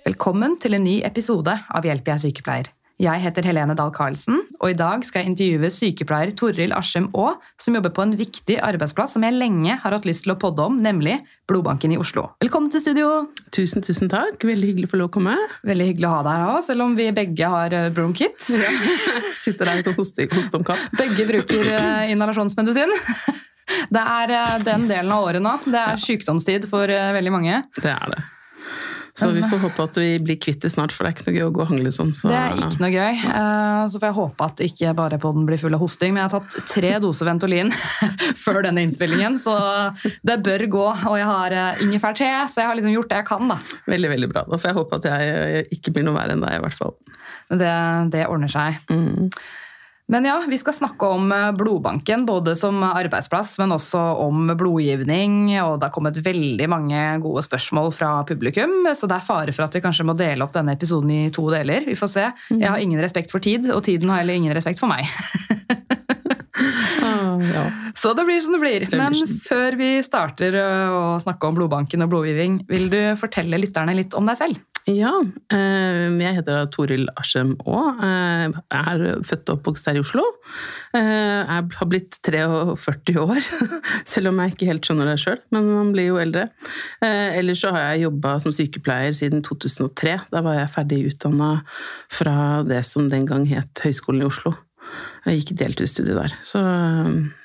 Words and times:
Velkommen 0.00 0.54
til 0.56 0.72
en 0.72 0.84
ny 0.86 1.00
episode 1.04 1.52
av 1.52 1.84
Hjelp, 1.84 2.06
jeg 2.08 2.14
er 2.14 2.20
sykepleier. 2.22 2.68
Jeg 3.00 3.20
heter 3.20 3.44
Helene 3.44 3.74
Dahl 3.76 3.90
Karlsen, 3.92 4.42
og 4.60 4.72
i 4.72 4.76
dag 4.76 5.04
skal 5.04 5.22
jeg 5.22 5.30
intervjue 5.30 5.68
sykepleier 5.72 6.32
Toril 6.36 6.72
Askim 6.76 7.10
Aa, 7.16 7.34
som 7.60 7.76
jobber 7.76 7.92
på 7.96 8.04
en 8.06 8.14
viktig 8.16 8.56
arbeidsplass 8.64 9.16
som 9.16 9.24
jeg 9.24 9.36
lenge 9.36 9.76
har 9.82 9.96
hatt 9.96 10.08
lyst 10.08 10.24
til 10.24 10.32
å 10.32 10.38
podde 10.40 10.64
om, 10.64 10.78
nemlig 10.80 11.18
Blodbanken 11.48 11.92
i 11.92 11.98
Oslo. 12.00 12.30
Velkommen 12.40 12.72
til 12.72 12.80
studio! 12.84 13.10
Tusen, 13.52 13.84
tusen 13.84 14.08
takk. 14.12 14.40
Veldig 14.40 14.72
hyggelig 14.72 14.88
å 14.88 14.94
få 14.94 15.02
lov 15.02 15.12
å 15.12 15.14
komme. 15.18 15.36
Veldig 15.68 15.90
hyggelig 15.92 16.08
å 16.08 16.14
ha 16.16 16.24
deg 16.24 16.32
her 16.38 16.54
òg, 16.54 16.64
selv 16.70 16.86
om 16.86 16.96
vi 16.96 17.10
begge 17.20 17.52
har 17.58 17.76
eh, 17.76 17.92
bronkitt. 17.96 18.50
Ja. 18.56 18.72
Sitter 19.44 19.68
der 19.68 19.84
og 19.84 20.00
hoster 20.00 20.32
hoste 20.32 20.60
om 20.60 20.66
kapp. 20.72 20.88
Begge 20.96 21.28
bruker 21.28 21.72
eh, 21.76 22.10
inhalasjonsmedisin. 22.16 22.96
Det 23.94 24.02
er 24.02 24.32
eh, 24.34 24.58
den 24.64 24.88
delen 24.88 25.12
av 25.12 25.28
året 25.28 25.44
nå. 25.44 25.56
Det 25.68 25.88
er 25.92 26.04
sykdomstid 26.08 26.68
for 26.72 26.88
veldig 26.88 27.36
mange. 27.36 27.64
Det 27.80 27.92
er 27.92 28.12
det. 28.16 28.28
Så 29.20 29.30
vi 29.34 29.42
får 29.44 29.62
håpe 29.64 29.86
at 29.86 30.00
vi 30.00 30.10
blir 30.24 30.38
kvitt 30.42 30.64
det 30.64 30.72
snart, 30.72 30.94
for 30.94 31.04
det 31.04 31.10
er 31.10 31.16
ikke 31.16 31.28
noe 31.28 31.36
gøy 31.36 31.46
å 31.46 31.52
gå 31.56 31.62
og 31.64 31.70
hangle 31.72 31.92
sånn. 31.94 32.12
Så. 32.16 32.30
Det 32.30 32.38
er 32.38 32.56
ikke 32.58 32.82
noe 32.82 32.92
gøy. 32.94 33.20
Så 33.92 34.00
får 34.00 34.08
jeg 34.08 34.18
håpe 34.18 34.48
at 34.50 34.64
ikke 34.66 34.94
bare 34.98 35.20
podden 35.22 35.46
blir 35.48 35.60
full 35.62 35.76
av 35.76 35.84
hosting. 35.84 36.14
Men 36.16 36.24
jeg 36.24 36.32
har 36.32 36.40
tatt 36.40 36.72
tre 36.72 36.92
doser 37.04 37.30
Ventolin 37.30 37.72
før 38.44 38.62
denne 38.66 38.84
innspillingen, 38.86 39.38
så 39.42 39.56
det 40.26 40.40
bør 40.46 40.66
gå. 40.74 40.86
Og 41.12 41.16
jeg 41.20 41.30
har 41.30 41.56
ingefærte, 41.84 42.28
så 42.50 42.64
jeg 42.64 42.70
har 42.70 42.78
liksom 42.80 42.94
gjort 42.96 43.12
det 43.12 43.22
jeg 43.22 43.30
kan, 43.30 43.54
da. 43.54 43.60
Veldig, 43.90 44.12
veldig 44.16 44.30
bra. 44.32 44.44
Da 44.48 44.58
får 44.60 44.72
jeg 44.72 44.80
håpe 44.80 45.00
at 45.00 45.10
jeg 45.12 45.66
ikke 45.78 45.94
blir 45.96 46.08
noe 46.08 46.18
verre 46.18 46.36
enn 46.36 46.44
deg, 46.44 46.58
i 46.58 46.64
hvert 46.66 46.78
fall. 46.80 46.96
Det, 47.50 47.74
det 48.14 48.28
ordner 48.30 48.52
seg. 48.52 48.78
Mm. 48.92 49.30
Men 50.10 50.24
ja, 50.26 50.42
vi 50.48 50.58
skal 50.58 50.74
snakke 50.74 51.06
om 51.06 51.32
eh, 51.32 51.52
blodbanken, 51.54 52.24
både 52.26 52.56
som 52.58 52.82
arbeidsplass, 52.82 53.54
men 53.62 53.76
også 53.76 54.00
om 54.24 54.50
blodgivning. 54.58 55.52
Og 55.62 55.76
det 55.78 55.86
har 55.86 55.94
kommet 55.94 56.18
veldig 56.24 56.66
mange 56.70 57.02
gode 57.22 57.44
spørsmål 57.46 57.92
fra 57.94 58.10
publikum, 58.26 58.74
så 58.98 59.06
det 59.06 59.20
er 59.20 59.28
fare 59.28 59.54
for 59.54 59.68
at 59.68 59.76
vi 59.76 59.82
kanskje 59.84 60.08
må 60.08 60.16
dele 60.18 60.42
opp 60.42 60.56
denne 60.56 60.74
episoden 60.74 61.12
i 61.14 61.20
to 61.34 61.46
deler. 61.54 61.86
Vi 61.86 61.94
får 61.98 62.10
se. 62.16 62.26
Jeg 62.50 62.66
har 62.66 62.82
ingen 62.82 63.02
respekt 63.02 63.30
for 63.30 63.42
tid, 63.44 63.70
og 63.70 63.84
tiden 63.86 64.10
har 64.10 64.24
heller 64.24 64.40
ingen 64.40 64.56
respekt 64.56 64.82
for 64.82 64.90
meg. 64.90 65.06
ah, 67.06 67.38
ja. 67.46 67.64
Så 68.00 68.14
det 68.16 68.24
blir 68.26 68.42
som 68.42 68.56
det 68.56 68.62
blir. 68.64 68.88
Men 68.98 69.14
før 69.46 69.78
vi 69.78 69.92
starter 70.02 70.58
å 70.58 71.20
snakke 71.22 71.46
om 71.46 71.58
blodbanken 71.58 72.02
og 72.02 72.10
blodgivning, 72.10 72.64
vil 72.70 72.90
du 72.90 73.00
fortelle 73.20 73.62
lytterne 73.62 73.94
litt 73.94 74.18
om 74.18 74.26
deg 74.26 74.42
selv? 74.42 74.58
Ja, 74.88 75.10
jeg 75.52 76.36
heter 76.38 76.64
Toril 76.72 77.04
Aschem 77.20 77.52
Aa. 77.68 77.90
Jeg 78.00 78.54
er 78.78 79.20
født 79.26 79.50
og 79.52 79.58
oppvokst 79.58 79.90
her 79.90 79.98
i 79.98 80.02
Oslo. 80.02 80.22
Jeg 80.94 81.44
har 81.76 81.88
blitt 81.90 82.16
43 82.26 83.20
år, 83.20 83.42
selv 84.12 84.30
om 84.32 84.40
jeg 84.40 84.54
ikke 84.54 84.70
helt 84.70 84.88
skjønner 84.88 85.10
det 85.10 85.18
sjøl. 85.22 85.38
Men 85.54 85.68
man 85.68 85.92
blir 85.94 86.08
jo 86.08 86.18
eldre. 86.22 86.46
Ellers 87.04 87.62
så 87.62 87.74
har 87.76 87.90
jeg 87.90 88.06
jobba 88.06 88.38
som 88.42 88.54
sykepleier 88.56 89.14
siden 89.16 89.44
2003. 89.46 90.16
Da 90.32 90.42
var 90.46 90.58
jeg 90.62 90.72
ferdig 90.74 91.02
utdanna 91.12 91.52
fra 92.10 92.38
det 92.66 92.82
som 92.88 93.12
den 93.12 93.28
gang 93.28 93.46
het 93.52 93.84
Høgskolen 93.84 94.24
i 94.24 94.30
Oslo. 94.30 94.56
Jeg 95.28 95.42
gikk 95.42 95.54
deltidsstudie 95.60 96.16
der. 96.16 96.34
Så 96.46 96.64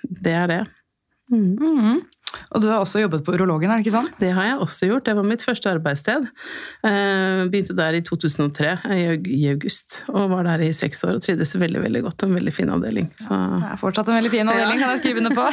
det 0.02 0.34
er 0.34 0.50
det. 0.52 0.63
Mm. 1.31 1.56
Mm. 1.58 2.02
Og 2.56 2.62
du 2.62 2.68
har 2.69 2.81
også 2.81 3.02
jobbet 3.02 3.24
på 3.25 3.34
urologen, 3.36 3.72
er 3.72 3.80
det 3.80 3.86
ikke 3.86 3.96
sant? 3.96 4.16
Det 4.22 4.31
har 4.36 4.47
jeg 4.50 4.62
også 4.63 4.90
gjort. 4.90 5.06
Det 5.08 5.16
var 5.18 5.28
mitt 5.28 5.44
første 5.46 5.72
arbeidssted. 5.72 6.28
Begynte 7.52 7.75
der 7.78 7.97
i 7.97 8.02
2003, 8.06 8.72
i 9.31 9.46
august, 9.52 10.03
og 10.12 10.30
var 10.34 10.47
der 10.47 10.66
i 10.68 10.72
seks 10.75 11.03
år 11.08 11.18
og 11.18 11.25
trivdes 11.25 11.56
veldig 11.59 11.84
veldig 11.85 12.03
godt. 12.08 12.25
En 12.28 12.35
veldig 12.38 12.56
fin 12.56 12.72
avdeling. 12.74 13.12
Så... 13.22 13.30
Det 13.30 13.69
er 13.72 13.81
fortsatt 13.81 14.12
en 14.12 14.19
veldig 14.19 14.34
fin 14.34 14.52
avdeling, 14.52 14.81
kan 14.81 14.96
jeg 14.96 15.03
skrive 15.03 15.24
under 15.24 15.38
på. 15.38 15.46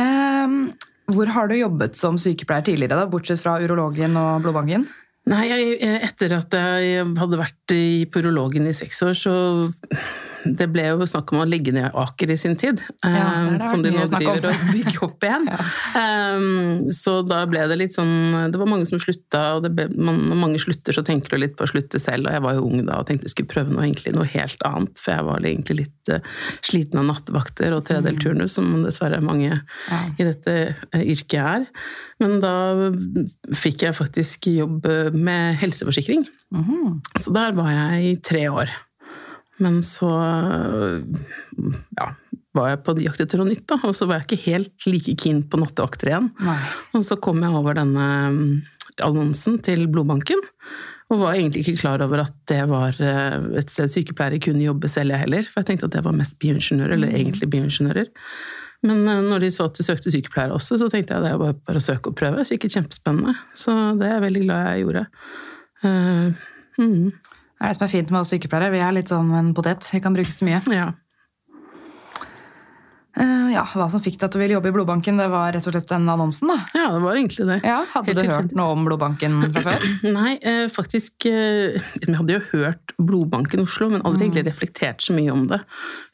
um, 0.00 0.56
hvor 1.14 1.34
har 1.34 1.50
du 1.50 1.58
jobbet 1.58 1.98
som 1.98 2.18
sykepleier 2.20 2.66
tidligere, 2.66 2.98
da, 2.98 3.10
bortsett 3.10 3.42
fra 3.42 3.58
urologen 3.62 4.18
og 4.20 4.44
blodbanken? 4.46 4.88
Nei, 5.30 5.44
jeg, 5.50 5.76
etter 6.08 6.32
at 6.38 6.54
jeg 6.56 7.04
hadde 7.20 7.38
vært 7.38 7.74
på 8.10 8.22
urologen 8.24 8.66
i 8.70 8.74
seks 8.74 9.02
år, 9.06 9.14
så 9.18 9.34
det 10.44 10.66
ble 10.72 10.86
jo 10.88 11.06
snakk 11.08 11.32
om 11.34 11.42
å 11.42 11.46
legge 11.48 11.72
ned 11.74 11.92
Aker 11.96 12.32
i 12.32 12.36
sin 12.40 12.56
tid. 12.58 12.80
Ja, 13.04 13.68
som 13.70 13.82
de 13.84 13.92
nå 13.92 14.06
driver 14.08 14.48
og 14.50 14.62
bygger 14.72 15.04
opp 15.06 15.26
igjen. 15.26 15.48
ja. 15.52 15.58
um, 16.36 16.88
så 16.94 17.18
da 17.26 17.42
ble 17.50 17.66
det 17.70 17.78
litt 17.80 17.96
sånn 17.96 18.50
Det 18.52 18.60
var 18.60 18.70
mange 18.70 18.88
som 18.88 19.00
slutta, 19.02 19.42
og 19.58 19.68
ble, 19.76 19.88
man, 19.96 20.22
når 20.30 20.40
mange 20.40 20.62
slutter, 20.62 20.96
så 20.96 21.04
tenker 21.06 21.34
du 21.34 21.42
litt 21.42 21.56
på 21.58 21.66
å 21.66 21.70
slutte 21.72 22.00
selv. 22.02 22.28
Og 22.28 22.36
jeg 22.36 22.44
var 22.46 22.58
jo 22.58 22.66
ung 22.68 22.84
da 22.88 23.00
og 23.00 23.08
tenkte 23.08 23.28
jeg 23.28 23.34
skulle 23.36 23.52
prøve 23.52 23.74
noe, 23.74 23.84
egentlig, 23.86 24.14
noe 24.16 24.28
helt 24.32 24.66
annet, 24.66 25.00
for 25.02 25.14
jeg 25.14 25.28
var 25.28 25.48
egentlig 25.52 25.78
litt 25.82 26.12
uh, 26.12 26.36
sliten 26.66 27.02
av 27.02 27.08
nattevakter 27.10 27.76
og 27.76 27.84
tredelturnus, 27.90 28.56
som 28.56 28.84
dessverre 28.86 29.22
mange 29.24 29.50
ja. 29.52 30.02
i 30.16 30.28
dette 30.28 30.58
uh, 30.72 31.00
yrket 31.00 31.40
er. 31.40 31.66
Men 32.20 32.38
da 32.42 32.54
fikk 33.56 33.86
jeg 33.86 33.96
faktisk 33.96 34.50
jobb 34.52 34.86
med 35.16 35.56
helseforsikring. 35.60 36.26
Mm 36.52 36.64
-hmm. 36.64 37.00
Så 37.18 37.32
der 37.32 37.52
var 37.52 37.70
jeg 37.70 38.04
i 38.04 38.16
tre 38.16 38.48
år. 38.48 38.70
Men 39.60 39.80
så 39.84 40.10
ja, 41.98 42.10
var 42.56 42.70
jeg 42.72 42.82
på 42.86 42.94
jakt 43.04 43.24
etter 43.24 43.40
noe 43.40 43.50
nytt, 43.50 43.66
da, 43.70 43.78
og 43.86 43.96
så 43.96 44.08
var 44.08 44.20
jeg 44.20 44.28
ikke 44.28 44.44
helt 44.48 44.86
like 44.88 45.16
keen 45.20 45.42
på 45.46 45.60
nattevakter 45.60 46.12
igjen. 46.12 46.30
Nei. 46.42 46.60
Og 46.96 47.04
så 47.06 47.18
kom 47.22 47.42
jeg 47.44 47.56
over 47.56 47.76
denne 47.78 48.06
mm, 48.34 48.46
annonsen 49.06 49.60
til 49.66 49.86
blodbanken, 49.92 50.42
og 51.10 51.24
var 51.24 51.34
egentlig 51.34 51.64
ikke 51.64 51.80
klar 51.82 52.02
over 52.04 52.22
at 52.22 52.34
det 52.50 52.62
var 52.70 52.98
eh, 53.02 53.36
et 53.58 53.70
sted 53.72 53.90
sykepleiere 53.90 54.38
kunne 54.42 54.62
jobbe 54.62 54.90
selv, 54.90 55.14
jeg 55.14 55.24
heller. 55.24 55.46
For 55.50 55.62
jeg 55.62 55.72
tenkte 55.72 55.88
at 55.90 55.96
det 55.96 56.04
var 56.06 56.14
mest 56.14 56.36
bioingeniører, 56.42 56.94
eller 56.94 57.10
mm. 57.10 57.16
egentlig 57.18 57.50
bioingeniører. 57.50 58.10
Men 58.86 59.02
eh, 59.10 59.22
når 59.26 59.44
de 59.44 59.50
så 59.54 59.66
at 59.66 59.78
du 59.78 59.86
søkte 59.86 60.12
sykepleiere 60.14 60.54
også, 60.56 60.78
så 60.80 60.90
tenkte 60.90 61.16
jeg 61.16 61.22
at 61.22 61.26
det 61.26 61.40
var 61.42 61.58
bare 61.58 61.82
å 61.82 61.84
søke 61.84 62.12
og 62.12 62.18
prøve. 62.18 62.44
Det 62.44 62.58
gikk 62.58 62.70
kjempespennende. 62.76 63.34
Så 63.58 63.74
det 63.98 64.06
er 64.06 64.16
jeg 64.16 64.26
veldig 64.28 64.44
glad 64.46 64.68
jeg 64.68 64.84
gjorde. 64.84 65.04
Uh, 65.80 66.46
mm. 66.78 67.10
Det 67.60 67.66
er 67.66 67.74
det 67.74 67.76
som 67.76 67.84
er 67.84 67.92
fint 67.92 68.08
med 68.08 68.22
oss 68.22 68.30
sykepleiere. 68.32 68.72
Vi 68.72 68.78
er 68.80 68.92
litt 68.96 69.10
som 69.12 69.26
en 69.36 69.50
potet. 69.52 69.84
Vi 69.92 70.00
kan 70.00 70.14
brukes 70.16 70.38
til 70.40 70.48
mye. 70.48 70.62
Ja. 70.72 70.86
Uh, 73.20 73.50
ja, 73.52 73.66
Hva 73.66 73.88
som 73.92 74.00
fikk 74.00 74.16
deg 74.16 74.30
til 74.30 74.38
å 74.38 74.40
ville 74.40 74.54
jobbe 74.54 74.70
i 74.70 74.72
blodbanken, 74.72 75.18
det 75.20 75.26
var 75.28 75.50
rett 75.52 75.66
og 75.68 75.74
slett 75.74 75.90
den 75.90 76.06
annonsen? 76.08 76.48
da? 76.48 76.56
Ja, 76.72 76.86
det 76.94 77.02
var 77.04 77.18
egentlig 77.18 77.44
det. 77.50 77.58
Ja, 77.66 77.82
Hadde 77.90 78.14
Helt 78.14 78.22
du 78.22 78.32
hørt 78.32 78.54
noe 78.56 78.76
om 78.78 78.86
blodbanken 78.86 79.36
fra 79.42 79.64
før? 79.66 79.84
Nei, 80.16 80.32
uh, 80.40 80.62
faktisk 80.72 81.26
uh, 81.28 81.76
Jeg 82.00 82.16
hadde 82.16 82.38
jo 82.38 82.40
hørt 82.54 82.94
Blodbanken 82.96 83.66
Oslo, 83.66 83.90
men 83.92 84.06
aldri 84.06 84.22
mm. 84.22 84.26
egentlig 84.30 84.46
reflektert 84.48 85.04
så 85.04 85.18
mye 85.18 85.34
om 85.34 85.44
det. 85.52 85.60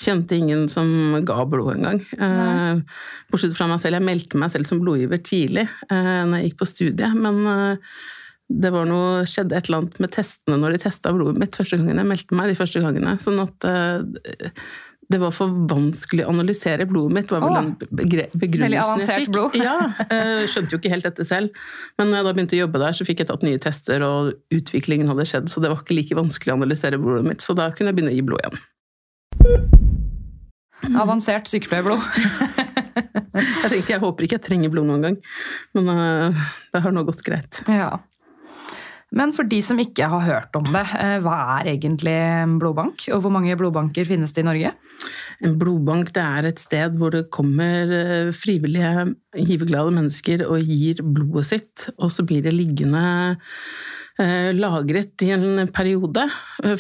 Kjente 0.03 0.41
ingen 0.41 0.67
som 0.73 0.91
ga 1.28 1.47
blod 1.47 1.77
engang. 1.77 2.03
Uh, 2.19 2.83
bortsett 3.31 3.55
fra 3.55 3.71
meg 3.71 3.84
selv. 3.84 4.01
Jeg 4.01 4.09
meldte 4.09 4.43
meg 4.43 4.57
selv 4.57 4.67
som 4.67 4.83
blodgiver 4.83 5.23
tidlig 5.23 5.69
uh, 5.93 6.25
når 6.27 6.41
jeg 6.41 6.51
gikk 6.51 6.61
på 6.65 6.73
studiet, 6.73 7.15
men 7.15 7.87
det 8.47 8.71
var 8.71 8.87
noe, 8.87 9.25
skjedde 9.27 9.57
et 9.59 9.67
eller 9.67 9.83
annet 9.83 9.97
med 10.03 10.12
testene 10.15 10.59
når 10.61 10.77
de 10.77 10.83
testa 10.84 11.11
blodet 11.15 11.41
mitt 11.43 11.57
første 11.59 11.79
gangen 11.81 11.99
jeg 11.99 12.11
meldte 12.12 12.37
meg. 12.39 12.53
de 12.53 12.59
første 12.59 12.83
gangene, 12.84 13.17
Sånn 13.23 13.41
at 13.43 13.67
uh, 13.67 13.99
det 15.07 15.19
var 15.23 15.33
for 15.34 15.51
vanskelig 15.71 16.25
å 16.27 16.31
analysere 16.33 16.87
blodet 16.91 17.15
mitt. 17.15 17.31
var 17.31 17.45
vel 17.45 17.57
den 17.59 17.73
begrunnelsen 17.79 18.62
Veldig 18.65 18.81
avansert 18.83 19.31
blod. 19.34 19.55
ja, 19.59 19.77
uh, 20.11 20.47
Skjønte 20.51 20.75
jo 20.75 20.81
ikke 20.81 20.93
helt 20.95 21.07
dette 21.07 21.27
selv. 21.27 21.66
Men 21.98 22.10
når 22.10 22.21
jeg 22.21 22.27
da 22.27 22.34
begynte 22.39 22.59
å 22.59 22.63
jobbe 22.65 22.83
der, 22.83 22.97
så 22.98 23.07
fikk 23.07 23.22
jeg 23.22 23.31
tatt 23.31 23.47
nye 23.47 23.60
tester, 23.63 24.03
og 24.07 24.33
utviklingen 24.54 25.10
hadde 25.10 25.28
skjedd, 25.31 25.51
så 25.51 25.63
det 25.63 25.71
var 25.72 25.83
ikke 25.83 25.99
like 25.99 26.19
vanskelig 26.19 26.54
å 26.54 26.59
analysere 26.59 27.03
blodet 27.03 27.27
mitt. 27.27 27.45
Så 27.45 27.54
da 27.59 27.71
kunne 27.75 27.92
jeg 27.92 27.99
begynne 27.99 28.15
å 28.15 28.19
gi 28.19 28.27
blod 28.27 28.41
igjen. 28.42 28.59
Avansert 31.03 31.51
sykepleierblod. 31.51 32.03
jeg 33.63 33.71
tenkte 33.71 33.95
jeg 33.95 34.03
håper 34.03 34.27
ikke 34.27 34.39
jeg 34.39 34.47
trenger 34.49 34.75
blod 34.75 34.91
noen 34.91 35.07
gang, 35.07 35.16
men 35.78 35.91
uh, 35.91 36.47
det 36.75 36.83
har 36.83 36.95
nå 36.95 37.07
gått 37.07 37.27
greit. 37.27 37.63
Ja. 37.71 37.95
Men 39.16 39.33
for 39.36 39.48
de 39.48 39.63
som 39.65 39.78
ikke 39.80 40.09
har 40.13 40.24
hørt 40.27 40.57
om 40.59 40.66
det, 40.74 40.84
eh, 41.01 41.16
hva 41.24 41.36
er 41.57 41.72
egentlig 41.72 42.13
en 42.13 42.57
blodbank? 42.60 43.07
Og 43.15 43.22
hvor 43.24 43.33
mange 43.33 43.57
blodbanker 43.57 44.09
finnes 44.09 44.34
det 44.36 44.45
i 44.45 44.48
Norge? 44.48 44.72
En 45.45 45.57
blodbank 45.60 46.13
det 46.16 46.22
er 46.22 46.48
et 46.51 46.60
sted 46.60 46.97
hvor 47.01 47.15
det 47.15 47.30
kommer 47.33 47.92
eh, 47.97 48.33
frivillige, 48.36 49.16
giverglade 49.36 49.95
mennesker 49.97 50.45
og 50.47 50.60
gir 50.60 51.01
blodet 51.01 51.47
sitt, 51.48 51.89
og 51.97 52.13
så 52.13 52.27
blir 52.28 52.45
det 52.45 52.53
liggende 52.57 53.04
eh, 54.21 54.53
lagret 54.57 55.24
i 55.24 55.33
en 55.36 55.65
periode 55.72 56.28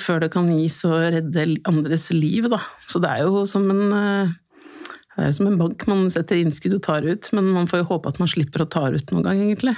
før 0.00 0.24
det 0.24 0.32
kan 0.32 0.48
gis 0.52 0.82
og 0.88 0.98
redde 1.16 1.48
andres 1.68 2.10
liv. 2.12 2.50
Da. 2.52 2.60
Så 2.88 3.00
det 3.00 3.12
er 3.12 3.24
jo 3.24 3.46
som 3.48 3.68
en 3.72 4.36
Det 5.16 5.24
er 5.24 5.30
jo 5.30 5.36
som 5.38 5.46
en 5.48 5.56
bank, 5.56 5.84
man 5.88 6.02
setter 6.12 6.36
innskudd 6.36 6.74
og 6.76 6.82
tar 6.84 7.06
ut, 7.08 7.28
men 7.32 7.46
man 7.54 7.68
får 7.70 7.80
jo 7.80 7.86
håpe 7.88 8.10
at 8.12 8.18
man 8.20 8.28
slipper 8.28 8.66
å 8.66 8.66
ta 8.68 8.82
ut 8.92 9.12
noen 9.14 9.24
gang, 9.24 9.38
egentlig. 9.46 9.72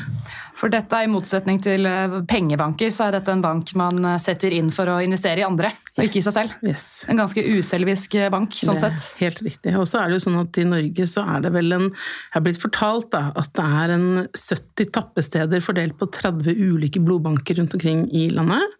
For 0.59 0.73
dette, 0.73 0.99
i 0.99 1.11
motsetning 1.11 1.61
til 1.63 1.87
eh, 1.87 2.17
pengebanker, 2.27 2.91
så 2.95 3.07
er 3.07 3.15
dette 3.15 3.31
en 3.31 3.45
bank 3.45 3.71
man 3.79 4.03
eh, 4.03 4.17
setter 4.19 4.57
inn 4.57 4.73
for 4.75 4.91
å 4.91 4.97
investere 5.05 5.45
i 5.45 5.47
andre, 5.47 5.71
og 5.95 6.03
ikke 6.03 6.19
i 6.19 6.25
seg 6.27 6.35
selv. 6.41 6.57
Yes. 6.67 6.89
En 7.07 7.23
ganske 7.23 7.45
uselvisk 7.55 8.19
eh, 8.19 8.27
bank, 8.35 8.59
sånn 8.59 8.83
sett. 8.83 9.07
Helt 9.21 9.45
riktig. 9.47 9.77
Og 9.79 9.87
så 9.87 10.03
er 10.03 10.11
det 10.11 10.19
jo 10.19 10.25
sånn 10.27 10.41
at 10.43 10.59
i 10.59 10.67
Norge 10.67 11.07
så 11.15 11.23
er 11.37 11.47
det 11.47 11.55
vel 11.55 11.71
en 11.77 11.87
Jeg 11.87 12.35
har 12.35 12.47
blitt 12.49 12.63
fortalt 12.65 13.13
da, 13.15 13.29
at 13.39 13.55
det 13.55 13.69
er 13.85 13.95
en 13.95 14.11
70 14.35 14.91
tappesteder 14.99 15.63
fordelt 15.63 16.01
på 16.03 16.11
30 16.19 16.51
ulike 16.51 16.99
blodbanker 17.05 17.63
rundt 17.63 17.79
omkring 17.79 18.09
i 18.11 18.27
landet. 18.35 18.75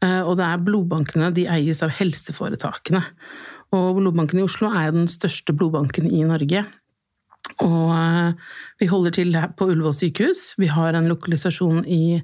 Og 0.00 0.32
det 0.38 0.46
er 0.46 0.62
blodbankene 0.64 1.26
de 1.36 1.42
eies 1.52 1.82
av 1.84 1.90
helseforetakene. 1.92 3.02
Og 3.76 4.00
blodbanken 4.00 4.40
i 4.40 4.44
Oslo 4.46 4.70
er 4.74 4.88
jo 4.88 4.96
den 4.98 5.10
største 5.10 5.54
blodbanken 5.54 6.08
i 6.10 6.24
Norge. 6.26 6.64
Og 7.64 7.90
eh, 7.94 8.32
vi 8.80 8.88
holder 8.90 9.14
til 9.14 9.36
på 9.58 9.68
Ullevål 9.70 9.94
sykehus. 9.96 10.54
Vi 10.60 10.70
har 10.70 10.96
en 10.98 11.08
lokalisasjon 11.10 11.84
i, 11.86 12.18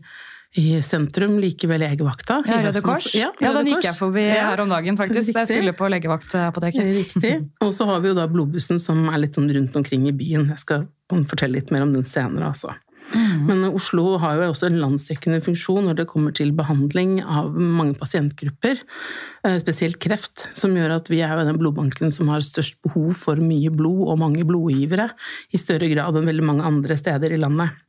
i 0.58 0.66
sentrum, 0.84 1.37
like 1.43 1.69
ved 1.70 1.82
legevakta. 1.82 2.40
Ja, 2.48 2.60
Røde 2.66 2.82
Kors. 2.84 3.08
Ja, 3.16 3.31
ja 3.43 3.52
den 3.56 3.70
gikk 3.70 3.87
jeg 3.88 3.98
forbi 3.98 4.26
Ja. 4.26 4.50
her 4.50 4.64
om 4.64 4.72
dagen, 4.72 4.98
faktisk. 4.98 5.32
da 5.37 5.44
Jeg 5.44 5.54
skulle 5.54 5.76
på 5.78 5.90
legevaktapoteket. 5.93 6.90
Riktig. 7.00 7.34
Og 7.64 7.75
så 7.76 7.87
har 7.90 8.02
vi 8.02 8.10
jo 8.12 8.19
da 8.19 8.26
blodbussen 8.31 8.82
som 8.82 9.06
er 9.12 9.22
litt 9.22 9.38
sånn 9.38 9.50
rundt 9.52 9.76
omkring 9.78 10.08
i 10.10 10.14
byen. 10.16 10.48
Jeg 10.54 10.62
skal 10.64 10.88
fortelle 11.31 11.60
litt 11.60 11.70
mer 11.75 11.87
om 11.87 11.94
den 11.94 12.04
senere, 12.08 12.50
altså. 12.50 12.75
Men 13.47 13.62
Oslo 13.69 14.17
har 14.23 14.37
jo 14.38 14.49
også 14.50 14.69
en 14.69 14.81
landsdekkende 14.82 15.38
funksjon 15.44 15.87
når 15.87 16.00
det 16.00 16.08
kommer 16.11 16.35
til 16.35 16.50
behandling 16.56 17.20
av 17.23 17.55
mange 17.55 17.94
pasientgrupper, 17.99 18.82
eh, 19.47 19.58
spesielt 19.62 20.00
kreft, 20.03 20.49
som 20.58 20.75
gjør 20.76 20.97
at 20.99 21.11
vi 21.12 21.23
er 21.25 21.37
jo 21.37 21.47
den 21.47 21.61
blodbanken 21.61 22.12
som 22.14 22.32
har 22.32 22.44
størst 22.44 22.81
behov 22.87 23.14
for 23.20 23.41
mye 23.43 23.70
blod 23.70 24.06
og 24.11 24.20
mange 24.25 24.47
blodgivere, 24.49 25.11
i 25.55 25.61
større 25.61 25.91
grad 25.93 26.19
enn 26.19 26.31
veldig 26.32 26.47
mange 26.50 26.67
andre 26.67 26.99
steder 26.99 27.37
i 27.37 27.41
landet. 27.41 27.82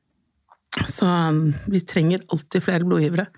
Så 0.85 1.07
um, 1.07 1.53
vi 1.71 1.81
trenger 1.81 2.25
alltid 2.29 2.61
flere 2.61 2.85
blodgivere. 2.85 3.29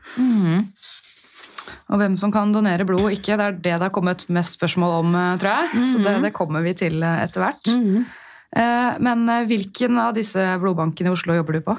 Og 1.90 1.98
hvem 2.02 2.16
som 2.22 2.32
kan 2.34 2.52
donere 2.54 2.86
blod 2.86 3.08
og 3.08 3.14
ikke, 3.14 3.38
det 3.38 3.46
er 3.46 3.56
det 3.58 3.76
det 3.78 3.86
har 3.88 3.94
kommet 3.94 4.26
mest 4.34 4.60
spørsmål 4.60 4.98
om, 5.02 5.16
eh, 5.18 5.38
tror 5.42 5.56
jeg. 5.56 5.86
Så 5.92 6.02
det, 6.06 6.16
det 6.26 6.36
kommer 6.36 6.66
vi 6.66 6.76
til 6.78 7.02
eh, 7.02 7.22
etter 7.24 7.46
hvert. 7.46 7.72
Eh, 7.72 8.18
Men 8.56 9.30
eh, 9.30 9.44
hvilken 9.46 10.00
av 10.02 10.16
disse 10.18 10.42
blodbankene 10.62 11.12
i 11.12 11.14
Oslo 11.14 11.36
jobber 11.38 11.60
du 11.60 11.62
på? 11.68 11.76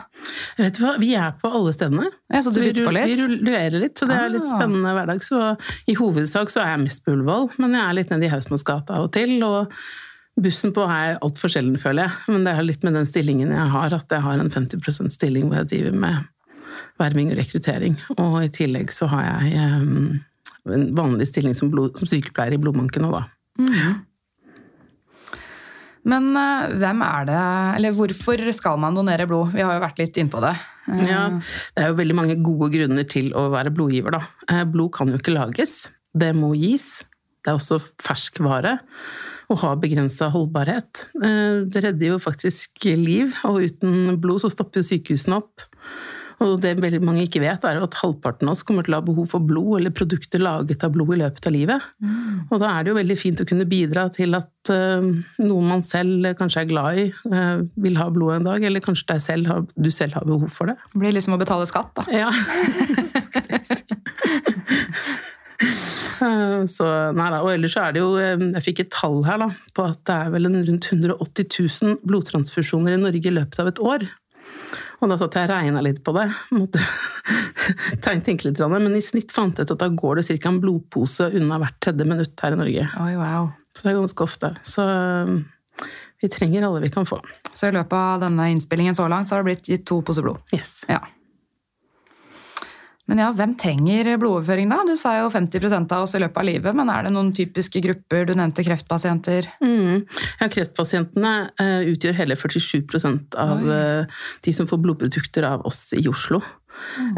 Vet 0.61 0.77
du 0.79 0.85
hva, 0.85 0.93
vi 1.03 1.15
er 1.19 1.33
på 1.41 1.51
alle 1.51 1.73
stedene. 1.75 2.07
Ja, 2.31 2.43
så 2.47 2.53
du 2.55 2.61
bytter 2.63 2.87
på 2.87 2.93
litt? 2.95 3.11
vi 3.11 3.25
rullerer 3.25 3.83
litt, 3.83 3.97
så 3.99 4.07
det 4.07 4.19
er 4.21 4.31
litt 4.31 4.47
Ah. 4.47 4.53
spennende 4.55 4.93
hverdag. 4.95 5.25
Så 5.27 5.41
i 5.91 5.97
hovedsak 5.99 6.53
så 6.55 6.63
er 6.63 6.77
jeg 6.77 6.85
mest 6.85 7.05
på 7.05 7.17
Ullevål, 7.17 7.51
men 7.59 7.75
jeg 7.75 7.83
er 7.83 7.97
litt 7.99 8.11
nede 8.15 8.29
i 8.29 8.33
Hausmannsgata 8.33 8.95
av 9.01 9.09
og 9.09 9.13
til. 9.17 9.35
Og 9.43 9.73
bussen 10.41 10.73
på 10.73 10.87
er 10.87 11.19
altfor 11.21 11.51
sjelden, 11.53 11.77
føler 11.77 12.07
jeg. 12.07 12.13
Men 12.29 12.45
det 12.47 12.55
er 12.55 12.63
litt 12.63 12.85
med 12.87 12.95
den 12.95 13.09
stillingen 13.11 13.51
jeg 13.51 13.69
har, 13.75 13.93
at 13.93 14.09
jeg 14.15 14.23
har 14.23 14.39
en 14.39 14.51
50% 14.51 15.11
stilling 15.13 15.49
hvor 15.51 15.59
jeg 15.65 15.73
driver 15.75 15.99
med 16.07 16.29
verving 17.01 17.33
og 17.33 17.39
rekruttering. 17.41 17.99
Og 18.17 18.45
i 18.45 18.49
tillegg 18.49 18.93
så 18.95 19.09
har 19.11 19.27
jeg 19.27 19.59
um, 19.83 20.21
en 20.71 20.87
vanlig 20.95 21.27
stilling 21.29 21.55
som, 21.57 21.71
blod, 21.73 21.99
som 21.99 22.07
sykepleier 22.09 22.55
i 22.55 22.61
blodbanken 22.63 23.03
nå, 23.03 23.11
da. 23.11 23.27
Men 26.09 26.31
eh, 26.37 26.73
hvem 26.81 27.03
er 27.05 27.27
det, 27.29 27.41
eller 27.77 27.93
hvorfor 27.97 28.41
skal 28.57 28.79
man 28.81 28.95
donere 28.97 29.27
blod? 29.29 29.53
Vi 29.53 29.61
har 29.65 29.77
jo 29.77 29.83
vært 29.85 29.99
litt 30.01 30.17
innpå 30.23 30.41
det. 30.45 30.55
Eh, 30.89 31.03
Ja, 31.11 31.25
det 31.77 31.83
er 31.85 31.91
jo 31.93 31.99
veldig 31.99 32.17
mange 32.17 32.37
gode 32.43 32.71
grunner 32.73 33.05
til 33.09 33.33
å 33.37 33.49
være 33.53 33.73
blodgiver, 33.75 34.17
da. 34.17 34.23
Eh, 34.49 34.65
Blod 34.65 34.93
kan 34.97 35.09
jo 35.13 35.19
ikke 35.21 35.35
lages, 35.37 35.89
det 36.17 36.33
må 36.35 36.55
gis. 36.57 37.03
Det 37.45 37.53
er 37.53 37.59
også 37.61 37.79
ferskvare 38.03 38.79
og 39.51 39.59
har 39.65 39.79
begrensa 39.83 40.29
holdbarhet. 40.31 41.07
Det 41.17 41.81
redder 41.83 42.13
jo 42.13 42.19
faktisk 42.23 42.85
liv, 42.87 43.33
og 43.49 43.63
uten 43.65 44.15
blod 44.23 44.43
så 44.45 44.51
stopper 44.53 44.85
sykehusene 44.87 45.41
opp. 45.41 45.65
Og 46.41 46.55
det 46.63 46.71
veldig 46.81 47.03
mange 47.05 47.27
ikke 47.27 47.43
vet, 47.43 47.65
er 47.69 47.83
at 47.85 47.97
halvparten 48.01 48.49
av 48.49 48.55
oss 48.55 48.63
kommer 48.65 48.87
til 48.87 48.95
å 48.97 49.01
ha 49.03 49.05
behov 49.05 49.27
for 49.29 49.45
blod 49.45 49.75
eller 49.81 49.93
produkter 49.93 50.41
laget 50.41 50.81
av 50.87 50.95
blod 50.95 51.13
i 51.13 51.19
løpet 51.21 51.49
av 51.51 51.53
livet. 51.53 51.85
Og 52.49 52.63
da 52.63 52.71
er 52.79 52.87
det 52.87 52.93
jo 52.95 52.97
veldig 52.97 53.17
fint 53.21 53.43
å 53.43 53.47
kunne 53.51 53.67
bidra 53.69 54.07
til 54.15 54.33
at 54.39 54.73
uh, 54.73 55.05
noen 55.45 55.69
man 55.69 55.85
selv 55.85 56.31
kanskje 56.41 56.63
er 56.65 56.71
glad 56.71 57.03
i, 57.03 57.05
uh, 57.29 57.61
vil 57.85 57.99
ha 58.01 58.09
blod 58.15 58.39
en 58.39 58.49
dag, 58.49 58.65
eller 58.65 58.81
kanskje 58.85 59.19
selv, 59.21 59.51
har- 59.53 59.67
du 59.77 59.91
selv 59.93 60.17
har 60.17 60.25
behov 60.25 60.49
for 60.55 60.73
det. 60.73 60.79
Det 60.95 61.03
blir 61.05 61.13
liksom 61.19 61.37
å 61.37 61.41
betale 61.45 61.69
skatt, 61.69 61.93
da. 62.01 62.09
Ja, 62.09 62.33
faktisk. 63.27 63.93
Eh, 65.61 66.63
Så, 66.73 66.87
nei 67.17 67.27
da, 67.33 67.41
og 67.45 67.51
ellers 67.53 67.75
så 67.77 67.83
er 67.87 67.93
det 67.97 68.01
jo 68.01 68.15
Jeg 68.21 68.63
fikk 68.65 68.81
et 68.85 68.91
tall 68.95 69.19
her 69.27 69.39
da, 69.43 69.49
på 69.77 69.85
at 69.89 69.99
det 70.09 70.15
er 70.17 70.31
vel 70.35 70.49
en 70.49 70.57
rundt 70.69 70.89
180 70.93 71.47
000 71.85 71.99
blodtransfusjoner 72.09 72.97
i 72.97 73.01
Norge 73.01 73.29
i 73.29 73.35
løpet 73.35 73.61
av 73.61 73.69
et 73.69 73.81
år. 73.85 74.07
Og 75.01 75.09
da 75.09 75.17
satt 75.21 75.37
jeg 75.39 75.49
og 75.49 75.53
regna 75.55 75.83
litt 75.85 76.03
på 76.05 76.13
det. 76.17 76.27
Måtte 76.53 76.83
tenke 78.05 78.49
litt, 78.49 78.59
det. 78.59 78.69
men 78.69 78.97
i 78.97 79.05
snitt 79.05 79.33
fant 79.33 79.57
jeg 79.57 79.69
ut 79.69 79.75
at 79.77 79.85
da 79.85 79.89
går 79.89 80.21
det 80.21 80.27
ca. 80.29 80.51
en 80.51 80.61
blodpose 80.61 81.31
unna 81.37 81.61
hvert 81.63 81.79
tredje 81.81 82.09
minutt 82.09 82.45
her 82.45 82.57
i 82.57 82.61
Norge. 82.61 82.89
Oi, 83.01 83.15
wow. 83.21 83.49
Så 83.77 83.87
det 83.87 83.93
er 83.93 84.01
ganske 84.01 84.27
ofte. 84.27 84.53
Så 84.67 84.85
eh, 84.85 85.87
vi 86.21 86.29
trenger 86.33 86.67
alle 86.69 86.83
vi 86.85 86.93
kan 86.93 87.09
få. 87.09 87.21
Så 87.55 87.71
i 87.71 87.77
løpet 87.77 87.97
av 87.97 88.27
denne 88.27 88.51
innspillingen 88.53 88.99
så 88.99 89.09
langt 89.09 89.31
så 89.31 89.37
har 89.37 89.45
det 89.45 89.53
blitt 89.53 89.73
gitt 89.73 89.87
to 89.89 90.03
poser 90.05 90.27
blod. 90.27 90.43
Yes. 90.53 90.83
Ja. 90.91 91.01
Men 93.11 93.19
ja, 93.19 93.33
hvem 93.35 93.57
trenger 93.59 94.07
blodoverføring 94.23 94.71
da? 94.71 94.85
Du 94.87 94.95
sa 94.99 95.17
jo 95.19 95.31
50 95.35 95.67
av 95.81 96.05
oss 96.05 96.15
i 96.15 96.21
løpet 96.23 96.39
av 96.39 96.47
livet, 96.47 96.77
men 96.79 96.93
er 96.93 97.09
det 97.09 97.11
noen 97.11 97.33
typiske 97.35 97.83
grupper? 97.83 98.29
Du 98.29 98.37
nevnte 98.39 98.63
kreftpasienter. 98.63 99.49
Mm. 99.65 100.05
Ja, 100.39 100.47
kreftpasientene 100.47 101.35
eh, 101.59 101.91
utgjør 101.91 102.15
hele 102.21 102.39
47% 102.39 103.35
av 103.35 103.67
eh, 103.67 104.23
de 104.47 104.55
som 104.55 104.71
får 104.71 104.83
blodprodukter 104.85 105.49
av 105.49 105.67
oss 105.67 105.89
i 105.99 106.07
Oslo. 106.11 106.39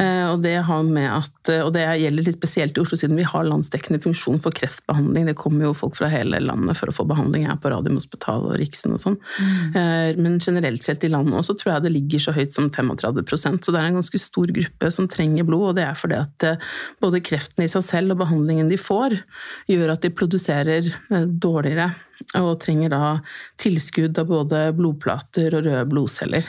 Eh, 0.01 0.27
og, 0.31 0.43
det 0.45 0.57
har 0.67 0.83
med 0.87 1.09
at, 1.11 1.53
og 1.63 1.73
det 1.77 1.85
gjelder 2.03 2.29
litt 2.29 2.39
spesielt 2.39 2.79
i 2.79 2.83
Oslo, 2.83 2.99
siden 3.01 3.19
vi 3.19 3.27
har 3.29 3.49
landsdekkende 3.49 4.03
funksjon 4.03 4.41
for 4.43 4.55
kreftbehandling. 4.57 5.31
Det 5.31 5.37
kommer 5.41 5.69
jo 5.69 5.77
folk 5.77 5.97
fra 5.99 6.11
hele 6.13 6.43
landet 6.43 6.79
for 6.79 6.93
å 6.93 6.97
få 6.97 7.07
behandling 7.09 7.49
her 7.49 7.59
på 7.63 7.73
Radiumhospitalet 7.73 8.53
og 8.53 8.61
Riksen 8.61 8.97
og 8.97 9.03
sånn. 9.03 9.19
Mm. 9.43 10.21
men 10.23 10.39
generelt 10.43 10.85
sett 10.85 11.05
i 11.07 11.11
landet 11.11 11.37
også 11.39 11.55
tror 11.59 11.75
jeg 11.75 11.85
det 11.85 11.93
ligger 11.95 12.23
så 12.23 12.35
høyt 12.35 12.55
som 12.55 12.69
35% 12.73 13.63
så 13.63 13.75
det 13.75 13.81
er 13.81 13.91
en 13.91 13.99
ganske 13.99 14.21
stor 14.21 14.53
gruppe 14.55 14.91
som 14.95 15.09
trenger 15.11 15.47
blod. 15.49 15.71
Og 15.71 15.79
det 15.79 15.87
er 15.87 15.99
fordi 15.99 16.19
at 16.19 16.47
eh, 16.49 16.71
både 17.03 17.23
kreften 17.25 17.65
i 17.65 17.71
seg 17.71 17.85
selv 17.87 18.17
og 18.17 18.23
behandlingen 18.25 18.71
de 18.71 18.79
får, 18.81 19.19
gjør 19.71 19.95
at 19.95 20.05
de 20.05 20.13
produserer 20.15 20.91
eh, 20.91 21.27
dårligere 21.27 21.91
og 22.39 22.55
trenger 22.63 22.93
da 22.93 23.05
tilskudd 23.61 24.19
av 24.21 24.29
både 24.31 24.67
blodplater 24.79 25.57
og 25.59 25.67
røde 25.67 25.89
blodceller. 25.91 26.47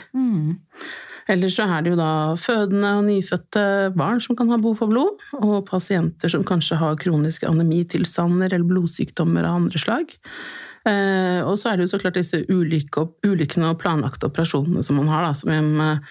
Ellers 1.31 1.56
så 1.56 1.68
er 1.70 1.84
det 1.84 1.94
jo 1.94 2.00
da 2.00 2.36
fødende 2.39 2.89
og 2.98 3.06
nyfødte 3.08 3.63
barn 3.96 4.20
som 4.24 4.36
kan 4.36 4.51
ha 4.51 4.58
behov 4.60 4.82
for 4.82 4.92
blod, 4.92 5.24
og 5.39 5.63
pasienter 5.70 6.32
som 6.32 6.44
kanskje 6.48 6.80
har 6.82 7.00
kroniske 7.00 7.48
anemitilstander 7.48 8.51
eller 8.51 8.68
blodsykdommer 8.68 9.48
av 9.48 9.62
andre 9.62 9.80
slag. 9.80 10.13
Eh, 10.84 11.39
og 11.48 11.56
så 11.60 11.72
er 11.72 11.80
det 11.80 11.86
jo 11.86 11.94
så 11.94 12.01
klart 12.01 12.20
disse 12.20 12.42
ulykke, 12.51 13.06
ulykkene 13.24 13.72
og 13.72 13.80
planlagte 13.80 14.27
operasjonene 14.27 14.84
som 14.84 15.00
man 15.00 15.12
har, 15.13 15.24
da, 15.24 15.36
som 15.38 15.53
jeg, 15.53 16.01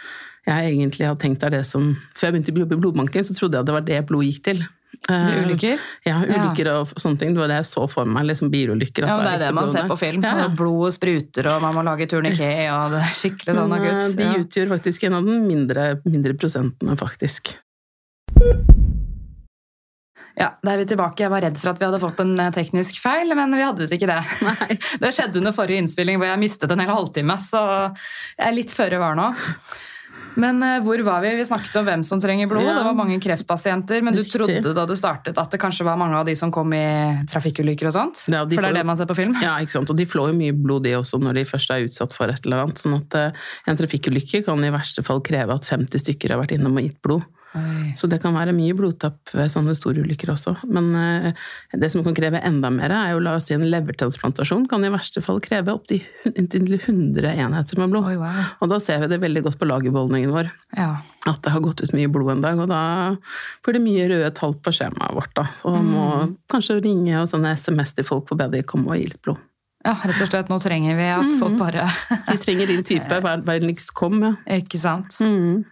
jeg 0.49 0.71
egentlig 0.71 1.11
har 1.11 1.19
tenkt 1.21 1.45
er 1.45 1.53
det 1.59 1.67
som 1.69 1.93
Før 2.17 2.31
jeg 2.31 2.39
begynte 2.39 2.57
å 2.57 2.79
i 2.79 2.81
blodbanken, 2.81 3.27
så 3.27 3.37
trodde 3.37 3.59
jeg 3.59 3.67
at 3.67 3.69
det 3.69 3.77
var 3.77 3.91
det 3.91 4.07
blod 4.09 4.25
gikk 4.31 4.47
til. 4.49 4.65
De 5.09 5.15
Eh, 5.15 5.43
ulykker? 5.45 5.81
Ja, 6.07 6.21
ulykker 6.23 6.69
og 6.77 6.93
sånne 7.03 7.19
ting. 7.19 7.33
Det 7.35 7.41
var 7.43 7.49
det 7.51 7.57
jeg 7.59 7.67
så 7.73 7.89
for 7.91 8.05
meg. 8.07 8.25
liksom 8.29 8.51
bilulykker. 8.53 9.07
Ja, 9.09 9.17
men 9.17 9.27
det 9.27 9.33
er 9.35 9.39
det 9.49 9.55
man 9.55 9.69
ser 9.69 9.89
på 9.91 9.97
film. 9.99 10.23
Ja, 10.23 10.37
ja. 10.39 10.45
og 10.47 10.55
Blod 10.57 10.95
spruter, 10.95 11.49
og 11.57 11.63
man 11.65 11.75
må 11.75 11.83
lage 11.85 12.07
turniké, 12.07 12.53
og 12.71 12.95
det 12.95 13.01
er 13.03 13.17
skikkelig 13.19 13.57
sånn 13.59 13.69
Men, 13.69 13.83
gutt. 13.83 14.17
de 14.17 14.23
Ja. 14.23 14.35
utgjør 14.39 14.69
faktisk 14.77 15.05
en 15.09 15.15
av 15.19 15.25
de 15.27 15.39
mindre, 15.41 15.89
mindre 16.07 16.35
prosentene, 16.39 16.95
faktisk. 16.97 17.57
Ja, 20.39 20.49
da 20.65 20.73
er 20.73 20.79
vi 20.81 20.87
tilbake. 20.89 21.21
Jeg 21.21 21.31
var 21.31 21.43
redd 21.45 21.59
for 21.61 21.71
at 21.75 21.79
vi 21.79 21.85
hadde 21.85 22.01
fått 22.01 22.21
en 22.25 22.33
eh, 22.41 22.51
teknisk 22.55 22.97
feil, 23.03 23.35
men 23.37 23.53
vi 23.53 23.61
hadde 23.67 23.83
visst 23.85 23.93
ikke 23.99 24.09
det. 24.09 24.23
Det 25.03 25.11
skjedde 25.13 25.43
under 25.43 25.53
forrige 25.53 25.83
innspilling 25.83 26.17
hvor 26.23 26.31
jeg 26.31 26.41
mistet 26.41 26.71
en 26.73 26.81
hel 26.81 26.95
halvtime, 26.95 27.37
så 27.45 27.61
jeg 28.39 28.47
er 28.49 28.57
litt 28.57 28.73
føre 28.73 28.99
var 29.03 29.19
nå. 29.19 29.29
Men 30.41 30.63
uh, 30.65 30.79
hvor 30.85 31.01
var 31.07 31.23
vi? 31.25 31.33
Vi 31.39 31.47
snakket 31.49 31.77
om 31.81 31.87
hvem 31.89 32.05
som 32.07 32.21
trenger 32.23 32.49
blod. 32.51 32.65
Ja. 32.65 32.77
Det 32.79 32.87
var 32.87 32.97
mange 32.99 33.19
kreftpasienter, 33.23 34.03
men 34.05 34.17
du 34.17 34.23
trodde 34.27 34.75
da 34.77 34.87
du 34.89 34.95
startet 34.99 35.39
at 35.41 35.53
det 35.53 35.61
kanskje 35.63 35.87
var 35.89 35.99
mange 36.01 36.19
av 36.19 36.29
de 36.29 36.37
som 36.39 36.53
kom 36.55 36.73
i 36.77 36.85
trafikkulykker 37.31 37.91
og 37.91 37.97
sånt? 37.97 38.25
Ja, 38.33 38.45
de 38.47 38.57
for 38.57 38.67
det 38.67 38.73
er 38.73 38.81
det 38.81 38.87
man 38.89 39.01
ser 39.01 39.11
på 39.11 39.19
film? 39.19 39.37
Ja, 39.45 39.59
ikke 39.63 39.77
sant? 39.77 39.93
Og 39.93 39.99
de 39.99 40.09
flår 40.09 40.33
jo 40.33 40.39
mye 40.39 40.57
blod, 40.57 40.87
de 40.87 40.97
også, 40.99 41.21
når 41.23 41.41
de 41.41 41.47
først 41.49 41.75
er 41.75 41.87
utsatt 41.89 42.17
for 42.17 42.33
et 42.33 42.49
eller 42.49 42.65
annet. 42.65 42.83
Sånn 42.83 42.97
at 42.99 43.19
uh, 43.19 43.47
en 43.69 43.79
trafikkulykke 43.81 44.45
kan 44.49 44.65
i 44.65 44.73
verste 44.75 45.05
fall 45.07 45.23
kreve 45.25 45.59
at 45.59 45.69
50 45.69 46.07
stykker 46.07 46.35
har 46.35 46.43
vært 46.45 46.57
innom 46.57 46.79
og 46.79 46.89
gitt 46.89 47.01
blod. 47.05 47.29
Oi. 47.55 47.93
Så 48.01 48.09
det 48.09 48.19
kan 48.23 48.33
være 48.33 48.55
mye 48.57 48.73
blodtapp 48.79 49.33
ved 49.37 49.51
sånne 49.53 49.75
store 49.77 50.01
ulykker 50.07 50.31
også. 50.33 50.55
Men 50.73 50.87
eh, 50.97 51.33
det 51.77 51.91
som 51.93 52.01
kan 52.07 52.15
kreve 52.17 52.41
enda 52.41 52.71
mer, 52.73 52.91
er 52.97 53.13
jo 53.13 53.21
la 53.21 53.35
oss 53.37 53.49
si 53.51 53.55
en 53.57 53.67
levertransplantasjon 53.69 54.65
kan 54.71 54.85
i 54.85 54.93
verste 54.95 55.21
fall 55.25 55.41
kreve 55.45 55.75
opptil 55.75 56.01
hun- 56.25 56.49
100 56.49 57.35
enheter 57.37 57.79
med 57.79 57.91
blod. 57.93 58.09
Oi, 58.09 58.17
wow. 58.17 58.43
Og 58.65 58.73
da 58.73 58.79
ser 58.81 59.01
vi 59.05 59.11
det 59.13 59.21
veldig 59.21 59.43
godt 59.45 59.59
på 59.61 59.69
lagerbeholdningen 59.69 60.33
vår. 60.33 60.49
Ja. 60.79 60.91
At 61.29 61.43
det 61.45 61.53
har 61.55 61.61
gått 61.63 61.83
ut 61.85 61.93
mye 61.95 62.09
blod 62.11 62.33
en 62.39 62.43
dag, 62.43 62.59
og 62.59 62.69
da 62.73 62.81
blir 63.63 63.77
det 63.77 63.85
mye 63.85 64.09
røde 64.11 64.33
tall 64.35 64.55
på 64.59 64.73
skjemaet 64.75 65.15
vårt. 65.15 65.35
da. 65.39 65.47
Og 65.69 65.77
må 65.85 66.07
kanskje 66.51 66.81
ringe 66.83 67.21
og 67.21 67.29
sende 67.31 67.53
SMS 67.57 67.93
til 67.99 68.05
folk 68.09 68.27
på 68.31 68.39
BD 68.41 68.63
komme 68.65 68.91
og 68.95 68.97
gi 68.99 69.11
litt 69.13 69.21
blod. 69.23 69.39
Ja, 69.85 69.97
rett 70.07 70.21
og 70.23 70.29
slett. 70.31 70.49
Nå 70.51 70.61
trenger 70.63 70.95
vi 70.95 71.07
at 71.11 71.33
folk 71.41 71.57
bare 71.59 71.89
Vi 72.29 72.37
trenger 72.39 72.69
din 72.71 72.85
type. 72.87 73.17
Vær 73.25 73.41
vennligst 73.43 73.91
kom. 73.99 74.21
Ja. 74.23 74.35
Ikke 74.61 74.79
sant. 74.79 75.17
Mm. 75.21 75.65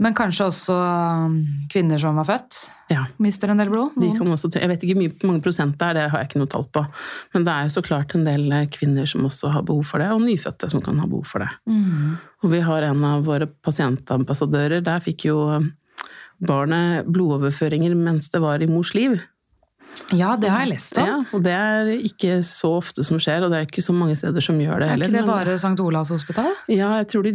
Men 0.00 0.14
kanskje 0.16 0.46
også 0.48 0.74
um, 0.74 1.34
kvinner 1.72 2.00
som 2.00 2.16
var 2.16 2.24
født, 2.28 2.58
ja. 2.88 3.02
mister 3.20 3.52
en 3.52 3.60
del 3.60 3.68
blod? 3.68 3.98
De 4.00 4.08
jeg 4.08 4.70
vet 4.70 4.84
ikke 4.86 4.96
hvor 4.96 5.28
mange 5.28 5.44
prosent 5.44 5.76
det 5.76 5.88
er, 5.90 5.98
det 5.98 6.04
har 6.12 6.22
jeg 6.22 6.30
ikke 6.30 6.40
noe 6.40 6.50
tall 6.54 6.64
på. 6.72 6.84
Men 7.34 7.44
det 7.44 7.52
er 7.52 7.66
jo 7.66 7.74
så 7.74 7.82
klart 7.84 8.14
en 8.16 8.24
del 8.24 8.46
eh, 8.56 8.68
kvinner 8.72 9.08
som 9.10 9.26
også 9.28 9.52
har 9.52 9.66
behov 9.68 9.84
for 9.90 10.00
det, 10.00 10.08
og 10.14 10.24
nyfødte 10.24 10.70
som 10.72 10.84
kan 10.84 11.02
ha 11.02 11.08
behov 11.10 11.28
for 11.28 11.44
det. 11.44 11.50
Mm. 11.68 12.16
Og 12.40 12.54
vi 12.54 12.62
har 12.64 12.88
en 12.88 13.04
av 13.10 13.28
våre 13.28 13.50
pasientambassadører, 13.68 14.80
der 14.86 15.04
fikk 15.04 15.28
jo 15.28 15.42
eh, 15.58 15.68
barnet 16.48 17.10
blodoverføringer 17.12 17.92
mens 17.98 18.32
det 18.32 18.40
var 18.40 18.64
i 18.64 18.70
mors 18.70 18.94
liv. 18.96 19.18
Ja, 20.10 20.34
det 20.40 20.48
har 20.50 20.64
jeg 20.64 20.72
lest 20.72 20.98
om. 20.98 21.06
Ja, 21.06 21.16
og 21.36 21.42
det 21.44 21.52
er 21.54 21.88
ikke 21.94 22.40
så 22.46 22.72
ofte 22.80 23.04
som 23.06 23.18
skjer, 23.22 23.44
og 23.46 23.52
det 23.52 23.58
er 23.60 23.66
ikke 23.68 23.82
så 23.84 23.94
mange 23.94 24.16
steder 24.18 24.42
som 24.42 24.58
gjør 24.58 24.82
det 24.82 24.88
heller. 24.90 25.06
er 25.06 25.10
ikke 25.10 25.18
det 25.18 25.26
men- 25.26 25.30
bare 25.30 25.58
St. 25.58 25.80
Olavs 25.84 26.10
hospital? 26.10 26.50
Ja, 26.68 26.88
jeg 26.98 27.08
tror 27.12 27.22
de, 27.28 27.32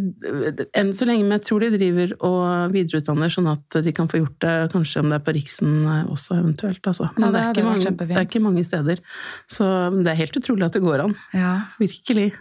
enn 0.75 0.91
så 0.91 1.07
lenge, 1.07 1.23
men 1.23 1.37
jeg 1.39 1.45
tror 1.47 1.59
de 1.63 1.71
driver 1.77 2.15
og 2.19 2.71
videreutdanner, 2.75 3.31
sånn 3.31 3.51
at 3.51 3.79
de 3.83 3.91
kan 3.95 4.07
få 4.11 4.19
gjort 4.23 4.39
det 4.39 4.55
kanskje 4.73 5.03
om 5.03 5.09
det 5.09 5.19
er 5.21 5.25
på 5.25 5.35
Riksen 5.35 5.85
eh, 5.85 6.11
også 6.11 6.39
eventuelt. 6.41 6.81
Altså. 6.83 7.09
Men 7.17 7.27
Ja, 7.27 7.31
det, 7.31 7.55
det 7.55 7.63
er 7.63 7.69
vært 7.69 7.85
mange, 7.85 8.07
det 8.07 8.17
er 8.17 8.25
ikke 8.27 8.43
mange 8.43 8.65
steder. 8.65 8.99
Så 9.47 9.69
det 10.03 10.07
er 10.11 10.19
helt 10.19 10.35
utrolig 10.35 10.65
at 10.65 10.73
det 10.73 10.81
går 10.83 11.05
an. 11.05 11.15
Ja. 11.33 11.53
Virkelig. 11.79 12.33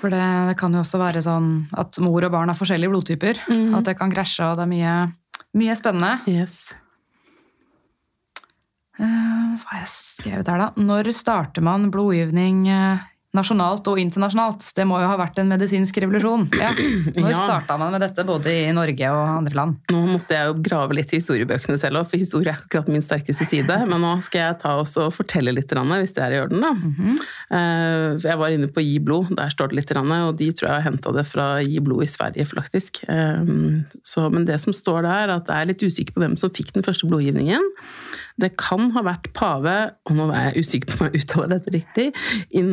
For 0.00 0.08
det, 0.10 0.20
det 0.48 0.56
kan 0.58 0.72
jo 0.72 0.80
også 0.80 0.98
være 1.00 1.22
sånn 1.22 1.66
at 1.76 1.98
mor 2.00 2.24
og 2.24 2.32
barn 2.32 2.48
har 2.48 2.56
forskjellige 2.56 2.90
blodtyper. 2.92 3.42
Mhm. 3.48 3.74
At 3.78 3.84
det 3.84 3.98
kan 3.98 4.10
krasje, 4.12 4.44
og 4.46 4.56
det 4.56 4.64
er 4.64 4.72
mye, 4.74 4.94
mye 5.54 5.76
spennende. 5.76 6.20
Yes. 6.30 6.72
Eh, 8.98 9.54
Så 9.60 9.66
har 9.70 9.80
jeg 9.84 9.92
skrevet 9.92 10.48
her, 10.48 10.58
da. 10.58 10.72
Når 10.80 11.12
starter 11.14 11.62
man 11.62 11.90
blodgivning 11.90 12.66
eh, 12.68 13.06
nasjonalt 13.36 13.86
og 13.86 13.98
internasjonalt? 14.02 14.64
Det 14.74 14.82
må 14.90 14.96
jo 14.98 15.06
ha 15.06 15.14
vært 15.20 15.38
en 15.38 15.46
medisinsk 15.52 16.00
revolusjon. 16.02 16.48
Ja. 16.58 16.72
Når 17.14 17.30
Ja. 17.30 17.36
starta 17.44 17.76
man 17.78 17.92
med 17.94 18.02
dette, 18.02 18.24
både 18.26 18.50
i 18.50 18.72
Norge 18.74 19.10
og 19.14 19.20
andre 19.36 19.54
land? 19.54 19.76
Nå 19.92 20.00
måtte 20.16 20.34
jeg 20.34 20.48
jo 20.48 20.56
grave 20.66 20.96
litt 20.98 21.12
i 21.14 21.20
historiebøkene 21.20 21.78
selv 21.78 22.02
for 22.10 22.18
historie 22.18 22.50
er 22.50 22.58
akkurat 22.58 22.88
min 22.90 23.04
sterkeste 23.06 23.46
side. 23.46 23.76
Men 23.90 24.02
nå 24.02 24.16
skal 24.26 24.40
jeg 24.48 24.58
ta 24.64 24.74
oss 24.82 24.96
og 24.98 25.12
fortelle 25.14 25.54
litt, 25.54 25.70
hvis 25.70 26.14
det 26.16 26.24
er 26.26 26.34
i 26.34 26.40
orden. 26.42 26.60
da. 26.66 26.72
Eh, 27.54 28.18
Jeg 28.26 28.38
var 28.42 28.50
inne 28.54 28.66
på 28.74 28.82
Gi 28.82 28.98
blod, 28.98 29.30
der 29.38 29.50
står 29.54 29.70
det 29.70 29.78
litt, 29.78 29.94
og 29.94 30.36
de 30.38 30.50
tror 30.52 30.66
jeg 30.68 30.76
har 30.82 30.86
henta 30.90 31.12
det 31.14 31.26
fra 31.30 31.46
Gi 31.62 31.78
blod 31.86 32.02
i 32.02 32.10
Sverige, 32.10 32.46
faktisk. 32.50 33.04
Eh, 33.08 33.46
Så, 34.02 34.26
men 34.32 34.44
det 34.44 34.58
som 34.60 34.72
står 34.74 35.02
der, 35.06 35.28
er 35.30 35.36
at 35.38 35.46
jeg 35.46 35.62
er 35.62 35.70
litt 35.70 35.82
usikker 35.86 36.14
på 36.18 36.22
hvem 36.24 36.36
som 36.38 36.50
fikk 36.50 36.72
den 36.74 36.82
første 36.82 37.06
blodgivningen. 37.06 37.62
Det 38.40 38.54
kan 38.60 38.90
ha 38.96 39.04
vært 39.06 39.30
pave, 39.36 39.76
og 40.08 40.18
nå 40.18 40.30
er 40.32 40.50
jeg 40.50 40.66
usikker 40.66 40.90
på 40.90 40.98
om 40.98 41.10
jeg 41.10 41.22
uttaler 41.24 41.54
dette 41.56 41.74
riktig, 41.76 42.10
in, 42.56 42.72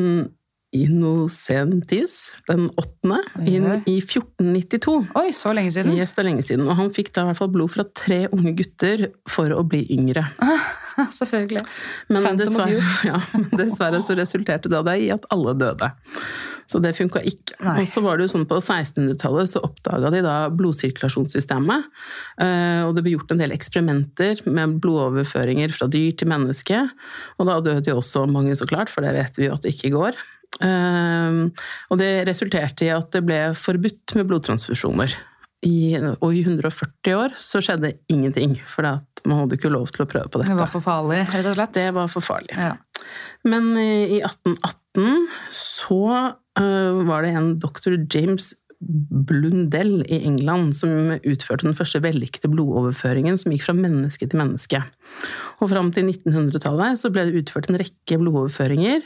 Innocentius 0.75 2.33
den 2.49 2.65
åttende 2.75 3.21
inn 3.47 3.67
i 3.87 4.01
1492. 4.01 4.95
Oi, 5.15 5.29
så 5.35 5.53
lenge 5.55 5.71
siden! 5.71 5.93
Yes, 5.95 6.11
det 6.15 6.25
er 6.25 6.27
lenge 6.27 6.43
siden. 6.43 6.65
Og 6.67 6.75
han 6.75 6.91
fikk 6.95 7.13
da 7.15 7.23
i 7.23 7.29
hvert 7.29 7.39
fall 7.39 7.53
blod 7.53 7.71
fra 7.71 7.85
tre 7.95 8.25
unge 8.35 8.51
gutter 8.57 9.05
for 9.31 9.53
å 9.55 9.63
bli 9.67 9.85
yngre. 9.95 10.25
Selvfølgelig. 11.19 11.63
Men 12.11 12.39
dessverre, 12.41 12.83
ja, 13.09 13.21
men 13.37 13.47
dessverre 13.55 14.03
så 14.03 14.17
resulterte 14.19 14.71
det 14.73 14.97
i 15.05 15.09
at 15.15 15.27
alle 15.33 15.55
døde. 15.55 15.91
Så 16.67 16.81
det 16.83 16.91
funka 16.97 17.21
ikke. 17.23 17.55
Nei. 17.63 17.77
Og 17.81 17.87
så 17.87 18.01
var 18.03 18.17
det 18.19 18.25
jo 18.27 18.33
sånn 18.33 18.47
på 18.49 18.57
1600-tallet 18.59 19.47
så 19.53 19.61
oppdaga 19.63 20.09
de 20.11 20.19
da 20.25 20.35
blodsirkulasjonssystemet. 20.51 21.85
eh, 22.43 22.81
Og 22.83 22.95
det 22.95 23.03
ble 23.05 23.13
gjort 23.15 23.31
en 23.31 23.39
del 23.39 23.55
eksperimenter 23.55 24.41
med 24.45 24.77
blodoverføringer 24.83 25.71
fra 25.71 25.87
dyr 25.87 26.11
til 26.19 26.27
menneske. 26.27 26.81
Og 27.39 27.47
da 27.47 27.59
døde 27.63 27.87
jo 27.87 28.01
også 28.01 28.25
mange, 28.29 28.55
så 28.59 28.67
klart, 28.67 28.91
for 28.91 29.01
det 29.01 29.15
vet 29.15 29.39
vi 29.39 29.47
jo 29.47 29.53
at 29.55 29.63
det 29.63 29.73
ikke 29.75 29.93
går. 29.95 30.19
Eh, 30.61 31.39
Og 31.89 31.97
det 32.03 32.27
resulterte 32.27 32.85
i 32.85 32.91
at 32.93 33.11
det 33.15 33.23
ble 33.25 33.41
forbudt 33.55 34.15
med 34.19 34.27
blodtransfusjoner. 34.27 35.15
I, 35.65 35.97
og 36.21 36.35
i 36.37 36.43
140 36.45 37.15
år 37.17 37.33
så 37.41 37.57
skjedde 37.65 37.95
ingenting, 38.13 38.59
for 38.69 38.85
man 39.25 39.39
hadde 39.41 39.57
ikke 39.57 39.71
lov 39.73 39.87
til 39.89 40.03
å 40.05 40.07
prøve 40.09 40.29
på 40.29 40.37
dette. 40.39 40.51
Det 40.53 40.59
var 40.59 40.69
for 40.69 40.85
farlig, 40.85 41.23
rett 41.31 41.47
og 41.49 41.55
slett. 41.57 41.73
Det 41.73 41.87
var 41.95 42.11
for 42.13 42.21
farlig. 42.21 42.53
Ja. 42.53 42.75
Men 43.43 43.71
i 43.73 44.19
1818 44.21 44.86
så 45.53 46.01
eh, 46.59 47.03
var 47.07 47.25
det 47.25 47.35
en 47.37 47.51
doktor 47.61 47.97
James 48.13 48.53
Blundell 48.79 50.03
i 50.05 50.19
England 50.21 50.75
som 50.77 51.15
utførte 51.25 51.65
den 51.65 51.77
første 51.77 51.97
vellykkede 52.03 52.51
blodoverføringen 52.53 53.39
som 53.41 53.49
gikk 53.53 53.63
fra 53.65 53.73
menneske 53.73 54.27
til 54.29 54.37
menneske. 54.37 54.81
Og 55.57 55.71
fram 55.71 55.89
til 55.95 56.05
1900-tallet 56.11 56.99
så 57.01 57.09
ble 57.13 57.25
det 57.25 57.41
utført 57.41 57.71
en 57.71 57.79
rekke 57.81 58.19
blodoverføringer. 58.21 59.01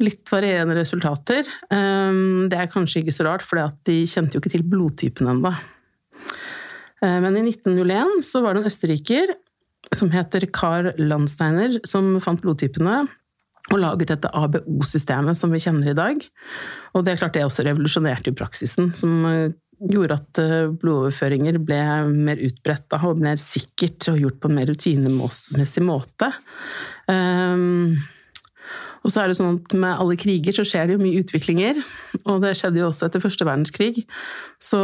Litt 0.00 0.24
varierende 0.32 0.78
resultater. 0.78 1.44
Eh, 1.68 2.22
Det 2.48 2.56
er 2.56 2.72
kanskje 2.72 3.04
ikke 3.04 3.16
så 3.16 3.28
rart, 3.28 3.44
for 3.44 3.60
de 3.84 4.00
kjente 4.08 4.36
jo 4.36 4.40
ikke 4.40 4.56
til 4.56 4.64
blodtypen 4.64 5.28
ennå. 5.34 5.52
Eh, 7.02 7.20
Men 7.20 7.36
i 7.36 7.44
1901 7.44 8.24
så 8.24 8.40
var 8.40 8.54
det 8.54 8.64
en 8.64 8.72
østerriker 8.72 9.36
som 9.96 10.10
heter 10.12 10.46
Carl 10.52 10.92
Landsteiner, 10.96 11.80
som 11.88 12.20
fant 12.20 12.40
blodtypene 12.40 13.08
og 13.70 13.78
laget 13.78 14.12
dette 14.12 14.30
ABO-systemet 14.34 15.38
som 15.38 15.52
vi 15.54 15.62
kjenner 15.62 15.92
i 15.92 15.98
dag. 15.98 16.22
Og 16.94 17.04
det 17.06 17.14
er 17.14 17.20
klart 17.22 17.36
det 17.36 17.46
også 17.46 17.66
revolusjonerte 17.66 18.32
jo 18.32 18.38
praksisen, 18.38 18.90
som 18.98 19.26
eh, 19.30 19.52
gjorde 19.80 20.18
at 20.18 20.40
eh, 20.42 20.70
blodoverføringer 20.82 21.60
ble 21.62 21.80
mer 22.10 22.40
utbredt 22.50 22.98
og 23.00 23.20
mer 23.22 23.40
sikkert 23.40 24.10
og 24.12 24.20
gjort 24.20 24.40
på 24.42 24.50
en 24.50 24.58
mer 24.58 24.70
rutinemessig 24.72 25.84
måte. 25.86 26.32
Um, 27.06 28.00
og 29.00 29.12
så 29.12 29.22
er 29.22 29.30
det 29.30 29.38
sånn 29.38 29.56
at 29.56 29.74
med 29.80 29.96
alle 29.96 30.16
kriger 30.20 30.54
så 30.54 30.64
skjer 30.66 30.88
det 30.88 30.96
jo 30.96 31.02
mye 31.02 31.20
utviklinger, 31.22 31.78
og 32.26 32.42
det 32.44 32.52
skjedde 32.58 32.82
jo 32.82 32.90
også 32.90 33.06
etter 33.08 33.22
første 33.22 33.46
verdenskrig. 33.48 34.04
Så 34.60 34.80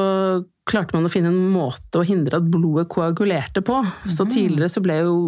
klarte 0.66 0.97
man 0.97 1.07
å 1.07 1.12
finne 1.12 1.28
en 1.31 1.52
måte 1.52 2.00
å 2.00 2.07
hindre 2.07 2.40
at 2.40 2.49
blodet 2.49 2.88
koagulerte 2.93 3.61
på. 3.66 3.83
Så 4.09 4.25
tidligere 4.25 4.73
så 4.73 4.83
ble 4.85 5.02
jo 5.02 5.19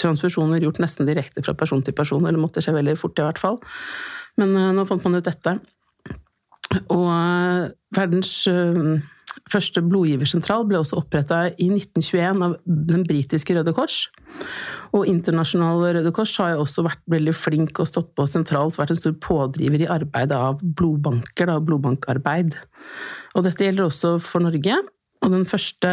transfusjoner 0.00 0.64
gjort 0.64 0.80
nesten 0.82 1.08
direkte 1.08 1.44
fra 1.44 1.54
person 1.58 1.84
til 1.84 1.96
person, 1.96 2.24
eller 2.26 2.40
måtte 2.40 2.62
skje 2.64 2.76
veldig 2.76 2.96
fort 3.00 3.20
i 3.20 3.26
hvert 3.26 3.40
fall. 3.40 3.60
Men 4.40 4.56
eh, 4.56 4.72
nå 4.76 4.86
fant 4.88 5.06
man 5.06 5.20
ut 5.20 5.26
dette. 5.26 5.56
Og 6.92 7.06
eh, 7.10 7.70
verdens 7.96 8.34
eh, 8.50 9.00
første 9.50 9.82
blodgiversentral 9.84 10.66
ble 10.68 10.80
også 10.80 11.00
oppretta 11.00 11.42
i 11.50 11.68
1921 11.70 12.44
av 12.46 12.56
den 12.66 13.04
britiske 13.06 13.56
Røde 13.56 13.74
Kors. 13.76 14.04
Og 14.96 15.06
Internasjonal 15.10 15.84
Røde 15.96 16.12
Kors 16.14 16.34
har 16.42 16.54
jo 16.54 16.64
også 16.64 16.84
vært 16.86 17.02
veldig 17.10 17.34
flink 17.36 17.82
og 17.82 17.90
stått 17.90 18.12
på 18.18 18.26
sentralt, 18.30 18.78
vært 18.78 18.94
en 18.94 19.00
stor 19.00 19.16
pådriver 19.22 19.84
i 19.84 19.90
arbeidet 19.90 20.38
av 20.38 20.62
blodbanker, 20.62 21.50
da, 21.50 21.58
blodbankarbeid. 21.62 22.58
Og 23.36 23.46
dette 23.46 23.66
gjelder 23.66 23.86
også 23.86 24.16
for 24.22 24.46
Norge. 24.46 24.80
Og 25.20 25.34
den 25.34 25.46
første 25.48 25.90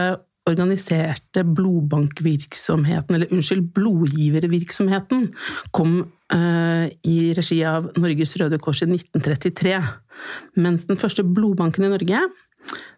organiserte 0.47 1.43
blodbankvirksomheten, 1.57 3.15
eller 3.15 3.33
unnskyld, 3.33 3.69
blodgivervirksomheten, 3.75 5.27
kom 5.75 5.99
uh, 6.33 6.85
i 7.03 7.17
regi 7.37 7.61
av 7.67 7.91
Norges 7.99 8.35
Røde 8.41 8.59
Kors 8.63 8.83
i 8.85 8.89
1933. 8.89 9.77
Mens 10.63 10.87
den 10.89 10.99
første 10.99 11.25
blodbanken 11.27 11.87
i 11.87 11.93
Norge 11.93 12.25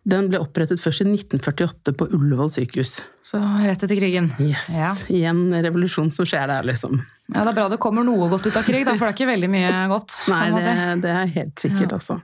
den 0.09 0.29
ble 0.31 0.39
opprettet 0.41 0.81
først 0.81 1.03
i 1.03 1.07
1948 1.09 1.93
på 1.99 2.07
Ullevål 2.15 2.49
sykehus. 2.53 2.99
Så 3.25 3.37
rett 3.37 3.83
etter 3.83 3.97
krigen. 3.99 4.31
Yes. 4.41 4.71
Ja. 4.73 4.93
Igjen 5.11 5.49
revolusjon 5.53 6.09
som 6.15 6.25
skjer 6.29 6.47
der, 6.49 6.65
liksom. 6.65 7.01
ja, 7.27 7.43
Det 7.43 7.51
er 7.51 7.57
bra 7.59 7.67
det 7.69 7.81
kommer 7.83 8.07
noe 8.07 8.29
godt 8.31 8.47
ut 8.49 8.57
av 8.57 8.65
krig, 8.65 8.87
da, 8.87 8.95
for 8.95 9.05
det 9.05 9.11
er 9.11 9.17
ikke 9.19 9.29
veldig 9.33 9.51
mye 9.53 9.73
godt. 9.91 10.21
Nei, 10.31 10.45
kan 10.47 10.57
man 10.57 10.65
det, 10.65 11.03
det 11.05 11.13
er 11.17 11.35
helt 11.35 11.65
sikkert, 11.67 11.91
Ja. 11.91 11.99
altså. 11.99 12.21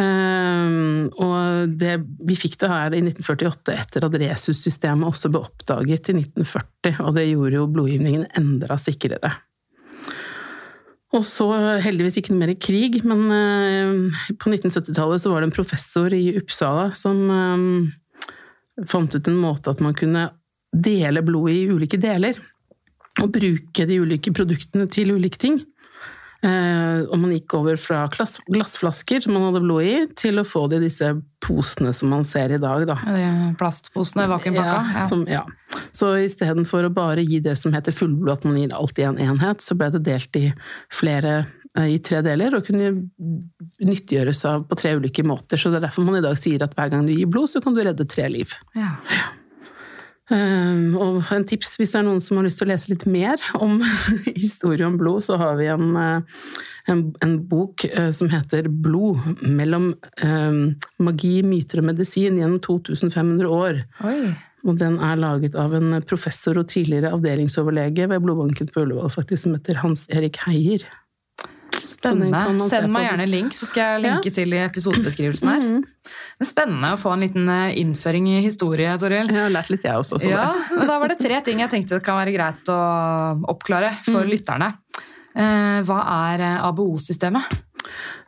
Ehm, 0.00 1.10
og 1.20 1.72
det, 1.80 1.98
vi 2.24 2.36
fikk 2.38 2.58
det 2.62 2.70
her 2.72 2.96
i 2.96 3.02
1948 3.04 3.74
etter 3.76 4.06
at 4.06 4.18
Resus-systemet 4.22 5.08
også 5.08 5.30
ble 5.32 5.42
oppdaget 5.44 6.12
i 6.12 6.18
1940, 6.22 7.00
og 7.04 7.16
det 7.18 7.28
gjorde 7.28 7.58
jo 7.58 7.70
blodgivningen 7.74 8.28
enda 8.38 8.78
sikrere. 8.80 9.34
Og 11.12 11.26
så 11.28 11.46
heldigvis 11.84 12.16
ikke 12.18 12.32
noe 12.32 12.46
mer 12.46 12.54
krig, 12.56 13.02
men 13.04 13.26
eh, 13.36 14.30
på 14.40 14.52
1970-tallet 14.52 15.20
så 15.20 15.32
var 15.32 15.42
det 15.42 15.50
en 15.50 15.58
professor 15.58 16.14
i 16.16 16.38
Uppsala 16.40 16.88
som 16.96 17.20
eh, 17.36 18.86
fant 18.88 19.12
ut 19.12 19.28
en 19.28 19.42
måte 19.42 19.74
at 19.74 19.82
man 19.84 19.96
kunne 19.98 20.30
dele 20.72 21.20
blodet 21.24 21.58
i 21.58 21.68
ulike 21.68 22.00
deler. 22.00 22.40
Og 23.20 23.28
bruke 23.34 23.84
de 23.84 23.98
ulike 24.00 24.32
produktene 24.32 24.86
til 24.88 25.12
ulike 25.12 25.36
ting. 25.36 25.60
Eh, 26.42 27.04
og 27.06 27.20
man 27.22 27.30
gikk 27.36 27.54
over 27.54 27.78
fra 27.78 28.00
glass, 28.10 28.40
glassflasker 28.50 29.22
som 29.22 29.36
man 29.36 29.44
hadde 29.46 29.62
blod 29.62 29.86
i, 29.86 29.94
til 30.18 30.42
å 30.42 30.46
få 30.46 30.64
det 30.70 30.80
i 30.80 30.88
disse 30.88 31.12
posene 31.42 31.92
som 31.94 32.10
man 32.10 32.26
ser 32.26 32.54
i 32.56 32.60
dag. 32.62 32.82
Da. 32.88 32.96
Plastposene, 33.60 34.26
vakuumpakka. 34.30 34.80
Ja, 34.96 35.06
som, 35.06 35.22
ja. 35.30 35.44
Så 35.94 36.10
istedenfor 36.24 36.88
å 36.88 36.94
bare 36.94 37.22
gi 37.22 37.38
det 37.44 37.54
som 37.60 37.74
heter 37.76 37.94
fullblod, 37.94 38.40
at 38.40 38.46
man 38.48 38.58
gir 38.58 38.74
alt 38.74 38.98
i 38.98 39.06
en 39.06 39.20
enhet, 39.22 39.62
så 39.62 39.78
ble 39.78 39.92
det 39.94 40.02
delt 40.08 40.40
i 40.40 40.48
flere 40.92 41.44
eh, 41.78 41.92
i 41.94 42.00
tre 42.02 42.24
deler, 42.26 42.58
og 42.58 42.66
kunne 42.66 42.90
nyttiggjøres 43.78 44.42
på 44.66 44.80
tre 44.82 44.96
ulike 44.98 45.22
måter. 45.26 45.60
Så 45.60 45.70
det 45.70 45.78
er 45.78 45.86
derfor 45.86 46.08
man 46.08 46.18
i 46.18 46.24
dag 46.26 46.34
sier 46.40 46.66
at 46.66 46.74
hver 46.74 46.90
gang 46.90 47.06
du 47.06 47.14
gir 47.14 47.30
blod, 47.30 47.54
så 47.54 47.62
kan 47.62 47.78
du 47.78 47.84
redde 47.86 48.08
tre 48.10 48.26
liv. 48.34 48.58
ja. 48.74 48.96
Um, 50.32 50.94
og 50.96 51.32
en 51.34 51.44
tips 51.44 51.74
hvis 51.76 51.92
det 51.92 51.98
er 52.00 52.06
noen 52.06 52.22
som 52.24 52.38
har 52.38 52.46
lyst 52.46 52.62
til 52.62 52.68
å 52.68 52.72
lese 52.72 52.92
litt 52.92 53.04
mer 53.10 53.42
om 53.58 53.82
historie 54.44 54.86
om 54.86 54.96
blod, 55.00 55.26
så 55.26 55.36
har 55.40 55.58
vi 55.58 55.66
en, 55.72 55.90
uh, 55.92 56.46
en, 56.88 57.02
en 57.24 57.34
bok 57.50 57.84
uh, 57.90 58.10
som 58.16 58.30
heter 58.32 58.70
'Blod 58.70 59.42
mellom 59.44 59.92
um, 60.24 60.62
magi, 61.02 61.34
myter 61.44 61.82
og 61.82 61.90
medisin 61.90 62.40
gjennom 62.40 62.62
2500 62.64 63.52
år'. 63.52 63.84
Oi. 64.08 64.32
Og 64.62 64.78
den 64.78 64.96
er 65.02 65.18
laget 65.18 65.56
av 65.58 65.74
en 65.74 65.96
professor 66.06 66.60
og 66.60 66.68
tidligere 66.70 67.10
avdelingsoverlege 67.16 68.06
ved 68.12 68.22
blodbanken 68.22 68.70
på 68.70 68.84
Ullevål, 68.84 69.10
faktisk, 69.10 69.42
som 69.42 69.56
heter 69.56 69.80
Hans 69.82 70.06
Erik 70.14 70.38
Heier. 70.46 70.86
Spennende. 71.72 72.42
Send 72.68 72.90
meg 72.92 73.06
gjerne 73.08 73.24
en 73.26 73.30
link, 73.32 73.54
så 73.56 73.66
skal 73.68 73.94
jeg 73.96 74.02
linke 74.04 74.32
til 74.34 74.52
i 74.54 74.60
episodebeskrivelsen 74.66 75.48
her. 75.50 75.60
Mhm. 75.62 75.84
Men 76.38 76.48
Spennende 76.48 76.92
å 76.94 76.98
få 77.00 77.12
en 77.14 77.20
liten 77.24 77.48
eh, 77.48 77.76
innføring 77.80 78.28
i 78.28 78.40
historie, 78.44 78.92
Toril. 78.98 79.30
Jeg 79.32 79.40
har 79.46 79.50
lært 79.54 79.70
litt, 79.70 79.84
jeg 79.86 79.94
også. 79.94 80.20
Så 80.22 80.30
Ja, 80.30 80.52
men 80.76 80.86
Da 80.90 80.98
var 80.98 81.08
det 81.08 81.18
tre 81.22 81.40
ting 81.46 81.60
jeg 81.62 81.70
tenkte 81.70 81.98
det 81.98 82.04
kan 82.06 82.18
være 82.20 82.34
greit 82.34 82.68
å 82.72 82.78
oppklare 83.52 83.94
for 84.04 84.24
lytterne. 84.28 84.72
Eh, 85.34 85.80
Hva 85.88 86.00
er 86.32 86.40
eh, 86.44 86.66
ABO-systemet? 86.68 87.48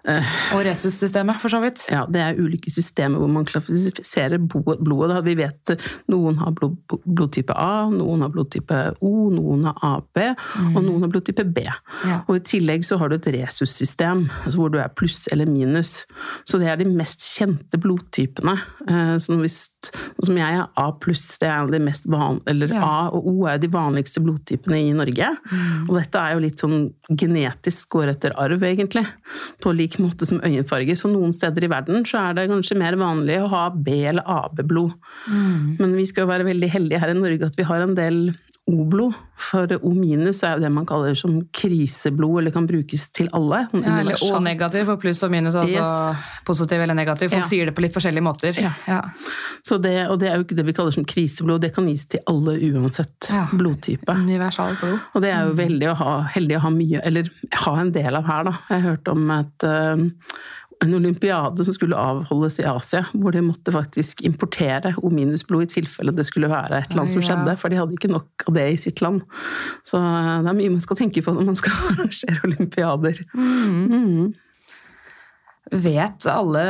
Og 0.05 0.61
Resus-systemet, 0.67 1.39
for 1.41 1.49
så 1.49 1.61
vidt. 1.63 1.81
Ja, 1.89 2.03
det 2.11 2.21
er 2.21 2.37
ulike 2.37 2.69
systemer 2.73 3.23
hvor 3.23 3.31
man 3.33 3.47
klassifiserer 3.49 4.37
blodet. 4.45 5.23
Vi 5.25 5.35
vet 5.39 5.73
noen 6.13 6.37
har 6.43 6.53
blod, 6.57 6.77
blodtype 7.09 7.55
A, 7.57 7.87
noen 7.93 8.21
har 8.27 8.33
blodtype 8.35 8.81
O, 9.01 9.13
noen 9.33 9.65
har 9.65 9.79
AB, 9.95 10.21
og 10.75 10.81
noen 10.85 11.07
har 11.07 11.13
blodtype 11.15 11.47
B. 11.57 11.65
Ja. 11.65 12.19
Og 12.29 12.37
I 12.37 12.43
tillegg 12.45 12.85
så 12.85 12.99
har 13.01 13.09
du 13.09 13.17
et 13.17 13.31
resus-system, 13.39 14.27
altså 14.45 14.61
hvor 14.61 14.73
du 14.75 14.79
er 14.83 14.93
pluss 14.93 15.25
eller 15.33 15.49
minus. 15.49 16.03
Så 16.45 16.61
det 16.61 16.69
er 16.69 16.77
de 16.83 16.89
mest 16.93 17.25
kjente 17.25 17.81
blodtypene. 17.81 18.59
Eh, 18.89 19.15
Som, 19.25 19.41
hvis, 19.41 19.71
som 20.25 20.37
jeg 20.37 20.59
er 20.61 20.69
A 20.81 20.87
pluss, 21.01 21.25
det 21.41 21.49
er 21.49 21.71
de 21.73 21.81
mest 21.81 22.05
van, 22.13 22.43
eller 22.51 22.75
Ja. 22.77 22.83
A 22.85 23.09
og 23.15 23.25
O 23.31 23.47
er 23.49 23.57
de 23.63 23.73
vanligste 23.73 24.21
blodtypene 24.21 24.83
i 24.85 24.93
Norge. 24.97 25.33
Og 25.89 25.95
dette 25.97 26.21
er 26.21 26.35
jo 26.37 26.45
litt 26.45 26.61
sånn 26.61 26.91
genetisk 27.09 27.89
går 27.97 28.13
etter 28.15 28.37
arv, 28.41 28.61
egentlig. 28.69 29.07
På 29.65 29.73
lik 29.73 29.94
måte 30.03 30.27
som 30.27 30.41
øyenfarger. 30.45 30.97
Så 30.99 31.11
noen 31.13 31.33
steder 31.37 31.67
i 31.67 31.71
verden 31.71 32.05
så 32.09 32.19
er 32.31 32.39
det 32.39 32.49
kanskje 32.51 32.79
mer 32.81 32.97
vanlig 33.01 33.37
å 33.43 33.51
ha 33.53 33.69
B- 33.71 34.05
eller 34.11 34.25
AB-blod. 34.27 34.97
Men 35.79 35.95
vi 35.97 36.07
skal 36.11 36.25
jo 36.27 36.33
være 36.33 36.49
veldig 36.49 36.71
heldige 36.73 37.01
her 37.03 37.13
i 37.15 37.19
Norge 37.19 37.47
at 37.47 37.59
vi 37.61 37.69
har 37.69 37.85
en 37.85 37.95
del 37.99 38.19
O-blod. 38.67 39.13
For 39.51 39.69
O 39.85 39.91
minus 39.93 40.39
er 40.47 40.55
jo 40.57 40.63
det 40.63 40.71
man 40.73 40.87
kaller 40.89 41.13
som 41.19 41.35
kriseblod, 41.53 42.39
eller 42.41 42.53
kan 42.55 42.65
brukes 42.69 43.09
til 43.13 43.27
alle. 43.37 43.59
Ja, 43.75 43.99
eller 44.01 44.17
O-negativ 44.25 44.89
og 44.89 45.01
pluss 45.03 45.21
og 45.27 45.31
minus, 45.35 45.55
altså 45.59 45.83
Yes. 45.83 46.23
positiv 46.47 46.81
eller 46.81 46.95
negativ. 46.97 47.29
Folk 47.31 47.43
Ja. 47.45 47.49
sier 47.51 47.67
det 47.67 47.75
på 47.77 47.83
litt 47.85 47.93
forskjellige 47.93 48.23
måter. 48.25 48.57
Ja. 48.63 48.73
Ja. 48.89 49.03
Så 49.63 49.77
det, 49.83 50.09
og 50.09 50.19
det 50.21 50.31
er 50.31 50.37
jo 50.39 50.45
ikke 50.45 50.57
det 50.57 50.65
vi 50.67 50.73
kaller 50.73 50.93
som 50.93 51.05
kriseblod, 51.05 51.61
det 51.61 51.75
kan 51.75 51.87
gis 51.89 52.07
til 52.07 52.21
alle 52.27 52.57
uansett 52.73 53.29
blodtype. 53.53 54.07
Blod. 54.07 55.01
Og 55.15 55.21
det 55.21 55.31
er 55.35 55.45
jo 55.47 55.53
veldig 55.61 55.91
å 55.93 55.97
ha, 55.97 56.23
heldig 56.35 56.57
å 56.57 56.61
ha 56.61 56.71
mye, 56.71 57.01
eller 57.05 57.29
ha 57.67 57.77
en 57.81 57.93
del 57.93 58.15
av 58.17 58.25
her, 58.25 58.45
da. 58.45 58.59
Jeg 58.71 58.83
hørte 58.83 59.09
om 59.13 59.31
et, 59.31 59.69
en 60.83 60.95
olympiade 60.95 61.65
som 61.65 61.75
skulle 61.75 61.99
avholdes 61.99 62.59
i 62.61 62.67
Asia, 62.69 63.05
hvor 63.13 63.35
de 63.35 63.43
måtte 63.45 63.75
faktisk 63.75 64.23
importere 64.27 64.95
O-minus-blod 65.03 65.67
i 65.67 65.73
tilfelle 65.77 66.15
det 66.15 66.27
skulle 66.29 66.51
være 66.51 66.81
et 66.81 66.91
eller 66.91 67.05
annet 67.05 67.17
som 67.17 67.25
skjedde, 67.25 67.57
for 67.61 67.71
de 67.71 67.79
hadde 67.81 67.97
ikke 67.97 68.13
nok 68.13 68.47
av 68.49 68.57
det 68.59 68.67
i 68.73 68.81
sitt 68.87 69.03
land. 69.05 69.23
Så 69.87 70.01
eh, 70.01 70.33
det 70.45 70.51
er 70.51 70.59
mye 70.59 70.75
man 70.75 70.85
skal 70.85 71.01
tenke 71.01 71.25
på 71.25 71.35
når 71.37 71.51
man 71.53 71.61
skal 71.61 71.79
arrangere 71.93 72.41
olympiader. 72.49 73.23
Mm. 73.35 74.35
Vet 75.73 76.27
alle, 76.29 76.65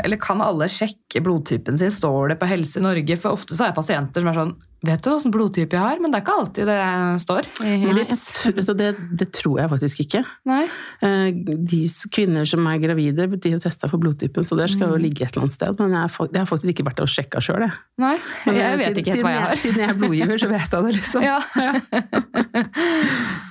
eller 0.00 0.20
kan 0.20 0.40
alle 0.40 0.70
sjekke 0.72 1.20
blodtypen 1.24 1.76
sin? 1.78 1.92
Står 1.92 2.32
det 2.32 2.38
på 2.40 2.48
Helse 2.48 2.80
Norge? 2.80 3.18
For 3.20 3.36
ofte 3.36 3.56
så 3.56 3.66
er 3.66 3.72
jeg 3.72 3.80
pasienter 3.82 4.24
som 4.24 4.30
er 4.32 4.38
sånn 4.38 4.54
Vet 4.86 5.02
du 5.02 5.10
åssen 5.10 5.32
blodtype 5.34 5.74
jeg 5.74 5.80
har? 5.82 5.98
Men 5.98 6.12
det 6.12 6.20
er 6.20 6.22
ikke 6.22 6.34
alltid 6.38 6.68
det 6.70 6.76
står 7.24 7.48
i, 7.66 7.72
i 7.82 7.92
Nei, 7.96 8.04
tror- 8.06 8.76
det, 8.78 8.90
det 9.18 9.26
tror 9.34 9.56
jeg 9.58 9.70
faktisk 9.72 10.02
ikke. 10.04 10.20
Nei. 10.46 10.60
Eh, 11.02 11.32
De 11.34 11.80
kvinner 12.14 12.46
som 12.46 12.66
er 12.70 12.78
gravide, 12.78 13.26
de 13.26 13.48
er 13.50 13.56
jo 13.56 13.62
testa 13.64 13.88
for 13.90 13.98
blodtypen, 13.98 14.46
så 14.46 14.54
det 14.56 14.68
skal 14.70 14.86
Mm. 14.88 14.92
jo 14.94 15.02
ligge 15.02 15.22
et 15.26 15.32
eller 15.34 15.42
annet 15.48 15.56
sted. 15.56 15.80
Men 15.80 15.90
jeg, 15.90 15.98
har 15.98 16.28
har 16.38 16.46
faktisk 16.46 16.70
ikke 16.76 16.86
vært 16.86 17.02
og 17.02 17.08
sjekka 17.10 17.42
sjøl, 17.42 17.64
jeg. 17.66 17.72
Nei. 17.98 18.16
Men 18.46 18.54
Jeg 18.54 18.78
vet 18.78 18.86
siden- 18.86 18.98
ikke 19.02 19.12
helt 19.16 19.24
hva 19.26 19.32
jeg 19.34 19.42
har. 19.42 19.56
Siden 19.56 19.78
jeg 19.82 19.90
er 19.90 19.98
blodgiver, 19.98 20.38
så 20.38 20.48
vet 20.48 20.70
jeg 20.70 20.84
det, 20.84 20.94
liksom. 20.94 21.22
Ja. 21.26 21.38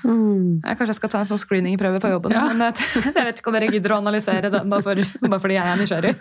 Mm. 0.07 0.61
Jeg 0.63 0.77
kanskje 0.77 0.93
jeg 0.93 0.97
skal 1.01 1.09
ta 1.11 1.19
en 1.19 1.27
sånn 1.27 1.39
screeningprøve 1.41 1.99
på 1.99 2.09
jobben. 2.11 2.31
Men 2.31 2.61
jeg, 2.69 2.85
jeg 3.17 3.25
vet 3.27 3.39
ikke 3.41 3.51
om 3.51 3.55
dere 3.57 3.67
gidder 3.73 3.93
å 3.95 3.97
analysere 3.99 4.51
den 4.53 4.69
bare, 4.71 4.85
for, 4.85 5.01
bare 5.33 5.39
fordi 5.43 5.57
jeg 5.57 5.67
er 5.73 5.81
nysgjerrig. 5.81 6.13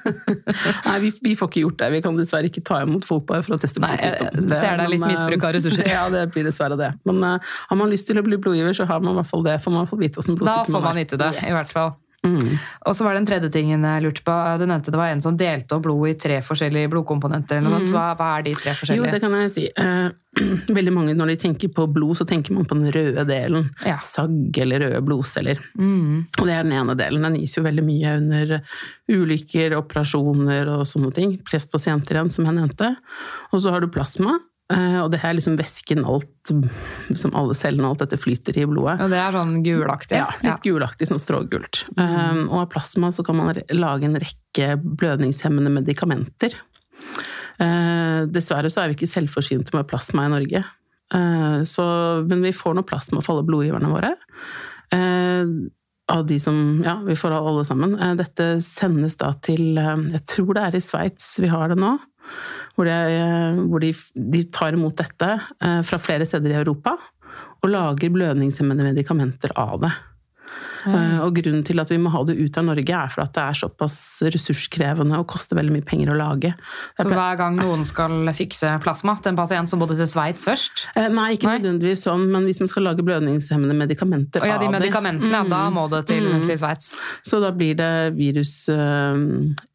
Nei, 0.88 0.96
vi, 1.04 1.10
vi 1.28 1.34
får 1.38 1.50
ikke 1.52 1.62
gjort 1.62 1.78
det. 1.82 1.90
Vi 1.94 2.00
kan 2.02 2.18
dessverre 2.18 2.50
ikke 2.50 2.64
ta 2.66 2.80
imot 2.82 3.06
folk 3.06 3.26
bare 3.28 3.44
for 3.46 3.54
å 3.56 3.60
teste 3.62 3.82
blodtypen. 3.82 4.40
Nei, 4.42 4.50
jeg 4.50 4.58
ser 4.58 4.80
det 4.80 4.88
litt 4.96 5.06
eh, 5.06 5.12
misbruk 5.14 5.46
av 5.48 5.54
ressurser. 5.58 5.90
Ja, 5.96 6.08
det 6.12 6.26
blir 6.34 6.46
dessverre 6.48 6.78
det. 6.80 6.90
Men 7.08 7.22
uh, 7.24 7.54
har 7.70 7.78
man 7.78 7.92
lyst 7.92 8.08
til 8.10 8.18
å 8.20 8.24
bli 8.26 8.40
blodgiver, 8.40 8.76
så 8.76 8.88
har 8.88 9.04
man 9.04 9.14
i 9.14 9.20
hvert 9.20 9.30
fall 9.30 9.46
det. 9.46 9.60
Får 9.64 9.76
man 9.76 9.86
vite 9.92 10.20
hvert 10.20 10.26
fall 10.26 10.40
man 10.40 10.50
har. 10.50 10.66
Da 10.66 10.72
får 10.72 10.84
man 10.88 11.00
vite 11.02 11.20
det, 11.22 11.32
i 11.44 11.54
hvert 11.54 11.72
fall. 11.72 11.94
Mm. 12.26 12.58
Og 12.86 12.96
så 12.96 13.04
var 13.04 13.14
det 13.14 13.22
en 13.22 13.28
tredje 13.28 13.50
ting 13.54 13.72
jeg 13.72 14.02
lurte 14.04 14.22
på. 14.26 14.34
Du 14.60 14.66
nevnte 14.66 14.92
det 14.92 15.00
var 15.00 15.12
en 15.12 15.22
som 15.22 15.36
delte 15.38 15.76
opp 15.76 15.84
blod 15.86 16.10
i 16.10 16.14
tre 16.18 16.38
forskjellige 16.44 16.90
blodkomponenter. 16.92 17.60
sånt. 17.62 17.92
Hva, 17.94 18.06
hva 18.18 18.30
er 18.38 18.46
de 18.48 18.54
tre 18.58 18.74
forskjellige? 18.76 19.04
Jo, 19.04 19.12
det 19.14 19.20
kan 19.22 19.36
jeg 19.38 19.52
si. 19.54 19.66
Eh, 19.70 20.40
veldig 20.78 20.94
mange 20.94 21.14
når 21.18 21.32
de 21.32 21.38
tenker 21.46 21.72
på 21.76 21.86
blod, 21.92 22.16
så 22.18 22.26
tenker 22.28 22.56
man 22.56 22.66
på 22.68 22.78
den 22.78 22.90
røde 22.94 23.26
delen. 23.28 23.70
Ja. 23.86 23.98
Sagg 24.04 24.58
eller 24.62 24.86
røde 24.86 25.04
blodceller. 25.06 25.62
Mm. 25.78 26.26
Og 26.40 26.42
det 26.42 26.56
er 26.56 26.66
den 26.66 26.76
ene 26.80 26.98
delen. 26.98 27.28
Den 27.28 27.38
gis 27.40 27.56
jo 27.58 27.64
veldig 27.66 27.86
mye 27.86 28.16
under 28.22 28.58
ulykker, 29.12 29.78
operasjoner 29.78 30.74
og 30.74 30.86
sånne 30.88 31.14
ting. 31.16 31.38
Kreftpasienter 31.46 32.18
igjen, 32.18 32.34
som 32.34 32.48
jeg 32.48 32.58
nevnte. 32.58 32.94
Og 33.52 33.62
så 33.62 33.74
har 33.74 33.84
du 33.84 33.92
plasma. 33.92 34.38
Eh, 34.72 34.98
Og 35.02 35.10
det 35.12 35.20
her 35.22 35.32
er 35.32 35.38
liksom 35.38 35.58
væsken, 35.58 36.04
alt, 36.08 36.52
som 37.14 37.34
alle 37.38 37.56
cellene, 37.58 37.88
alt 37.88 38.02
dette 38.04 38.18
flyter 38.20 38.58
i 38.58 38.66
blodet. 38.68 38.98
Og 39.04 39.12
det 39.12 39.20
er 39.20 39.36
sånn 39.36 39.58
gulaktig? 39.64 40.18
Ja, 40.18 40.30
litt 40.42 40.64
gulaktig, 40.64 41.10
sånn 41.10 41.22
strågult. 41.22 41.84
Mm. 41.96 42.46
og 42.48 42.64
av 42.64 42.70
plasma 42.74 43.12
så 43.14 43.24
kan 43.26 43.38
man 43.38 43.54
lage 43.74 44.08
en 44.08 44.18
rekke 44.22 44.74
blødningshemmende 44.82 45.72
medikamenter. 45.78 46.56
Uh, 47.56 48.26
dessverre 48.28 48.68
så 48.68 48.82
er 48.82 48.90
vi 48.90 48.98
ikke 48.98 49.08
selvforsynte 49.08 49.76
med 49.76 49.88
plasma 49.88 50.26
i 50.26 50.34
Norge. 50.34 50.66
Så, 51.06 51.84
men 52.26 52.40
vi 52.42 52.50
får 52.50 52.72
noe 52.74 52.82
plasma 52.82 53.20
for 53.22 53.36
alle 53.36 53.46
blodgiverne 53.46 53.92
våre. 53.92 54.08
Av 56.10 56.24
de 56.26 56.38
som 56.42 56.82
Ja, 56.82 56.96
vi 57.06 57.14
får 57.14 57.36
av 57.36 57.46
alle 57.46 57.62
sammen. 57.68 57.94
Dette 58.18 58.56
sendes 58.66 59.14
da 59.20 59.28
til 59.38 59.78
Jeg 59.78 60.22
tror 60.26 60.58
det 60.58 60.64
er 60.64 60.78
i 60.78 60.82
Sveits 60.82 61.36
vi 61.38 61.52
har 61.52 61.70
det 61.70 61.78
nå. 61.78 61.92
Hvor, 62.76 62.88
det, 62.88 62.96
uh, 63.16 63.60
hvor 63.70 63.80
de, 63.82 63.92
de 64.36 64.42
tar 64.52 64.76
imot 64.76 64.98
dette 65.00 65.30
uh, 65.40 65.80
fra 65.86 66.00
flere 66.02 66.28
steder 66.28 66.52
i 66.52 66.58
Europa 66.60 66.96
og 67.64 67.72
lager 67.72 68.12
blødningshemmende 68.12 68.84
medikamenter 68.86 69.54
av 69.58 69.80
det. 69.82 69.92
Eh, 70.86 71.18
Og 71.24 71.34
grunnen 71.34 71.64
til 71.66 71.80
at 71.82 71.90
vi 71.90 71.98
må 72.00 72.12
ha 72.14 72.22
det 72.26 72.36
ut 72.38 72.58
av 72.60 72.66
Norge, 72.68 72.94
er 72.94 73.12
for 73.12 73.24
at 73.24 73.34
det 73.36 73.42
er 73.42 73.58
såpass 73.58 73.96
ressurskrevende 74.34 75.18
og 75.18 75.26
koster 75.32 75.58
veldig 75.58 75.74
mye 75.74 75.86
penger 75.86 76.12
å 76.12 76.18
lage. 76.18 76.52
Så 76.98 77.08
hver 77.10 77.38
gang 77.40 77.58
noen 77.58 77.84
skal 77.88 78.30
fikse 78.36 78.70
plasma 78.84 79.16
til 79.20 79.32
en 79.32 79.40
pasient 79.40 79.70
som 79.70 79.82
bodde 79.82 79.98
til 79.98 80.08
Sveits 80.10 80.46
først 80.46 80.86
Eh, 80.96 81.08
Nei, 81.12 81.32
ikke 81.36 81.48
Nei. 81.48 81.58
nødvendigvis 81.60 82.04
sånn, 82.06 82.26
men 82.32 82.46
hvis 82.48 82.60
man 82.62 82.70
skal 82.70 82.86
lage 82.88 83.04
blødningshemmende 83.06 83.74
medikamenter 83.76 84.44
oh, 84.44 84.48
ja, 84.48 84.56
de 84.60 84.68
medikamentene, 84.72 85.32
ja, 85.32 85.42
da 85.48 85.62
må 85.72 85.86
det 85.92 86.04
til, 86.10 86.28
til 86.46 86.58
Sveits. 86.58 86.92
Så 87.26 87.40
da 87.42 87.52
blir 87.56 87.76
det 87.78 88.16
virus 88.16 88.68
eh, 88.72 89.20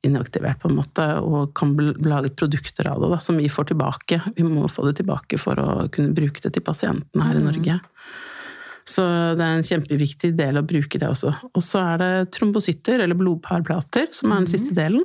på 0.01 0.69
en 0.69 0.77
måte, 0.77 1.05
og 1.21 1.53
kan 1.57 1.75
bli 1.77 1.93
laget 2.05 2.35
produkter 2.39 2.89
av 2.91 3.01
det, 3.01 3.11
da, 3.13 3.19
som 3.23 3.39
vi 3.39 3.49
får 3.51 3.71
tilbake. 3.73 4.21
Vi 4.35 4.45
må 4.45 4.67
få 4.71 4.87
det 4.89 4.97
tilbake 5.01 5.39
for 5.41 5.59
å 5.61 5.87
kunne 5.93 6.15
bruke 6.17 6.43
det 6.43 6.53
til 6.55 6.65
pasientene 6.65 7.27
her 7.27 7.39
i 7.39 7.45
Norge. 7.45 7.79
Så 8.87 9.03
det 9.37 9.43
er 9.45 9.59
en 9.59 9.67
kjempeviktig 9.67 10.31
del 10.37 10.57
å 10.57 10.65
bruke 10.65 10.97
det 10.99 11.07
også. 11.09 11.33
Og 11.53 11.61
så 11.63 11.81
er 11.93 12.01
det 12.01 12.31
trombosytter, 12.37 13.03
eller 13.03 13.15
blodparplater, 13.19 14.07
som 14.15 14.31
er 14.33 14.41
den 14.43 14.49
siste 14.51 14.73
delen. 14.77 15.03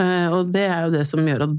Eh, 0.00 0.28
Og 0.32 0.52
det 0.54 0.64
er 0.68 0.86
jo 0.86 0.94
det 0.96 1.06
som 1.10 1.20
gjør 1.26 1.44
at 1.50 1.58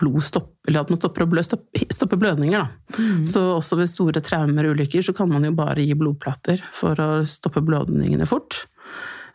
blod 0.00 0.22
stopper, 0.24 0.56
eller 0.70 0.80
at 0.80 0.88
man 0.88 0.96
stopper, 0.96 1.26
blø, 1.28 1.42
stopper, 1.44 1.82
stopper 1.92 2.16
blødninger. 2.16 2.62
Da. 2.64 3.04
Så 3.28 3.42
også 3.58 3.76
ved 3.76 3.90
store 3.92 4.22
traumer 4.24 4.64
og 4.70 4.78
ulykker 4.78 5.04
så 5.04 5.12
kan 5.12 5.28
man 5.28 5.44
jo 5.44 5.52
bare 5.52 5.84
gi 5.84 5.92
blodplater 6.00 6.62
for 6.72 6.96
å 6.96 7.10
stoppe 7.28 7.60
blødningene 7.60 8.24
fort. 8.30 8.62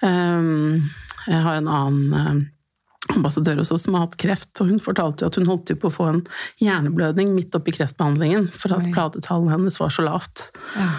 Um, 0.01 0.81
Jeg 1.27 1.41
har 1.41 1.55
en 1.57 1.69
annen 1.69 2.13
eh, 2.13 3.15
ambassadør 3.15 3.61
hos 3.61 3.71
oss 3.73 3.85
som 3.85 3.95
har 3.97 4.07
hatt 4.07 4.17
kreft, 4.21 4.51
og 4.61 4.69
hun 4.69 4.81
fortalte 4.81 5.21
jo 5.25 5.29
at 5.29 5.37
hun 5.39 5.45
holdt 5.49 5.71
på 5.81 5.89
å 5.89 5.93
få 5.93 6.07
en 6.09 6.23
hjerneblødning 6.61 7.31
midt 7.33 7.53
oppi 7.57 7.73
kreftbehandlingen, 7.77 8.47
for 8.53 8.73
at 8.75 8.85
Oi. 8.85 8.91
platetallet 8.93 9.53
hennes 9.55 9.77
var 9.81 9.93
så 9.93 10.05
lavt. 10.05 10.47
Ja. 10.75 10.89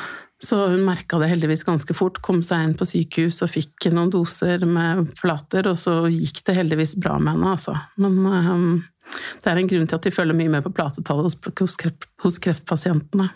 Så 0.42 0.58
hun 0.68 0.82
merka 0.84 1.16
det 1.18 1.30
heldigvis 1.30 1.64
ganske 1.64 1.94
fort, 1.96 2.18
kom 2.24 2.42
seg 2.44 2.66
inn 2.66 2.74
på 2.76 2.84
sykehus 2.88 3.40
og 3.44 3.52
fikk 3.54 3.88
noen 3.94 4.10
doser 4.12 4.66
med 4.68 5.14
plater, 5.16 5.70
og 5.70 5.78
så 5.80 6.02
gikk 6.12 6.42
det 6.44 6.58
heldigvis 6.58 6.96
bra 7.00 7.14
med 7.16 7.32
henne, 7.38 7.54
altså. 7.56 7.76
Men 7.96 8.18
um, 8.26 8.66
det 9.40 9.52
er 9.52 9.62
en 9.62 9.70
grunn 9.70 9.88
til 9.88 9.96
at 9.96 10.08
de 10.08 10.12
følger 10.12 10.36
mye 10.36 10.52
med 10.52 10.66
på 10.66 10.74
platetallet 10.76 11.30
hos, 11.30 11.38
hos, 11.62 11.78
kreft, 11.80 12.08
hos 12.24 12.36
kreftpasientene. 12.44 13.30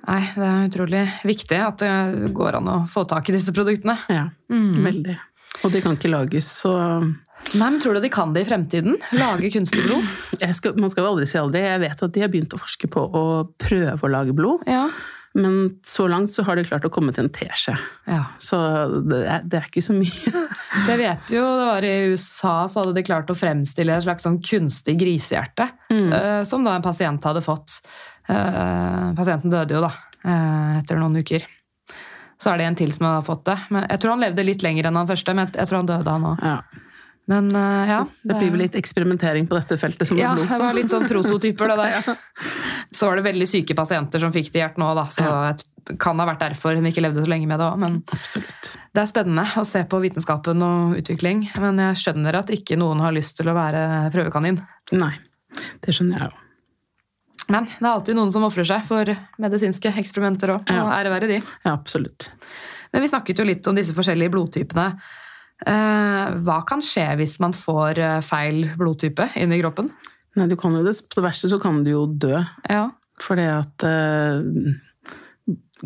Nei, 0.00 0.20
det 0.32 0.46
er 0.48 0.68
utrolig 0.70 1.02
viktig 1.28 1.58
at 1.60 1.82
det 1.84 2.30
går 2.36 2.56
an 2.62 2.70
å 2.72 2.78
få 2.88 3.04
tak 3.08 3.28
i 3.28 3.36
disse 3.36 3.52
produktene. 3.52 3.98
Ja, 4.08 4.30
veldig. 4.48 5.18
Og 5.66 5.74
de 5.74 5.82
kan 5.84 5.98
ikke 5.98 6.12
lages, 6.14 6.48
så 6.62 6.72
Nei, 7.54 7.68
men 7.70 7.80
Tror 7.82 7.96
du 7.96 8.04
de 8.04 8.10
kan 8.12 8.34
det 8.34 8.44
i 8.44 8.48
fremtiden? 8.48 8.98
Lage 9.16 9.50
kunstig 9.52 9.86
blod? 9.86 10.10
Skal, 10.54 10.76
man 10.80 10.92
skal 10.92 11.06
jo 11.06 11.14
aldri 11.14 11.28
si 11.28 11.38
aldri. 11.40 11.64
Jeg 11.66 11.82
vet 11.82 12.04
at 12.06 12.12
de 12.14 12.22
har 12.24 12.30
begynt 12.32 12.54
å 12.54 12.60
forske 12.60 12.90
på 12.90 13.02
å 13.02 13.24
prøve 13.60 14.06
å 14.06 14.12
lage 14.12 14.36
blod. 14.36 14.62
Ja. 14.70 14.86
Men 15.38 15.78
så 15.86 16.08
langt 16.10 16.32
så 16.34 16.42
har 16.42 16.58
de 16.58 16.64
klart 16.66 16.86
å 16.86 16.90
komme 16.90 17.12
til 17.14 17.28
en 17.28 17.32
teskje. 17.34 17.76
ja. 18.10 18.24
Så 18.42 18.58
det 19.06 19.20
er, 19.22 19.44
det 19.46 19.60
er 19.60 19.68
ikke 19.68 19.84
så 19.86 19.94
mye. 19.94 20.32
det 20.88 20.96
vet 20.98 21.34
jo, 21.36 21.44
det 21.60 21.68
var 21.68 21.86
I 21.86 21.92
USA 22.10 22.54
så 22.70 22.82
hadde 22.82 22.96
de 22.98 23.06
klart 23.06 23.30
å 23.30 23.38
fremstille 23.38 23.94
et 23.94 24.06
slags 24.06 24.26
sånn 24.26 24.40
kunstig 24.42 24.96
grisehjerte. 24.98 25.68
eh, 25.90 26.42
som 26.48 26.66
da 26.66 26.74
en 26.78 26.86
pasient 26.86 27.30
hadde 27.30 27.44
fått. 27.46 27.78
Uh, 28.30 29.10
pasienten 29.18 29.52
døde 29.52 29.78
jo 29.78 29.82
da, 29.86 29.94
Uh, 30.20 30.76
etter 30.76 30.98
noen 31.00 31.14
uker. 31.16 31.46
Så 32.36 32.50
er 32.50 32.58
det 32.60 32.64
en 32.68 32.74
til 32.76 32.90
som 32.92 33.06
har 33.06 33.22
fått 33.24 33.46
det. 33.48 33.54
Men 33.72 33.86
jeg 33.88 34.02
tror 34.02 34.12
han 34.12 34.20
levde 34.26 34.44
litt 34.44 34.60
lenger 34.60 34.90
enn 34.90 34.98
han 35.00 35.08
første, 35.08 35.32
men 35.32 35.46
jeg, 35.46 35.54
jeg 35.56 35.70
tror 35.70 35.78
han 35.78 35.88
døde 35.88 36.12
han 36.12 36.26
òg. 36.28 36.42
Ja. 36.44 36.58
Men 37.30 37.50
uh, 37.54 37.88
ja. 37.88 37.98
Det 38.22 38.34
blir 38.34 38.50
vel 38.50 38.64
litt 38.64 38.76
eksperimentering 38.78 39.46
på 39.46 39.54
dette 39.54 39.76
feltet 39.78 40.08
som 40.08 40.18
ja, 40.18 40.32
det 40.34 40.40
blod. 40.42 40.48
det 40.50 40.56
så. 40.56 40.64
var 40.64 40.78
litt 40.78 40.94
sånn 40.94 41.06
prototyper, 41.10 41.70
det 41.70 41.76
der. 41.84 42.16
Så 42.90 43.06
var 43.06 43.20
det 43.20 43.26
veldig 43.28 43.48
syke 43.48 43.76
pasienter 43.78 44.22
som 44.22 44.32
fikk 44.34 44.50
det 44.54 44.64
hjertet 44.64 44.82
nå, 44.82 44.88
da. 44.98 45.06
Så 45.14 45.22
det 45.86 45.96
kan 46.00 46.18
ha 46.20 46.26
vært 46.28 46.42
derfor 46.42 46.76
hun 46.76 46.88
ikke 46.90 47.04
levde 47.04 47.22
så 47.24 47.30
lenge 47.30 47.48
med 47.50 47.60
det 47.62 47.68
òg. 47.68 47.78
Men 47.80 48.00
Absolutt. 48.16 48.74
det 48.96 49.04
er 49.04 49.10
spennende 49.10 49.46
å 49.60 49.64
se 49.68 49.84
på 49.86 50.02
vitenskapen 50.02 50.66
og 50.66 50.98
utvikling. 51.00 51.46
Men 51.62 51.80
jeg 51.86 52.02
skjønner 52.02 52.40
at 52.42 52.52
ikke 52.54 52.78
noen 52.80 53.02
har 53.04 53.14
lyst 53.16 53.38
til 53.38 53.50
å 53.50 53.56
være 53.56 53.84
prøvekanin. 54.14 54.60
Nei, 54.98 55.14
det 55.84 55.96
skjønner 55.96 56.24
jeg 56.24 56.32
jo. 56.32 56.46
Men 57.50 57.66
det 57.66 57.82
er 57.82 57.92
alltid 57.92 58.18
noen 58.18 58.30
som 58.30 58.44
ofrer 58.46 58.66
seg 58.68 58.84
for 58.86 59.10
medisinske 59.42 59.90
eksperimenter 60.02 60.54
òg. 60.54 60.68
Ja. 60.70 60.84
Og 60.84 60.92
ære 60.94 61.14
være 61.14 61.30
de. 61.30 61.40
Ja, 61.40 61.72
absolutt. 61.72 62.30
Men 62.90 63.04
vi 63.04 63.10
snakket 63.10 63.42
jo 63.42 63.46
litt 63.46 63.66
om 63.70 63.78
disse 63.78 63.94
forskjellige 63.96 64.34
blodtypene. 64.34 64.86
Eh, 65.66 66.30
hva 66.46 66.60
kan 66.68 66.80
skje 66.84 67.04
hvis 67.20 67.38
man 67.42 67.52
får 67.56 67.98
eh, 68.00 68.20
feil 68.24 68.62
blodtype 68.80 69.26
inn 69.36 69.52
i 69.52 69.60
kroppen? 69.60 69.90
Nei, 70.38 70.46
du 70.48 70.54
kan 70.56 70.72
jo 70.78 70.84
det, 70.86 70.94
på 71.10 71.18
det 71.20 71.26
verste 71.26 71.50
så 71.50 71.58
kan 71.60 71.82
du 71.84 71.90
jo 71.92 72.06
dø. 72.06 72.38
Ja. 72.70 72.86
Fordi 73.20 73.44
at 73.50 73.84
eh, 73.84 74.40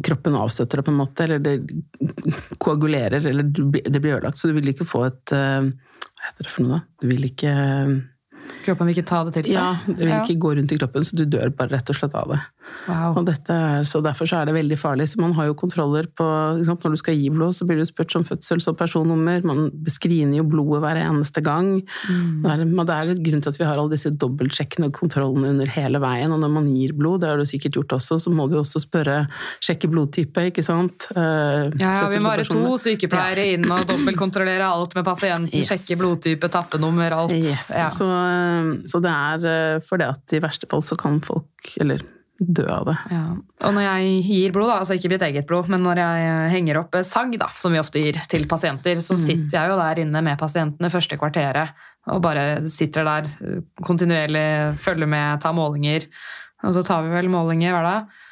kroppen 0.05 0.37
avstøtter 0.39 0.81
det 0.81 0.87
på 0.87 0.93
en 0.95 1.01
måte, 1.01 1.25
eller 1.27 1.43
det 1.43 1.57
koagulerer, 2.63 3.25
eller 3.31 3.47
det 3.51 4.01
blir 4.03 4.17
ødelagt. 4.19 4.39
Så 4.39 4.51
du 4.51 4.57
vil 4.59 4.71
ikke 4.75 4.87
få 4.89 5.07
et 5.09 5.35
eh, 5.35 5.71
Hva 5.71 6.29
heter 6.31 6.47
det 6.47 6.53
for 6.55 6.65
noe, 6.67 6.79
da? 6.79 6.99
Du 7.03 7.09
vil 7.11 7.27
ikke 7.31 7.55
Kroppen 8.65 8.89
vil 8.89 8.99
ikke 8.99 9.09
ta 9.09 9.23
det 9.25 9.33
til 9.39 9.47
seg? 9.49 9.57
Ja, 9.57 9.71
det 9.89 9.97
vil 10.03 10.11
Ja. 10.13 10.19
ikke 10.23 10.37
gå 10.41 10.51
rundt 10.59 10.73
i 10.75 10.77
kroppen, 10.77 11.05
så 11.09 11.17
du 11.17 11.25
dør 11.33 11.49
bare 11.57 11.73
rett 11.79 11.89
og 11.89 11.97
slett 11.97 12.15
av 12.21 12.29
det. 12.35 12.41
Wow. 12.85 13.14
Og 13.16 13.24
dette 13.24 13.55
er, 13.55 13.87
så 13.88 14.03
Derfor 14.05 14.29
så 14.29 14.42
er 14.42 14.50
det 14.50 14.55
veldig 14.59 14.77
farlig. 14.77 15.07
Så 15.09 15.20
man 15.22 15.33
har 15.38 15.48
jo 15.48 15.55
kontroller 15.57 16.05
på 16.12 16.24
Når 16.61 16.92
du 16.92 16.98
skal 17.00 17.16
gi 17.16 17.31
blod, 17.33 17.55
så 17.57 17.64
blir 17.64 17.79
du 17.81 17.87
spurt 17.88 18.12
om 18.18 18.27
fødsels- 18.29 18.68
og 18.68 18.77
personnummer. 18.77 19.40
Man 19.46 19.70
beskriner 19.72 20.37
jo 20.37 20.44
blodet 20.44 20.83
hver 20.85 21.00
eneste 21.00 21.40
gang. 21.44 21.79
Det, 21.81 22.50
er, 22.50 22.64
men 22.68 22.85
det 22.85 22.96
er 22.96 23.09
litt 23.09 23.22
grunn 23.24 23.44
til 23.44 23.55
at 23.55 23.61
vi 23.61 23.64
har 23.64 23.81
alle 23.81 23.94
disse 23.94 24.12
dobbeltsjekkene 24.12 24.90
og 24.90 24.98
kontrollene 24.98 25.55
under 25.55 25.72
hele 25.72 26.00
veien. 26.05 26.35
Og 26.35 26.42
når 26.42 26.53
man 26.53 26.68
gir 26.68 26.92
blod, 26.98 27.22
det 27.24 27.33
har 27.33 27.40
du 27.40 27.48
sikkert 27.48 27.79
gjort 27.79 27.96
også, 27.96 28.20
så 28.20 28.33
må 28.35 28.46
du 28.53 28.59
også 28.61 28.83
spørre 28.85 29.24
sjekke 29.64 29.88
blodtype, 29.88 30.48
ikke 30.53 30.64
sant? 30.66 31.09
Eh, 31.16 31.72
Ja, 31.81 31.94
ja, 32.03 32.09
vi 32.12 32.20
må 32.20 32.29
være 32.29 32.44
to 32.48 32.77
sykepleiere 32.81 33.46
ja. 33.48 33.57
inn 33.57 33.64
og 33.72 33.87
dobbeltkontrollere 33.88 34.66
alt 34.68 34.94
med 34.98 35.07
pasienten. 35.07 35.53
Yes. 35.55 35.70
Sjekke 35.72 35.96
blodtype, 36.00 36.50
tappenummer, 36.53 37.16
alt. 37.16 37.33
Yes. 37.33 37.70
Ja. 37.72 37.88
Så, 37.94 38.09
eh, 38.09 38.72
så 38.90 39.00
det 39.05 39.14
er 39.14 39.81
for 39.85 39.94
fordi 39.94 40.11
at 40.11 40.35
i 40.35 40.42
verste 40.42 40.68
fall 40.70 40.83
så 40.85 40.98
kan 40.98 41.20
folk, 41.22 41.74
eller 41.81 42.03
dø 42.38 42.64
av 42.66 42.88
det. 42.88 42.97
Ja. 43.14 43.23
Og 43.68 43.75
når 43.77 43.85
jeg 43.87 44.14
gir 44.27 44.55
blod, 44.55 44.68
da, 44.70 44.81
altså 44.83 44.97
ikke 44.99 45.12
mitt 45.12 45.23
eget 45.23 45.47
blod, 45.49 45.68
men 45.73 45.85
når 45.87 46.01
jeg 46.03 46.53
henger 46.57 46.81
opp 46.81 46.99
sagg, 47.07 47.37
da, 47.40 47.49
som 47.61 47.75
vi 47.75 47.81
ofte 47.83 48.03
gir 48.03 48.18
til 48.31 48.49
pasienter, 48.51 49.03
så 49.05 49.16
sitter 49.20 49.59
jeg 49.59 49.70
jo 49.70 49.79
der 49.79 50.03
inne 50.03 50.23
med 50.27 50.40
pasientene 50.40 50.90
første 50.92 51.18
kvarteret 51.20 51.75
og 52.12 52.20
bare 52.25 52.68
sitter 52.73 53.07
der 53.07 53.29
eh, 53.40 53.61
kontinuerlig, 53.85 54.47
følger 54.83 55.09
med, 55.09 55.40
tar 55.40 55.57
målinger. 55.57 56.09
Og 56.64 56.75
så 56.77 56.83
tar 56.85 57.05
vi 57.07 57.14
vel 57.14 57.31
målinger 57.33 57.73
hver 57.77 57.87
dag 57.88 58.23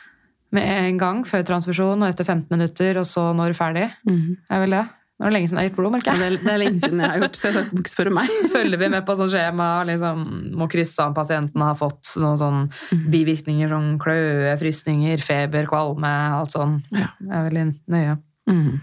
med 0.52 0.68
en 0.68 0.98
gang 1.00 1.22
før 1.28 1.44
transfusjon 1.48 2.02
og 2.02 2.10
etter 2.10 2.28
15 2.28 2.52
minutter, 2.52 2.98
og 3.00 3.08
så 3.08 3.30
når 3.36 3.56
ferdig. 3.56 3.86
Mm. 4.08 4.36
Er 4.52 4.64
vel 4.64 4.76
det? 4.76 4.82
Nå 5.22 5.28
er 5.28 5.30
det 5.30 5.36
lenge 5.36 5.48
siden 5.52 5.58
jeg 5.60 5.62
har 5.62 5.70
gjort 5.70 5.78
blod, 5.78 5.92
merker 5.94 6.16
jeg. 6.18 6.18
det, 6.32 6.38
det 6.42 6.50
er 6.50 6.58
lenge 6.58 6.80
siden 6.82 7.00
jeg 7.04 7.10
har 7.12 7.20
gjort 7.22 7.36
så 7.38 7.50
jeg 7.54 7.66
ikke 7.78 7.90
spørre 7.92 8.12
meg. 8.16 8.30
følger 8.56 8.80
vi 8.80 8.88
med 8.90 9.04
på 9.06 9.14
sånn 9.20 9.28
skjema, 9.30 9.68
liksom, 9.86 10.24
må 10.58 10.66
krysse 10.72 11.06
om 11.06 11.14
pasienten 11.14 11.62
har 11.62 11.76
fått 11.78 12.10
noen 12.18 12.40
sånn 12.40 12.64
bivirkninger 13.12 13.70
som 13.70 13.86
kløe, 14.02 14.56
frysninger, 14.58 15.22
feber, 15.22 15.68
kvalme, 15.70 16.10
alt 16.40 16.56
sånn. 16.56 16.80
Ja. 16.90 17.12
Det 17.22 17.38
er 17.38 17.46
veldig 17.46 17.66
nøye. 17.94 18.16
Mm. 18.50 18.80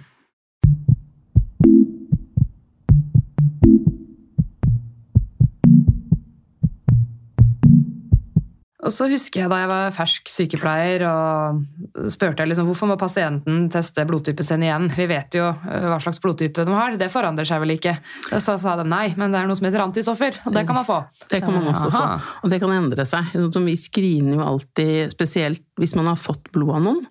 Og 8.79 8.95
så 8.95 9.09
husker 9.11 9.43
jeg 9.43 9.51
da 9.51 9.59
jeg 9.59 9.73
var 9.75 9.91
fersk 9.99 10.31
sykepleier 10.31 11.03
og 11.11 11.65
spurte 12.11 12.43
jeg 12.43 12.51
liksom, 12.51 12.67
hvorfor 12.69 12.89
må 12.91 12.97
pasienten 12.99 13.67
teste 13.73 14.05
blodtypen 14.07 14.45
sin 14.45 14.63
igjen. 14.65 14.87
Vi 14.95 15.05
vet 15.09 15.35
jo 15.37 15.45
øh, 15.49 15.87
hva 15.91 15.99
slags 16.03 16.21
blodtype 16.23 16.65
de 16.65 16.75
har, 16.75 16.95
det 16.99 17.09
forandrer 17.13 17.47
seg 17.47 17.61
vel 17.63 17.75
ikke. 17.75 17.97
Så 18.39 18.55
sa 18.61 18.75
de 18.79 18.85
nei, 18.87 19.09
men 19.19 19.33
det 19.33 19.41
er 19.41 19.49
noe 19.49 19.59
som 19.59 19.67
heter 19.67 19.83
antistoffer, 19.83 20.39
og 20.45 20.55
det 20.55 20.65
kan 20.69 20.79
man 20.79 20.87
få. 20.87 21.01
Det 21.31 21.41
kan 21.43 21.55
man 21.57 21.67
også 21.73 21.91
få. 21.93 22.03
Og 22.43 22.53
det 22.53 22.61
kan 22.63 22.73
endre 22.75 23.05
seg. 23.09 23.31
Sånn 23.35 23.53
som 23.59 23.67
vi 23.67 23.75
screener 23.79 24.37
jo 24.39 24.45
alltid, 24.45 25.13
spesielt 25.15 25.63
hvis 25.79 25.95
man 25.95 26.09
har 26.11 26.17
fått 26.19 26.49
blod 26.55 26.75
av 26.75 26.83
noen, 26.83 27.03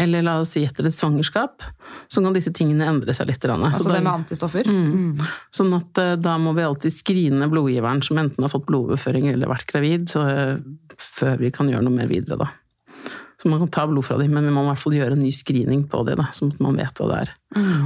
eller 0.00 0.24
la 0.26 0.38
oss 0.42 0.56
si 0.56 0.64
etter 0.66 0.88
et 0.88 0.94
svangerskap, 0.96 1.62
så 2.10 2.22
kan 2.24 2.34
disse 2.34 2.52
tingene 2.54 2.88
endre 2.90 3.14
seg 3.14 3.28
litt. 3.30 3.44
Altså 3.46 3.88
da- 3.88 3.94
det 3.96 4.02
med 4.04 4.12
antistoffer. 4.12 4.66
Mm. 4.66 5.14
Sånn 5.54 5.74
at 5.76 5.98
eh, 5.98 6.16
da 6.20 6.36
må 6.38 6.54
vi 6.56 6.62
alltid 6.66 6.92
skrine 6.94 7.48
blodgiveren 7.50 8.02
som 8.04 8.18
enten 8.18 8.44
har 8.44 8.52
fått 8.52 8.66
blodoverføring 8.66 9.30
eller 9.32 9.50
vært 9.50 9.66
gravid, 9.70 10.08
så, 10.12 10.24
eh, 10.28 10.56
før 10.98 11.38
vi 11.38 11.50
kan 11.54 11.70
gjøre 11.70 11.86
noe 11.86 11.94
mer 11.94 12.10
videre, 12.10 12.36
da. 12.38 12.50
Så 13.40 13.48
man 13.48 13.58
kan 13.62 13.70
ta 13.72 13.86
blod 13.88 14.04
fra 14.04 14.18
dem, 14.20 14.34
men 14.36 14.44
vi 14.44 14.52
må 14.52 14.66
i 14.66 14.68
hvert 14.68 14.82
fall 14.82 14.92
gjøre 14.98 15.16
en 15.16 15.22
ny 15.24 15.30
screening 15.32 15.86
på 15.88 16.02
da, 16.04 16.16
sånn 16.36 16.50
at 16.52 16.58
man 16.60 16.76
vet 16.76 16.98
hva 17.00 17.06
det 17.08 17.20
er. 17.22 17.30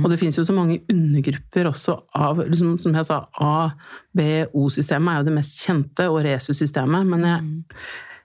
Og 0.02 0.08
det 0.10 0.16
finnes 0.18 0.34
jo 0.40 0.42
så 0.44 0.52
mange 0.56 0.80
undergrupper 0.90 1.68
også 1.70 1.94
av 2.18 2.40
liksom, 2.42 2.72
Som 2.82 2.96
jeg 2.98 3.06
sa, 3.06 3.20
A, 3.38 3.70
B, 4.12 4.24
O-systemet 4.52 5.12
er 5.14 5.20
jo 5.22 5.28
det 5.28 5.36
mest 5.36 5.60
kjente, 5.62 6.08
og 6.10 6.18
resus-systemet. 6.26 7.06
Men 7.06 7.22
jeg, 7.28 7.60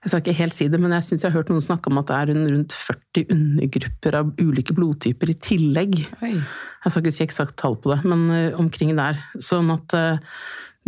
jeg 0.01 0.09
skal 0.11 0.23
ikke 0.23 0.37
helt 0.39 0.57
si 0.57 0.67
det, 0.73 0.79
men 0.81 0.95
jeg 0.97 1.05
syns 1.05 1.23
jeg 1.27 1.29
har 1.31 1.37
hørt 1.37 1.51
noen 1.53 1.61
snakke 1.63 1.91
om 1.93 2.01
at 2.01 2.09
det 2.09 2.17
er 2.17 2.31
rundt- 2.33 2.51
rundt 2.55 2.75
40 2.87 3.27
undergrupper 3.35 4.17
av 4.23 4.31
ulike 4.41 4.73
blodtyper 4.73 5.29
i 5.29 5.37
tillegg. 5.49 5.99
Oi. 6.25 6.33
Jeg 6.39 6.91
skal 6.95 7.03
ikke 7.05 7.13
si 7.19 7.25
eksakt 7.27 7.57
tall 7.61 7.75
på 7.77 7.93
det, 7.93 7.99
men 8.09 8.25
eh, 8.33 8.57
omkring 8.57 8.95
der. 8.97 9.19
Sånn 9.43 9.69
at 9.75 9.93
eh, 9.93 10.17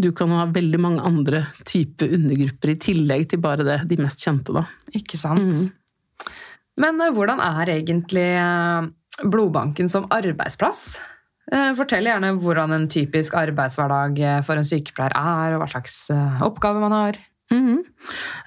du 0.01 0.09
kan 0.17 0.31
ha 0.33 0.47
veldig 0.49 0.79
mange 0.81 1.03
andre 1.05 1.43
typer 1.67 2.09
undergrupper 2.17 2.73
i 2.73 2.79
tillegg 2.81 3.27
til 3.29 3.43
bare 3.43 3.67
det, 3.67 3.77
de 3.91 3.99
mest 4.01 4.23
kjente, 4.25 4.55
da. 4.55 4.65
Ikke 4.97 5.19
sant? 5.21 5.51
Mm. 5.53 5.69
Men 6.79 7.01
eh, 7.01 7.13
hvordan 7.15 7.41
er 7.43 7.73
egentlig 7.73 8.27
eh, 8.39 8.91
blodbanken 9.27 9.91
som 9.91 10.07
arbeidsplass? 10.13 10.85
Eh, 11.51 11.71
Fortell 11.77 12.07
gjerne 12.07 12.35
hvordan 12.39 12.75
en 12.77 12.87
typisk 12.91 13.35
arbeidshverdag 13.39 14.21
for 14.47 14.59
en 14.59 14.67
sykepleier 14.67 15.17
er, 15.17 15.55
og 15.55 15.63
hva 15.63 15.69
slags 15.73 16.05
oppgave 16.45 16.83
man 16.83 16.95
har. 16.95 17.21
Mhm. 17.51 17.81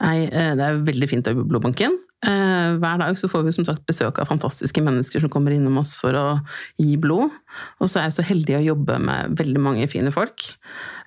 Nei, 0.01 0.19
eh, 0.31 0.55
det 0.57 0.65
er 0.65 0.83
veldig 0.87 1.11
fint 1.11 1.31
å 1.31 1.37
blodbanken. 1.45 2.01
Hver 2.25 3.01
dag 3.03 3.19
så 3.21 3.29
får 3.29 3.43
vi 3.45 3.53
som 3.53 3.67
sagt 3.69 3.83
besøk 3.85 4.17
av 4.17 4.31
fantastiske 4.31 4.81
mennesker 4.81 5.21
som 5.21 5.29
kommer 5.29 5.53
innom 5.53 5.77
oss 5.77 5.91
for 6.01 6.17
å 6.17 6.23
gi 6.81 6.95
blod. 6.97 7.35
Og 7.85 7.91
så 7.93 8.01
er 8.01 8.07
jeg 8.07 8.15
så 8.17 8.25
heldig 8.25 8.55
å 8.57 8.63
jobbe 8.71 8.97
med 8.97 9.35
veldig 9.37 9.61
mange 9.61 9.85
fine 9.93 10.09
folk. 10.09 10.47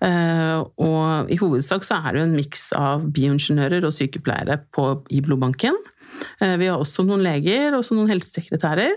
Og 0.06 1.34
i 1.34 1.40
hovedsak 1.42 1.88
så 1.88 1.98
er 1.98 2.14
det 2.14 2.22
jo 2.22 2.28
en 2.28 2.38
miks 2.38 2.68
av 2.78 3.08
bioingeniører 3.16 3.90
og 3.90 3.96
sykepleiere 3.98 4.60
på, 4.70 4.92
i 5.10 5.24
blodbanken. 5.26 5.82
Eh, 6.42 6.58
Vi 6.58 6.68
har 6.68 6.80
også 6.80 7.06
noen 7.08 7.24
leger 7.26 7.78
og 7.78 7.86
noen 7.92 8.12
helsesekretærer. 8.12 8.96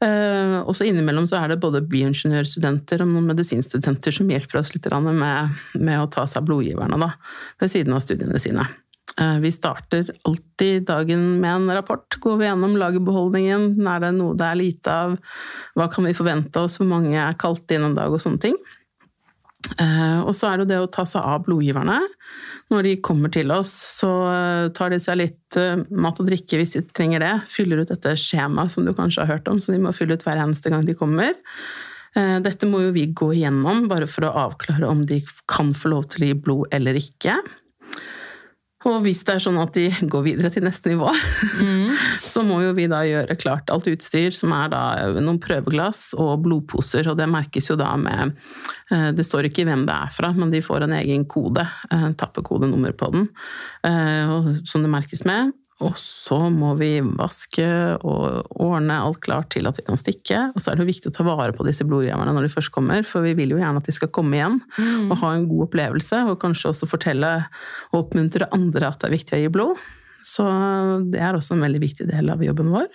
Eh, 0.00 0.58
Og 0.62 0.74
så 0.76 0.86
innimellom 0.86 1.26
så 1.26 1.42
er 1.42 1.48
det 1.48 1.60
både 1.60 1.82
bioingeniørstudenter 1.82 3.02
og 3.02 3.08
noen 3.08 3.30
medisinstudenter 3.32 4.14
som 4.14 4.28
hjelper 4.30 4.60
oss 4.60 4.74
litt 4.74 4.86
med, 5.02 5.48
med 5.74 5.98
å 5.98 6.10
ta 6.10 6.26
seg 6.26 6.42
av 6.42 6.46
blodgiverne 6.46 6.98
da, 7.00 7.14
ved 7.60 7.70
siden 7.70 7.94
av 7.94 8.04
studiene 8.04 8.38
sine. 8.38 8.66
Eh, 9.18 9.38
Vi 9.40 9.50
starter 9.50 10.10
alltid 10.24 10.86
dagen 10.86 11.40
med 11.40 11.50
en 11.50 11.70
rapport. 11.74 12.06
Går 12.20 12.38
vi 12.38 12.46
gjennom 12.46 12.76
lagerbeholdningen? 12.78 13.74
Er 13.86 14.00
det 14.00 14.14
noe 14.14 14.36
det 14.36 14.46
er 14.46 14.60
lite 14.60 14.86
av? 14.88 15.16
Hva 15.74 15.90
kan 15.90 16.04
vi 16.04 16.14
forvente 16.14 16.62
oss? 16.62 16.78
Hvor 16.78 16.86
mange 16.86 17.16
er 17.16 17.34
kalt 17.34 17.70
inn 17.74 17.84
en 17.84 17.94
dag? 17.98 18.12
Og 18.12 18.20
sånne 18.22 18.40
ting. 18.40 18.56
Eh, 19.66 20.20
Og 20.22 20.34
så 20.38 20.52
er 20.52 20.60
det 20.60 20.70
det 20.70 20.78
å 20.80 20.90
ta 20.90 21.04
seg 21.08 21.24
av 21.24 21.44
blodgiverne. 21.46 21.98
Når 22.72 22.84
de 22.84 22.94
kommer 23.04 23.32
til 23.32 23.50
oss, 23.54 23.72
så 23.98 24.10
eh, 24.30 24.70
tar 24.76 24.92
de 24.94 25.00
seg 25.02 25.18
litt 25.20 25.58
eh, 25.58 25.82
mat 25.90 26.20
og 26.20 26.28
drikke 26.30 26.60
hvis 26.60 26.76
de 26.76 26.84
trenger 26.94 27.24
det. 27.24 27.34
Fyller 27.52 27.82
ut 27.82 27.92
dette 27.92 28.14
skjemaet 28.20 28.74
som 28.74 28.86
du 28.86 28.94
kanskje 28.96 29.24
har 29.24 29.38
hørt 29.38 29.50
om, 29.50 29.60
så 29.60 29.74
de 29.74 29.82
må 29.82 29.94
fylle 29.96 30.18
ut 30.18 30.26
hver 30.26 30.40
eneste 30.40 30.72
gang 30.72 30.86
de 30.86 30.96
kommer. 30.98 31.36
Dette 32.18 32.66
må 32.66 32.80
jo 32.82 32.90
vi 32.96 33.04
gå 33.14 33.28
igjennom, 33.36 33.84
bare 33.86 34.06
for 34.10 34.24
å 34.26 34.30
avklare 34.48 34.88
om 34.88 35.04
de 35.06 35.20
kan 35.46 35.68
få 35.76 35.90
lov 35.92 36.06
til 36.10 36.24
å 36.24 36.28
gi 36.30 36.36
blod 36.40 36.72
eller 36.74 36.96
ikke. 36.98 37.36
Og 38.86 39.00
hvis 39.02 39.24
det 39.26 39.34
er 39.34 39.42
sånn 39.42 39.58
at 39.58 39.74
de 39.74 39.88
går 40.12 40.22
videre 40.22 40.50
til 40.54 40.62
neste 40.62 40.92
nivå, 40.92 41.10
mm. 41.10 41.88
så 42.32 42.44
må 42.46 42.60
jo 42.62 42.74
vi 42.76 42.86
da 42.90 43.00
gjøre 43.02 43.38
klart 43.40 43.72
alt 43.74 43.88
utstyr, 43.90 44.30
som 44.34 44.54
er 44.54 44.70
da 44.70 44.82
noen 45.18 45.40
prøveglass 45.42 46.12
og 46.14 46.44
blodposer. 46.44 47.10
Og 47.10 47.18
det 47.18 47.26
merkes 47.30 47.72
jo 47.72 47.78
da 47.78 47.90
med 47.98 48.36
eh, 48.94 49.10
Det 49.18 49.26
står 49.26 49.50
ikke 49.50 49.66
hvem 49.66 49.82
det 49.88 49.96
er 49.96 50.14
fra, 50.14 50.30
men 50.36 50.54
de 50.54 50.62
får 50.62 50.86
en 50.86 50.94
egen 51.00 51.26
kode. 51.26 51.66
Eh, 51.90 52.10
tappekodenummer 52.22 52.94
på 52.94 53.10
den, 53.16 53.26
eh, 53.88 54.36
som 54.68 54.86
det 54.86 54.94
merkes 54.94 55.26
med. 55.26 55.50
Og 55.84 55.94
så 56.00 56.36
må 56.50 56.72
vi 56.80 56.96
vaske 57.02 57.66
og 58.02 58.48
ordne 58.58 58.96
alt 58.98 59.20
klart 59.22 59.52
til 59.54 59.68
at 59.70 59.78
vi 59.78 59.84
kan 59.86 60.00
stikke. 60.00 60.40
Og 60.50 60.62
så 60.62 60.72
er 60.72 60.78
det 60.78 60.82
jo 60.82 60.90
viktig 60.90 61.12
å 61.12 61.14
ta 61.14 61.26
vare 61.26 61.54
på 61.54 61.66
disse 61.66 61.86
blodgiverne 61.86 62.34
når 62.34 62.48
de 62.48 62.54
først 62.56 62.72
kommer, 62.74 63.04
for 63.06 63.22
vi 63.22 63.36
vil 63.38 63.54
jo 63.54 63.60
gjerne 63.60 63.78
at 63.78 63.86
de 63.86 63.94
skal 63.94 64.10
komme 64.14 64.40
igjen 64.40 64.58
mm. 64.58 65.06
og 65.06 65.20
ha 65.22 65.32
en 65.36 65.46
god 65.50 65.68
opplevelse, 65.68 66.24
og 66.32 66.40
kanskje 66.42 66.72
også 66.72 66.90
fortelle 66.90 67.30
og 67.92 68.00
oppmuntre 68.02 68.50
andre 68.54 68.90
at 68.90 68.98
det 68.98 69.10
er 69.10 69.16
viktig 69.20 69.38
å 69.38 69.42
gi 69.44 69.52
blod. 69.54 69.86
Så 70.26 70.44
det 71.12 71.22
er 71.22 71.38
også 71.38 71.54
en 71.54 71.62
veldig 71.62 71.84
viktig 71.84 72.08
del 72.10 72.34
av 72.34 72.42
jobben 72.42 72.74
vår. 72.74 72.90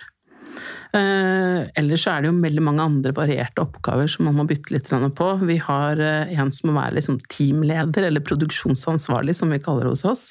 Ellers 0.94 2.04
så 2.04 2.12
er 2.12 2.22
det 2.22 2.28
jo 2.28 2.36
veldig 2.38 2.62
mange 2.62 2.84
andre 2.84 3.10
varierte 3.16 3.62
oppgaver 3.64 4.06
som 4.10 4.28
man 4.28 4.36
må 4.38 4.44
bytte 4.46 4.70
litt 4.70 4.90
på. 5.18 5.28
Vi 5.42 5.56
har 5.58 5.98
eh, 5.98 6.30
en 6.38 6.52
som 6.54 6.70
må 6.70 6.76
være 6.76 7.00
liksom 7.00 7.18
teamleder, 7.32 8.06
eller 8.06 8.22
produksjonsansvarlig, 8.22 9.34
som 9.34 9.50
vi 9.50 9.58
kaller 9.62 9.88
det 9.88 9.94
hos 9.94 10.04
oss. 10.06 10.22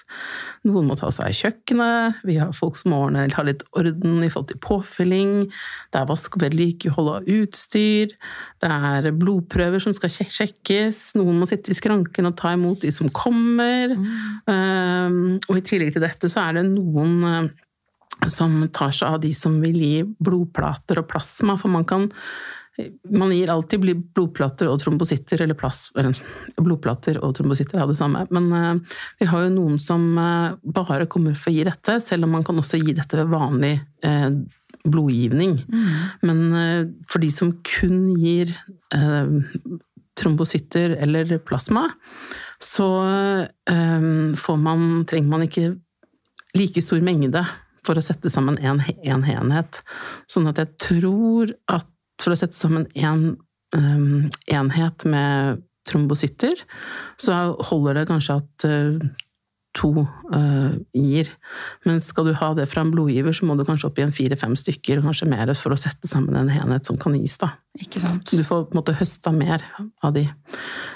Noen 0.63 0.88
må 0.88 0.95
ta 0.99 1.10
seg 1.12 1.28
av 1.28 1.36
kjøkkenet. 1.36 2.21
Vi 2.30 2.38
har 2.39 2.54
folk 2.56 2.80
som 2.80 2.93
må 2.93 3.02
har 3.12 3.36
ha 3.36 3.45
litt 3.47 3.65
orden 3.76 4.21
i 4.23 4.30
forhold 4.30 4.54
til 4.54 4.62
påfylling. 4.63 5.34
Det 5.91 5.99
er 5.99 6.08
vask 6.13 6.38
og 6.38 6.45
vedlikehold 6.45 7.12
av 7.17 7.28
utstyr. 7.36 8.15
Det 8.63 8.71
er 8.71 9.12
blodprøver 9.19 9.84
som 9.84 9.95
skal 9.97 10.13
sjekkes. 10.13 11.02
Noen 11.19 11.41
må 11.41 11.49
sitte 11.49 11.73
i 11.73 11.78
skranken 11.78 12.30
og 12.30 12.38
ta 12.39 12.54
imot 12.56 12.86
de 12.86 12.93
som 12.95 13.12
kommer. 13.12 13.91
Mm. 13.91 14.08
Um, 14.47 15.21
og 15.49 15.60
i 15.60 15.67
tillegg 15.67 15.95
til 15.97 16.08
dette 16.08 16.32
så 16.32 16.47
er 16.47 16.62
det 16.62 16.67
noen 16.71 17.52
som 18.31 18.62
tar 18.73 18.91
seg 18.95 19.15
av 19.15 19.21
de 19.23 19.33
som 19.36 19.55
vil 19.63 19.79
gi 19.81 19.95
blodplater 20.03 21.01
og 21.01 21.09
plasma. 21.12 21.57
For 21.59 21.71
man 21.73 21.88
kan 21.88 22.12
man 23.09 23.31
gir 23.31 23.51
alltid 23.53 23.83
blodplater 24.15 24.69
og 24.71 24.79
trombositter, 24.81 25.43
eller, 25.45 25.57
plass, 25.57 25.91
eller 25.97 26.15
blodplater 26.57 27.19
og 27.21 27.36
trombositter 27.38 27.79
er 27.79 27.89
det 27.89 27.99
samme. 27.99 28.25
Men 28.33 28.49
uh, 28.49 28.97
vi 29.19 29.27
har 29.29 29.45
jo 29.45 29.53
noen 29.53 29.77
som 29.81 30.07
uh, 30.17 30.55
bare 30.63 31.05
kommer 31.12 31.38
for 31.38 31.51
å 31.51 31.55
gi 31.55 31.67
dette, 31.67 31.99
selv 32.01 32.25
om 32.25 32.33
man 32.33 32.45
kan 32.47 32.57
også 32.57 32.81
gi 32.81 32.95
dette 32.97 33.19
ved 33.19 33.29
vanlig 33.29 33.75
uh, 34.07 34.31
blodgivning. 34.83 35.59
Mm. 35.69 35.91
Men 36.27 36.39
for 37.07 37.23
de 37.23 37.29
som 37.31 37.53
kun 37.63 38.09
gir 38.19 38.49
trombositter 40.19 40.97
eller 41.05 41.38
plasma, 41.39 41.86
så 42.59 42.88
man, 44.59 44.83
trenger 45.07 45.29
man 45.31 45.45
ikke 45.45 45.69
like 46.59 46.83
stor 46.83 46.99
mengde 47.05 47.45
for 47.86 48.00
å 48.00 48.04
sette 48.04 48.32
sammen 48.32 48.60
en, 48.63 48.82
en 49.04 49.26
enhet. 49.28 49.82
Sånn 50.32 50.48
at 50.52 50.62
jeg 50.62 50.74
tror 50.82 51.54
at 51.72 51.89
for 52.22 52.34
å 52.34 52.39
sette 52.39 52.56
sammen 52.56 52.88
en 52.96 53.36
um, 53.76 54.30
enhet 54.48 55.06
med 55.10 55.63
trombosytter, 55.89 56.56
så 57.19 57.39
holder 57.72 58.00
det 58.00 58.08
kanskje 58.12 58.39
at 58.39 58.67
uh, 58.69 59.04
to 59.73 60.05
uh, 60.05 60.73
gir. 60.93 61.29
Men 61.88 62.01
skal 62.03 62.27
du 62.29 62.33
ha 62.38 62.51
det 62.57 62.67
fra 62.71 62.83
en 62.86 62.91
blodgiver, 62.93 63.33
så 63.33 63.47
må 63.49 63.57
du 63.57 63.65
kanskje 63.67 63.89
opp 63.89 63.99
i 63.99 64.05
en 64.05 64.13
fire-fem 64.13 64.53
stykker, 64.59 65.01
kanskje 65.03 65.27
mer, 65.31 65.49
for 65.57 65.73
å 65.73 65.79
sette 65.79 66.09
sammen 66.09 66.38
en 66.38 66.51
enhet 66.53 66.89
som 66.89 66.99
kan 67.01 67.15
gis. 67.17 67.36
da. 67.41 67.53
Ikke 67.81 68.01
sant? 68.03 68.29
Du 68.29 68.43
får 68.45 68.67
på 68.67 68.75
en 68.75 68.79
måte 68.79 68.93
høsta 68.99 69.33
mer 69.33 69.63
av 70.05 70.13
de. 70.13 70.27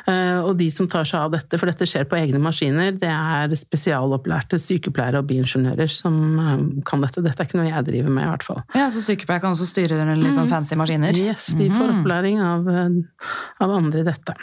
Uh, 0.05 0.45
og 0.45 0.53
de 0.59 0.69
som 0.73 0.89
tar 0.89 1.07
seg 1.09 1.25
av 1.25 1.33
dette, 1.33 1.57
for 1.57 1.69
dette 1.71 1.87
skjer 1.89 2.05
på 2.09 2.19
egne 2.19 2.41
maskiner, 2.43 2.93
det 3.01 3.09
er 3.09 3.55
spesialopplærte 3.57 4.59
sykepleiere 4.61 5.23
og 5.23 5.31
biingeniører 5.31 5.89
som 5.91 6.19
uh, 6.37 6.53
kan 6.87 7.01
dette. 7.05 7.25
Dette 7.25 7.43
er 7.43 7.49
ikke 7.49 7.61
noe 7.61 7.71
jeg 7.71 7.89
driver 7.89 8.13
med, 8.13 8.27
i 8.27 8.31
hvert 8.35 8.45
fall. 8.45 8.61
Ja, 8.77 8.91
Så 8.93 9.01
sykepleiere 9.05 9.47
kan 9.47 9.57
også 9.57 9.69
styre 9.69 10.05
litt 10.13 10.37
sånn 10.37 10.45
mm. 10.45 10.53
fancy 10.53 10.77
maskiner? 10.77 11.17
Yes, 11.17 11.49
de 11.57 11.71
får 11.73 11.89
mm. 11.89 11.97
opplæring 11.97 12.45
av, 12.45 12.71
av 13.65 13.77
andre 13.81 14.05
i 14.05 14.07
dette. 14.07 14.37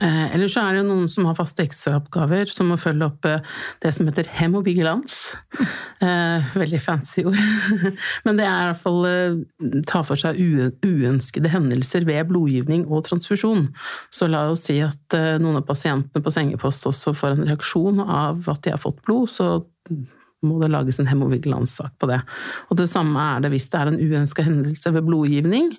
Eh, 0.00 0.34
eller 0.34 0.48
så 0.48 0.62
er 0.64 0.78
det 0.78 0.84
noen 0.86 1.10
som 1.12 1.26
har 1.28 1.36
faste 1.36 1.62
ekstraoppgaver, 1.66 2.48
som 2.50 2.70
må 2.72 2.78
følge 2.80 3.04
opp 3.04 3.26
eh, 3.28 3.44
det 3.84 3.92
som 3.94 4.08
heter 4.08 4.30
hemovigilans. 4.38 5.36
Eh, 6.00 6.54
veldig 6.56 6.80
fancy 6.82 7.26
ord. 7.28 7.36
Men 8.24 8.40
det 8.40 8.46
er 8.48 8.64
i 8.64 8.70
hvert 8.70 8.82
fall 8.82 9.44
ta 9.88 10.00
for 10.06 10.20
seg 10.20 10.40
uønskede 10.40 11.52
hendelser 11.52 12.08
ved 12.08 12.30
blodgivning 12.32 12.86
og 12.88 13.04
transfusjon. 13.10 13.68
Så 14.14 14.30
la 14.32 14.46
oss 14.50 14.66
si 14.70 14.80
at 14.84 15.18
noen 15.42 15.60
av 15.60 15.68
pasientene 15.68 16.24
på 16.24 16.32
sengepost 16.32 16.88
også 16.88 17.14
får 17.16 17.36
en 17.36 17.48
reaksjon 17.52 18.02
av 18.04 18.48
at 18.50 18.64
de 18.64 18.74
har 18.74 18.82
fått 18.82 19.04
blod, 19.04 19.28
så 19.30 19.58
må 20.46 20.60
det 20.62 20.70
lages 20.72 21.00
en 21.00 21.08
hemovigilanssak 21.10 21.96
på 22.00 22.08
det. 22.10 22.20
Og 22.70 22.78
det 22.80 22.88
samme 22.92 23.20
er 23.34 23.44
det 23.44 23.52
hvis 23.54 23.68
det 23.72 23.80
er 23.80 23.90
en 23.90 24.00
uønska 24.00 24.44
hendelse 24.46 24.94
ved 24.94 25.06
blodgivning. 25.08 25.72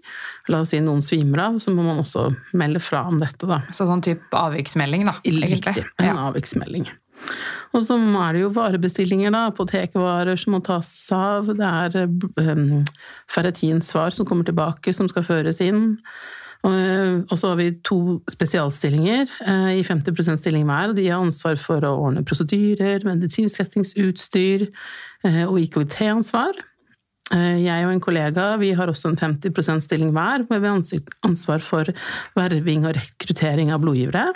La 0.51 0.61
oss 0.65 0.73
si 0.73 0.81
noen 0.83 1.03
svimer 1.05 1.45
av, 1.47 1.59
så 1.63 1.73
må 1.75 1.85
man 1.85 2.01
også 2.03 2.27
melde 2.57 2.81
fra 2.83 3.05
om 3.09 3.21
dette, 3.21 3.47
da. 3.49 3.63
Så 3.75 3.87
sånn 3.89 4.03
type 4.05 4.45
avviksmelding, 4.45 5.07
da? 5.09 5.17
Egentlig. 5.23 5.59
Riktig. 5.59 5.89
En 6.01 6.11
ja. 6.11 6.19
avviksmelding. 6.29 6.89
Og 7.75 7.83
så 7.83 7.97
er 7.97 8.35
det 8.35 8.45
jo 8.45 8.53
varebestillinger, 8.55 9.33
da. 9.35 9.45
Apotekvarer 9.51 10.39
som 10.39 10.55
må 10.55 10.61
tas 10.63 10.89
av. 11.15 11.51
Det 11.57 11.67
er 11.67 11.99
um, 12.07 12.83
ferretinsvar 13.31 14.15
som 14.15 14.27
kommer 14.27 14.47
tilbake, 14.47 14.93
som 14.95 15.09
skal 15.11 15.27
føres 15.27 15.61
inn. 15.63 15.97
Eh, 16.65 17.17
og 17.29 17.37
så 17.37 17.51
har 17.51 17.59
vi 17.59 17.71
to 17.85 18.19
spesialstillinger 18.31 19.29
eh, 19.45 19.71
i 19.79 19.83
50 19.85 20.15
%-stilling 20.15 20.65
hver. 20.65 20.95
De 20.97 21.07
har 21.07 21.21
ansvar 21.21 21.59
for 21.61 21.85
å 21.85 21.93
ordne 22.07 22.25
prosedyrer, 22.25 23.05
medisinskrettingsutstyr 23.05 24.65
eh, 24.65 25.43
og 25.45 25.59
IKT-ansvar. 25.65 26.63
Jeg 27.25 27.87
og 27.87 27.89
en 27.89 28.01
kollega 28.03 28.51
vi 28.61 28.67
har 28.77 28.85
også 28.85 29.09
en 29.09 29.17
50 29.17 29.49
%-stilling 29.49 30.11
hver, 30.13 30.43
med 30.45 30.61
vi 30.61 30.99
ansvar 31.25 31.63
for 31.65 31.89
verving 32.37 32.85
og 32.85 32.93
rekruttering 32.99 33.71
av 33.73 33.81
blodgivere. 33.81 34.27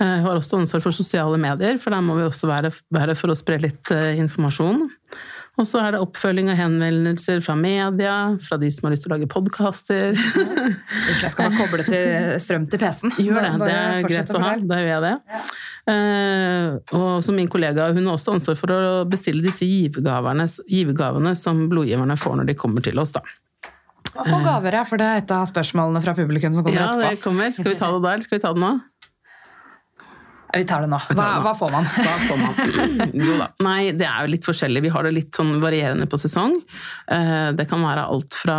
Jeg 0.00 0.24
har 0.24 0.34
også 0.34 0.58
ansvar 0.58 0.82
for 0.82 0.96
sosiale 0.96 1.38
medier, 1.38 1.78
for 1.78 1.94
der 1.94 2.02
må 2.02 2.16
vi 2.18 2.26
også 2.26 2.50
være 2.50 3.14
for 3.14 3.30
å 3.30 3.38
spre 3.38 3.60
litt 3.62 3.94
informasjon. 3.94 4.88
Og 5.54 5.68
så 5.70 5.78
er 5.84 5.94
det 5.94 6.00
oppfølging 6.02 6.48
og 6.50 6.56
henvendelser 6.58 7.42
fra 7.44 7.54
media, 7.54 8.14
fra 8.42 8.58
de 8.58 8.70
som 8.74 8.88
har 8.88 8.94
lyst 8.96 9.04
til 9.06 9.12
å 9.12 9.14
lage 9.14 9.28
podkaster. 9.30 10.16
Jeg 10.18 11.30
skal 11.30 11.52
bare 11.52 11.60
koble 11.60 11.84
til 11.86 12.32
strøm 12.42 12.66
til 12.70 12.82
PC-en. 12.82 13.14
Gjør 13.22 13.38
det, 13.38 13.52
det 13.62 13.76
er 13.76 14.08
greit 14.08 14.34
å 14.34 14.42
ha. 14.42 14.50
Da 14.58 14.80
gjør 14.82 14.90
jeg 14.90 15.04
det. 15.06 15.14
Ja. 15.36 15.44
Uh, 15.84 16.66
og 16.96 17.08
som 17.26 17.36
min 17.36 17.50
kollega, 17.52 17.90
hun 17.92 18.06
har 18.08 18.16
også 18.16 18.34
ansvar 18.34 18.58
for 18.58 18.72
å 18.72 18.82
bestille 19.06 19.44
disse 19.44 19.68
givergavene 19.68 21.34
som 21.38 21.66
blodgiverne 21.70 22.16
får 22.18 22.38
når 22.40 22.50
de 22.50 22.58
kommer 22.58 22.82
til 22.82 22.98
oss. 22.98 23.14
da. 23.14 23.22
Hva 24.14 24.24
for 24.28 24.44
gaver, 24.46 24.76
er? 24.78 24.86
For 24.86 25.00
det 25.00 25.06
er 25.06 25.22
et 25.22 25.32
av 25.34 25.46
spørsmålene 25.50 26.02
fra 26.04 26.14
publikum 26.14 26.54
som 26.54 26.66
kommer 26.66 26.78
ja, 26.78 26.90
etterpå. 26.90 27.06
Ja, 27.06 27.14
det 27.16 27.22
kommer. 27.24 27.54
Skal 27.54 27.72
vi 27.72 27.78
ta 27.80 27.88
det 27.94 28.02
da, 28.04 28.12
eller 28.14 28.26
skal 28.26 28.38
vi 28.38 28.42
ta 28.44 28.52
det 28.54 28.62
nå? 28.62 28.72
Vi 30.54 30.64
tar 30.68 30.84
det 30.84 30.90
nå. 30.90 30.98
Hva, 31.16 31.28
hva 31.42 31.52
får 31.56 31.72
man? 31.72 31.86
Hva 31.88 32.14
får 32.28 32.40
man? 32.40 33.12
Jo 33.24 33.36
da. 33.38 33.48
Nei, 33.64 33.92
det 33.96 34.06
er 34.06 34.24
jo 34.24 34.32
litt 34.34 34.46
forskjellig. 34.46 34.84
Vi 34.84 34.92
har 34.94 35.06
det 35.06 35.14
litt 35.14 35.36
sånn 35.36 35.56
varierende 35.62 36.06
på 36.10 36.18
sesong. 36.20 36.56
Eh, 37.10 37.50
det 37.56 37.66
kan 37.70 37.82
være 37.82 38.06
alt 38.10 38.38
fra 38.38 38.58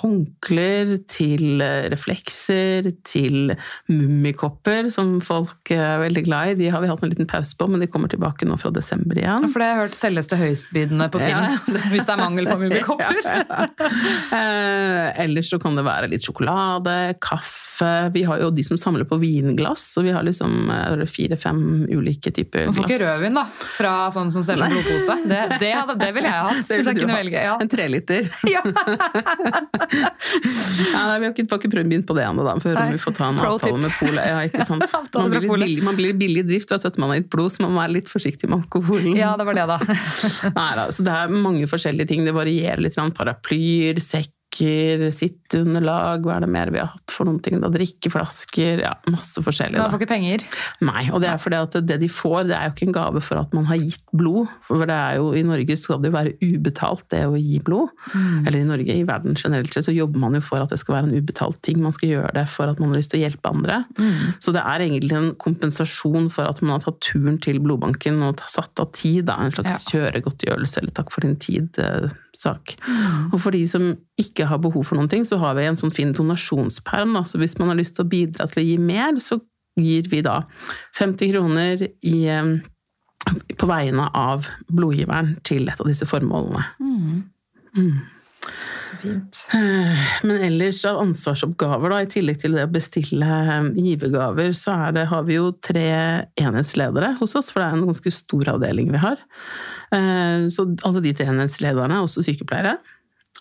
håndklær 0.00 0.94
til 1.10 1.62
eh, 1.64 1.88
reflekser 1.92 2.88
til 3.06 3.52
mummikopper, 3.90 4.88
som 4.94 5.18
folk 5.24 5.72
er 5.74 6.02
veldig 6.04 6.24
glad 6.28 6.52
i. 6.52 6.58
De 6.62 6.70
har 6.72 6.84
vi 6.84 6.90
hatt 6.90 7.04
en 7.04 7.12
liten 7.12 7.28
pause 7.28 7.56
på, 7.58 7.68
men 7.70 7.84
de 7.84 7.90
kommer 7.90 8.12
tilbake 8.12 8.48
nå 8.48 8.58
fra 8.60 8.72
desember 8.74 9.20
igjen. 9.20 9.48
For 9.52 9.60
det 9.60 9.68
har 9.68 9.74
jeg 9.76 9.88
hørt 9.88 10.00
selges 10.00 10.30
til 10.30 10.42
høystbydende 10.42 11.10
på 11.12 11.22
film, 11.22 11.44
ja, 11.44 11.84
hvis 11.92 12.08
det 12.08 12.16
er 12.16 12.22
mangel 12.22 12.50
på 12.50 12.58
mummikopper. 12.64 13.20
ja, 13.28 13.68
eh, 14.38 15.24
ellers 15.26 15.52
så 15.52 15.60
kan 15.62 15.76
det 15.78 15.86
være 15.88 16.12
litt 16.12 16.24
sjokolade, 16.24 16.98
kaffe. 17.24 17.92
Vi 18.14 18.24
har 18.28 18.40
jo 18.42 18.52
de 18.54 18.64
som 18.66 18.80
samler 18.80 19.08
på 19.08 19.20
vinglass, 19.22 19.90
og 20.00 20.08
vi 20.08 20.14
har 20.16 20.26
liksom 20.26 20.72
fire-fem 21.18 21.60
ulike 21.90 22.32
typer 22.34 22.68
glass. 22.68 22.76
Man 22.76 22.78
får 22.78 22.94
ikke 22.94 23.02
rødvin, 23.04 23.38
da? 23.38 23.44
Fra 23.76 23.92
sånn 24.14 24.30
som 24.34 24.44
ser 24.46 24.58
ut 24.58 24.64
som 24.64 24.74
blodpose? 24.74 25.16
Det, 25.28 25.40
det, 25.62 25.72
det 26.02 26.10
ville 26.16 26.30
jeg 26.30 26.46
hatt. 26.48 26.62
Hvis 26.72 26.90
jeg 26.90 27.00
kunne 27.00 27.18
velge. 27.18 27.42
Ja. 27.48 27.56
En 27.62 27.72
treliter. 27.72 28.30
Ja. 28.48 28.62
ja, 30.94 31.02
vi 31.20 31.26
har 31.26 31.32
ikke, 31.32 31.44
ikke 31.44 31.70
prøvd 31.72 32.06
på 32.08 32.14
det 32.16 32.24
ennå, 32.24 32.44
da. 32.46 32.54
Før 32.62 32.78
vi 32.92 33.00
får 33.02 33.16
ta 33.18 33.28
en 33.32 33.40
Pro 33.40 33.52
avtale 33.56 33.74
tip. 33.76 33.82
med 33.84 33.96
polet. 33.98 34.24
Ja, 34.30 34.38
ikke 34.48 34.66
sant. 34.70 34.86
Man 35.14 35.34
blir, 35.34 35.44
billig, 35.50 35.76
man 35.84 35.98
blir 35.98 36.16
billig 36.18 36.44
i 36.44 36.48
drift 36.54 36.72
vet 36.72 36.84
du, 36.84 36.88
at 36.90 36.98
man 37.02 37.12
har 37.12 37.20
gitt 37.20 37.30
blod, 37.34 37.52
så 37.54 37.64
man 37.66 37.74
må 37.74 37.82
være 37.82 37.96
litt 37.98 38.10
forsiktig 38.12 38.48
med 38.48 38.62
alkoholen. 38.62 39.18
Ja, 39.18 39.34
det 39.38 39.46
var 39.48 39.58
det, 39.58 39.66
da. 39.70 39.78
Nei, 40.54 40.70
da 40.80 40.88
så 40.94 41.06
det 41.06 41.14
er 41.14 41.36
mange 41.48 41.68
forskjellige 41.70 42.10
ting. 42.12 42.24
Det 42.28 42.34
varierer 42.36 42.82
litt. 42.84 42.96
Paraplyer, 43.18 44.00
sekk 44.02 44.32
flasker, 44.58 45.10
sitteunderlag, 45.12 46.24
hva 46.24 46.36
er 46.36 46.44
det 46.44 46.50
mer 46.50 46.70
vi 46.72 46.80
har 46.80 46.90
hatt 46.90 47.12
for 47.12 47.26
noen 47.26 47.40
ting? 47.42 47.60
Da, 47.60 47.68
drikkeflasker, 47.70 48.82
ja, 48.82 48.94
masse 49.10 49.40
forskjellig. 49.42 49.78
Man 49.78 49.90
får 49.90 50.02
ikke 50.02 50.12
penger. 50.14 50.44
Nei, 50.80 51.08
og 51.12 51.22
det 51.22 51.30
er 51.30 51.38
fordi 51.38 51.60
at 51.62 51.78
det 51.86 51.98
de 52.00 52.08
får, 52.08 52.48
det 52.48 52.56
er 52.56 52.68
jo 52.68 52.74
ikke 52.74 52.88
en 52.88 52.96
gave 52.96 53.22
for 53.22 53.40
at 53.40 53.54
man 53.54 53.66
har 53.68 53.78
gitt 53.78 54.04
blod. 54.12 54.48
For 54.66 54.84
det 54.84 54.94
er 54.94 55.18
jo, 55.18 55.32
i 55.34 55.44
Norge 55.46 55.76
skal 55.78 56.00
det 56.02 56.10
jo 56.10 56.16
være 56.16 56.34
ubetalt, 56.42 57.06
det 57.10 57.24
å 57.26 57.36
gi 57.38 57.60
blod. 57.64 57.92
Eller 58.46 58.60
i 58.60 58.68
Norge, 58.68 58.94
i 58.94 59.06
verden 59.08 59.38
generelt 59.38 59.72
sett, 59.74 59.88
så 59.88 59.94
jobber 59.94 60.22
man 60.22 60.38
jo 60.38 60.42
for 60.44 60.62
at 60.62 60.72
det 60.72 60.80
skal 60.80 60.98
være 60.98 61.10
en 61.10 61.18
ubetalt 61.18 61.60
ting. 61.66 61.80
Man 61.82 61.94
skal 61.94 62.12
gjøre 62.14 62.34
det 62.36 62.46
for 62.52 62.70
at 62.70 62.80
man 62.82 62.92
har 62.92 63.00
lyst 63.00 63.12
til 63.14 63.20
å 63.20 63.24
hjelpe 63.26 63.52
andre. 63.52 63.82
Så 64.42 64.54
det 64.54 64.64
er 64.64 64.86
egentlig 64.86 65.16
en 65.18 65.32
kompensasjon 65.38 66.28
for 66.34 66.48
at 66.48 66.62
man 66.64 66.76
har 66.76 66.84
tatt 66.86 67.00
turen 67.04 67.38
til 67.42 67.60
blodbanken 67.62 68.20
og 68.26 68.42
satt 68.50 68.82
av 68.82 68.92
tid, 68.96 69.24
da, 69.28 69.38
en 69.42 69.54
slags 69.54 69.86
kjøregodtgjørelse 69.90 70.82
eller 70.82 70.94
takk 70.96 71.12
for 71.14 71.24
din 71.26 71.38
tid-sak. 71.40 72.76
Og 73.32 73.40
for 73.40 73.54
de 73.54 73.64
som 73.68 73.90
ikke 74.18 74.48
har 74.50 74.58
behov 74.62 74.88
for 74.88 74.98
noen 74.98 75.10
ting, 75.10 75.24
så 75.26 75.38
har 75.42 75.54
vi 75.58 75.66
en 75.68 75.78
sånn 75.78 75.94
fin 75.94 76.10
donasjonsperm. 76.16 77.14
Da. 77.14 77.22
Så 77.28 77.38
hvis 77.40 77.56
man 77.60 77.70
har 77.72 77.78
lyst 77.78 77.96
til 77.96 78.06
å 78.06 78.10
bidra 78.10 78.48
til 78.50 78.64
å 78.64 78.66
gi 78.66 78.76
mer, 78.82 79.20
så 79.22 79.38
gir 79.78 80.10
vi 80.10 80.22
da 80.26 80.40
50 80.98 81.32
kroner 81.32 81.86
i, 81.86 82.18
eh, 82.26 82.52
på 83.54 83.68
vegne 83.70 84.08
av 84.14 84.48
blodgiveren 84.72 85.36
til 85.46 85.68
et 85.70 85.80
av 85.80 85.86
disse 85.86 86.08
formålene. 86.08 86.64
Så 88.88 88.96
fint. 89.02 89.44
Eh, 89.54 90.04
Men 90.24 90.42
ellers 90.48 90.84
av 90.88 90.98
ansvarsoppgaver, 91.02 91.90
da, 91.90 92.02
i 92.02 92.10
tillegg 92.10 92.40
til 92.42 92.58
det 92.58 92.66
å 92.66 92.72
bestille 92.72 93.22
eh, 93.22 93.70
givergaver, 93.76 94.50
så 94.56 94.74
det, 94.96 95.06
har 95.12 95.22
vi 95.30 95.38
jo 95.38 95.52
tre 95.62 96.26
enhetsledere 96.40 97.14
hos 97.20 97.36
oss, 97.38 97.52
for 97.52 97.62
det 97.62 97.68
er 97.68 97.78
en 97.78 97.90
ganske 97.92 98.14
stor 98.18 98.54
avdeling 98.56 98.90
vi 98.90 98.98
har. 98.98 99.18
Så 99.88 100.66
alle 100.84 101.00
de 101.00 101.14
tre 101.16 101.24
enhetslederne 101.30 101.96
er 101.96 102.04
også 102.04 102.20
sykepleiere. 102.20 102.74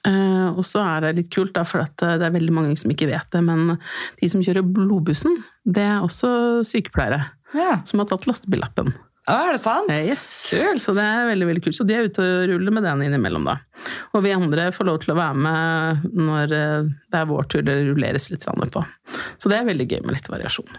Eh, 0.05 0.47
Og 0.57 0.63
så 0.65 0.79
er 0.85 1.01
det 1.01 1.15
litt 1.17 1.31
kult, 1.33 1.53
da, 1.53 1.63
for 1.63 1.79
at 1.83 1.95
det 1.97 2.21
er 2.23 2.31
veldig 2.31 2.53
mange 2.53 2.77
som 2.77 2.91
ikke 2.91 3.07
vet 3.09 3.29
det, 3.31 3.41
men 3.43 3.77
de 4.21 4.29
som 4.29 4.41
kjører 4.41 4.63
blodbussen, 4.63 5.43
det 5.65 5.83
er 5.83 5.99
også 6.05 6.61
sykepleiere 6.65 7.25
Ja. 7.53 7.81
som 7.85 7.99
har 7.99 8.05
tatt 8.07 8.25
lastebillappen. 8.27 8.93
Å, 9.27 9.35
er 9.35 9.51
det 9.57 9.59
sant? 9.59 9.89
Eh, 9.91 10.05
Yes. 10.07 10.53
Kult. 10.53 10.79
Så 10.79 10.93
det 10.95 11.03
er 11.03 11.27
veldig 11.27 11.47
veldig 11.49 11.63
kult. 11.65 11.75
Så 11.75 11.85
de 11.85 11.93
er 11.97 12.05
ute 12.07 12.23
og 12.23 12.47
ruller 12.47 12.71
med 12.71 12.83
den 12.87 13.01
innimellom, 13.09 13.43
da. 13.43 13.57
Og 14.15 14.23
vi 14.23 14.31
andre 14.31 14.69
får 14.71 14.85
lov 14.87 14.99
til 15.03 15.11
å 15.13 15.17
være 15.17 15.35
med 15.35 16.05
når 16.15 16.53
eh, 16.55 16.83
det 17.11 17.19
er 17.19 17.25
vår 17.27 17.49
tur 17.51 17.61
det 17.67 17.75
rulleres 17.89 18.29
litt 18.31 18.39
etterpå. 18.47 18.71
på. 18.71 18.85
Så 19.37 19.49
det 19.51 19.57
er 19.59 19.65
veldig 19.67 19.87
gøy 19.91 20.05
med 20.05 20.15
litt 20.15 20.29
variasjon. 20.31 20.71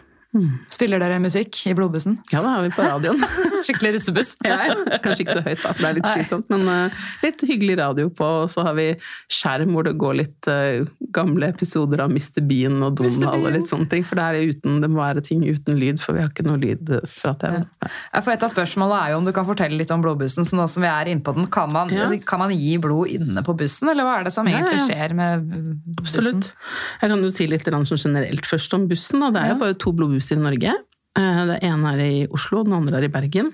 Spiller 0.69 1.01
dere 1.01 1.17
musikk 1.25 1.57
i 1.71 1.73
blodbussen? 1.73 2.19
Ja, 2.29 2.43
da 2.45 2.59
har 2.59 2.65
vi 2.67 2.71
på 2.77 2.85
radioen. 2.85 3.23
Skikkelig 3.65 3.95
russebuss. 3.97 4.35
Ja. 4.45 4.59
Kanskje 5.01 5.25
ikke 5.25 5.37
så 5.39 5.43
høyt, 5.47 5.63
da, 5.63 5.73
for 5.73 5.81
det 5.81 5.89
er 5.89 5.97
litt 5.97 6.09
slitsomt. 6.11 6.51
Men 6.53 6.67
uh, 6.69 7.07
litt 7.25 7.45
hyggelig 7.49 7.79
radio 7.81 8.11
på, 8.13 8.29
og 8.43 8.53
så 8.53 8.67
har 8.67 8.77
vi 8.77 8.91
skjerm 9.33 9.73
hvor 9.73 9.89
det 9.89 9.95
går 10.01 10.19
litt 10.21 10.51
uh, 10.53 10.85
gamle 11.17 11.49
episoder 11.49 12.05
av 12.05 12.13
Mr. 12.13 12.43
Bean 12.45 12.77
og. 12.85 12.99
Donald 12.99 13.47
og 13.47 13.55
litt 13.57 13.71
sånne 13.71 13.89
ting. 13.89 14.05
For 14.05 14.21
det, 14.21 14.27
er 14.29 14.53
uten, 14.53 14.83
det 14.85 14.91
må 14.93 15.01
være 15.01 15.25
ting 15.25 15.47
uten 15.49 15.81
lyd, 15.81 16.03
for 16.03 16.17
vi 16.17 16.23
har 16.25 16.29
ikke 16.33 16.45
noe 16.45 16.61
lyd 16.61 16.93
eh, 16.99 17.09
fra 17.09 17.33
TV. 17.41 17.63
Ja, 17.63 18.21
For 18.21 18.35
Et 18.35 18.45
av 18.45 18.53
spørsmålene 18.53 19.01
er 19.01 19.15
jo 19.15 19.23
om 19.23 19.29
du 19.29 19.33
kan 19.37 19.49
fortelle 19.49 19.81
litt 19.81 19.93
om 19.95 20.05
blodbussen. 20.05 20.45
så 20.49 20.59
nå 20.59 20.69
som 20.69 20.85
vi 20.85 20.91
er 20.91 21.13
inne 21.15 21.25
på 21.25 21.33
den, 21.37 21.49
Kan 21.53 21.73
man, 21.73 21.93
Ja. 21.95 22.11
kan 22.29 22.43
man 22.43 22.53
gi 22.53 22.77
blod 22.83 23.09
inne 23.15 23.45
på 23.47 23.57
bussen, 23.57 23.89
eller 23.93 24.05
hva 24.05 24.19
er 24.21 24.29
det 24.29 24.35
som 24.35 24.49
egentlig 24.51 24.85
skjer 24.85 25.17
med 25.17 25.49
bussen? 25.97 26.29
Absolutt. 26.29 26.53
Jeg 27.01 27.15
kan 27.15 27.25
jo 27.25 27.33
si 27.33 27.49
litt 27.49 27.65
sånn 27.69 28.05
generelt 28.05 28.49
først 28.49 28.77
om 28.77 28.89
bussen. 28.91 29.25
Da. 29.25 29.33
Det 29.33 29.45
er 29.45 29.55
jo 29.55 29.61
bare 29.65 29.79
to 29.79 29.95
blodbusser 29.97 30.18
i 30.19 30.39
Norge. 30.41 30.75
Eh, 31.19 31.47
Det 31.47 31.59
ene 31.63 31.95
er 31.95 32.03
i 32.05 32.27
Oslo, 32.31 32.65
den 32.65 32.77
andre 32.77 32.99
er 32.99 33.09
i 33.09 33.13
Bergen. 33.13 33.53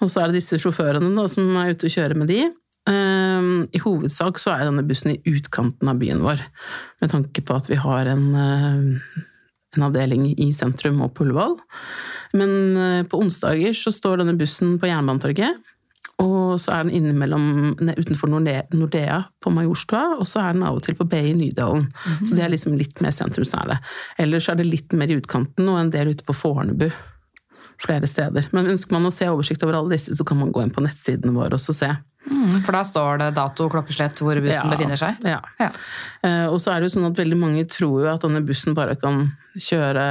Og 0.00 0.10
så 0.10 0.22
er 0.22 0.28
det 0.28 0.40
disse 0.40 0.58
sjåførene 0.60 1.14
da, 1.16 1.26
som 1.28 1.48
er 1.56 1.72
ute 1.74 1.88
og 1.88 1.94
kjører 1.94 2.16
med 2.16 2.28
de. 2.28 2.42
Eh, 2.88 3.46
I 3.72 3.82
hovedsak 3.82 4.38
så 4.38 4.54
er 4.54 4.66
denne 4.66 4.86
bussen 4.86 5.14
i 5.14 5.20
utkanten 5.26 5.88
av 5.88 5.98
byen 5.98 6.22
vår, 6.22 6.42
med 7.00 7.10
tanke 7.10 7.42
på 7.42 7.56
at 7.56 7.68
vi 7.68 7.76
har 7.80 8.06
en, 8.06 8.26
eh, 8.34 9.22
en 9.76 9.82
avdeling 9.82 10.34
i 10.38 10.52
sentrum 10.52 11.02
og 11.02 11.14
på 11.14 11.24
Ullevål. 11.24 11.58
Men 12.34 13.04
på 13.08 13.20
onsdager 13.22 13.72
så 13.72 13.92
står 13.92 14.18
denne 14.18 14.36
bussen 14.36 14.78
på 14.78 14.88
Jernbanetorget. 14.88 15.56
Og 16.22 16.56
så 16.62 16.72
er 16.72 16.86
den 16.86 16.94
innimellom 16.96 17.74
utenfor 17.76 18.30
Nordea, 18.32 19.18
på 19.44 19.50
Majorstua, 19.52 20.16
og 20.16 20.24
så 20.28 20.40
er 20.46 20.54
den 20.56 20.64
av 20.64 20.78
og 20.78 20.86
til 20.86 20.96
på 20.96 21.04
Bay 21.08 21.32
i 21.32 21.36
Nydalen. 21.36 21.90
Så 22.24 22.32
det 22.32 22.46
er 22.46 22.54
liksom 22.54 22.76
litt 22.80 23.02
mer 23.04 23.12
sentrumsnære. 23.12 23.76
Ellers 24.24 24.48
er 24.48 24.56
det 24.56 24.64
litt 24.70 24.96
mer 24.96 25.12
i 25.12 25.18
utkanten 25.20 25.68
og 25.68 25.76
en 25.82 25.92
del 25.92 26.14
ute 26.14 26.24
på 26.24 26.36
Fornebu. 26.36 26.88
Flere 27.84 28.08
steder. 28.08 28.48
Men 28.56 28.72
ønsker 28.72 28.96
man 28.96 29.10
å 29.10 29.12
se 29.12 29.28
oversikt 29.28 29.66
over 29.66 29.76
alle 29.76 29.98
disse, 29.98 30.16
så 30.16 30.24
kan 30.24 30.40
man 30.40 30.54
gå 30.56 30.64
inn 30.64 30.72
på 30.72 30.84
nettsidene 30.86 31.36
våre 31.36 31.60
og 31.60 31.76
se. 31.76 31.92
Mm, 32.26 32.62
For 32.64 32.74
da 32.74 32.80
står 32.82 33.20
det 33.20 33.28
dato 33.36 33.66
og 33.68 33.74
klokkeslett 33.76 34.18
hvor 34.24 34.40
bussen 34.42 34.66
Ja, 34.66 34.72
befinner 34.72 34.98
seg? 34.98 35.20
Ja. 35.28 35.38
Ja. 35.60 35.68
Eh, 36.26 36.46
og 36.48 36.56
så 36.62 36.72
er 36.72 36.80
det 36.80 36.88
jo 36.88 36.96
sånn 36.96 37.10
at 37.10 37.20
veldig 37.20 37.38
mange 37.38 37.66
tror 37.70 38.00
jo 38.02 38.08
at 38.10 38.24
denne 38.24 38.42
bussen 38.46 38.74
bare 38.74 38.96
kan 38.98 39.28
kjøre, 39.54 40.06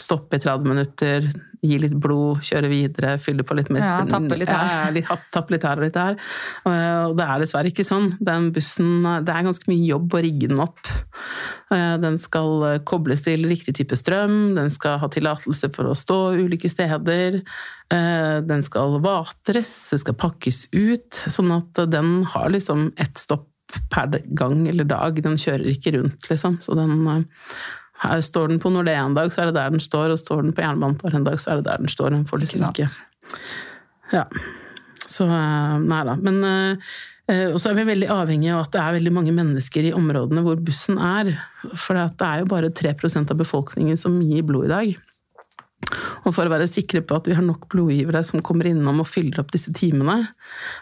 stoppe 0.00 0.38
i 0.38 0.42
30 0.46 0.70
minutter, 0.70 1.26
gi 1.62 1.78
litt 1.82 1.92
blod, 2.00 2.40
kjøre 2.46 2.68
videre, 2.72 3.14
fylle 3.20 3.44
på 3.44 3.56
litt 3.58 3.68
mer. 3.70 3.82
Ja, 3.84 3.96
tappe 4.08 4.36
litt 4.40 4.48
her. 4.48 4.70
Ja, 4.70 4.90
litt, 4.94 5.10
tappe 5.34 5.52
litt 5.54 5.66
her 5.68 5.76
og 5.80 5.84
litt 5.84 5.96
der. 5.98 6.16
Eh, 6.64 7.02
Og 7.10 7.16
det 7.18 7.26
er 7.26 7.42
dessverre 7.42 7.68
ikke 7.72 7.84
sånn. 7.84 8.14
Den 8.20 8.50
bussen, 8.56 9.02
det 9.26 9.34
er 9.34 9.44
ganske 9.44 9.68
mye 9.68 9.84
jobb 9.90 10.14
å 10.16 10.22
rigge 10.24 10.48
den 10.48 10.62
opp. 10.64 10.80
Eh, 11.70 11.96
Den 12.00 12.16
skal 12.18 12.64
eh, 12.70 12.78
kobles 12.88 13.22
til 13.26 13.44
riktig 13.50 13.74
type 13.76 13.96
strøm, 13.98 14.54
den 14.56 14.70
skal 14.70 14.98
ha 15.02 15.08
tillatelse 15.12 15.68
for 15.74 15.90
å 15.90 15.94
stå 15.98 16.18
ulike 16.40 16.68
steder, 16.72 17.42
eh, 17.92 18.40
den 18.46 18.62
skal 18.66 18.96
vatres, 19.04 19.70
det 19.92 20.00
skal 20.00 20.14
pakkes 20.18 20.64
ut, 20.72 21.12
sånn 21.28 21.52
at 21.58 21.84
den 21.90 22.22
har 22.24 22.48
liksom 22.50 22.92
ett 22.96 23.18
stopp 23.20 23.46
per 23.90 24.08
gang 24.34 24.64
eller 24.66 24.82
dag. 24.84 25.20
Den 25.22 25.36
kjører 25.38 25.68
ikke 25.70 25.92
rundt, 25.94 26.24
liksom. 26.30 26.56
Så 26.64 26.74
den 26.74 27.06
eh, 27.06 27.22
her 28.00 28.22
Står 28.24 28.48
den 28.48 28.60
på 28.62 28.72
Nordea 28.72 29.04
en 29.04 29.16
dag, 29.16 29.32
så 29.32 29.42
er 29.42 29.50
det 29.50 29.58
der 29.58 29.74
den 29.74 29.82
står, 29.82 30.14
og 30.14 30.20
står 30.20 30.42
den 30.46 30.54
på 30.56 30.64
Jernbanetorget 30.64 31.20
en 31.20 31.28
dag, 31.28 31.40
så 31.40 31.52
er 31.52 31.60
det 31.60 31.68
der 31.68 31.82
den 31.82 31.92
står. 31.92 32.14
Den 32.14 32.26
får 32.28 32.42
liksom 32.44 32.66
Ikke 32.70 32.88
ikke. 32.88 33.38
Ja. 34.14 34.24
Så 35.10 35.26
eh, 35.26 35.76
nei 35.84 36.00
da. 36.08 36.16
Men 36.20 36.40
eh, 36.46 36.94
eh, 37.30 37.46
og 37.50 37.60
så 37.60 37.70
er 37.70 37.80
vi 37.80 37.88
veldig 37.90 38.08
avhengige 38.14 38.56
av 38.56 38.64
at 38.64 38.74
det 38.74 38.82
er 38.82 38.96
veldig 38.98 39.12
mange 39.18 39.34
mennesker 39.36 39.90
i 39.90 39.94
områdene 39.96 40.44
hvor 40.46 40.60
bussen 40.64 41.00
er. 41.02 41.34
For 41.74 41.98
det 41.98 42.26
er 42.26 42.42
jo 42.42 42.50
bare 42.50 42.72
3% 42.72 43.34
av 43.34 43.40
befolkningen 43.40 44.00
som 44.00 44.20
gir 44.24 44.46
blod 44.48 44.70
i 44.70 44.74
dag. 44.74 44.96
Og 46.28 46.34
for 46.36 46.44
å 46.44 46.52
være 46.52 46.68
sikre 46.68 47.00
på 47.02 47.16
at 47.16 47.28
vi 47.30 47.34
har 47.36 47.44
nok 47.44 47.64
blodgivere 47.72 48.20
som 48.26 48.42
kommer 48.44 48.68
innom 48.68 49.00
og 49.02 49.08
fyller 49.08 49.40
opp 49.40 49.52
disse 49.54 49.72
timene, 49.76 50.18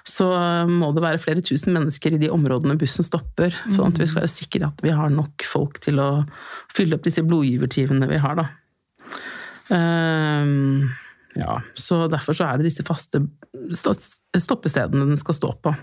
så 0.07 0.27
må 0.69 0.91
det 0.95 1.05
være 1.05 1.23
flere 1.23 1.45
tusen 1.45 1.77
mennesker 1.77 2.17
i 2.17 2.21
de 2.21 2.31
områdene 2.35 2.77
bussen 2.81 3.07
stopper, 3.07 3.55
sånn 3.77 3.93
at 3.93 4.03
vi 4.03 4.09
skal 4.11 4.25
være 4.25 4.35
sikre 4.35 4.71
at 4.71 4.83
vi 4.85 4.95
har 4.95 5.13
nok 5.15 5.47
folk 5.47 5.79
til 5.85 6.03
å 6.03 6.11
fylle 6.75 6.99
opp 6.99 7.07
disse 7.07 7.25
blodgivertimene 7.27 8.11
vi 8.11 8.21
har, 8.25 8.43
da. 8.43 8.49
Um, 9.69 10.89
ja, 11.39 11.61
så 11.79 12.07
derfor 12.11 12.35
så 12.35 12.49
er 12.49 12.59
det 12.59 12.71
disse 12.71 12.87
faste 12.87 13.23
stoppestedene 13.77 15.07
den 15.13 15.21
skal 15.21 15.37
stå 15.37 15.53
på. 15.63 15.75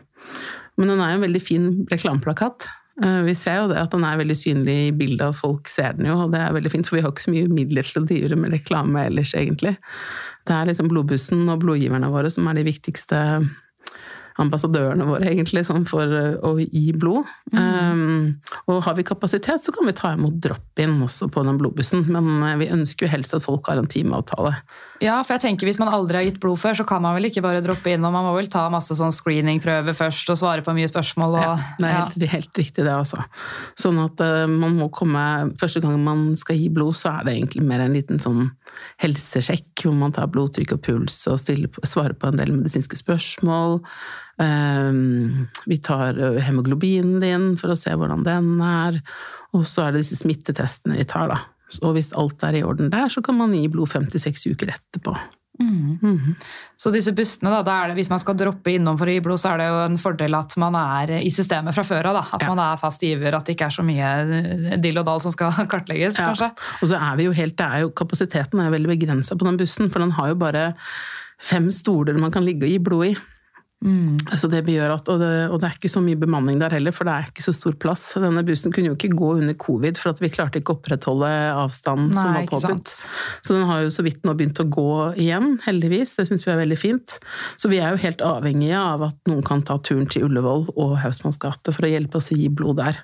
Men 0.76 0.92
den 0.92 1.04
er 1.04 1.14
jo 1.14 1.22
en 1.22 1.28
veldig 1.30 1.44
fin 1.44 1.70
reklameplakat. 1.92 2.68
Eh, 3.04 3.22
Vi 3.28 3.36
ser 3.36 3.60
jo 3.62 3.68
det 3.72 3.82
at 3.82 3.92
den 3.92 4.06
er 4.08 4.22
veldig 4.22 4.38
synlig 4.40 4.78
i 4.88 4.96
bildet, 4.96 5.28
og 5.28 5.36
folk 5.36 5.68
ser 5.72 5.98
den 5.98 6.08
jo, 6.08 6.22
og 6.26 6.32
det 6.32 6.40
er 6.42 6.56
veldig 6.56 6.72
fint, 6.72 6.88
for 6.88 7.00
vi 7.00 7.04
har 7.04 7.12
ikke 7.12 7.28
så 7.28 7.36
mye 7.36 7.52
midler 7.52 7.84
til 7.84 8.04
å 8.04 8.08
drive 8.08 8.40
med 8.40 8.56
reklame 8.56 9.06
ellers, 9.10 9.36
egentlig. 9.36 9.76
Det 10.46 10.56
er 10.56 10.70
liksom 10.70 10.90
blodbussen 10.92 11.44
og 11.50 11.62
blodgiverne 11.64 12.12
våre 12.14 12.32
som 12.32 12.48
er 12.48 12.60
de 12.60 12.68
viktigste 12.68 13.22
ambassadørene 14.40 15.06
våre, 15.08 15.30
egentlig, 15.32 15.64
sånn 15.68 15.86
for 15.88 16.12
eh, 16.12 16.36
å 16.44 16.58
gi 16.60 16.90
blod. 16.96 17.28
Um, 17.56 18.36
og 18.68 18.82
har 18.84 18.98
vi 18.98 19.06
kapasitet, 19.08 19.64
så 19.64 19.72
kan 19.76 19.88
vi 19.88 19.96
ta 19.96 20.12
imot 20.16 20.42
drop-in 20.44 20.98
også 21.06 21.30
på 21.32 21.44
den 21.48 21.60
blodbussen, 21.62 22.04
men 22.12 22.44
vi 22.60 22.68
ønsker 22.72 23.08
jo 23.08 23.14
helst 23.14 23.36
at 23.38 23.46
folk 23.48 23.72
har 23.72 23.80
en 23.80 23.88
timeavtale. 23.92 24.58
Ja, 25.04 25.18
for 25.26 25.36
jeg 25.36 25.44
tenker 25.44 25.68
Hvis 25.68 25.80
man 25.82 25.92
aldri 25.92 26.20
har 26.20 26.26
gitt 26.28 26.40
blod 26.44 26.60
før, 26.62 26.78
så 26.80 26.86
kan 26.88 27.02
man 27.04 27.18
vel 27.18 27.28
ikke 27.28 27.44
bare 27.44 27.64
droppe 27.64 27.92
inn. 27.92 28.06
og 28.08 28.14
Man 28.16 28.28
må 28.28 28.34
vel 28.38 28.48
ta 28.52 28.64
masse 28.72 28.96
sånn 28.96 29.14
screeningprøver 29.16 29.96
først 29.98 30.32
og 30.32 30.40
svare 30.40 30.64
på 30.66 30.76
mye 30.78 30.90
spørsmål. 30.92 31.36
Og, 31.36 31.46
Ja, 31.46 31.56
det 31.80 31.90
er 31.90 31.98
helt, 31.98 32.28
helt 32.32 32.62
riktig 32.62 32.86
det, 32.86 32.94
også. 32.94 33.20
Sånn 33.80 34.00
at 34.04 34.24
uh, 34.24 34.46
man 34.52 34.78
må 34.80 34.90
komme 34.96 35.24
Første 35.60 35.82
gang 35.84 35.98
man 36.04 36.28
skal 36.40 36.60
gi 36.60 36.70
blod, 36.74 36.96
så 36.98 37.18
er 37.18 37.28
det 37.28 37.36
egentlig 37.36 37.66
mer 37.68 37.84
en 37.84 37.96
liten 37.96 38.22
sånn 38.24 38.52
helsesjekk, 39.04 39.86
hvor 39.86 39.96
man 39.98 40.14
tar 40.16 40.30
blodtrykk 40.32 40.76
og 40.78 40.84
puls 40.86 41.18
og 41.32 41.40
stiller, 41.42 41.72
svarer 41.88 42.16
på 42.20 42.30
en 42.30 42.40
del 42.40 42.54
medisinske 42.56 43.00
spørsmål. 43.00 43.82
Um, 44.36 45.48
vi 45.64 45.78
tar 45.80 46.18
eh, 46.20 46.42
hemoglobinen 46.44 47.22
din 47.24 47.54
for 47.60 47.72
å 47.72 47.80
se 47.80 47.94
hvordan 47.96 48.26
den 48.28 48.56
er. 48.64 49.00
Og 49.56 49.64
så 49.70 49.86
er 49.86 49.96
det 49.96 50.04
disse 50.04 50.20
smittetestene 50.20 51.00
vi 51.00 51.08
tar, 51.08 51.32
da. 51.32 51.40
Og 51.84 51.96
hvis 51.98 52.12
alt 52.16 52.44
er 52.44 52.60
i 52.60 52.64
orden 52.64 52.90
der, 52.94 53.08
så 53.10 53.24
kan 53.26 53.36
man 53.38 53.54
gi 53.56 53.68
blod 53.72 53.90
56 53.92 54.46
uker 54.54 54.72
etterpå. 54.76 55.16
Mhm. 55.56 56.34
Så 56.76 56.92
disse 56.92 57.14
bussene, 57.16 57.48
da, 57.54 57.62
da 57.64 57.76
er 57.86 57.88
det, 57.88 57.96
hvis 58.02 58.10
man 58.12 58.20
skal 58.20 58.36
droppe 58.36 58.74
innom 58.76 58.98
for 59.00 59.08
å 59.08 59.14
gi 59.14 59.22
blod, 59.24 59.40
så 59.40 59.54
er 59.54 59.62
det 59.62 59.68
jo 59.70 59.78
en 59.86 59.98
fordel 60.02 60.36
at 60.36 60.56
man 60.60 60.76
er 60.76 61.14
i 61.22 61.30
systemet 61.32 61.74
fra 61.78 61.86
før 61.88 62.10
av. 62.12 62.18
At 62.36 62.42
Ja. 62.44 62.50
man 62.54 62.60
er 62.60 62.76
fast 62.82 63.00
giver, 63.02 63.34
at 63.38 63.46
det 63.46 63.56
ikke 63.56 63.68
er 63.70 63.76
så 63.78 63.86
mye 63.88 64.78
dill 64.84 64.98
og 65.00 65.06
dall 65.06 65.22
som 65.24 65.32
skal 65.32 65.52
kartlegges, 65.72 66.20
Ja. 66.20 66.34
kanskje. 66.34 66.52
Og 66.82 66.90
så 66.92 67.00
er 67.00 67.16
vi 67.16 67.24
jo 67.30 67.32
helt, 67.32 67.56
det 67.56 67.66
er 67.66 67.80
jo, 67.86 67.90
Kapasiteten 67.96 68.60
er 68.60 68.70
veldig 68.76 68.92
begrensa 69.00 69.38
på 69.40 69.46
den 69.48 69.58
bussen, 69.58 69.90
for 69.90 70.00
den 70.00 70.12
har 70.12 70.28
jo 70.34 70.36
bare 70.36 70.74
fem 71.40 71.72
stoler 71.72 72.20
man 72.20 72.32
kan 72.32 72.44
ligge 72.44 72.64
og 72.68 72.70
gi 72.70 72.78
blod 72.80 73.06
i. 73.14 73.16
Så 74.42 74.50
det 74.50 74.64
gjør 74.70 74.96
at, 74.96 75.10
og 75.14 75.20
det, 75.22 75.32
og 75.54 75.60
det 75.62 75.68
er 75.68 75.78
ikke 75.78 75.92
så 75.92 76.02
mye 76.04 76.18
bemanning 76.20 76.58
der 76.62 76.74
heller, 76.74 76.94
for 76.96 77.08
det 77.08 77.14
er 77.14 77.30
ikke 77.30 77.46
så 77.46 77.54
stor 77.56 77.76
plass. 77.82 78.04
Denne 78.22 78.42
bussen 78.48 78.74
kunne 78.74 78.90
jo 78.92 78.96
ikke 78.98 79.12
gå 79.14 79.32
under 79.38 79.58
covid, 79.62 80.00
for 80.02 80.14
at 80.14 80.22
vi 80.24 80.32
klarte 80.34 80.62
ikke 80.62 80.74
å 80.74 80.80
opprettholde 80.80 81.30
avstanden 81.54 82.16
som 82.18 82.34
var 82.34 82.48
påbudt. 82.50 82.94
Så 83.46 83.56
den 83.56 83.68
har 83.70 83.84
jo 83.86 83.94
så 83.94 84.06
vidt 84.06 84.26
nå 84.26 84.34
begynt 84.38 84.62
å 84.64 84.68
gå 84.74 84.90
igjen, 85.22 85.56
heldigvis. 85.66 86.16
Det 86.18 86.28
syns 86.30 86.46
vi 86.48 86.54
er 86.54 86.62
veldig 86.64 86.80
fint. 86.82 87.18
Så 87.62 87.70
vi 87.72 87.82
er 87.84 87.94
jo 87.94 88.02
helt 88.02 88.24
avhengige 88.26 88.82
av 88.82 89.06
at 89.12 89.20
noen 89.30 89.46
kan 89.46 89.62
ta 89.66 89.78
turen 89.86 90.10
til 90.12 90.28
Ullevål 90.30 90.72
og 90.74 90.96
Hausmanns 91.04 91.40
gate 91.42 91.74
for 91.76 91.86
å 91.86 91.92
hjelpe 91.92 92.20
oss 92.22 92.32
å 92.34 92.40
gi 92.40 92.50
blod 92.50 92.82
der. 92.82 93.02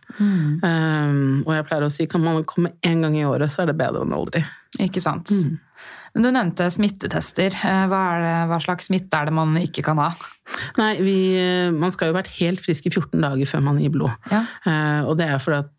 Um, 0.66 1.44
og 1.46 1.54
jeg 1.56 1.68
pleier 1.70 1.86
å 1.86 1.94
si 1.94 2.10
kan 2.10 2.26
man 2.26 2.42
komme 2.50 2.74
én 2.82 3.06
gang 3.06 3.18
i 3.20 3.28
året, 3.28 3.54
så 3.54 3.64
er 3.64 3.72
det 3.72 3.78
bedre 3.82 4.06
enn 4.06 4.18
aldri. 4.18 4.44
Ikke 4.82 5.04
sant. 5.04 5.30
Men 6.14 6.26
du 6.26 6.30
nevnte 6.36 6.68
smittetester. 6.74 7.54
Eh, 7.56 7.84
Hva, 7.92 8.00
er 8.16 8.24
det, 8.26 8.34
hva 8.52 8.58
slags 8.64 8.90
smitte 8.92 9.16
er 9.20 9.30
det 9.30 9.36
man 9.38 9.56
ikke 9.62 9.84
kan 9.86 10.02
ha? 10.02 10.10
Nei, 10.80 10.94
vi, 11.04 11.18
man 11.78 11.94
skal 11.96 12.12
jo 12.12 12.18
vært 12.18 12.34
helt 12.40 12.64
frisk 12.64 12.90
i 12.90 12.92
14 12.94 13.22
dager 13.24 13.48
før 13.48 13.64
man 13.70 13.80
gir 13.80 13.94
blod. 13.94 14.12
Ja. 14.32 14.42
Eh, 14.68 15.02
og 15.08 15.16
det 15.22 15.30
er 15.32 15.40
fordi 15.44 15.62
at 15.64 15.72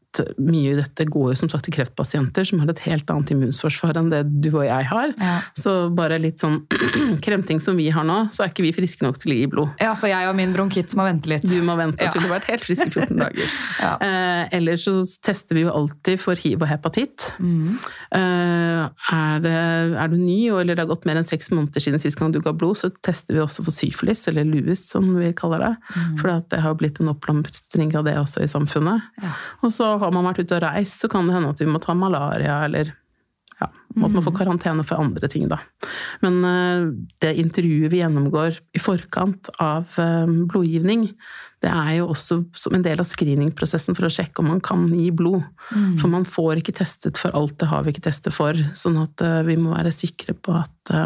mye 0.43 0.73
i 0.73 0.77
dette 0.79 1.07
går 1.09 1.31
jo 1.33 1.39
som 1.41 1.49
sagt 1.53 1.65
til 1.69 1.75
kreftpasienter 1.77 2.45
som 2.49 2.61
har 2.63 2.71
et 2.73 2.83
helt 2.85 3.09
annet 3.13 3.31
immunforsvar 3.35 3.97
enn 4.01 4.11
det 4.13 4.21
du 4.45 4.51
og 4.53 4.65
jeg 4.67 4.89
har. 4.91 5.13
Ja. 5.19 5.37
Så 5.57 5.75
bare 5.97 6.19
litt 6.21 6.43
sånn 6.43 6.61
kremting 7.25 7.61
som 7.65 7.77
vi 7.81 7.89
har 7.95 8.05
nå, 8.09 8.19
så 8.35 8.45
er 8.45 8.53
ikke 8.53 8.67
vi 8.67 8.73
friske 8.77 9.07
nok 9.07 9.19
til 9.23 9.33
å 9.35 9.39
gi 9.39 9.47
blod. 9.53 9.73
Ja, 9.83 9.95
så 9.99 10.11
jeg 10.11 10.29
og 10.29 10.37
min 10.39 10.53
bronkitt 10.57 10.95
må 10.99 11.07
vente 11.09 11.31
litt. 11.33 11.47
Du 11.49 11.57
må 11.65 11.77
vente 11.81 12.03
Ja. 12.05 12.11
til 12.13 12.23
du 12.25 12.29
har 12.29 12.37
vært 12.41 12.51
helt 12.51 12.65
frisk 12.67 12.87
i 12.87 12.91
14 12.93 13.17
dager. 13.25 13.57
Ja. 13.81 13.93
eh, 14.03 14.57
ellers 14.59 14.85
så 14.89 14.97
tester 15.25 15.57
vi 15.59 15.65
jo 15.67 15.73
alltid 15.73 16.21
for 16.21 16.37
hiv 16.39 16.61
og 16.65 16.69
hepatitt. 16.71 17.31
Mm. 17.41 17.79
Eh, 18.17 18.83
er, 19.17 19.41
det, 19.45 19.55
er 20.03 20.13
du 20.13 20.17
ny, 20.21 20.39
eller 20.53 20.75
det 20.77 20.85
har 20.85 20.91
gått 20.91 21.07
mer 21.09 21.21
enn 21.21 21.29
seks 21.29 21.51
måneder 21.55 21.83
siden 21.85 22.03
sist 22.03 22.19
gang 22.21 22.33
du 22.35 22.41
ga 22.45 22.53
blod, 22.57 22.79
så 22.81 22.91
tester 23.05 23.37
vi 23.37 23.43
også 23.45 23.65
for 23.67 23.75
syfilis, 23.75 24.25
eller 24.31 24.47
lues 24.49 24.85
som 24.93 25.09
vi 25.19 25.33
kaller 25.39 25.63
det. 25.65 25.73
Mm. 25.97 26.17
For 26.21 26.33
det 26.53 26.61
har 26.65 26.77
blitt 26.81 27.01
en 27.03 27.13
oppblomstring 27.15 27.95
av 27.99 28.07
det 28.09 28.17
også 28.21 28.45
i 28.45 28.51
samfunnet. 28.51 29.09
Ja. 29.23 29.33
Og 29.63 29.73
så 29.75 29.89
har 30.03 30.13
man 30.15 30.27
vært 30.31 30.43
ute 30.45 30.59
og 30.59 30.67
reist, 30.67 31.01
så 31.03 31.11
kan 31.13 31.29
det 31.29 31.39
hende 31.39 31.55
at 31.55 31.63
vi 31.63 31.71
må 31.71 31.81
ta 31.83 31.95
malaria, 31.97 32.65
eller 32.67 32.93
ja, 33.61 33.69
at 33.69 33.97
man 33.97 34.11
Mm. 34.11 34.25
får 34.25 34.35
karantene 34.35 34.83
for 34.85 34.99
andre 34.99 35.29
ting, 35.31 35.47
da. 35.49 35.61
Men 36.21 36.41
uh, 36.45 36.91
det 37.23 37.37
intervjuet 37.39 37.93
vi 37.93 38.01
gjennomgår 38.01 38.59
i 38.75 38.81
forkant 38.83 39.51
av 39.63 39.87
uh, 39.99 40.27
blodgivning, 40.27 41.05
det 41.63 41.71
er 41.71 41.93
jo 42.01 42.09
også 42.11 42.41
som 42.59 42.75
en 42.75 42.83
del 42.83 42.99
av 42.99 43.07
screeningprosessen 43.07 43.95
for 43.95 44.09
å 44.09 44.11
sjekke 44.11 44.43
om 44.43 44.51
man 44.51 44.65
kan 44.65 44.89
gi 44.91 45.13
blod. 45.15 45.45
Mm. 45.71 46.01
For 46.01 46.11
man 46.11 46.27
får 46.27 46.59
ikke 46.59 46.75
testet 46.81 47.21
for 47.21 47.31
alt, 47.39 47.55
det 47.63 47.71
har 47.71 47.85
vi 47.87 47.95
ikke 47.95 48.09
testet 48.09 48.35
for. 48.35 48.59
Sånn 48.75 48.99
at 48.99 49.23
uh, 49.23 49.45
vi 49.47 49.55
må 49.61 49.77
være 49.77 49.95
sikre 49.95 50.35
på 50.35 50.59
at 50.59 50.97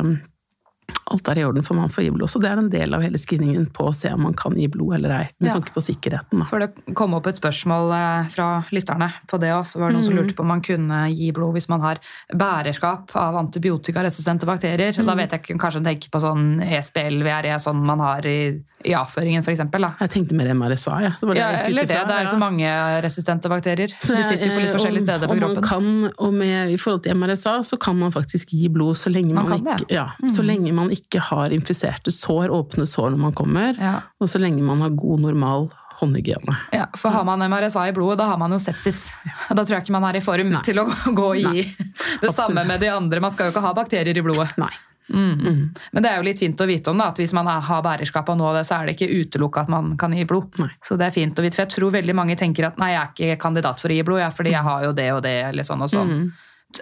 alt 1.10 1.28
er 1.28 1.38
i 1.38 1.44
orden 1.46 1.62
for 1.66 1.74
man 1.78 1.88
får 1.92 2.02
gi 2.04 2.10
blod. 2.16 2.30
Så 2.32 2.40
det 2.42 2.50
er 2.50 2.58
en 2.58 2.70
del 2.72 2.94
av 2.96 3.02
hele 3.04 3.18
screeningen 3.18 3.66
på 3.72 3.86
å 3.88 3.94
se 3.94 4.10
om 4.12 4.22
man 4.26 4.34
kan 4.34 4.56
gi 4.58 4.66
blod 4.68 4.94
eller 4.98 5.10
ei, 5.20 5.26
med 5.40 5.48
Ja. 5.50 5.54
tanke 5.58 5.72
på 5.74 5.82
sikkerheten. 5.84 6.40
Da. 6.40 6.46
For 6.50 6.58
det 6.58 6.72
kom 6.98 7.14
opp 7.14 7.26
et 7.30 7.38
spørsmål 7.38 7.92
eh, 7.94 8.28
fra 8.34 8.48
lytterne 8.74 9.10
på 9.30 9.38
det 9.40 9.52
også. 9.54 9.78
Var 9.78 9.90
det 9.90 9.96
noen 9.98 10.04
som 10.08 10.16
lurte 10.18 10.34
på 10.34 10.42
om 10.42 10.48
man 10.54 10.60
kunne 10.66 11.04
gi 11.14 11.30
blod 11.32 11.54
hvis 11.54 11.68
man 11.70 11.80
har 11.80 11.98
bærerskap 12.34 13.10
av 13.16 13.36
antibiotikaresistente 13.36 14.46
bakterier. 14.48 14.92
Da 15.06 15.14
vet 15.18 15.30
jeg 15.34 15.42
ikke, 15.44 15.58
kanskje 15.62 15.80
hun 15.82 15.88
tenker 15.90 16.10
på 16.12 16.22
sånn 16.22 16.46
ESBL, 16.64 17.20
VRE, 17.26 17.58
sånn 17.62 17.82
man 17.86 18.00
har 18.02 18.26
i, 18.26 18.38
i 18.86 18.94
avføringen 18.96 19.42
f.eks. 19.46 19.62
Jeg 19.62 20.10
tenkte 20.12 20.34
mer 20.38 20.50
MRSA, 20.54 20.98
jeg. 21.06 21.12
Så 21.20 21.26
var 21.28 21.34
det 21.34 21.40
Ja, 21.42 21.50
jeg 21.52 21.60
ut 21.62 21.70
eller 21.70 21.86
det. 21.86 22.00
Det 22.06 22.14
er 22.16 22.22
jo 22.24 22.28
ja. 22.28 22.32
så 22.34 22.40
mange 22.40 22.74
resistente 23.06 23.48
bakterier. 23.52 23.94
Så 24.00 24.16
De 24.16 24.22
sitter 24.26 24.50
jo 24.50 24.56
på 24.56 24.60
litt 24.64 24.70
eh, 24.70 24.76
forskjellige 24.76 25.06
steder 25.06 25.30
på 25.30 25.36
og 25.36 25.42
kroppen. 25.42 25.62
Kan, 25.66 25.88
og 26.18 26.34
med, 26.34 26.70
I 26.74 26.76
forhold 26.80 27.02
til 27.06 27.16
MRSA 27.16 27.56
så 27.66 27.78
kan 27.80 27.98
man 27.98 28.12
faktisk 28.14 28.52
gi 28.56 28.68
blod 28.72 28.96
så 28.98 29.12
lenge 29.12 29.34
Man 29.34 29.48
man, 29.48 29.58
kan 29.64 29.86
det, 29.86 29.96
Mm. 30.22 30.30
så 30.32 30.42
lenge 30.44 30.72
man 30.74 30.88
ikke 30.90 30.95
har 31.30 31.50
infiserte 31.54 32.10
sår, 32.14 32.48
åpne 32.54 32.86
sår 32.86 33.10
når 33.14 33.18
man 33.18 33.32
kommer, 33.32 33.76
Ja. 33.80 34.00
og 34.20 34.28
så 34.28 34.38
lenge 34.42 34.62
man 34.62 34.80
har 34.80 34.90
god, 34.90 35.20
normal 35.20 35.68
håndhygiene. 36.00 36.56
Ja, 36.76 36.86
for 36.96 37.08
har 37.10 37.24
man 37.24 37.40
MRSA 37.40 37.86
i 37.88 37.92
blodet, 37.96 38.18
da 38.18 38.26
har 38.28 38.36
man 38.38 38.50
jo 38.52 38.58
sepsis. 38.60 39.06
Og 39.50 39.56
da 39.56 39.62
tror 39.64 39.78
jeg 39.78 39.86
ikke 39.86 39.94
man 39.96 40.04
er 40.04 40.16
i 40.18 40.20
form 40.20 40.50
Nei. 40.52 40.60
til 40.62 40.76
å 40.82 40.84
gå 41.16 41.30
i 41.40 41.44
Nei. 41.46 41.62
det 42.20 42.28
Absolutt. 42.28 42.34
samme 42.42 42.66
med 42.68 42.80
de 42.80 42.88
andre. 42.92 43.20
Man 43.20 43.30
skal 43.32 43.46
jo 43.48 43.54
ikke 43.54 43.64
ha 43.64 43.72
bakterier 43.72 44.16
i 44.16 44.22
blodet. 44.26 44.52
Nei. 44.60 44.72
Men 45.08 46.02
det 46.02 46.10
er 46.10 46.16
jo 46.18 46.24
litt 46.26 46.40
fint 46.42 46.58
å 46.60 46.66
vite 46.66 46.90
om 46.90 46.98
da, 46.98 47.08
at 47.12 47.20
hvis 47.22 47.32
man 47.32 47.46
har 47.46 47.82
bærerskap 47.86 48.26
noe 48.36 48.48
av 48.50 48.56
det, 48.58 48.64
så 48.66 48.80
er 48.80 48.88
det 48.90 48.96
ikke 48.96 49.08
utelukka 49.22 49.62
at 49.62 49.68
man 49.72 49.92
kan 49.96 50.12
gi 50.12 50.24
blod. 50.26 50.50
Nei. 50.58 50.68
Så 50.84 50.98
det 50.98 51.06
er 51.06 51.14
fint 51.14 51.38
å 51.38 51.44
vite, 51.46 51.54
for 51.54 51.62
jeg 51.64 51.72
tror 51.76 51.94
veldig 51.94 52.14
mange 52.18 52.36
tenker 52.36 52.66
at 52.66 52.76
nei, 52.82 52.90
jeg 52.92 53.00
er 53.00 53.12
ikke 53.14 53.40
kandidat 53.46 53.80
for 53.80 53.88
å 53.88 53.96
gi 53.96 54.02
blod, 54.02 54.18
ja, 54.24 54.30
fordi 54.34 54.50
jeg 54.56 54.66
har 54.66 54.82
jo 54.88 54.92
det 54.98 55.08
og 55.14 55.22
det, 55.22 55.34
eller 55.52 55.62
sånn 55.68 55.82
og 55.86 55.92
sånn. 55.92 56.12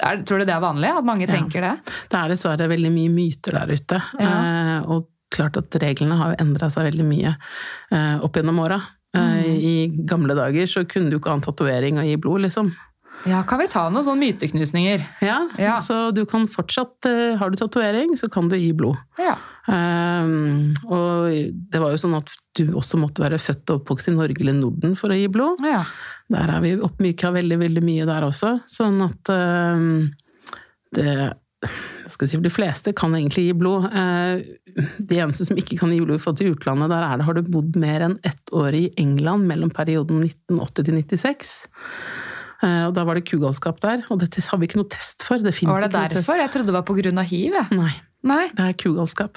Er, 0.02 0.22
tror 0.26 0.38
du 0.42 0.44
det 0.48 0.54
er 0.54 0.60
vanlig, 0.64 0.90
at 0.98 1.04
mange 1.06 1.26
tenker 1.30 1.60
det? 1.64 1.72
Det 2.10 2.18
er 2.18 2.28
dessverre 2.32 2.68
veldig 2.70 2.90
mye 2.94 3.10
myter 3.12 3.58
der 3.60 3.72
ute. 3.74 4.00
Ja. 4.20 4.30
Eh, 4.30 4.90
og 4.90 5.08
klart 5.34 5.56
at 5.58 5.74
reglene 5.82 6.16
har 6.20 6.36
endra 6.38 6.68
seg 6.70 6.86
veldig 6.90 7.06
mye 7.08 7.32
eh, 7.90 8.16
opp 8.22 8.36
gjennom 8.38 8.58
åra. 8.64 8.80
Eh, 8.80 8.90
Mm. 9.14 9.60
I 9.62 9.74
gamle 10.10 10.34
dager 10.34 10.66
så 10.66 10.80
kunne 10.90 11.10
du 11.10 11.18
ikke 11.20 11.30
ha 11.30 11.36
en 11.38 11.42
tatovering 11.44 11.98
og 12.02 12.04
gi 12.08 12.16
blod, 12.18 12.40
liksom. 12.48 12.72
Ja, 13.26 13.40
kan 13.48 13.60
vi 13.62 13.66
ta 13.72 13.86
noen 13.88 14.04
sånne 14.04 14.26
myteknusninger? 14.26 15.04
Ja, 15.24 15.38
Ja. 15.58 15.76
Så 15.80 16.10
du 16.14 16.24
kan 16.28 16.44
fortsatt 16.50 17.06
eh, 17.08 17.36
Har 17.40 17.50
du 17.50 17.56
tatovering, 17.56 18.16
så 18.20 18.28
kan 18.32 18.48
du 18.52 18.56
gi 18.58 18.72
blod. 18.76 18.98
Ja. 19.18 19.36
Um, 19.64 20.74
og 20.92 21.30
det 21.72 21.80
var 21.80 21.94
jo 21.94 22.00
sånn 22.02 22.18
at 22.18 22.34
du 22.58 22.66
også 22.76 22.98
måtte 23.00 23.22
være 23.24 23.38
født 23.40 23.70
og 23.72 23.78
oppvokst 23.80 24.10
i 24.12 24.14
Norge 24.16 24.36
eller 24.44 24.58
Norden 24.58 24.92
for 25.00 25.08
å 25.14 25.16
gi 25.16 25.28
blod. 25.32 25.62
ja. 25.64 25.80
Der 26.32 26.48
er 26.48 26.60
vi 26.64 26.70
oppmyka 26.80 27.28
veldig, 27.34 27.58
veldig 27.60 27.82
mye 27.84 28.04
der 28.08 28.24
også. 28.24 28.54
Sånn 28.70 29.00
at 29.04 29.28
um, 29.32 30.10
det 30.96 31.08
jeg 31.64 32.12
skal 32.12 32.28
si, 32.28 32.36
for 32.36 32.44
De 32.44 32.52
fleste 32.52 32.92
kan 32.96 33.14
egentlig 33.16 33.46
gi 33.48 33.56
blod. 33.56 33.86
Eh, 33.88 34.84
De 35.00 35.20
eneste 35.22 35.46
som 35.48 35.56
ikke 35.60 35.78
kan 35.80 35.92
gi 35.92 36.00
blod 36.02 36.20
forhold 36.20 36.40
til 36.40 36.52
utlandet, 36.52 36.90
der 36.92 37.04
er 37.06 37.20
det 37.20 37.24
har 37.28 37.36
du 37.38 37.48
bodd 37.48 37.76
mer 37.80 38.04
enn 38.04 38.18
ett 38.26 38.52
år 38.52 38.74
i 38.76 38.84
England 39.00 39.46
mellom 39.48 39.70
perioden 39.72 40.20
1980 40.24 40.84
til 40.84 40.98
96. 41.00 41.52
Eh, 42.64 42.86
Og 42.88 42.94
da 42.96 43.04
var 43.04 43.14
det 43.18 43.26
kugalskap 43.28 43.78
der, 43.84 44.02
og 44.10 44.18
dette 44.22 44.40
har 44.50 44.58
vi 44.58 44.66
ikke 44.70 44.80
noe 44.80 44.88
test 44.88 45.22
for. 45.26 45.36
Det 45.38 45.52
Var 45.52 45.84
det 45.84 45.90
ikke 45.90 46.00
noe 46.00 46.08
test. 46.08 46.26
derfor? 46.28 46.40
Jeg 46.40 46.50
trodde 46.54 46.66
det 46.72 46.76
var 46.78 46.86
av 47.20 47.28
hiv. 47.28 47.52
jeg. 47.52 47.68
Nei. 47.76 47.92
Nei. 48.24 48.46
Det 48.56 48.64
er 48.64 48.76
kugalskap. 48.80 49.36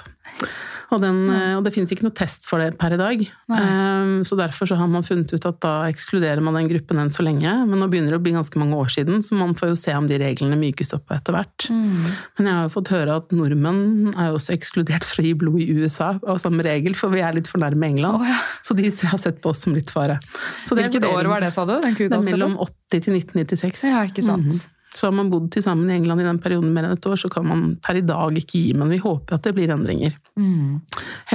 Og, 0.92 1.00
den, 1.02 1.18
eh, 1.32 1.54
og 1.56 1.64
det 1.64 1.72
finnes 1.74 1.90
ikke 1.92 2.04
noe 2.06 2.14
test 2.16 2.46
for 2.48 2.60
det 2.62 2.76
per 2.80 2.94
i 2.94 2.98
dag. 3.00 3.22
Um, 3.50 4.22
Så 4.24 4.36
derfor 4.38 4.68
så 4.68 4.76
har 4.78 4.88
man 4.88 5.04
funnet 5.04 5.32
ut 5.32 5.46
at 5.48 5.58
da 5.64 5.72
ekskluderer 5.88 6.40
man 6.44 6.56
den 6.56 6.68
gruppen 6.70 7.00
enn 7.00 7.12
så 7.12 7.24
lenge. 7.24 7.48
Men 7.68 7.80
nå 7.80 7.88
begynner 7.90 8.14
det 8.14 8.20
å 8.20 8.24
bli 8.24 8.32
ganske 8.36 8.60
mange 8.60 8.76
år 8.78 8.88
siden, 8.92 9.20
så 9.24 9.36
man 9.36 9.54
får 9.58 9.72
jo 9.72 9.78
se 9.80 9.96
om 9.96 10.08
de 10.08 10.18
reglene 10.20 10.56
mykes 10.60 10.94
opp 10.96 11.12
etter 11.16 11.36
hvert. 11.36 11.68
Mm. 11.68 12.06
Men 12.38 12.50
jeg 12.50 12.54
har 12.54 12.64
jo 12.68 12.74
fått 12.78 12.92
høre 12.94 13.18
at 13.20 13.34
nordmenn 13.36 14.14
er 14.14 14.30
jo 14.30 14.38
også 14.40 14.56
ekskludert 14.56 15.04
fra 15.08 15.24
å 15.24 15.26
gi 15.28 15.34
blod 15.44 15.60
i 15.64 15.68
USA 15.82 16.14
av 16.24 16.40
samme 16.44 16.64
regel, 16.64 16.96
for 16.96 17.12
vi 17.12 17.20
er 17.24 17.36
litt 17.36 17.50
for 17.50 17.60
nærme 17.60 17.92
England. 17.92 18.22
Oh, 18.22 18.24
ja. 18.28 18.40
Så 18.64 18.76
de 18.78 18.88
har 18.88 19.20
sett 19.20 19.42
på 19.44 19.52
oss 19.52 19.64
som 19.66 19.76
litt 19.76 19.92
fare. 19.92 20.20
Hvilket 20.64 21.04
år 21.08 21.28
var 21.28 21.44
det, 21.44 21.52
sa 21.52 21.66
du? 21.68 21.76
Den 21.76 21.82
Det 21.82 21.92
er 21.92 22.00
kugalskapen? 22.08 22.38
mellom 22.38 22.58
80 22.64 23.04
til 23.04 23.20
1996. 23.20 23.84
Ja, 23.84 24.04
ikke 24.08 24.24
sant. 24.24 24.48
Mhm. 24.48 24.77
Så 24.94 25.06
har 25.06 25.14
man 25.14 25.28
bodd 25.30 25.50
til 25.52 25.62
sammen 25.64 25.90
i 25.90 25.96
England 25.98 26.22
i 26.22 26.26
den 26.26 26.40
perioden 26.42 26.72
mer 26.72 26.86
enn 26.88 26.96
et 26.96 27.08
år, 27.08 27.18
så 27.20 27.28
kan 27.32 27.44
man 27.46 27.64
per 27.84 27.98
i 28.00 28.04
dag 28.06 28.38
ikke 28.40 28.62
gi, 28.62 28.72
men 28.78 28.88
vi 28.92 29.00
håper 29.02 29.36
at 29.36 29.44
det 29.44 29.52
blir 29.56 29.72
endringer. 29.74 30.14
Mm. 30.40 30.80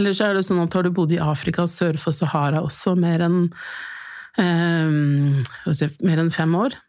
så 0.10 0.30
er 0.30 0.38
det 0.38 0.45
sånn 0.47 0.64
at 0.64 0.74
har 0.74 0.88
du 0.88 0.91
bodd 0.95 1.14
i 1.14 1.22
Afrika 1.22 1.68
sør 1.70 1.99
for 2.01 2.16
Sahara 2.16 2.64
også 2.66 2.95
mer 2.97 3.26
enn 3.28 3.38
eh, 4.41 5.70
si, 5.70 5.91
mer 6.08 6.24
enn 6.24 6.34
fem 6.34 6.56
år, 6.58 6.80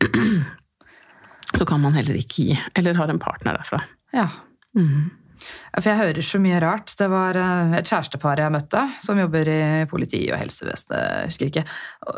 så 1.58 1.66
kan 1.68 1.82
man 1.82 1.94
heller 1.94 2.18
ikke 2.18 2.50
gi. 2.50 2.58
Eller 2.74 2.98
har 2.98 3.12
en 3.12 3.22
partner 3.22 3.60
derfra. 3.60 3.82
Ja. 4.16 4.28
Mhm. 4.76 5.19
For 5.76 5.86
jeg 5.90 5.98
hører 6.00 6.24
så 6.26 6.40
mye 6.42 6.58
rart. 6.62 6.92
Det 6.98 7.06
var 7.10 7.36
eh, 7.38 7.74
et 7.78 7.88
kjærestepar 7.88 8.40
jeg 8.42 8.52
møtte, 8.54 8.82
som 9.04 9.18
jobber 9.20 9.48
i 9.52 9.60
politi 9.90 10.20
og 10.32 10.38
helsevesenet, 10.40 11.26
husker 11.30 11.50
ikke. 11.50 11.64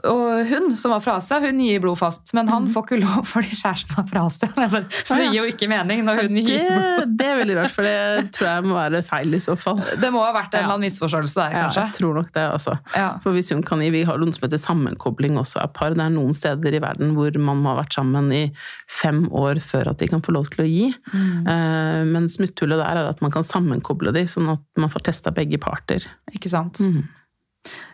Og- 0.08 0.46
hun 0.52 0.74
som 0.76 0.90
var 0.94 1.00
fra 1.04 1.16
Asia, 1.20 1.38
hun 1.40 1.58
gir 1.62 1.80
blod 1.80 1.98
fast, 2.00 2.32
men 2.34 2.48
han 2.48 2.66
får 2.72 2.86
ikke 2.86 3.00
lov 3.02 3.26
fordi 3.32 3.52
kjæresten 3.54 3.96
var 3.96 4.06
fra 4.10 4.24
Asia. 4.26 4.48
Det 4.72 4.82
Så 5.06 5.16
det 5.18 5.28
gir 5.30 5.38
jo 5.42 5.48
ikke 5.52 5.68
mening 5.70 6.02
når 6.06 6.22
hun 6.24 6.38
gir 6.40 6.64
blod. 6.66 7.12
det 7.18 7.26
er 7.28 7.36
veldig 7.42 7.56
rart, 7.60 7.74
for 7.74 7.86
det 7.86 8.32
tror 8.34 8.48
jeg 8.48 8.64
må 8.66 8.74
være 8.78 9.02
feil 9.06 9.34
i 9.36 9.40
så 9.42 9.54
fall. 9.60 9.78
Det 10.00 10.10
må 10.14 10.22
ha 10.24 10.32
vært 10.34 10.54
en 10.56 10.62
eller 10.64 10.74
annen 10.76 10.86
misforståelse 10.88 11.36
der, 11.38 11.52
Ja, 11.58 11.68
jeg 11.76 11.92
tror 11.98 12.14
nok 12.18 12.32
det, 12.34 12.46
altså. 12.56 12.76
Ja. 12.96 13.10
For 13.22 13.36
hvis 13.36 13.52
hun 13.54 13.62
kan 13.62 13.80
gi, 13.84 13.90
Vi 13.92 14.02
har 14.08 14.18
noe 14.18 14.32
som 14.32 14.46
heter 14.48 14.58
sammenkobling 14.62 15.36
også 15.40 15.60
av 15.62 15.72
par. 15.76 15.92
Det 15.94 16.00
er 16.04 16.14
noen 16.14 16.32
steder 16.34 16.74
i 16.74 16.80
verden 16.82 17.12
hvor 17.16 17.34
man 17.38 17.60
må 17.62 17.74
ha 17.74 17.82
vært 17.82 17.92
sammen 17.98 18.30
i 18.32 18.42
fem 18.88 19.26
år 19.28 19.60
før 19.62 19.90
at 19.92 19.98
de 20.00 20.08
kan 20.08 20.22
få 20.24 20.32
lov 20.34 20.48
til 20.54 20.64
å 20.64 20.68
gi. 20.68 20.86
Mm. 21.12 21.46
Eh, 21.46 22.02
Men 22.12 22.28
smutthullet 22.32 22.80
der 22.80 23.00
er 23.02 23.10
at 23.10 23.11
man 23.20 23.30
kan 23.34 23.44
sammenkoble 23.44 24.12
de, 24.14 24.24
sånn 24.26 24.48
at 24.54 24.62
man 24.80 24.88
får 24.88 25.02
testa 25.10 25.30
begge 25.30 25.58
parter. 25.60 26.06
Ikke 26.32 26.48
sant? 26.48 26.80
Mm. 26.80 27.02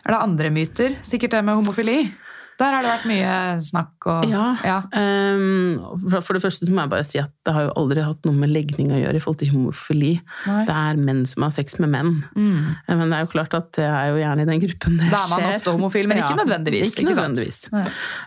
Er 0.05 0.15
det 0.15 0.21
andre 0.23 0.49
myter? 0.49 0.95
Sikkert 1.03 1.31
det 1.31 1.43
med 1.45 1.55
homofili. 1.59 2.11
Der 2.59 2.73
har 2.75 2.83
det 2.83 2.89
vært 2.91 3.05
mye 3.07 3.33
snakk 3.63 4.05
og 4.11 4.25
Ja. 4.27 4.57
ja. 4.65 4.79
Um, 4.91 5.79
for- 6.09 6.33
det 6.35 6.41
første 6.43 6.65
så 6.67 6.73
må 6.75 6.81
jeg 6.83 6.89
bare 6.89 7.05
si 7.05 7.17
at 7.17 7.31
det 7.45 7.53
har 7.53 7.63
jo 7.69 7.73
aldri 7.77 8.03
hatt 8.03 8.25
noe 8.25 8.33
med 8.35 8.49
legning 8.49 8.91
å 8.91 8.99
gjøre 8.99 9.15
i 9.15 9.19
forhold 9.23 9.39
til 9.39 9.47
homofili. 9.53 10.19
Nei. 10.45 10.65
Det 10.65 10.75
er 10.75 10.95
menn 10.99 11.25
som 11.25 11.43
har 11.43 11.51
sex 11.51 11.79
med 11.79 11.89
menn. 11.89 12.25
Mm. 12.35 12.75
Eh, 12.89 12.95
Men 12.97 13.09
det 13.09 13.15
er 13.15 13.23
jo 13.23 13.31
klart 13.31 13.53
at 13.53 13.71
det 13.71 13.85
er 13.87 14.09
jo 14.11 14.17
gjerne 14.19 14.41
i 14.41 14.45
den 14.45 14.59
gruppen 14.59 14.97
det 14.97 15.07
skjer. 15.07 15.11
Da 15.15 15.23
er 15.23 15.29
man 15.29 15.39
skjer. 15.39 15.55
ofte 15.55 15.71
homofil, 15.77 16.07
men 16.09 16.17
ikke 16.17 16.35
nødvendigvis, 16.35 16.91
Ikke 16.91 16.99
ikke 17.05 17.15
nødvendigvis. 17.15 17.69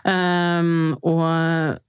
Um, 0.03 0.97
og 1.03 1.79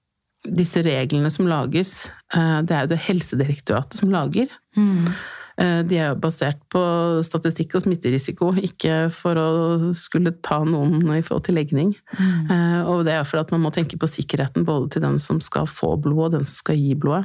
disse 0.45 0.83
reglene 0.85 1.31
som 1.33 1.49
lages, 1.49 2.11
eh, 2.35 2.59
det 2.67 2.75
er 2.75 2.85
jo 2.85 2.93
det 2.93 3.01
Helsedirektoratet 3.07 4.01
som 4.01 4.13
lager. 4.13 4.51
Mm. 4.77 5.09
eh, 5.57 5.81
de 5.89 5.99
er 5.99 6.09
jo 6.11 6.21
basert 6.21 6.61
på 6.73 6.83
statistikk 7.25 7.77
og 7.77 7.85
smitterisiko, 7.87 8.51
ikke 8.59 9.11
for 9.15 9.39
å 9.41 9.93
skulle 9.97 10.35
ta 10.45 10.61
noen 10.65 11.01
i 11.15 11.23
forhold 11.23 11.47
til 11.49 11.59
legning. 11.61 11.95
Mm. 12.19 12.51
Og 12.91 13.05
det 13.07 13.15
er 13.15 13.25
for 13.29 13.41
at 13.41 13.55
man 13.55 13.65
må 13.65 13.73
tenke 13.75 13.99
på 14.01 14.11
sikkerheten 14.11 14.67
både 14.67 14.95
til 14.95 15.07
den 15.07 15.19
som 15.23 15.41
skal 15.41 15.71
få 15.71 15.95
blod 15.97 16.29
og 16.29 16.37
den 16.39 16.49
som 16.49 16.61
skal 16.65 16.81
gi 16.81 16.95
blodet. 16.99 17.25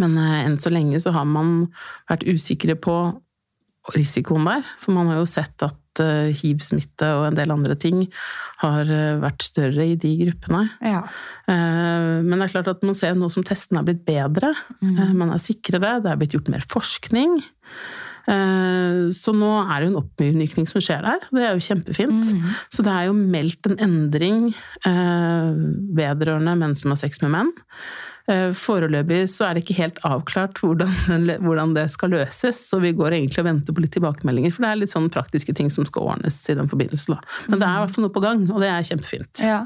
Men 0.00 0.16
enn 0.18 0.56
så 0.58 0.72
lenge 0.74 0.98
så 0.98 1.12
har 1.14 1.26
man 1.28 1.68
vært 2.10 2.24
usikre 2.26 2.74
på 2.74 2.96
risikoen 3.92 4.46
der, 4.48 4.64
for 4.80 4.96
man 4.96 5.10
har 5.12 5.20
jo 5.20 5.28
sett 5.28 5.66
at 5.66 5.80
Eh, 6.02 6.32
hiv-smitte 6.34 7.06
og 7.20 7.28
en 7.28 7.36
del 7.38 7.52
andre 7.54 7.76
ting 7.78 8.00
har 8.64 8.88
eh, 8.90 9.18
vært 9.22 9.44
større 9.46 9.84
i 9.92 9.98
de 10.00 10.10
gruppene. 10.24 10.64
Ja. 10.82 11.04
Eh, 11.46 12.22
men 12.24 12.34
det 12.34 12.48
er 12.48 12.54
klart 12.56 12.70
at 12.72 12.82
man 12.86 12.96
ser 12.98 13.14
nå 13.18 13.28
som 13.30 13.46
testene 13.46 13.82
er 13.82 13.86
blitt 13.86 14.02
bedre, 14.06 14.50
mm. 14.80 15.12
man 15.14 15.30
er 15.34 15.42
sikrere, 15.42 16.00
det 16.02 16.10
er 16.10 16.18
blitt 16.18 16.34
gjort 16.34 16.50
mer 16.50 16.66
forskning. 16.70 17.38
Så 18.24 19.34
nå 19.36 19.48
er 19.60 19.82
det 19.82 19.84
jo 19.84 19.90
en 19.90 19.98
oppmykning 20.00 20.64
som 20.70 20.80
skjer 20.80 21.02
der. 21.04 21.26
Det 21.28 21.42
er 21.44 21.58
jo 21.58 21.64
kjempefint. 21.66 22.30
Mm. 22.32 22.54
Så 22.72 22.80
det 22.86 22.94
er 22.94 23.10
jo 23.10 23.16
meldt 23.18 23.68
en 23.68 23.82
endring 23.84 24.38
vedrørende 25.98 26.54
menn 26.56 26.72
som 26.80 26.94
har 26.94 27.02
sex 27.02 27.20
med 27.20 27.34
menn. 27.34 27.50
Eh, 28.24 28.54
foreløpig 28.56 29.26
så 29.28 29.44
er 29.44 29.56
det 29.56 29.64
ikke 29.64 29.76
helt 29.76 29.98
avklart 30.08 30.56
hvordan, 30.62 30.92
hvordan, 31.44 31.74
det 31.76 31.90
skal 31.92 32.14
løses, 32.14 32.56
så 32.70 32.78
vi 32.80 32.94
går 32.96 33.18
egentlig 33.18 33.42
og 33.42 33.48
venter 33.50 33.76
på 33.76 33.84
litt 33.84 33.92
tilbakemeldinger. 33.96 34.54
For 34.54 34.64
det 34.64 34.70
er 34.70 34.80
litt 34.80 34.92
sånn 34.94 35.10
praktiske 35.12 35.52
ting 35.56 35.68
som 35.72 35.84
skal 35.88 36.08
ordnes 36.14 36.38
i 36.48 36.56
den 36.56 36.70
forbindelse. 36.70 37.12
Da. 37.12 37.20
Men 37.52 37.60
det 37.60 37.68
er 37.68 37.76
i 37.76 37.84
hvert 37.84 37.96
fall 37.96 38.06
noe 38.06 38.14
på 38.14 38.24
gang, 38.24 38.46
og 38.48 38.64
det 38.64 38.70
er 38.72 38.88
kjempefint. 38.88 39.44
Ja, 39.44 39.60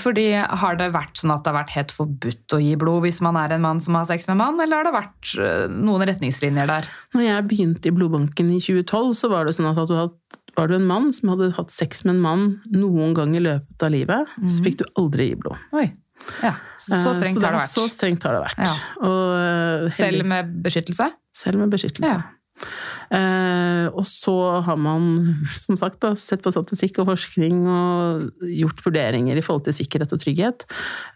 fordi 0.00 0.26
Har 0.34 0.78
det 0.80 0.90
vært 0.94 1.20
sånn 1.20 1.32
at 1.34 1.44
det 1.44 1.52
har 1.52 1.60
vært 1.60 1.74
helt 1.76 1.92
forbudt 1.94 2.54
å 2.56 2.60
gi 2.62 2.74
blod 2.80 3.04
hvis 3.04 3.20
man 3.22 3.36
er 3.38 3.54
en 3.54 3.62
mann 3.62 3.82
som 3.84 3.94
har 3.98 4.06
sex 4.08 4.26
med 4.30 4.40
mann, 4.40 4.58
eller 4.62 4.80
har 4.80 4.88
det 4.88 4.94
vært 4.96 5.34
eh, 5.38 5.66
noen 5.70 6.06
retningslinjer 6.08 6.70
der? 6.70 6.88
Når 7.14 7.26
jeg 7.28 7.48
begynte 7.50 7.90
i 7.90 7.94
blodbanken 7.94 8.50
i 8.56 8.60
2012, 8.62 9.12
så 9.20 9.30
var 9.30 9.46
det 9.46 9.54
sånn 9.56 9.70
at 9.70 9.78
du 9.78 9.94
hadde 9.94 10.40
var 10.54 10.70
du 10.70 10.76
en 10.76 10.86
mann 10.86 11.08
som 11.10 11.32
hadde 11.32 11.50
hatt 11.56 11.72
sex 11.74 12.04
med 12.06 12.14
en 12.14 12.22
mann 12.22 12.44
noen 12.70 13.14
gang 13.16 13.34
i 13.34 13.42
løpet 13.42 13.82
av 13.82 13.90
livet, 13.90 14.34
mm. 14.38 14.50
så 14.54 14.62
fikk 14.62 14.76
du 14.82 14.84
aldri 15.00 15.32
gi 15.32 15.38
blod. 15.40 15.58
Oi. 15.74 15.88
Ja, 16.42 16.54
Så 16.80 16.94
eh, 16.94 17.18
strengt 17.18 17.38
så 17.38 17.44
har 17.44 17.56
det 17.56 17.60
vært. 17.60 17.72
Så 17.72 17.88
strengt 17.92 18.24
har 18.26 18.36
det 18.36 18.44
vært. 18.44 18.64
Ja. 18.64 18.74
Og, 19.02 19.34
eh, 19.40 19.90
selv 19.94 20.26
med 20.30 20.56
beskyttelse? 20.64 21.10
Selv 21.34 21.62
med 21.62 21.74
beskyttelse. 21.74 22.16
Ja. 22.16 22.44
Eh, 23.14 23.86
og 23.92 24.06
så 24.08 24.34
har 24.64 24.78
man 24.80 25.34
som 25.64 25.78
sagt 25.78 26.00
da, 26.04 26.14
sett 26.18 26.44
på 26.44 26.52
statistikk 26.54 27.00
og 27.02 27.10
forskning 27.12 27.64
og 27.68 28.46
gjort 28.48 28.80
vurderinger 28.84 29.38
i 29.38 29.44
forhold 29.44 29.66
til 29.68 29.76
sikkerhet 29.80 30.14
og 30.16 30.22
trygghet. 30.22 30.66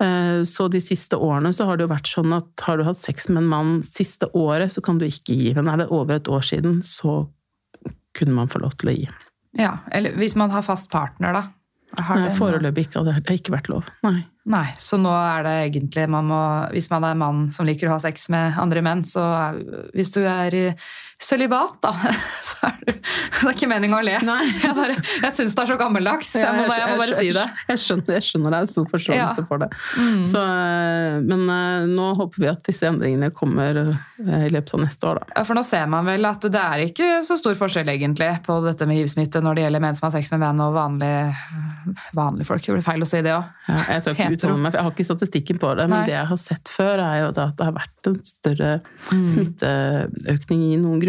Eh, 0.05 0.43
så 0.49 0.69
de 0.73 0.83
siste 0.85 1.19
årene 1.19 1.55
så 1.57 1.69
har 1.69 1.79
det 1.79 1.87
jo 1.87 1.95
vært 1.95 2.11
sånn 2.11 2.35
at 2.37 2.67
har 2.67 2.79
du 2.79 2.87
hatt 2.89 3.01
sex 3.01 3.31
med 3.31 3.45
en 3.45 3.53
mann 3.53 3.75
siste 3.87 4.31
året, 4.37 4.75
så 4.75 4.85
kan 4.85 5.01
du 5.01 5.07
ikke 5.09 5.37
gi. 5.37 5.55
Men 5.57 5.71
er 5.73 5.85
det 5.85 5.91
over 5.95 6.19
et 6.19 6.31
år 6.31 6.45
siden, 6.45 6.83
så 6.87 7.23
kunne 8.19 8.35
man 8.35 8.51
få 8.51 8.63
lov 8.63 8.75
til 8.81 8.91
å 8.91 8.97
gi. 8.97 9.09
Ja, 9.59 9.79
eller 9.95 10.17
hvis 10.21 10.37
man 10.39 10.53
har 10.53 10.67
fast 10.67 10.91
partner, 10.93 11.35
da? 11.35 11.47
Nei, 11.97 12.29
Foreløpig 12.37 12.89
ikke. 12.89 13.03
Det 13.07 13.15
har 13.17 13.33
ikke 13.33 13.55
vært 13.55 13.71
lov. 13.73 13.89
Nei. 14.05 14.21
Nei, 14.49 14.67
så 14.81 14.97
nå 15.01 15.11
er 15.13 15.43
det 15.45 15.55
egentlig 15.67 16.07
man 16.09 16.29
må, 16.31 16.41
Hvis 16.73 16.89
man 16.93 17.05
er 17.05 17.19
mann 17.21 17.49
som 17.53 17.69
liker 17.69 17.89
å 17.89 17.97
ha 17.97 18.01
sex 18.01 18.29
med 18.33 18.57
andre 18.61 18.83
menn, 18.85 19.05
så 19.05 19.25
er, 19.37 19.59
hvis 19.97 20.13
du 20.15 20.23
er 20.25 20.57
i 20.57 20.65
sølibat, 21.19 21.79
da, 21.83 21.93
så 22.49 22.69
er 22.69 22.77
du 22.85 22.93
Det 22.93 23.47
er 23.47 23.55
ikke 23.55 23.69
meninga 23.71 23.99
å 23.99 24.05
le. 24.07 24.15
Nei. 24.27 24.39
Jeg, 24.65 24.75
bare, 24.75 24.95
jeg 24.99 25.35
syns 25.35 25.55
det 25.55 25.63
er 25.63 25.69
så 25.71 25.77
gammeldags. 25.79 26.31
Jeg 26.39 26.55
må, 26.55 26.65
jeg 26.75 26.89
må 26.91 26.97
bare 26.99 27.19
si 27.19 27.31
det. 27.35 27.45
Jeg 27.71 27.81
skjønner, 27.83 28.17
jeg 28.19 28.27
skjønner 28.27 28.55
det. 28.55 28.59
Har 28.59 28.69
stor 28.71 28.87
forståelse 28.91 29.43
ja. 29.43 29.47
for 29.49 29.63
det. 29.63 29.69
Mm. 29.99 30.23
Så, 30.27 30.43
eh, 30.43 31.19
men 31.29 31.45
uh, 31.47 31.87
nå 31.89 32.09
håper 32.19 32.43
vi 32.43 32.49
at 32.51 32.63
disse 32.67 32.89
endringene 32.89 33.31
kommer 33.35 33.79
uh, 33.79 33.95
i 34.19 34.51
løpet 34.51 34.75
av 34.75 34.83
neste 34.83 35.09
år, 35.09 35.21
da. 35.21 35.31
Ja, 35.37 35.45
for 35.49 35.59
nå 35.59 35.63
ser 35.67 35.87
man 35.91 36.09
vel 36.09 36.27
at 36.29 36.49
det 36.51 36.63
er 36.63 36.85
ikke 36.89 37.09
så 37.27 37.39
stor 37.41 37.57
forskjell, 37.59 37.91
egentlig, 37.95 38.31
på 38.47 38.59
dette 38.67 38.89
med 38.91 38.99
hivsmitte 39.01 39.43
når 39.45 39.59
det 39.59 39.67
gjelder 39.67 39.85
menn 39.87 39.99
som 39.99 40.09
har 40.09 40.17
sex 40.19 40.33
med 40.35 40.43
menn 40.43 40.65
og 40.65 40.75
vanlige, 40.77 41.23
vanlige 42.19 42.51
folk. 42.51 42.67
Det 42.67 42.79
blir 42.79 42.87
feil 42.89 43.07
å 43.07 43.11
si 43.11 43.23
det 43.25 43.35
òg. 43.37 43.55
Ja, 43.69 43.79
jeg 43.95 44.05
skal 44.05 44.17
ikke 44.17 44.31
uttale 44.39 44.59
meg, 44.59 44.73
for 44.73 44.81
jeg 44.81 44.89
har 44.89 44.97
ikke 44.97 45.09
statistikken 45.11 45.63
på 45.63 45.73
det, 45.79 45.89
men 45.89 46.01
Nei. 46.01 46.07
det 46.11 46.17
jeg 46.17 46.31
har 46.33 46.43
sett 46.43 46.75
før, 46.75 47.05
er 47.05 47.23
jo 47.23 47.31
at 47.31 47.41
det 47.59 47.69
har 47.69 47.77
vært 47.77 48.11
en 48.11 48.19
større 48.27 48.73
mm. 49.13 49.27
smitteøkning 49.35 50.67
i 50.73 50.81
noen 50.81 50.99
grupper. 51.03 51.08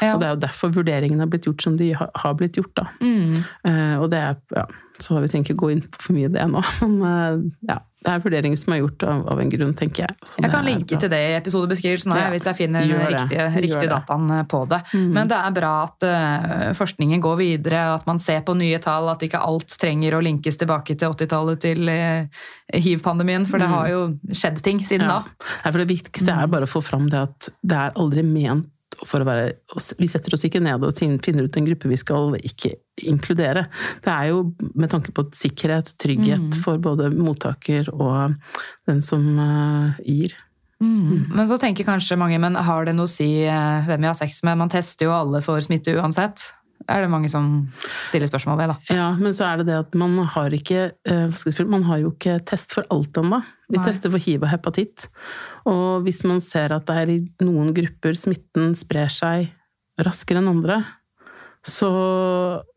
Ja. 0.00 0.14
Og 0.14 0.22
det 0.22 0.28
er 0.28 0.34
jo 0.34 0.42
derfor 0.46 0.74
vurderingene 0.74 1.24
har 1.24 1.32
blitt 1.32 1.48
gjort 1.48 1.64
som 1.64 1.76
de 1.80 1.92
har 1.96 2.38
blitt 2.38 2.58
gjort, 2.60 2.72
da. 2.78 2.88
Mm. 3.00 3.42
Uh, 3.66 3.96
og 4.00 4.08
det 4.12 4.24
er 4.24 4.40
ja, 4.56 4.66
så 5.00 5.16
har 5.16 5.24
vi 5.24 5.32
tenkt 5.32 5.54
å 5.54 5.60
gå 5.60 5.70
inn 5.74 5.84
på 5.86 6.08
for 6.08 6.16
mye 6.16 6.32
det 6.32 6.48
nå, 6.50 6.64
men 6.82 6.98
uh, 7.04 7.46
ja 7.68 7.80
det 8.00 8.08
er 8.08 8.22
vurderinger 8.24 8.56
som 8.56 8.72
er 8.72 8.78
gjort 8.80 9.04
av, 9.04 9.26
av 9.28 9.40
en 9.42 9.50
grunn, 9.52 9.72
tenker 9.76 10.06
jeg. 10.06 10.28
Så 10.32 10.40
jeg 10.40 10.52
kan 10.54 10.64
linke 10.64 10.96
til 11.02 11.10
det 11.12 11.18
i 11.20 11.34
episodebeskrivelsen 11.36 12.14
ja, 12.16 12.30
hvis 12.32 12.46
jeg 12.48 12.56
finner 12.56 12.86
den 12.88 13.02
riktige, 13.12 13.44
riktige 13.60 13.90
dataen 13.90 14.30
eh, 14.38 14.46
på 14.48 14.62
det. 14.70 14.78
Mm. 14.94 15.10
Men 15.18 15.28
det 15.28 15.36
er 15.36 15.56
bra 15.58 15.72
at 15.84 16.06
uh, 16.08 16.64
forskningen 16.78 17.20
går 17.20 17.36
videre, 17.42 17.82
at 17.98 18.08
man 18.08 18.22
ser 18.22 18.40
på 18.46 18.56
nye 18.56 18.80
tall, 18.80 19.10
at 19.12 19.24
ikke 19.26 19.42
alt 19.44 19.76
trenger 19.82 20.16
å 20.16 20.22
linkes 20.24 20.60
tilbake 20.62 20.96
til 20.96 21.12
80-tallet 21.12 21.62
til 21.66 21.92
uh, 21.92 22.42
hiv-pandemien, 22.72 23.44
for 23.48 23.60
det 23.60 23.68
mm. 23.68 23.76
har 23.76 23.92
jo 23.92 24.02
skjedd 24.32 24.64
ting 24.64 24.80
siden 24.80 25.04
ja. 25.04 25.20
da. 25.20 25.48
Nei, 25.66 25.74
for 25.74 25.82
det 25.84 25.90
viktigste 25.92 26.40
er 26.40 26.52
bare 26.56 26.68
å 26.68 26.72
få 26.72 26.84
fram 26.84 27.12
det 27.12 27.26
at 27.28 27.52
det 27.60 27.84
er 27.84 28.00
aldri 28.00 28.24
ment 28.24 28.70
for 29.06 29.22
å 29.22 29.26
være 29.28 29.52
Vi 30.00 30.08
setter 30.10 30.34
oss 30.34 30.44
ikke 30.46 30.62
ned 30.62 30.82
og 30.84 30.96
finner 30.98 31.46
ut 31.46 31.56
en 31.56 31.68
gruppe 31.68 31.90
vi 31.90 31.98
skal 32.00 32.36
ikke 32.40 32.74
inkludere. 33.06 33.66
Det 34.04 34.12
er 34.12 34.30
jo 34.32 34.44
med 34.74 34.90
tanke 34.92 35.14
på 35.16 35.24
sikkerhet, 35.36 35.94
trygghet 36.02 36.50
mm. 36.50 36.60
for 36.64 36.80
både 36.82 37.08
mottaker 37.14 37.88
og 37.94 38.34
den 38.90 39.00
som 39.04 39.24
uh, 39.38 39.96
gir. 40.04 40.34
Mm. 40.80 40.90
Mm. 40.90 41.24
Men 41.36 41.48
så 41.48 41.58
tenker 41.60 41.86
kanskje 41.86 42.18
mange, 42.20 42.38
men 42.40 42.56
har 42.56 42.88
det 42.88 42.96
noe 42.96 43.08
å 43.08 43.10
si 43.10 43.28
uh, 43.46 43.86
hvem 43.86 44.04
vi 44.04 44.10
har 44.10 44.18
sex 44.18 44.42
med? 44.46 44.58
Man 44.60 44.72
tester 44.72 45.08
jo 45.08 45.16
alle 45.16 45.42
for 45.44 45.62
smitte 45.64 45.94
uansett 45.96 46.44
er 46.88 47.04
det 47.04 47.10
mange 47.12 47.28
som 47.32 47.46
stiller 48.06 48.30
spørsmål 48.30 48.58
ved. 48.60 48.72
da. 48.72 48.96
Ja, 48.96 49.08
men 49.18 49.34
så 49.36 49.46
er 49.48 49.60
det 49.60 49.68
det 49.68 49.78
at 49.82 49.96
man 49.98 50.16
har 50.34 50.54
ikke 50.56 50.90
uh, 51.10 51.66
man 51.68 51.84
har 51.88 52.00
jo 52.02 52.12
ikke 52.14 52.38
test 52.48 52.74
for 52.76 52.86
alt 52.90 53.16
ennå. 53.20 53.42
Vi 53.70 53.78
Nei. 53.78 53.84
tester 53.86 54.10
for 54.10 54.22
hiv 54.22 54.42
og 54.42 54.50
hepatitt. 54.50 55.08
Og 55.68 56.02
hvis 56.06 56.24
man 56.24 56.40
ser 56.40 56.72
at 56.74 56.86
det 56.88 56.96
er 56.96 57.12
i 57.12 57.18
noen 57.44 57.74
grupper 57.76 58.16
smitten 58.18 58.74
sprer 58.78 59.12
seg 59.12 59.50
raskere 60.00 60.40
enn 60.40 60.50
andre, 60.50 60.80
så 61.60 61.90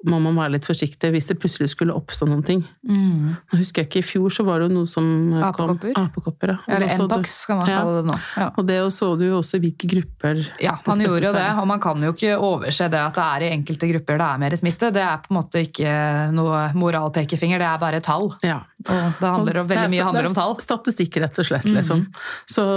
må 0.04 0.18
man 0.20 0.36
være 0.36 0.58
litt 0.58 0.66
forsiktig 0.68 1.14
hvis 1.14 1.30
det 1.30 1.38
plutselig 1.40 1.70
skulle 1.72 1.96
oppstå 1.96 2.28
noen 2.28 2.42
ting. 2.44 2.64
Mm. 2.84 3.30
Nå 3.40 3.60
husker 3.62 3.84
jeg 3.84 3.88
ikke, 3.88 4.02
I 4.02 4.08
fjor 4.10 4.34
så 4.36 4.44
var 4.44 4.60
det 4.60 4.68
jo 4.68 4.74
noe 4.82 4.90
som 4.92 5.06
Apekopper? 5.40 5.94
kom 5.94 6.10
Apekopper, 6.10 6.52
ja. 6.52 6.58
Eller 6.76 6.92
Npax, 7.06 7.38
kan 7.48 7.62
man 7.62 7.70
kalle 7.70 7.94
det 8.02 8.10
nå. 8.10 8.18
Ja. 8.42 8.48
Og 8.60 8.68
det 8.68 8.80
så 8.92 9.14
du 9.20 9.24
jo 9.30 9.38
også 9.40 9.62
hvilke 9.64 9.88
grupper 9.88 10.42
Ja, 10.60 10.76
man 10.90 11.00
gjorde 11.00 11.30
jo 11.30 11.32
det. 11.36 11.46
Og 11.62 11.70
man 11.72 11.84
kan 11.84 12.04
jo 12.04 12.12
ikke 12.12 12.36
overse 12.36 12.90
det 12.92 13.00
at 13.00 13.16
det 13.16 13.28
er 13.38 13.46
i 13.48 13.54
enkelte 13.54 13.90
grupper 13.94 14.20
det 14.20 14.28
er 14.28 14.44
mer 14.44 14.58
smitte. 14.60 14.92
Det 14.96 15.06
er 15.06 15.24
på 15.24 15.32
en 15.32 15.40
måte 15.40 15.64
ikke 15.64 15.96
noe 16.36 16.66
moralpekefinger, 16.76 17.64
det 17.64 17.70
er 17.70 17.80
bare 17.86 18.04
tall. 18.04 18.34
Ja. 18.44 18.60
Og 18.84 19.16
det 19.22 19.32
handler 19.32 19.62
om, 19.64 19.72
veldig 19.72 19.94
mye 19.96 20.10
handler 20.10 20.28
om 20.28 20.36
tall. 20.36 20.58
Statistikk, 20.60 21.22
rett 21.24 21.40
og 21.40 21.48
slett. 21.48 21.70
liksom. 21.72 22.04
Mm. 22.04 22.22
Så, 22.52 22.68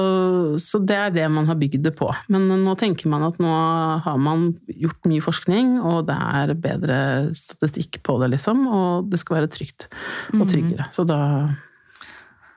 så 0.63 0.83
det 0.87 1.01
er 1.09 1.19
det 1.19 1.27
man 1.35 1.51
har 1.51 1.59
bygd 1.59 1.83
det 1.89 1.97
på. 1.99 2.13
Men 2.31 2.47
nå 2.63 2.79
tenker 2.79 3.11
man 3.11 3.27
at 3.27 3.43
nå 3.43 3.59
har 4.07 4.23
man 4.23 4.53
gjort 4.71 5.11
mye 5.11 5.25
forskning. 5.25 5.77
og 5.83 5.96
og 5.99 6.09
det 6.09 6.17
er 6.17 6.57
bedre 6.61 6.99
statistikk 7.37 8.01
på 8.07 8.19
det, 8.23 8.33
liksom. 8.37 8.67
Og 8.67 9.13
det 9.13 9.21
skal 9.23 9.41
være 9.41 9.53
trygt 9.53 9.89
og 10.35 10.45
mm. 10.45 10.51
tryggere. 10.53 10.91
Så 10.97 11.07
da 11.09 11.21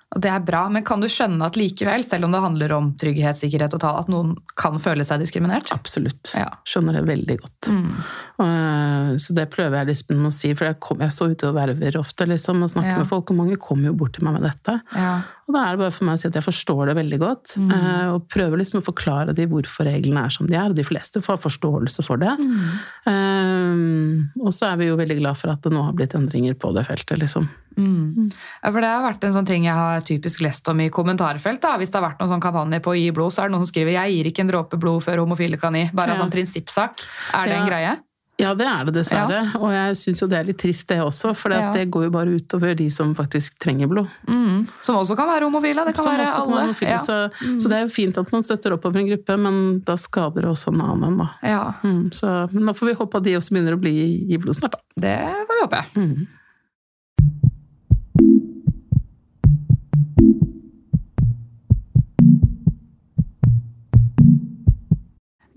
og 0.09 0.23
Det 0.25 0.29
er 0.33 0.41
bra, 0.41 0.63
men 0.73 0.81
kan 0.85 1.03
du 1.03 1.05
skjønne 1.11 1.45
at 1.45 1.57
likevel, 1.59 2.01
selv 2.01 2.25
om 2.25 2.33
det 2.33 2.41
handler 2.41 2.71
om 2.73 2.87
trygghet, 2.97 3.37
sikkerhet 3.37 3.75
og 3.77 3.81
tall, 3.83 3.99
at 4.01 4.09
noen 4.09 4.31
kan 4.57 4.79
føle 4.81 5.05
seg 5.05 5.21
diskriminert? 5.21 5.69
Absolutt. 5.75 6.31
Ja. 6.33 6.47
Skjønner 6.65 6.97
det 6.97 7.03
veldig 7.05 7.35
godt. 7.43 7.69
Mm. 7.69 7.91
Og, 8.41 9.19
så 9.21 9.35
det 9.37 9.45
prøver 9.53 9.77
jeg 9.77 9.91
liksom 9.91 10.25
å 10.25 10.33
si, 10.33 10.55
for 10.57 10.71
jeg, 10.71 10.79
kom, 10.81 11.03
jeg 11.05 11.13
står 11.13 11.35
ute 11.35 11.51
og 11.51 11.59
verver 11.59 11.99
ofte 12.01 12.25
liksom, 12.25 12.65
og 12.65 12.73
snakker 12.73 12.95
ja. 12.95 13.03
med 13.03 13.11
folk, 13.11 13.29
og 13.29 13.37
mange 13.43 13.59
kommer 13.61 13.91
jo 13.91 13.99
bort 14.01 14.17
til 14.17 14.25
meg 14.25 14.39
med 14.39 14.47
dette. 14.49 14.79
Ja. 14.97 15.13
Og 15.49 15.55
da 15.55 15.63
er 15.65 15.73
det 15.73 15.81
bare 15.81 15.93
for 15.95 16.05
meg 16.05 16.19
å 16.19 16.21
si 16.21 16.27
at 16.29 16.35
jeg 16.37 16.45
forstår 16.45 16.91
det 16.91 16.93
veldig 16.99 17.17
godt, 17.23 17.55
mm. 17.57 17.69
Eh, 17.73 18.09
og 18.13 18.27
prøver 18.29 18.61
liksom 18.61 18.83
å 18.83 18.85
forklare 18.85 19.33
dem 19.33 19.49
hvorfor 19.49 19.87
reglene 19.89 20.21
er 20.21 20.33
som 20.35 20.45
de 20.45 20.53
er, 20.53 20.69
og 20.69 20.77
de 20.77 20.85
fleste 20.85 21.23
får 21.25 21.39
forståelse 21.41 22.05
for 22.05 22.21
det. 22.21 22.35
Mm. 22.37 22.59
Um, 23.09 24.43
og 24.43 24.53
så 24.53 24.67
er 24.69 24.77
vi 24.77 24.91
jo 24.91 24.99
veldig 24.99 25.17
glad 25.17 25.39
for 25.39 25.49
at 25.49 25.65
det 25.65 25.73
nå 25.73 25.81
har 25.87 25.95
blitt 25.97 26.13
endringer 26.13 26.53
på 26.53 26.69
det 26.77 26.85
feltet, 26.85 27.17
liksom. 27.17 27.49
Mm. 27.79 28.29
Ja, 28.29 28.69
for 28.69 28.77
Det 28.83 28.91
har 28.91 29.05
vært 29.07 29.25
en 29.25 29.33
sånn 29.33 29.47
ting 29.49 29.65
jeg 29.65 29.77
har 29.77 30.05
typisk 30.05 30.43
lest 30.45 30.69
om 30.69 30.83
i 30.83 30.91
kommentarfelt. 30.93 31.61
da. 31.65 31.77
Hvis 31.81 31.89
det 31.89 31.97
har 31.97 32.11
vært 32.11 32.21
noen 32.21 32.35
sånn 32.35 32.45
kampanje 32.45 32.81
på 32.85 32.93
å 32.93 32.99
gi 32.99 33.09
blod, 33.15 33.33
så 33.33 33.41
er 33.41 33.49
det 33.49 33.55
noen 33.55 33.65
som 33.65 33.73
skriver 33.73 33.95
'jeg 33.95 34.13
gir 34.13 34.29
ikke 34.29 34.45
en 34.45 34.53
dråpe 34.53 34.77
blod 34.77 35.01
før 35.01 35.23
homofile 35.25 35.57
kan 35.57 35.73
gi'. 35.73 35.89
Bare 35.93 36.13
en 36.13 36.17
ja. 36.17 36.21
sånn 36.21 36.35
prinsippsak. 36.35 37.07
Er 37.33 37.45
det 37.47 37.55
ja. 37.55 37.61
en 37.61 37.69
greie? 37.69 37.97
Ja, 38.39 38.53
det 38.55 38.65
er 38.67 38.87
det 38.87 38.93
dessverre. 38.95 39.39
Ja. 39.49 39.59
Og 39.59 39.73
jeg 39.73 39.97
syns 39.99 40.21
jo 40.23 40.27
det 40.31 40.37
er 40.39 40.47
litt 40.47 40.59
trist 40.61 40.87
det 40.87 40.99
også, 41.03 41.33
for 41.37 41.51
ja. 41.51 41.73
det 41.75 41.85
går 41.91 42.07
jo 42.07 42.11
bare 42.13 42.37
utover 42.39 42.71
de 42.79 42.87
som 42.93 43.11
faktisk 43.17 43.59
trenger 43.59 43.89
blod. 43.91 44.07
Mm. 44.29 44.63
Som 44.85 44.99
også 45.01 45.17
kan 45.19 45.27
være 45.27 45.49
homofile. 45.49 45.83
Det 45.89 45.95
kan 45.97 46.07
som 46.07 46.15
være 46.15 46.29
alle. 46.31 46.61
Kan 46.71 46.79
være 46.79 46.95
ja. 46.95 47.01
så, 47.03 47.17
mm. 47.35 47.59
så, 47.59 47.71
det 47.71 47.77
er 47.77 47.83
jo 47.83 47.91
fint 47.93 48.21
at 48.21 48.31
man 48.35 48.45
støtter 48.47 48.77
opp 48.77 48.87
over 48.87 49.03
en 49.03 49.11
gruppe, 49.11 49.37
men 49.47 49.55
da 49.87 49.97
skader 49.99 50.47
det 50.47 50.51
også 50.53 50.71
en 50.71 50.83
annen, 50.87 51.19
da. 51.19 51.27
Mm. 51.83 52.03
Så, 52.15 52.33
men 52.55 52.71
da 52.71 52.75
får 52.77 52.93
vi 52.93 52.97
håpe 53.03 53.19
at 53.19 53.27
de 53.27 53.37
også 53.41 53.55
begynner 53.55 53.75
å 53.75 53.83
bli 53.83 53.95
i 54.31 54.39
blod 54.39 54.55
snart, 54.59 54.79
da. 54.79 54.81
Det 55.07 55.17
får 55.43 55.55
vi 55.55 55.63
håpe. 55.67 55.81
Mm. 55.99 56.27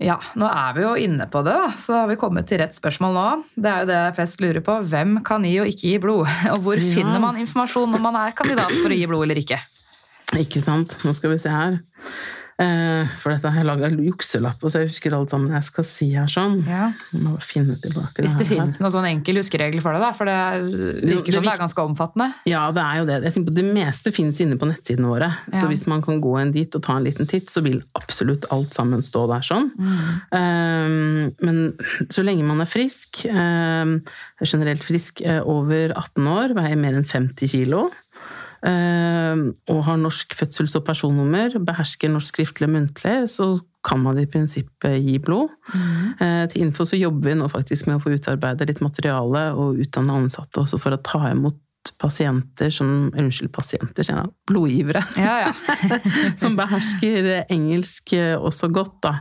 Ja, 0.03 0.17
nå 0.35 0.47
er 0.49 0.73
vi 0.75 0.81
jo 0.83 0.93
inne 0.99 1.25
på 1.31 1.41
det, 1.45 1.53
da. 1.55 1.69
så 1.79 1.93
har 2.01 2.07
vi 2.11 2.17
kommet 2.19 2.47
til 2.49 2.59
rett 2.59 2.75
spørsmål 2.75 3.13
nå. 3.15 3.25
Det 3.55 3.69
er 3.71 3.83
jo 3.85 3.89
det 3.91 4.01
flest 4.17 4.41
lurer 4.43 4.59
på. 4.65 4.75
Hvem 4.91 5.17
kan 5.23 5.45
gi 5.47 5.53
og 5.63 5.69
ikke 5.71 5.87
gi 5.93 5.97
blod? 6.03 6.27
Og 6.53 6.59
hvor 6.65 6.81
Ja. 6.81 6.89
finner 6.97 7.21
man 7.23 7.39
informasjon 7.39 7.95
om 7.95 8.03
man 8.03 8.17
er 8.19 8.35
kandidat 8.35 8.73
for 8.81 8.91
å 8.91 8.97
gi 8.99 9.07
blod 9.07 9.23
eller 9.29 9.39
ikke? 9.39 9.61
Ikke 10.39 10.61
sant? 10.65 10.97
Nå 11.05 11.13
skal 11.15 11.31
vi 11.35 11.37
se 11.43 11.49
her. 11.53 11.79
Eh, 12.61 13.13
for 13.21 13.33
dette 13.33 13.49
har 13.49 13.63
jeg 13.63 13.65
laga 13.65 13.89
jukselapp 13.89 14.59
på, 14.61 14.69
så 14.69 14.83
jeg 14.83 14.91
husker 14.91 15.15
alt 15.17 15.31
sammen 15.33 15.55
jeg 15.55 15.65
skal 15.65 15.87
si 15.87 16.09
her 16.13 16.29
sånn. 16.29 16.59
Ja. 16.69 16.91
Må 17.23 17.35
finne 17.41 17.79
tilbake 17.81 18.21
Hvis 18.21 18.35
det 18.37 18.45
finnes 18.49 18.77
noen 18.81 18.93
sånn 18.93 19.07
enkel 19.09 19.39
huskeregel 19.41 19.81
for 19.83 19.95
det, 19.95 20.03
da, 20.03 20.11
for 20.17 20.29
det 20.29 20.37
virker 21.01 21.37
som 21.37 21.47
det 21.47 21.53
er 21.55 21.63
ganske 21.63 21.85
omfattende. 21.87 22.29
Ja, 22.49 22.67
det 22.75 22.83
er 22.83 23.01
jo 23.01 23.07
det. 23.09 23.17
Jeg 23.25 23.37
tenker 23.37 23.49
på 23.49 23.57
Det 23.57 23.65
meste 23.69 24.13
finnes 24.13 24.41
inne 24.43 24.59
på 24.61 24.69
nettsidene 24.69 25.09
våre. 25.09 25.31
Ja. 25.49 25.63
Så 25.63 25.71
hvis 25.71 25.87
man 25.89 26.05
kan 26.05 26.21
gå 26.23 26.35
inn 26.41 26.53
dit 26.55 26.77
og 26.77 26.85
ta 26.85 26.99
en 26.99 27.07
liten 27.07 27.29
titt, 27.29 27.49
så 27.53 27.63
vil 27.65 27.81
absolutt 27.97 28.45
alt 28.53 28.77
sammen 28.77 29.01
stå 29.05 29.25
der 29.31 29.45
sånn. 29.45 29.71
Um, 30.33 31.33
men 31.41 31.59
så 32.13 32.25
lenge 32.25 32.45
man 32.45 32.61
er 32.63 32.69
frisk, 32.69 33.23
er 33.29 34.45
generelt 34.45 34.83
frisk, 34.85 35.21
eh, 35.25 35.41
over 35.41 35.93
18 35.95 36.27
år, 36.27 36.53
veier 36.57 36.79
mer 36.79 36.97
enn 36.97 37.07
50 37.07 37.49
kilo, 37.49 37.87
og 38.63 39.79
har 39.87 39.97
norsk 39.99 40.35
fødsels- 40.39 40.77
og 40.79 40.85
personnummer, 40.87 41.57
behersker 41.59 42.11
norsk 42.11 42.31
skriftlig 42.31 42.69
og 42.69 42.75
muntlig, 42.77 43.15
så 43.27 43.57
kan 43.83 43.99
man 43.99 44.19
i 44.19 44.27
prinsippet 44.29 45.01
gi 45.03 45.17
blod. 45.23 45.51
Eh, 45.73 46.45
til 46.51 46.65
info 46.67 46.85
så 46.87 46.99
jobber 46.99 47.31
vi 47.31 47.35
nå 47.39 47.49
faktisk 47.51 47.89
med 47.89 47.99
å 47.99 48.03
få 48.03 48.15
utarbeide 48.15 48.67
litt 48.69 48.81
materiale 48.83 49.49
og 49.59 49.81
utdanne 49.83 50.21
ansatte 50.23 50.63
også 50.63 50.79
for 50.81 50.95
å 50.95 51.01
ta 51.03 51.25
imot 51.31 51.59
pasienter 51.99 52.71
som 52.71 53.09
Unnskyld, 53.11 53.51
pasienter, 53.51 54.05
sier 54.07 54.21
jeg. 54.21 54.31
Blodgivere. 54.47 55.01
Ja, 55.19 55.49
ja. 55.49 55.97
som 56.41 56.55
behersker 56.55 57.43
engelsk 57.51 58.15
eh, 58.15 58.37
også 58.39 58.71
godt, 58.71 58.95
da. 59.03 59.17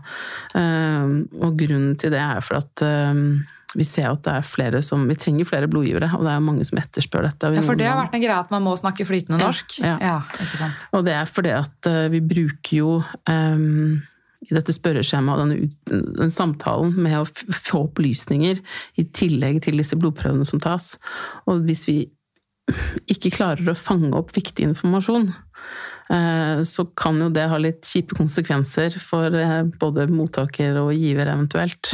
Um, 0.54 1.24
og 1.42 1.58
grunnen 1.58 1.96
til 1.98 2.14
det 2.14 2.22
er 2.22 2.38
for 2.46 2.60
at 2.62 2.84
um, 2.86 3.42
vi 3.78 3.84
ser 3.88 4.10
at 4.10 4.22
det 4.26 4.32
er 4.36 4.44
flere 4.44 4.82
som 4.84 5.06
Vi 5.08 5.14
trenger 5.16 5.48
flere 5.48 5.68
blodgivere, 5.70 6.10
og 6.18 6.24
det 6.26 6.32
er 6.34 6.44
mange 6.44 6.64
som 6.68 6.78
etterspør 6.82 7.24
dette. 7.28 7.52
ja, 7.56 7.62
for 7.64 7.78
det 7.78 7.86
har 7.88 7.96
vært 8.02 8.14
en 8.18 8.24
greie 8.24 8.38
at 8.38 8.50
man 8.52 8.62
må 8.66 8.74
snakke 8.76 9.06
flytende 9.08 9.38
Ja, 9.40 9.46
norsk. 9.48 9.76
ja. 9.80 10.16
ikke 10.44 10.60
sant. 10.60 10.86
Og 10.92 11.04
det 11.06 11.14
er 11.16 11.28
fordi 11.30 11.52
at 11.56 11.88
eh, 11.90 12.08
vi 12.12 12.20
bruker 12.20 12.76
jo 12.76 12.90
um, 13.30 14.02
i 14.42 14.50
dette 14.56 14.74
spørreskjemaet 14.74 15.38
og 15.38 15.52
denne, 15.52 16.08
den 16.18 16.32
samtalen 16.34 16.92
med 16.98 17.14
å 17.20 17.26
få 17.54 17.84
opplysninger 17.86 18.58
i 18.98 19.04
tillegg 19.14 19.62
til 19.62 19.78
disse 19.78 19.96
blodprøvene 19.96 20.44
som 20.48 20.60
tas. 20.60 20.96
Og 21.46 21.62
hvis 21.68 21.86
vi 21.88 21.96
ikke 23.10 23.32
klarer 23.34 23.72
å 23.72 23.78
fange 23.78 24.12
opp 24.18 24.34
viktig 24.36 24.64
informasjon, 24.68 25.30
så 26.68 26.84
kan 26.98 27.16
jo 27.22 27.28
det 27.32 27.46
ha 27.48 27.58
litt 27.60 27.86
kjipe 27.88 28.16
konsekvenser 28.18 28.96
for 29.00 29.32
eh, 29.38 29.62
både 29.80 30.06
mottaker 30.12 30.76
og 30.82 30.90
giver 30.96 31.30
eventuelt. 31.32 31.92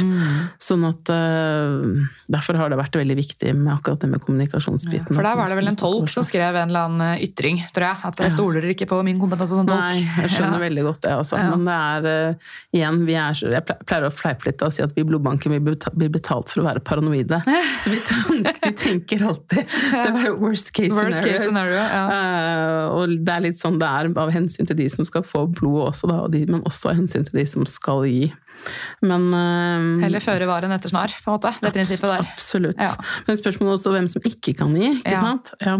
Sånn 0.59 0.83
at 0.87 1.11
eh, 1.13 2.07
Derfor 2.29 2.59
har 2.59 2.69
det 2.69 2.77
vært 2.77 2.97
veldig 2.99 3.15
viktig 3.17 3.53
med 3.57 3.71
akkurat 3.73 4.01
det 4.03 4.09
med 4.11 4.21
kommunikasjonsbiten. 4.21 5.15
For 5.15 5.25
der 5.25 5.37
var 5.39 5.49
det 5.49 5.55
vel 5.57 5.71
en 5.71 5.79
tolk 5.79 6.11
som 6.13 6.25
skrev 6.25 6.57
en 6.59 6.69
eller 6.69 6.89
annen 6.89 7.23
ytring, 7.25 7.61
tror 7.73 7.87
jeg. 7.87 8.01
At 8.09 8.21
jeg 8.21 8.35
stoler 8.35 8.67
ikke 8.73 8.85
på 8.91 8.99
min 9.07 9.17
kompetanse 9.21 9.55
som 9.57 9.67
tolk. 9.69 9.81
Nei, 9.81 10.03
jeg 10.25 10.33
skjønner 10.35 10.57
Ja. 10.59 10.63
veldig 10.65 10.83
godt 10.83 11.01
det 11.05 11.11
altså. 11.15 11.37
Ja. 11.39 11.49
Men 11.55 11.65
det 11.67 11.77
er 11.79 12.07
eh, 12.11 12.51
igjen, 12.79 12.99
vi 13.07 13.15
er, 13.19 13.39
jeg 13.55 13.65
pleier 13.87 14.07
å 14.07 14.11
fleipe 14.13 14.49
litt 14.49 14.63
og 14.65 14.73
si 14.75 14.83
at 14.83 14.93
vi 14.97 15.05
i 15.05 15.07
blodbanken 15.07 15.53
vi 15.55 15.59
blir 15.63 16.11
betalt 16.13 16.51
for 16.51 16.63
å 16.63 16.67
være 16.67 16.83
paranoide. 16.85 17.39
Så 17.83 17.93
vi 17.93 17.99
tenker, 18.05 18.59
de 18.65 18.73
tenker 18.83 19.25
alltid 19.29 19.63
det 20.05 20.11
var 20.15 20.37
worst 20.41 20.73
case 20.75 20.93
Worst 20.97 21.23
case 21.23 21.45
scenario, 21.47 21.79
ja. 21.79 22.03
Eh, 22.19 22.83
og 22.97 23.15
det 23.25 23.35
er 23.35 23.45
litt 23.47 23.61
sånn 23.61 23.79
det 23.79 23.87
er 23.89 24.08
av 24.17 24.31
hensyn 24.33 24.65
til 24.67 24.75
de 24.79 24.87
som 24.89 25.05
skal 25.05 25.21
få 25.23 25.45
blod 25.51 25.89
også, 25.89 26.07
da, 26.09 26.21
og 26.25 26.31
de, 26.31 26.45
men 26.49 26.61
også 26.65 26.89
av 26.91 26.95
hensyn 27.01 27.25
til 27.27 27.39
de 27.39 27.45
som 27.45 27.65
skal 27.69 28.05
gi. 28.09 28.31
Men 29.05 29.29
uh, 29.31 30.01
Heller 30.03 30.19
føre 30.23 30.47
var 30.49 30.65
enn 30.67 30.73
etter 30.75 30.89
snar, 30.91 31.13
på 31.23 31.29
en 31.31 31.37
måte. 31.37 31.53
Det 31.61 31.71
prinsippet 31.75 32.09
der. 32.09 32.25
Absolutt. 32.33 32.79
Ja. 32.81 32.93
Men 33.27 33.37
spørsmålet 33.39 33.71
er 33.71 33.77
også 33.79 33.93
hvem 33.95 34.07
som 34.11 34.21
ikke 34.27 34.55
kan 34.59 34.73
gi. 34.75 34.89
ikke 34.99 35.13
Ja. 35.15 35.21
sant? 35.21 35.51
Ja. 35.61 35.75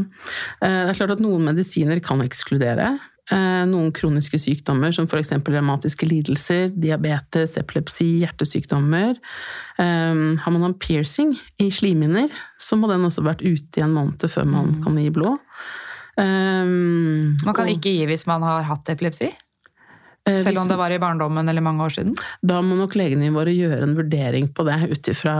Eh, 0.61 0.83
Det 0.85 0.89
er 0.93 0.99
klart 1.01 1.11
at 1.17 1.19
noen 1.23 1.43
medisiner 1.49 1.99
kan 2.03 2.21
ekskludere. 2.21 2.99
Eh, 3.31 3.65
Noen 3.69 3.91
kroniske 3.93 4.39
sykdommer, 4.41 4.91
som 4.95 5.05
f.eks. 5.05 5.29
revmatiske 5.45 6.07
lidelser, 6.09 6.71
diabetes, 6.73 7.57
epilepsi, 7.61 8.23
hjertesykdommer. 8.23 9.17
Har 9.77 10.51
man 10.51 10.63
en 10.63 10.73
piercing 10.73 11.35
i 11.61 11.69
slimhinner, 11.69 12.29
så 12.57 12.75
må 12.79 12.87
den 12.89 13.05
også 13.05 13.21
ha 13.23 13.29
vært 13.33 13.43
ute 13.45 13.79
i 13.79 13.83
en 13.85 13.93
måned 13.93 14.25
før 14.31 14.45
man 14.49 14.73
kan 14.83 14.97
gi 14.97 15.09
blod. 15.13 15.37
Eh, 16.19 16.65
Man 17.45 17.53
kan 17.55 17.65
og- 17.67 17.71
ikke 17.77 17.93
gi 17.95 18.05
hvis 18.09 18.27
man 18.27 18.41
har 18.43 18.63
hatt 18.67 18.89
epilepsi, 18.91 19.29
eh, 20.27 20.37
selv 20.43 20.59
om 20.59 20.67
det 20.67 20.77
var 20.77 20.91
i 20.91 20.97
barndommen 20.99 21.47
eller 21.49 21.61
mange 21.63 21.79
år 21.85 21.93
siden. 21.95 22.15
Da 22.45 22.59
må 22.61 22.75
nok 22.77 22.93
legene 22.99 23.31
våre 23.31 23.53
gjøre 23.55 23.81
en 23.87 23.95
vurdering 23.95 24.49
på 24.53 24.65
det 24.67 24.91
ut 24.91 25.07
ifra 25.13 25.35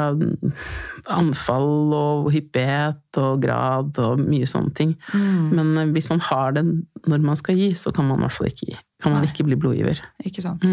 anfall 1.09 1.93
og 1.93 2.30
hyppighet 2.34 3.19
og 3.21 3.41
grad 3.43 3.97
og 3.99 4.19
mye 4.23 4.47
sånne 4.49 4.73
ting. 4.77 4.95
Men 5.13 5.75
eh, 5.77 5.91
hvis 5.95 6.09
man 6.09 6.19
har 6.30 6.53
den 6.57 6.86
når 7.07 7.21
man 7.23 7.36
skal 7.39 7.55
gi, 7.59 7.71
så 7.73 7.93
kan 7.95 8.07
man 8.07 8.19
i 8.19 8.23
hvert 8.27 8.38
fall 8.39 8.47
ikke 8.51 8.69
gi. 8.71 8.77
Kan 9.01 9.13
man 9.13 9.23
Nei. 9.23 9.30
ikke 9.32 9.45
bli 9.47 9.55
blodgiver. 9.59 9.99
Ikke 10.25 10.41
sant? 10.43 10.63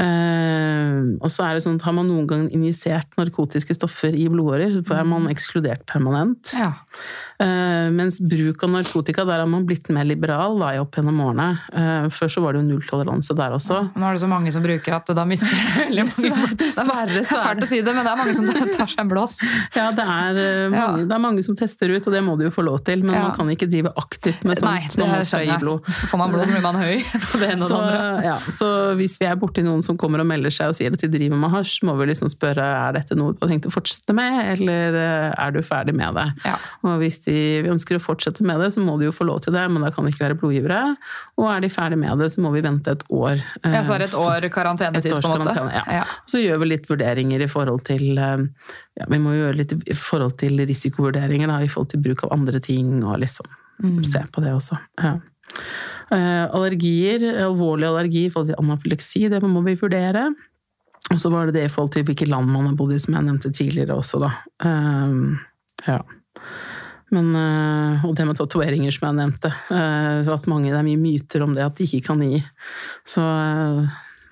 Eh, 0.00 1.00
og 1.20 1.30
så 1.32 1.44
er 1.46 1.56
det 1.56 1.64
sånn 1.64 1.78
at 1.80 1.84
har 1.86 1.94
man 1.96 2.08
noen 2.08 2.26
gang 2.28 2.46
injisert 2.54 3.16
narkotiske 3.20 3.76
stoffer 3.76 4.14
i 4.16 4.28
blodårer, 4.32 4.80
så 4.86 4.96
er 5.00 5.08
man 5.08 5.28
ekskludert 5.32 5.84
permanent. 5.90 6.52
Ja. 6.56 6.72
Uh, 7.40 7.88
mens 7.94 8.18
bruk 8.20 8.60
av 8.66 8.72
narkotika, 8.74 9.24
der 9.24 9.40
har 9.40 9.48
man 9.48 9.62
blitt 9.64 9.86
mer 9.94 10.04
liberal 10.04 10.58
da, 10.60 10.74
opp 10.82 10.98
gjennom 10.98 11.22
årene. 11.24 11.46
Uh, 11.72 12.08
før 12.12 12.32
så 12.34 12.42
var 12.44 12.52
det 12.52 12.60
jo 12.60 12.66
nulltoleranse 12.74 13.36
der 13.38 13.54
også. 13.56 13.78
Nå 13.96 14.08
er 14.08 14.16
det 14.18 14.20
så 14.20 14.28
mange 14.28 14.52
som 14.52 14.64
bruker 14.64 14.96
at 14.98 15.08
da 15.16 15.24
mister 15.28 15.48
veldig 15.78 16.04
mange 16.04 16.50
Det 16.50 16.58
Dessverre 16.66 17.06
er 17.06 17.22
er 17.24 17.30
fælt 17.30 17.64
å 17.64 17.70
si 17.70 17.80
det, 17.80 17.94
men 17.96 18.04
det 18.04 18.12
er 18.12 18.20
mange 18.20 18.34
som 18.36 18.50
tar 18.50 18.90
seg 18.92 19.04
en 19.04 19.12
blås. 19.12 19.38
Ja, 19.80 19.86
det 19.96 20.04
er, 20.04 20.36
eh, 20.40 20.66
mange, 20.72 21.06
det 21.08 21.14
er 21.16 21.22
mange 21.22 21.42
som 21.46 21.56
tester 21.56 21.92
ut, 21.94 22.04
og 22.04 22.12
det 22.12 22.20
må 22.26 22.34
du 22.36 22.44
jo 22.44 22.52
få 22.52 22.64
lov 22.66 22.82
til. 22.84 23.04
Men 23.06 23.14
Ja. 23.16 23.22
man 23.28 23.34
kan 23.38 23.48
ikke 23.54 23.70
drive 23.70 23.92
aktivt 23.96 24.44
med 24.44 24.60
Nei, 24.60 24.76
sånt 24.84 24.96
det 24.98 25.00
når 25.04 25.12
man 25.14 25.28
skal 25.30 25.46
gi 25.46 25.56
blod. 25.62 25.88
Får 26.10 26.20
man 26.20 26.34
blod, 26.34 26.50
blir 26.50 26.64
man 26.64 26.80
høy 26.80 27.00
på 27.30 27.40
det 27.40 27.50
ene 27.54 27.64
og 27.64 27.70
det 27.72 27.80
andre. 27.80 28.24
ja, 28.26 28.36
så 28.52 28.68
hvis 29.00 29.16
vi 29.22 29.28
er 29.30 29.40
borti 29.40 29.64
noen 29.64 29.84
som 29.86 29.89
kommer 29.98 30.20
og 30.22 30.26
melder 30.26 30.50
seg 30.54 30.68
og 30.70 30.76
sier 30.76 30.92
at 30.92 31.00
de 31.00 31.08
driver 31.08 31.36
med 31.40 31.50
hasj, 31.50 31.80
må 31.88 31.94
vi 31.98 32.06
liksom 32.10 32.28
spørre 32.30 32.62
er 32.62 32.92
dette 32.92 33.16
noe 33.18 33.32
du 33.32 33.38
har 33.42 33.48
tenkt 33.50 33.66
å 33.66 33.72
fortsette 33.74 34.14
med, 34.14 34.38
eller 34.54 34.94
eh, 35.00 35.34
er 35.46 35.50
du 35.54 35.60
ferdig 35.62 35.94
med 35.96 36.14
det? 36.14 36.26
Ja. 36.44 36.56
Og 36.84 36.98
hvis 37.02 37.18
de 37.24 37.36
ønsker 37.70 37.96
å 37.98 38.02
fortsette 38.04 38.42
med 38.46 38.60
det, 38.60 38.70
så 38.74 38.80
må 38.84 38.98
de 39.00 39.06
jo 39.08 39.12
få 39.16 39.24
lov 39.26 39.40
til 39.44 39.52
det, 39.56 39.64
men 39.70 39.82
da 39.82 39.90
kan 39.90 40.04
de 40.04 40.12
ikke 40.14 40.26
være 40.28 40.38
blodgivere. 40.40 40.96
Og 41.40 41.48
er 41.54 41.60
de 41.64 41.68
ferdig 41.72 41.98
med 41.98 42.18
det, 42.18 42.30
så 42.34 42.40
må 42.44 42.52
vi 42.54 42.60
vente 42.62 42.90
et 42.94 43.04
år. 43.10 43.40
eh, 43.64 43.72
Ja, 43.74 43.82
så 43.84 43.94
er 43.94 43.98
det 44.04 44.10
et 44.12 44.18
år 44.20 44.48
karantenetid, 44.54 45.12
et 45.16 45.22
på 45.24 45.32
en 45.34 45.44
måte. 45.46 45.66
ja. 45.74 45.84
Ja. 46.00 46.04
Så 46.26 46.38
gjør 46.42 46.60
vi 46.60 46.70
litt 46.74 46.86
vurderinger 46.90 47.40
i 47.42 47.48
forhold 47.50 47.84
til 47.84 48.18
eh, 48.18 48.46
ja, 49.00 49.06
Vi 49.08 49.18
må 49.18 49.32
gjøre 49.32 49.56
litt 49.56 49.72
i 49.86 49.94
forhold 49.96 50.36
til 50.38 50.58
risikovurderinger 50.66 51.46
da, 51.48 51.60
i 51.64 51.68
forhold 51.68 51.90
til 51.94 52.00
bruk 52.04 52.24
av 52.24 52.32
andre 52.38 52.60
ting, 52.60 53.02
og 53.04 53.18
liksom 53.20 53.46
Mm. 53.80 54.04
se 54.04 54.18
på 54.28 54.42
det 54.44 54.50
også. 54.52 54.76
Ja. 55.00 55.14
Eh, 56.10 56.44
allergier, 56.50 57.22
alvorlig 57.46 57.86
allergi 57.86 58.24
i 58.26 58.30
forhold 58.32 58.50
til 58.50 58.58
anafyleksi, 58.58 59.28
det 59.30 59.42
må 59.46 59.62
vi 59.66 59.78
vurdere. 59.78 60.26
Og 61.10 61.18
så 61.22 61.30
var 61.32 61.46
det 61.46 61.56
det 61.58 61.68
i 61.68 61.72
forhold 61.72 61.92
til 61.94 62.04
hvilke 62.06 62.28
land 62.28 62.50
man 62.50 62.66
har 62.68 62.76
bodd 62.78 62.94
i, 62.94 62.98
som 63.02 63.14
jeg 63.16 63.26
nevnte 63.26 63.52
tidligere 63.54 63.96
også, 63.98 64.20
da. 64.22 64.32
Eh, 64.66 65.14
ja. 65.86 66.00
Men, 67.14 67.32
eh, 67.34 68.04
og 68.06 68.14
det 68.18 68.26
med 68.26 68.38
tatoveringer, 68.38 68.94
som 68.94 69.08
jeg 69.08 69.18
nevnte. 69.18 69.54
at 69.70 70.46
mange, 70.46 70.70
Det 70.70 70.78
er 70.78 70.86
mye 70.86 70.98
myter 70.98 71.42
om 71.42 71.54
det 71.54 71.64
at 71.64 71.76
de 71.76 71.84
ikke 71.84 72.06
kan 72.06 72.20
gi. 72.20 72.44
Så 73.04 73.22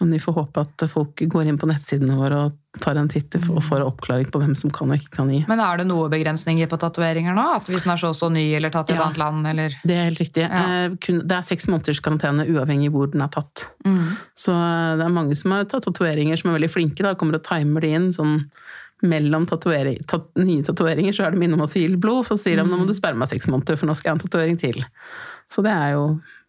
men 0.00 0.12
vi 0.14 0.20
får 0.22 0.36
håpe 0.36 0.62
at 0.62 0.84
folk 0.92 1.22
går 1.32 1.48
inn 1.50 1.58
på 1.58 1.66
nettsidene 1.66 2.14
våre 2.18 2.38
og 2.46 2.56
tar 2.78 2.98
en 3.00 3.08
titt 3.10 3.34
og 3.40 3.58
får 3.66 3.82
oppklaring 3.82 4.28
på 4.30 4.38
hvem 4.38 4.54
som 4.58 4.70
kan 4.74 4.92
og 4.92 5.00
ikke 5.00 5.16
kan 5.16 5.32
gi. 5.32 5.40
Men 5.50 5.58
er 5.64 5.80
det 5.80 5.88
noe 5.88 6.06
begrensninger 6.12 6.68
på 6.70 6.78
tatoveringer 6.78 7.34
nå? 7.34 7.46
At 7.56 7.70
hvis 7.72 7.86
den 7.86 7.94
er 7.96 7.98
så 7.98 8.12
og 8.12 8.18
så 8.18 8.28
ny 8.30 8.44
eller 8.54 8.70
tatt 8.70 8.92
i 8.92 8.94
et 8.94 9.02
annet 9.02 9.18
land, 9.18 9.48
eller 9.50 9.74
Det 9.82 9.96
er 9.96 10.06
helt 10.10 10.22
riktig. 10.22 10.44
Ja. 10.46 10.64
Eh, 10.86 11.14
Det 11.18 11.34
er 11.38 11.46
seks 11.48 11.66
måneders 11.66 12.02
karantene 12.04 12.46
uavhengig 12.46 12.92
hvor 12.94 13.10
den 13.10 13.24
er 13.26 13.32
tatt. 13.34 13.66
Så 14.38 14.54
eh, 14.54 14.96
det 15.00 15.06
er 15.08 15.16
mange 15.18 15.34
som 15.38 15.56
har 15.56 15.66
tatt 15.66 15.88
tatoveringer 15.88 16.38
som 16.38 16.52
er 16.52 16.60
veldig 16.60 16.70
flinke. 16.70 17.02
Da 17.02 17.16
kommer 17.18 17.40
og 17.40 17.46
timer 17.48 17.82
de 17.82 17.94
inn 17.98 18.12
sånn 18.14 18.44
mellom 19.02 19.44
tatuering, 19.46 19.98
tat, 20.10 20.24
nye 20.42 20.62
tatoveringer, 20.66 21.14
så 21.14 21.26
er 21.28 21.34
de 21.34 21.44
innom 21.46 21.60
oss 21.62 21.76
og 21.76 21.82
gir 21.84 21.92
blod. 22.02 22.24
For 22.26 22.34
så 22.38 22.48
sier 22.48 22.58
de 22.58 22.64
nå 22.66 22.78
må 22.80 22.86
du 22.86 22.94
sperre 22.96 23.18
meg 23.18 23.30
seks 23.30 23.46
måneder, 23.50 23.78
for 23.78 23.86
nå 23.86 23.94
skal 23.94 24.10
jeg 24.10 24.14
ha 24.14 24.18
en 24.18 24.24
tatovering 24.24 24.58
til. 24.58 24.80
Så 25.48 25.62
det 25.64 25.70
er 25.72 25.94
jo 25.94 26.02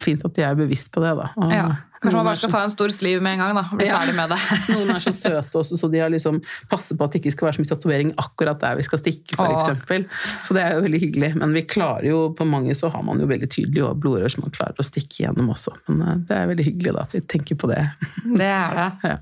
fint 0.04 0.26
at 0.26 0.34
de 0.36 0.44
er 0.48 0.58
bevisst 0.58 0.90
på 0.92 1.04
det, 1.04 1.14
da. 1.20 1.30
Og 1.40 1.54
ja. 1.54 1.68
Kanskje 2.00 2.16
man 2.16 2.26
bare 2.30 2.40
skal 2.40 2.52
ta 2.54 2.62
en 2.64 2.72
stor 2.72 2.92
sliv 2.96 3.22
med 3.22 3.34
en 3.36 3.42
gang, 3.44 3.56
da. 3.58 3.64
og 3.72 3.78
Bli 3.80 3.88
Ja. 3.90 3.98
ferdig 4.00 4.16
med 4.16 4.30
det. 4.32 4.38
Noen 4.76 4.94
er 4.96 5.04
så 5.04 5.12
søte 5.16 5.60
også, 5.60 5.76
så 5.82 5.90
de 5.92 6.00
har 6.00 6.10
liksom 6.14 6.38
passer 6.72 6.96
på 6.96 7.04
at 7.04 7.12
det 7.12 7.20
ikke 7.22 7.34
skal 7.36 7.50
være 7.50 7.58
så 7.58 7.64
mye 7.66 7.72
tatovering 7.74 8.14
akkurat 8.24 8.60
der 8.64 8.78
vi 8.80 8.86
skal 8.88 9.02
stikke, 9.02 9.36
For 9.36 9.52
eksempel. 9.58 10.06
Så 10.48 10.56
det 10.56 10.64
er 10.64 10.78
jo 10.78 10.86
veldig 10.88 11.02
hyggelig. 11.04 11.32
Men 11.42 11.54
vi 11.58 11.66
klarer 11.68 12.08
jo, 12.08 12.22
på 12.38 12.48
mange 12.48 12.76
så 12.80 12.88
har 12.94 13.04
man 13.04 13.20
jo 13.20 13.28
veldig 13.28 13.50
tydelige 13.52 13.92
blodrør 14.00 14.32
som 14.32 14.46
man 14.48 14.56
klarer 14.56 14.80
å 14.80 14.88
stikke 14.88 15.26
gjennom 15.26 15.52
også. 15.52 15.76
Men 15.90 16.02
eh, 16.08 16.16
det 16.30 16.38
er 16.40 16.48
veldig 16.54 16.68
hyggelig 16.72 16.96
da 16.96 17.06
at 17.08 17.18
de 17.18 17.22
tenker 17.36 17.60
på 17.60 17.68
det. 17.74 17.84
Det 18.26 18.48
er 18.54 18.80
det. 18.80 18.90
Ja. 19.10 19.18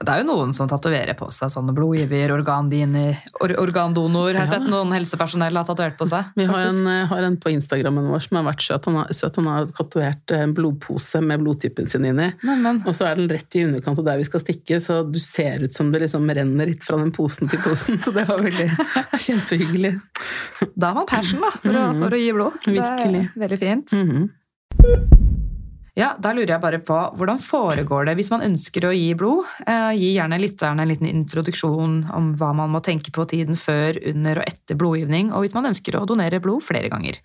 Det 0.00 0.08
er 0.08 0.22
jo 0.22 0.28
noen 0.30 0.54
som 0.56 0.68
tatoverer 0.70 1.16
på 1.18 1.26
seg 1.34 1.50
sånne 1.52 1.74
blodgiver, 1.76 2.32
organdiner, 2.32 3.18
or 3.44 3.52
organdonor. 3.60 4.32
Har 4.32 4.46
jeg 4.46 4.54
sett 4.54 4.68
noen 4.72 4.94
helsepersonell 4.96 5.58
har 5.60 5.66
tatovert 5.68 5.98
på 6.00 6.08
seg. 6.08 6.30
Vi 6.38 6.46
har 6.48 6.68
en, 6.70 6.86
eh, 6.88 7.06
har 7.10 7.26
en 7.26 7.36
på 7.36 7.52
Instagrammen 7.52 8.08
vår 8.08 8.24
som 8.24 8.38
har 8.40 8.46
vært 8.48 8.64
søt. 8.64 8.88
Han 8.88 9.00
har, 9.02 9.12
søt. 9.12 9.36
Han 9.36 9.50
har 9.50 9.66
tatovert 9.76 10.34
en 10.38 10.54
blodpose 10.56 11.20
med 11.20 11.44
blodtypen 11.44 11.88
sin 11.88 12.04
inni. 12.04 12.10
inni. 12.10 12.32
Men, 12.42 12.62
men. 12.62 12.82
Og 12.86 12.96
så 12.96 13.06
er 13.10 13.20
den 13.20 13.28
rett 13.28 13.56
i 13.56 13.64
underkant 13.64 13.98
av 13.98 14.08
der 14.08 14.20
vi 14.20 14.24
skal 14.24 14.40
stikke, 14.40 14.80
så 14.80 15.00
du 15.04 15.18
ser 15.22 15.64
ut 15.64 15.74
som 15.74 15.92
det 15.92 16.02
liksom 16.06 16.28
renner 16.28 16.66
litt 16.66 16.82
fra 16.86 16.96
den 17.00 17.12
posen 17.12 17.50
til 17.50 17.60
posen. 17.64 18.00
Så 18.00 18.14
det 18.16 18.26
var 18.28 18.40
veldig 18.40 18.68
kjempehyggelig. 19.20 19.94
Da 20.74 20.92
har 20.92 21.00
man 21.02 21.06
passion, 21.10 21.40
da, 21.44 21.52
for, 21.60 21.70
å, 21.76 21.88
for 22.00 22.16
å 22.16 22.20
gi 22.20 22.32
blod. 22.36 22.60
Virkelig. 22.66 23.26
veldig 23.36 23.58
fint. 23.58 23.98
Mhm. 24.00 25.29
Ja, 25.98 26.12
Da 26.22 26.32
lurer 26.32 26.54
jeg 26.54 26.62
bare 26.62 26.78
på, 26.86 26.96
hvordan 27.18 27.40
foregår 27.42 28.06
det 28.06 28.14
hvis 28.20 28.30
man 28.30 28.44
ønsker 28.46 28.86
å 28.86 28.92
gi 28.94 29.10
blod? 29.18 29.48
Eh, 29.66 29.90
gi 29.98 30.12
gjerne 30.14 30.38
lytterne 30.38 30.84
en 30.84 30.90
liten 30.90 31.08
introduksjon 31.10 31.96
om 32.14 32.32
hva 32.38 32.52
man 32.56 32.70
må 32.70 32.82
tenke 32.84 33.10
på 33.14 33.26
tiden 33.30 33.58
før, 33.58 33.98
under 34.12 34.40
og 34.40 34.46
etter 34.46 34.78
blodgivning, 34.78 35.32
og 35.34 35.44
hvis 35.44 35.56
man 35.56 35.66
ønsker 35.72 35.98
å 35.98 36.06
donere 36.06 36.42
blod 36.42 36.62
flere 36.66 36.90
ganger. 36.92 37.18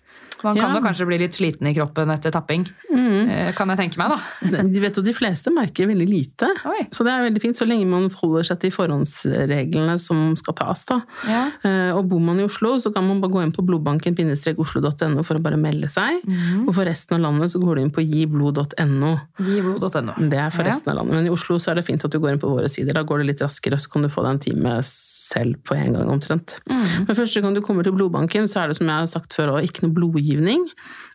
Man 0.44 0.56
kan 0.56 0.74
Ja. 0.74 0.80
da 0.80 0.88
kanskje 0.88 1.06
bli 1.06 1.18
litt 1.18 1.32
sliten 1.34 1.66
i 1.66 1.74
kroppen 1.74 2.10
etter 2.12 2.30
tapping, 2.30 2.66
Mhm. 2.92 3.30
eh, 3.30 3.52
kan 3.52 3.68
jeg 3.68 3.78
tenke 3.78 3.96
meg, 3.98 4.10
da. 4.10 4.62
De 4.72 4.80
vet 4.80 4.94
jo, 4.96 5.02
de 5.02 5.12
fleste 5.12 5.50
merker 5.52 5.86
veldig 5.88 6.08
lite. 6.08 6.48
Oi. 6.66 6.86
Så 6.92 7.04
det 7.04 7.12
er 7.12 7.30
veldig 7.30 7.40
fint, 7.42 7.56
så 7.56 7.66
lenge 7.66 7.86
man 7.86 8.10
holder 8.10 8.42
seg 8.44 8.60
til 8.60 8.70
forhåndsreglene 8.70 9.98
som 10.00 10.34
skal 10.36 10.54
tas. 10.54 10.84
da. 10.84 11.00
Ja. 11.26 11.50
Eh, 11.64 11.92
Og 11.96 12.08
bor 12.08 12.20
man 12.20 12.38
i 12.40 12.44
Oslo, 12.44 12.76
så 12.78 12.92
kan 12.92 13.06
man 13.06 13.20
bare 13.20 13.30
gå 13.32 13.42
inn 13.42 13.52
på 13.52 13.64
blodbanken-oslo.no 13.66 15.22
for 15.24 15.38
å 15.38 15.42
bare 15.42 15.56
melde 15.56 15.88
seg. 15.90 16.22
Mm. 16.26 16.68
Og 16.68 16.74
for 16.74 16.84
resten 16.84 17.16
av 17.16 17.20
landet 17.32 17.50
så 17.52 17.60
går 17.62 17.76
du 17.76 17.82
inn 17.82 17.90
på 17.94 18.02
giblod.no. 18.04 19.12
Giblod.no. 19.40 20.14
Det 20.28 20.38
er 20.38 20.50
for 20.50 20.62
Ja. 20.64 20.70
resten 20.72 20.88
av 20.92 20.96
landet. 21.00 21.14
Men 21.14 21.26
i 21.26 21.30
Oslo 21.30 21.56
så 21.58 21.70
er 21.70 21.74
det 21.76 21.86
fint 21.86 22.04
at 22.04 22.10
du 22.10 22.18
går 22.18 22.32
inn 22.32 22.38
på 22.38 22.50
våre 22.50 22.68
sider. 22.68 22.92
Da 22.92 23.02
går 23.02 23.18
det 23.18 23.26
litt 23.26 23.40
raskere, 23.40 23.78
så 23.80 23.88
kan 23.90 24.02
du 24.02 24.08
få 24.08 24.22
deg 24.22 24.30
en 24.32 24.38
time 24.38 24.82
selv 24.82 25.56
på 25.64 25.74
en 25.76 25.92
gang 25.92 26.08
omtrent. 26.08 26.58
Mm. 26.70 27.06
Men 27.08 27.16
første 27.16 27.42
gang 27.42 27.54
du 27.54 27.60
kommer 27.60 27.82
til 27.82 27.92
blodbanken, 27.92 28.44
så 28.46 28.62
er 28.64 28.68
det 28.68 28.76
som 28.76 28.86
jeg 28.86 28.94
har 28.96 29.06
sagt 29.06 29.34
før, 29.34 29.56
òg, 29.58 29.64
ikke 29.66 29.82
noe 29.82 29.90
blodgivning. 30.26 30.66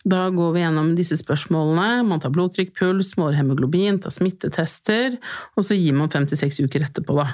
Da 0.04 0.30
går 0.30 0.54
vi 0.56 0.62
gjennom 0.64 0.96
disse 0.98 1.18
spørsmålene. 1.20 2.04
Man 2.08 2.20
tar 2.20 2.32
blodtrykk, 2.34 2.74
puls, 2.78 3.14
måler 3.18 3.38
hemoglobin, 3.38 4.00
tar 4.02 4.12
smittetester, 4.12 5.18
og 5.56 5.66
så 5.66 5.78
gir 5.78 5.94
man 5.94 6.10
fem 6.10 6.26
til 6.26 6.40
seks 6.40 6.60
uker 6.60 6.88
etterpå, 6.88 7.20
da. 7.20 7.28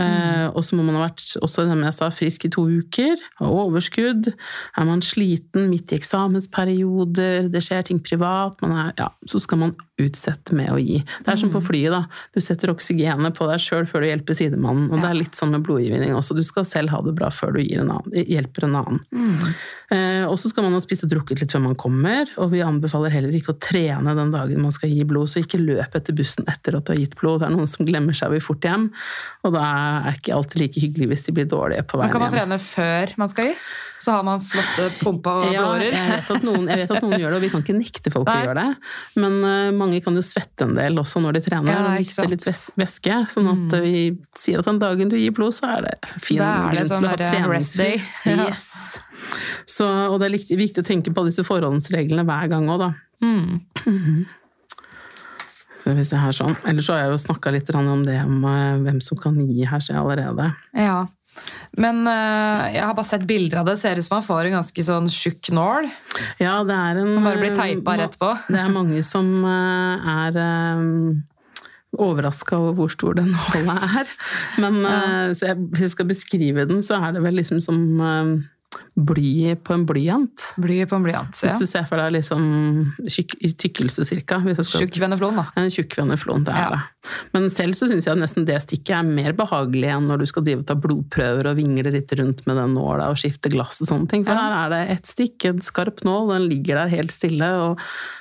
Eh, 0.00 0.46
og 0.50 0.64
så 0.64 0.76
må 0.76 0.84
man 0.86 0.98
ha 0.98 1.04
vært 1.06 1.22
også, 1.38 1.66
som 1.68 1.84
jeg 1.86 1.94
sa, 1.94 2.10
frisk 2.10 2.46
i 2.46 2.50
to 2.50 2.66
uker, 2.66 3.20
ha 3.38 3.50
overskudd. 3.50 4.32
Er 4.78 4.88
man 4.88 5.02
sliten 5.02 5.70
midt 5.70 5.92
i 5.92 6.00
eksamensperioder, 6.00 7.50
det 7.50 7.62
skjer 7.62 7.86
ting 7.86 8.02
privat, 8.02 8.58
man 8.62 8.74
er, 8.74 8.92
ja, 8.98 9.10
så 9.30 9.42
skal 9.42 9.62
man 9.62 9.76
utsette 10.00 10.56
med 10.56 10.72
å 10.72 10.78
gi. 10.80 11.00
Det 11.24 11.32
er 11.32 11.38
som 11.38 11.52
på 11.52 11.62
flyet, 11.62 11.92
da. 11.94 12.04
Du 12.34 12.40
setter 12.42 12.72
oksygenet 12.72 13.36
på 13.36 13.46
deg 13.50 13.62
sjøl 13.62 13.86
før 13.90 14.02
du 14.02 14.10
hjelper 14.10 14.38
sidemannen. 14.38 14.88
Og 14.90 15.02
det 15.02 15.10
er 15.10 15.18
litt 15.18 15.38
sånn 15.38 15.52
med 15.54 15.66
blodgivning 15.66 16.14
også. 16.16 16.34
Du 16.38 16.42
skal 16.46 16.66
selv 16.68 16.94
ha 16.94 17.02
det 17.04 17.14
bra 17.18 17.30
før 17.34 17.58
du 17.58 17.60
en 17.62 17.92
annen, 17.92 18.14
hjelper 18.24 18.66
en 18.66 18.78
annen. 18.80 19.02
Eh, 19.90 20.24
og 20.24 20.38
så 20.40 20.50
skal 20.50 20.66
man 20.66 20.76
ha 20.76 20.82
spist 20.82 21.04
drukket 21.10 21.42
litt 21.42 21.52
før 21.54 21.64
man 21.66 21.76
kommer, 21.80 22.30
og 22.40 22.52
vi 22.54 22.62
anbefaler 22.64 23.12
heller 23.14 23.34
ikke 23.36 23.54
å 23.54 23.58
trene 23.60 24.14
den 24.16 24.32
dagen 24.34 24.62
man 24.64 24.74
skal 24.74 24.92
gi 24.92 25.04
blod, 25.08 25.30
så 25.32 25.42
ikke 25.42 25.60
løp 25.60 25.94
etter 25.98 26.16
bussen 26.16 26.46
etter 26.50 26.78
at 26.78 26.86
du 26.88 26.94
har 26.94 27.02
gitt 27.02 27.18
blod. 27.20 27.42
Det 27.42 27.50
er 27.50 27.54
noen 27.56 27.68
som 27.70 27.86
glemmer 27.88 28.16
seg 28.16 28.30
og 28.30 28.38
vil 28.38 28.46
fort 28.46 28.66
hjem, 28.66 28.88
og 29.44 29.54
da 29.58 29.66
er 29.66 30.10
det 30.10 30.16
ikke 30.22 30.34
alltid 30.38 30.64
like 30.64 30.82
hyggelig 30.86 31.10
hvis 31.12 31.26
de 31.28 31.36
blir 31.40 31.50
dårlige 31.50 31.86
på 31.90 32.00
veien 32.00 32.08
veien 32.10 32.16
kan 32.16 32.24
man 32.24 32.30
hjem. 32.34 32.40
trene 32.40 32.60
før 32.64 33.16
man 33.24 33.32
skal 33.34 33.50
gi? 33.50 33.54
Så 34.00 34.14
har 34.14 34.22
man 34.24 34.40
flotte 34.40 34.86
pumpa 34.96 35.32
Ja, 35.52 35.60
blodårer. 35.66 35.92
jeg 35.92 36.12
vet, 36.30 36.44
noen, 36.46 36.68
jeg 36.72 36.78
vet 36.80 36.92
at 36.96 37.02
noen 37.04 37.18
gjør 37.20 37.34
det, 37.34 37.36
og 37.36 37.42
vi 37.44 37.50
kan 37.52 37.64
ikke 37.66 37.76
nekte 37.76 38.12
folk 38.14 38.30
å 38.32 38.36
gjøre 38.46 38.54
det. 38.56 38.68
Men 39.20 39.34
uh, 39.44 39.72
mange 39.76 39.98
kan 40.00 40.16
jo 40.16 40.22
svette 40.24 40.64
en 40.64 40.72
del 40.78 40.96
også 41.02 41.20
når 41.20 41.36
de 41.36 41.42
trener, 41.44 41.72
Ja, 41.74 41.82
og 41.84 41.98
miste 42.00 42.24
litt 42.32 42.46
væs- 42.48 42.70
væske. 42.80 43.18
Sånn 43.34 43.50
at 43.52 43.76
eh, 43.76 43.84
vi 43.84 44.00
sier 44.40 44.62
at 44.62 44.70
den 44.70 44.80
dagen 44.80 45.12
du 45.12 45.18
gir 45.20 45.34
blod, 45.36 45.52
så 45.52 45.68
er 45.76 45.84
det 45.90 45.94
fin 46.16 46.40
grunn 46.40 46.88
sånn 46.88 47.04
til 47.04 47.10
å 47.10 47.12
ha 47.12 47.20
der, 47.20 47.36
treningsfri. 47.36 47.90
Ja. 48.24 48.48
Yes. 48.48 49.00
Så, 49.68 49.84
og 49.84 50.16
det 50.20 50.26
er 50.30 50.56
viktig 50.58 50.80
å 50.80 50.86
tenke 50.86 50.99
på 51.08 51.24
disse 51.24 51.46
forhåndsreglene 51.46 52.26
hver 52.28 52.52
gang 52.52 52.68
òg, 52.68 52.84
da. 52.84 52.90
Mm. 53.24 54.26
Så 55.80 55.94
hvis 55.96 56.12
jeg 56.12 56.20
her 56.20 56.36
sånn. 56.36 56.58
Ellers 56.68 56.88
så 56.88 56.96
har 56.96 57.06
jeg 57.06 57.14
jo 57.14 57.22
snakka 57.24 57.54
litt 57.54 57.72
om 57.76 58.04
det 58.06 58.18
om 58.24 58.44
eh, 58.48 58.82
hvem 58.84 59.00
som 59.04 59.20
kan 59.20 59.38
gi 59.40 59.64
her, 59.68 59.80
seg 59.84 59.96
allerede. 60.00 60.50
Ja. 60.76 61.06
Men 61.80 62.02
eh, 62.10 62.76
jeg 62.76 62.84
har 62.84 62.94
bare 62.98 63.08
sett 63.08 63.24
bilder 63.28 63.62
av 63.62 63.70
det. 63.70 63.78
Ser 63.80 64.00
ut 64.00 64.06
som 64.06 64.18
han 64.18 64.26
får 64.26 64.48
en 64.48 64.58
ganske 64.58 64.84
sånn 64.90 65.08
tjukk 65.14 65.52
nål. 65.56 65.88
Ja, 66.42 66.60
det 66.68 66.76
er 66.76 67.00
en 67.00 67.16
Han 67.16 67.26
bare 67.28 67.40
blir 67.40 67.56
teipa 67.56 67.96
rett 68.00 68.20
på. 68.20 68.30
Det 68.50 68.60
er 68.60 68.72
mange 68.74 69.02
som 69.06 69.32
eh, 69.48 70.14
er 70.26 70.40
overraska 71.96 72.54
over 72.54 72.76
hvor 72.78 72.92
stor 72.92 73.16
den 73.18 73.32
nåla 73.34 73.78
er. 74.02 74.16
Men 74.62 74.82
ja. 74.84 74.98
så 75.34 75.50
jeg, 75.50 75.62
hvis 75.72 75.88
jeg 75.88 75.96
skal 75.96 76.10
beskrive 76.12 76.68
den, 76.70 76.84
så 76.86 77.00
er 77.00 77.16
det 77.16 77.24
vel 77.24 77.40
liksom 77.40 77.62
som 77.64 77.80
bly 79.06 79.54
på 79.64 79.74
en 79.74 79.84
blyant. 79.88 80.46
Bly 80.60 80.82
på 80.90 80.96
en 80.98 81.04
blyant. 81.06 81.40
Ja. 81.42 81.48
Hvis 81.48 81.58
du 81.62 81.66
ser 81.70 81.84
for 81.88 81.96
deg 82.00 82.12
liksom 82.18 82.44
tjukk, 83.06 83.36
tykkelse 83.60 84.04
cirka. 84.08 84.40
Tjukkvenneflon, 84.44 85.36
da. 85.40 85.46
En 85.60 85.70
tjukk 85.72 85.96
veneflon, 86.00 86.44
det 86.44 86.54
er 86.54 86.58
Ja. 86.58 86.70
det. 86.70 86.82
Men 87.32 87.48
selv 87.50 87.72
så 87.74 87.88
syns 87.88 88.04
jeg 88.06 88.16
nesten 88.20 88.44
det 88.44 88.58
stikket 88.60 88.90
er 88.98 89.02
mer 89.02 89.32
behagelig 89.32 89.88
enn 89.88 90.06
når 90.06 90.18
du 90.18 90.26
skal 90.26 90.42
drive 90.44 90.60
og 90.60 90.66
ta 90.66 90.74
blodprøver 90.74 91.46
og 91.50 91.56
vingle 91.56 91.90
litt 91.94 92.12
rundt 92.18 92.46
med 92.46 92.56
den 92.60 92.74
nåla 92.76 93.08
og 93.08 93.16
skifte 93.16 93.48
glass 93.50 93.80
og 93.80 93.88
sånne 93.88 94.08
ting. 94.08 94.24
For 94.24 94.32
Ja. 94.32 94.38
her 94.38 94.66
er 94.66 94.70
det 94.70 94.90
ett 94.98 95.06
stikk, 95.06 95.44
en 95.48 95.60
skarp 95.60 96.04
nål, 96.04 96.28
den 96.36 96.48
ligger 96.50 96.74
der 96.76 96.88
helt 96.88 97.10
stille, 97.10 97.48
og 97.48 97.78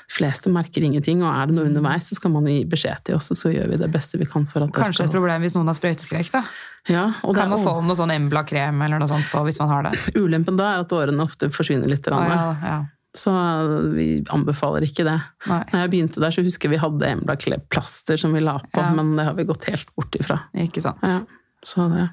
fleste 0.09 0.49
merker 0.49 0.81
ingenting. 0.81 1.21
Og 1.21 1.29
er 1.29 1.45
det 1.47 1.55
noe 1.55 1.65
underveis, 1.69 2.07
så 2.09 2.15
skal 2.15 2.31
man 2.31 2.45
gi 2.45 2.63
beskjed 2.65 3.03
til 3.03 3.15
oss, 3.15 3.29
og 3.31 3.37
så 3.37 3.51
gjør 3.53 3.69
vi 3.69 3.77
det 3.77 3.91
beste 3.91 4.17
vi 4.17 4.25
kan 4.25 4.45
for 4.47 4.63
at 4.63 4.71
det 4.71 4.79
Kanskje 4.81 5.05
et 5.05 5.11
problem 5.11 5.41
hvis 5.43 5.53
noen 5.55 5.67
har 5.67 5.75
sprøyteskrekk. 5.75 6.31
da. 6.31 6.41
ja, 6.87 7.11
Kan 7.35 7.49
man 7.51 7.59
få 7.59 7.83
noe 7.85 7.95
sånn 7.95 8.09
Embla-krem 8.15 8.81
eller 8.85 8.97
noe 8.97 9.07
sånt 9.11 9.27
på 9.29 9.43
hvis 9.45 9.59
man 9.59 9.69
har 9.69 9.83
det? 9.83 9.99
Ulempen 10.15 10.55
da 10.57 10.68
er 10.75 10.83
at 10.85 10.95
årene 10.95 11.25
ofte 11.25 11.49
forsvinner 11.53 11.89
litt. 11.91 12.07
Ah, 12.13 12.29
ja, 12.29 12.45
ja. 12.63 12.77
Så 13.17 13.31
vi 13.95 14.07
anbefaler 14.29 14.85
ikke 14.85 15.03
det. 15.07 15.17
Nei, 15.49 15.59
Når 15.71 15.79
jeg 15.81 15.91
begynte 15.95 16.21
der, 16.21 16.31
så 16.35 16.43
husker 16.45 16.69
vi 16.69 16.77
hadde 16.77 17.07
Embla-plaster 17.09 18.19
som 18.21 18.35
vi 18.37 18.43
la 18.45 18.59
på, 18.61 18.77
Ja. 18.83 18.91
men 18.93 19.15
det 19.17 19.25
har 19.25 19.33
vi 19.33 19.47
gått 19.49 19.65
helt 19.65 19.89
bort 19.97 20.13
ifra. 20.19 20.37
ikke 20.53 20.81
sant. 20.85 21.01
Ja, 21.03 21.21
så 21.65 21.89
det. 21.91 22.09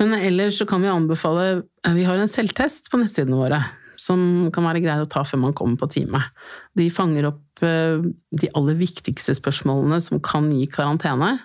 Men 0.00 0.12
ellers 0.18 0.58
så 0.58 0.66
kan 0.68 0.82
vi 0.82 0.88
anbefale 0.90 1.62
Vi 1.94 2.04
har 2.04 2.18
en 2.18 2.28
selvtest 2.28 2.90
på 2.90 2.98
nettsidene 2.98 3.38
våre 3.38 3.62
som 3.96 4.50
kan 4.52 4.64
være 4.66 4.82
greit 4.84 5.00
å 5.00 5.08
ta 5.08 5.22
før 5.24 5.38
man 5.40 5.54
kommer 5.56 5.78
på 5.80 5.88
time. 5.88 6.20
De 6.76 6.90
fanger 6.90 7.30
opp 7.30 7.62
eh, 7.64 8.02
de 8.36 8.50
aller 8.54 8.74
viktigste 8.76 9.32
spørsmålene 9.38 10.02
som 10.02 10.20
kan 10.20 10.50
gi 10.52 10.66
karantene. 10.66 11.38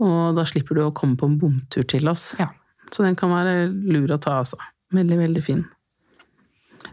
Og 0.00 0.34
da 0.38 0.44
slipper 0.48 0.74
du 0.78 0.86
å 0.86 0.94
komme 0.94 1.18
på 1.20 1.26
en 1.28 1.36
bomtur 1.38 1.84
til 1.84 2.08
oss. 2.08 2.30
Ja. 2.38 2.48
Så 2.90 3.04
den 3.04 3.14
kan 3.16 3.30
være 3.30 3.68
lur 3.68 4.08
å 4.08 4.18
ta, 4.20 4.38
altså. 4.40 4.56
Veldig, 4.92 5.18
veldig 5.18 5.42
fin. 5.44 5.62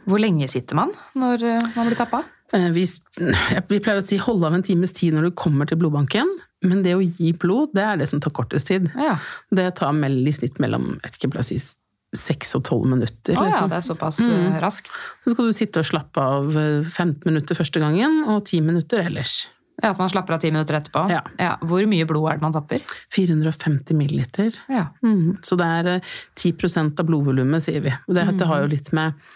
Hvor 0.10 0.22
lenge 0.22 0.48
sitter 0.50 0.78
man 0.80 0.94
når 1.20 1.44
eh, 1.50 1.66
man 1.76 1.90
blir 1.90 1.98
tappa? 2.00 2.24
Eh, 2.56 2.70
Vi, 2.74 2.86
vi 3.72 3.80
pleier 3.84 4.00
å 4.02 4.06
si 4.06 4.18
holde 4.22 4.48
av 4.50 4.56
en 4.58 4.64
times 4.66 4.94
tid 4.98 5.14
når 5.18 5.30
du 5.30 5.36
kommer 5.38 5.70
til 5.70 5.78
blodbanken, 5.82 6.30
men 6.66 6.82
det 6.86 6.96
å 6.98 7.04
gi 7.04 7.34
blod, 7.40 7.74
det 7.78 7.84
er 7.86 8.00
det 8.02 8.10
som 8.12 8.20
tar 8.24 8.34
kortest 8.36 8.68
tid. 8.72 8.90
Ja. 9.00 9.18
Det 9.52 9.68
tar 9.80 9.94
mell, 9.96 10.18
i 10.28 10.34
snitt 10.36 10.58
mellom 10.60 10.96
vet 11.04 11.16
ikke, 11.20 11.30
jeg 11.44 11.50
si 11.52 11.60
seks 12.18 12.56
og 12.58 12.64
tolv 12.66 12.88
minutter. 12.90 13.36
Å 13.38 13.44
ja, 13.44 13.52
liksom. 13.52 13.70
det 13.70 13.78
er 13.78 13.86
såpass 13.86 14.20
Mm. 14.26 14.32
eh, 14.56 14.60
raskt. 14.64 14.96
Så 15.24 15.36
skal 15.36 15.46
du 15.46 15.54
sitte 15.54 15.84
og 15.84 15.86
slappe 15.86 16.18
av 16.26 16.50
eh, 16.58 16.88
15 16.90 17.22
minutter 17.30 17.56
første 17.60 17.80
gangen, 17.84 18.24
og 18.26 18.42
10 18.50 18.62
minutter 18.66 19.04
ellers. 19.06 19.44
Ja, 19.82 19.92
At 19.92 20.00
man 20.02 20.10
slapper 20.12 20.36
av 20.36 20.42
ti 20.44 20.52
minutter 20.52 20.78
etterpå? 20.80 21.06
Ja. 21.12 21.54
Hvor 21.66 21.86
mye 21.90 22.08
blod 22.08 22.30
er 22.32 22.40
det 22.40 22.46
man 22.46 22.56
tapper? 22.56 22.84
450 23.16 23.98
milliliter. 23.98 24.56
Ja. 24.72 24.88
Mm. 25.04 25.38
Så 25.46 25.58
det 25.60 25.68
er 25.80 25.92
eh, 25.96 26.16
10 26.36 26.56
av 27.00 27.06
blodvolumet, 27.08 27.64
sier 27.64 27.84
vi. 27.86 27.94
Og 28.08 28.18
det, 28.18 28.26
mm. 28.30 28.42
har 28.50 28.64
jo 28.64 28.72
litt 28.74 28.92
med, 28.98 29.30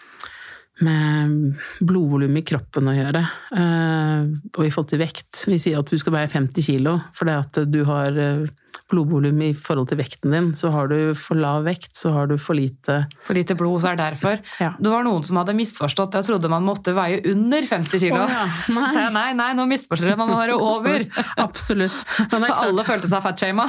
med 0.84 1.38
blodvolum 1.80 2.39
i 2.39 2.46
kroppen 2.48 2.91
å 2.91 2.98
gjøre. 2.98 3.24
eh, 3.62 4.34
og 4.54 4.66
i 4.66 4.74
forhold 4.74 4.91
til 4.91 5.04
vekt. 5.04 5.46
Vi 5.48 5.62
sier 5.62 5.80
at 5.80 5.89
du 5.89 6.02
skal 6.02 6.18
veie 6.18 6.32
50 6.32 6.68
kilo, 6.68 6.98
fordi 7.18 7.38
at 7.39 7.64
du 7.72 7.82
har 7.88 8.20
eh, 8.20 8.46
blodvolum 8.91 9.41
i 9.45 9.51
forhold 9.57 9.89
til 9.91 9.99
vekten 9.99 10.34
din. 10.34 10.47
Så 10.57 10.71
har 10.74 10.88
du 10.91 11.13
for 11.17 11.38
lav 11.39 11.63
vekt, 11.67 11.91
så 11.97 12.11
har 12.15 12.28
du 12.32 12.36
for 12.41 12.57
lite 12.57 13.03
For 13.28 13.34
lite 13.38 13.55
blod, 13.59 13.82
så 13.84 13.91
er 13.91 13.97
det 13.99 14.07
derfor. 14.13 14.39
Ja. 14.61 14.71
Det 14.80 14.91
var 14.93 15.03
noen 15.07 15.24
som 15.26 15.38
hadde 15.41 15.55
misforstått. 15.57 16.17
Jeg 16.19 16.28
trodde 16.30 16.49
man 16.51 16.65
måtte 16.67 16.93
veie 16.97 17.21
under 17.32 17.61
50 17.69 18.03
kilo. 18.03 18.21
Oh, 18.24 18.30
ja, 18.34 18.45
nei. 18.76 18.89
Så 18.93 18.99
jeg, 19.01 19.13
nei, 19.15 19.28
nei, 19.38 19.49
nå 19.57 19.65
misforstår 19.69 20.11
jeg, 20.13 20.17
Man 20.19 20.30
må 20.32 20.38
være 20.39 20.57
over. 20.57 21.05
Absolutt. 21.47 22.03
Klart- 22.34 22.59
Alle 22.63 22.86
følte 22.88 23.09
seg 23.09 23.24
fatshama. 23.26 23.65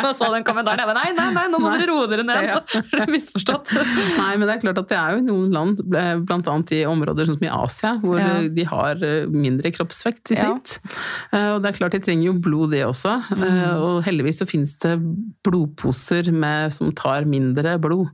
Nå 0.00 0.12
så 0.16 0.30
den 0.34 0.44
kommentaren. 0.46 0.80
Jeg 0.82 0.88
bare, 0.90 1.02
nei, 1.04 1.12
nei, 1.18 1.28
nei, 1.36 1.46
nå 1.52 1.60
må 1.62 1.72
dere 1.74 1.88
roe 1.90 2.06
dere 2.10 2.24
ned. 2.26 2.50
Ja. 2.50 3.06
Misforstått. 3.10 3.72
Nei, 3.74 4.32
men 4.38 4.46
det 4.48 4.56
er 4.56 4.62
klart 4.64 4.80
at 4.82 4.88
det 4.90 4.98
er 5.00 5.16
jo 5.18 5.24
noen 5.26 5.52
land, 5.54 5.82
bl.a. 5.90 6.56
i 6.76 6.82
områder 6.88 7.28
sånn 7.28 7.38
som 7.40 7.46
i 7.46 7.52
Asia, 7.52 7.92
hvor 8.02 8.20
de 8.54 8.64
har 8.70 9.02
eh, 9.06 9.26
mindre 9.30 9.72
kroppsvekt 9.74 10.32
i 10.34 10.38
snitt. 10.40 10.76
Eh, 11.32 11.50
Og 11.56 11.62
det 11.64 11.72
er 11.72 11.78
klart 11.80 11.94
de 11.96 12.00
trenger 12.04 12.30
jo 12.30 12.34
blod, 12.42 12.70
det 12.74 12.82
også. 12.86 13.16
Mm. 13.36 13.46
Og 13.80 14.00
heldigvis 14.10 14.42
så 14.42 14.46
finnes 14.50 14.74
det 14.82 14.96
blodposer 15.46 16.30
med, 16.34 16.72
som 16.74 16.92
tar 16.96 17.24
mindre 17.28 17.76
blod. 17.82 18.10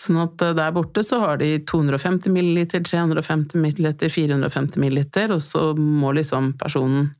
Sånn 0.00 0.20
at 0.24 0.42
eh, 0.44 0.54
der 0.58 0.72
borte 0.76 1.04
så 1.06 1.20
har 1.22 1.38
de 1.42 1.52
250 1.68 2.32
milliliter, 2.34 2.82
350 2.84 3.60
milliliter, 3.62 4.10
450 4.12 4.80
milliliter, 4.82 5.34
og 5.36 5.42
så 5.44 5.70
må 5.78 6.12
liksom 6.16 6.54
personen 6.60 7.12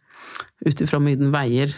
ut 0.64 0.80
ifra 0.80 0.98
hvor 0.98 1.04
mye 1.06 1.20
den 1.20 1.32
veier, 1.34 1.74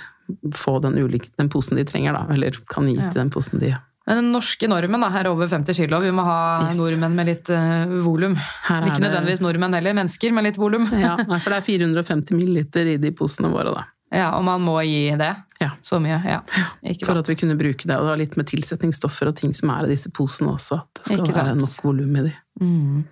få 0.58 0.78
den, 0.82 0.96
ulike, 0.98 1.28
den 1.38 1.50
posen 1.52 1.78
de 1.78 1.84
trenger, 1.86 2.16
da. 2.16 2.24
Eller 2.34 2.56
kan 2.70 2.88
gi 2.90 2.96
Ja. 2.98 3.10
til 3.10 3.20
den 3.22 3.30
posen 3.30 3.60
de 3.62 3.74
Men 4.06 4.16
den 4.20 4.28
norske 4.34 4.68
normen 4.70 5.02
da, 5.02 5.08
er 5.18 5.26
over 5.26 5.48
50 5.50 5.74
kilo. 5.74 5.98
Vi 6.02 6.12
må 6.14 6.22
ha 6.22 6.68
Yes. 6.68 6.78
nordmenn 6.78 7.14
med 7.18 7.26
litt 7.26 7.48
uh, 7.50 7.86
volum. 8.04 8.36
Ikke 8.70 9.00
nødvendigvis 9.02 9.40
nordmenn 9.42 9.74
heller, 9.74 9.94
mennesker 9.98 10.32
med 10.34 10.44
litt 10.46 10.58
volum. 10.62 10.86
Ja, 10.94 11.16
for 11.42 11.50
det 11.50 11.58
er 11.58 11.66
450 11.66 12.30
milliliter 12.38 12.86
i 12.86 12.96
de 13.02 13.10
posene 13.10 13.50
våre, 13.50 13.74
da. 13.74 13.84
Ja, 14.14 14.28
Og 14.38 14.44
man 14.46 14.62
må 14.62 14.76
gi 14.86 15.10
det 15.18 15.32
Ja. 15.62 15.70
så 15.80 15.98
mye. 16.02 16.18
Ja, 16.26 16.40
ikke 16.84 17.06
For 17.06 17.14
sant. 17.14 17.24
at 17.24 17.30
vi 17.32 17.36
kunne 17.40 17.56
bruke 17.58 17.86
det. 17.88 17.96
Og 17.96 18.04
det 18.06 18.10
var 18.12 18.20
litt 18.20 18.36
med 18.36 18.48
tilsetningsstoffer 18.50 19.30
og 19.30 19.36
ting 19.40 19.54
som 19.56 19.70
er 19.74 19.86
i 19.86 19.92
disse 19.94 20.10
posene 20.12 20.52
også. 20.56 20.80
At 20.84 21.02
det 21.08 21.20
skal 21.22 21.38
være 21.44 21.58
nok 21.60 21.84
volum 21.86 22.16
i 22.20 22.26
de. 22.28 22.34
Mm. 22.60 23.04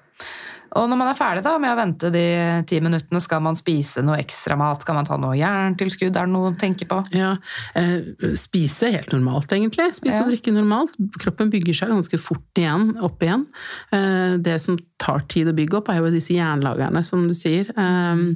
Og 0.75 0.89
når 0.91 0.99
man 0.99 1.09
er 1.13 1.15
ferdig 1.19 1.43
da 1.47 1.53
med 1.63 1.71
å 1.71 1.77
vente 1.79 2.09
de 2.11 2.23
ti 2.67 2.81
minuttene, 2.83 3.21
skal 3.23 3.41
man 3.45 3.55
spise 3.55 4.03
noe 4.03 4.17
ekstra 4.19 4.57
mat? 4.59 4.83
Skal 4.83 4.97
man 4.99 5.07
ta 5.07 5.17
noe 5.21 5.37
jerntilskudd? 5.39 6.17
Er 6.19 6.27
det 6.27 6.33
noe 6.35 6.51
å 6.51 6.57
tenke 6.59 6.89
på? 6.91 6.99
Ja, 7.15 7.37
eh, 7.79 8.01
spise 8.35 8.91
helt 8.91 9.13
normalt, 9.15 9.53
egentlig. 9.55 9.93
Spise 9.95 10.19
Ja. 10.19 10.25
og 10.25 10.33
drikke 10.33 10.53
normalt. 10.53 10.97
Kroppen 11.23 11.51
bygger 11.53 11.75
seg 11.79 11.89
ganske 11.95 12.19
fort 12.19 12.59
igjen, 12.59 12.97
opp 13.03 13.23
igjen. 13.23 13.47
Eh, 13.93 14.37
det 14.39 14.61
som 14.61 14.77
tar 14.99 15.21
tid 15.29 15.47
å 15.47 15.55
bygge 15.55 15.79
opp, 15.79 15.89
er 15.91 16.01
jo 16.03 16.11
disse 16.11 16.35
jernlagerne, 16.35 17.05
som 17.05 17.29
du 17.29 17.35
sier. 17.35 17.71
Eh, 17.77 18.35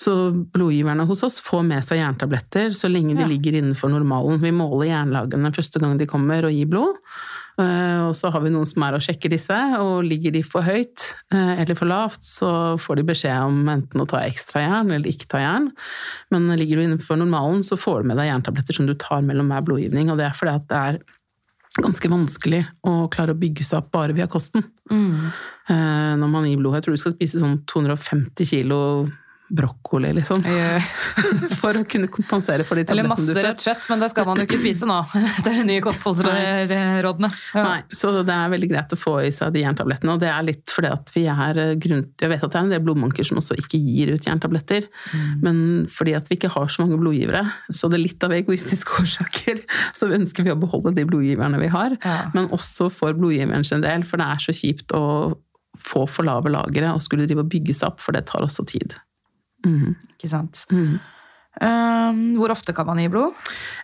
så 0.00 0.16
blodgiverne 0.32 1.06
hos 1.06 1.22
oss 1.22 1.38
får 1.40 1.64
med 1.66 1.84
seg 1.84 1.98
jerntabletter 2.00 2.70
så 2.72 2.88
lenge 2.90 3.14
de 3.14 3.20
Ja. 3.20 3.26
ligger 3.28 3.60
innenfor 3.60 3.90
normalen. 3.90 4.40
Vi 4.40 4.50
måler 4.50 4.88
jernlagene 4.88 5.52
første 5.54 5.78
gang 5.80 5.98
de 5.98 6.06
kommer 6.06 6.44
og 6.44 6.52
gir 6.52 6.66
blod. 6.66 6.96
Eh, 7.60 8.00
Og 8.08 8.14
så 8.18 8.30
har 8.34 8.42
vi 8.42 8.50
noen 8.50 8.66
som 8.66 8.82
er 8.82 8.96
og 8.96 9.02
sjekker 9.04 9.30
disse, 9.30 9.56
og 9.78 10.04
ligger 10.06 10.34
de 10.34 10.42
for 10.42 10.66
høyt 10.66 11.04
eh, 11.32 11.60
eller 11.62 11.78
for 11.78 11.86
lavt, 11.90 12.22
så 12.26 12.74
får 12.82 12.98
de 12.98 13.06
beskjed 13.12 13.46
om 13.46 13.60
enten 13.70 14.02
å 14.02 14.08
ta 14.10 14.24
ekstra 14.26 14.64
jern 14.64 14.90
eller 14.90 15.10
ikke 15.10 15.30
ta 15.30 15.42
jern. 15.42 15.70
Men 16.34 16.50
ligger 16.58 16.80
du 16.80 16.86
innenfor 16.88 17.18
normalen, 17.20 17.62
så 17.66 17.78
får 17.78 18.02
du 18.02 18.10
med 18.10 18.18
deg 18.18 18.32
jerntabletter 18.32 18.74
som 18.78 18.88
du 18.90 18.94
tar 18.98 19.22
mellom 19.26 19.52
hver 19.52 19.66
blodgivning. 19.66 20.10
Og 20.10 20.18
det 20.18 20.26
er 20.28 20.38
fordi 20.38 20.56
at 20.58 20.66
det 20.70 20.80
er 20.80 21.00
ganske 21.82 22.10
vanskelig 22.10 22.62
å 22.86 23.08
klare 23.10 23.34
å 23.34 23.38
bygge 23.38 23.64
seg 23.66 23.80
opp 23.82 23.92
bare 23.94 24.14
via 24.14 24.28
kosten. 24.30 24.62
Mm. 24.92 25.30
Når 26.20 26.30
man 26.30 26.46
gir 26.46 26.60
blod. 26.60 26.76
Jeg 26.76 26.84
tror 26.86 26.94
du 26.94 27.00
skal 27.02 27.14
spise 27.16 27.40
sånn 27.42 27.56
250 27.70 28.46
kilo 28.46 28.78
brokkoli, 29.48 30.08
liksom. 30.16 30.42
For 31.60 31.76
å 31.76 31.82
kunne 31.88 32.08
kompensere 32.12 32.64
for 32.64 32.80
de 32.80 32.86
tablettene 32.88 33.12
du 33.12 33.20
får. 33.20 33.28
Eller 33.28 33.44
masse 33.44 33.44
rødt 33.44 33.64
kjøtt, 33.66 33.88
men 33.90 34.00
det 34.02 34.08
skal 34.12 34.28
man 34.28 34.40
jo 34.40 34.46
ikke 34.48 34.60
spise 34.62 34.88
nå. 34.88 34.96
Det 35.44 35.50
er 35.50 35.58
de 35.58 35.66
nye 35.68 35.82
kostholdsrådene. 35.84 37.30
Ja. 37.52 37.64
Nei, 37.66 37.78
så 37.92 38.12
det 38.24 38.32
er 38.34 38.52
veldig 38.54 38.70
greit 38.70 38.94
å 38.96 38.98
få 38.98 39.14
i 39.26 39.32
seg 39.34 39.52
de 39.54 39.64
jerntablettene. 39.64 40.14
Og 40.16 40.22
det 40.22 40.30
er 40.32 40.46
litt 40.46 40.72
fordi 40.72 40.90
at 40.94 41.12
vi 41.14 41.26
er 41.30 41.60
eh, 41.60 41.74
grunn... 41.80 42.06
Jeg 42.20 42.32
vet 42.32 42.46
at 42.46 42.54
det 42.54 42.60
er 42.60 42.64
en 42.64 42.72
del 42.72 42.84
blodmanker 42.86 43.28
som 43.28 43.40
også 43.42 43.58
ikke 43.60 43.80
gir 43.80 44.14
ut 44.14 44.28
jerntabletter. 44.28 44.88
Mm. 45.12 45.28
Men 45.44 45.62
fordi 45.92 46.16
at 46.16 46.30
vi 46.30 46.38
ikke 46.38 46.52
har 46.54 46.72
så 46.72 46.84
mange 46.84 46.98
blodgivere, 47.02 47.44
så 47.68 47.90
det 47.92 48.00
er 48.00 48.06
litt 48.06 48.26
av 48.26 48.34
egoistiske 48.36 48.96
årsaker, 49.04 49.64
så 49.96 50.08
ønsker 50.14 50.46
vi 50.46 50.54
å 50.54 50.60
beholde 50.60 50.94
de 50.96 51.06
blodgiverne 51.10 51.60
vi 51.60 51.72
har. 51.74 51.98
Ja. 52.00 52.18
Men 52.36 52.48
også 52.54 52.88
for 52.94 53.16
blodgiveren 53.18 53.66
sin 53.66 53.84
del, 53.84 54.08
for 54.08 54.22
det 54.22 54.30
er 54.32 54.46
så 54.48 54.56
kjipt 54.56 54.96
å 54.96 55.04
få 55.84 56.04
for 56.10 56.26
lave 56.26 56.52
lagre 56.54 56.92
og 56.94 57.02
skulle 57.02 57.26
drive 57.28 57.44
og 57.44 57.50
bygge 57.52 57.74
seg 57.76 57.92
opp, 57.92 58.02
for 58.02 58.16
det 58.16 58.26
tar 58.30 58.44
også 58.46 58.66
tid. 58.70 58.94
Mhm. 59.64 59.96
Ikke 60.16 60.30
sant. 60.30 60.64
Mm. 60.72 61.00
Um, 61.54 62.22
hvor 62.34 62.50
ofte 62.50 62.72
kan 62.74 62.86
man 62.88 62.98
gi 62.98 63.06
blod? 63.12 63.36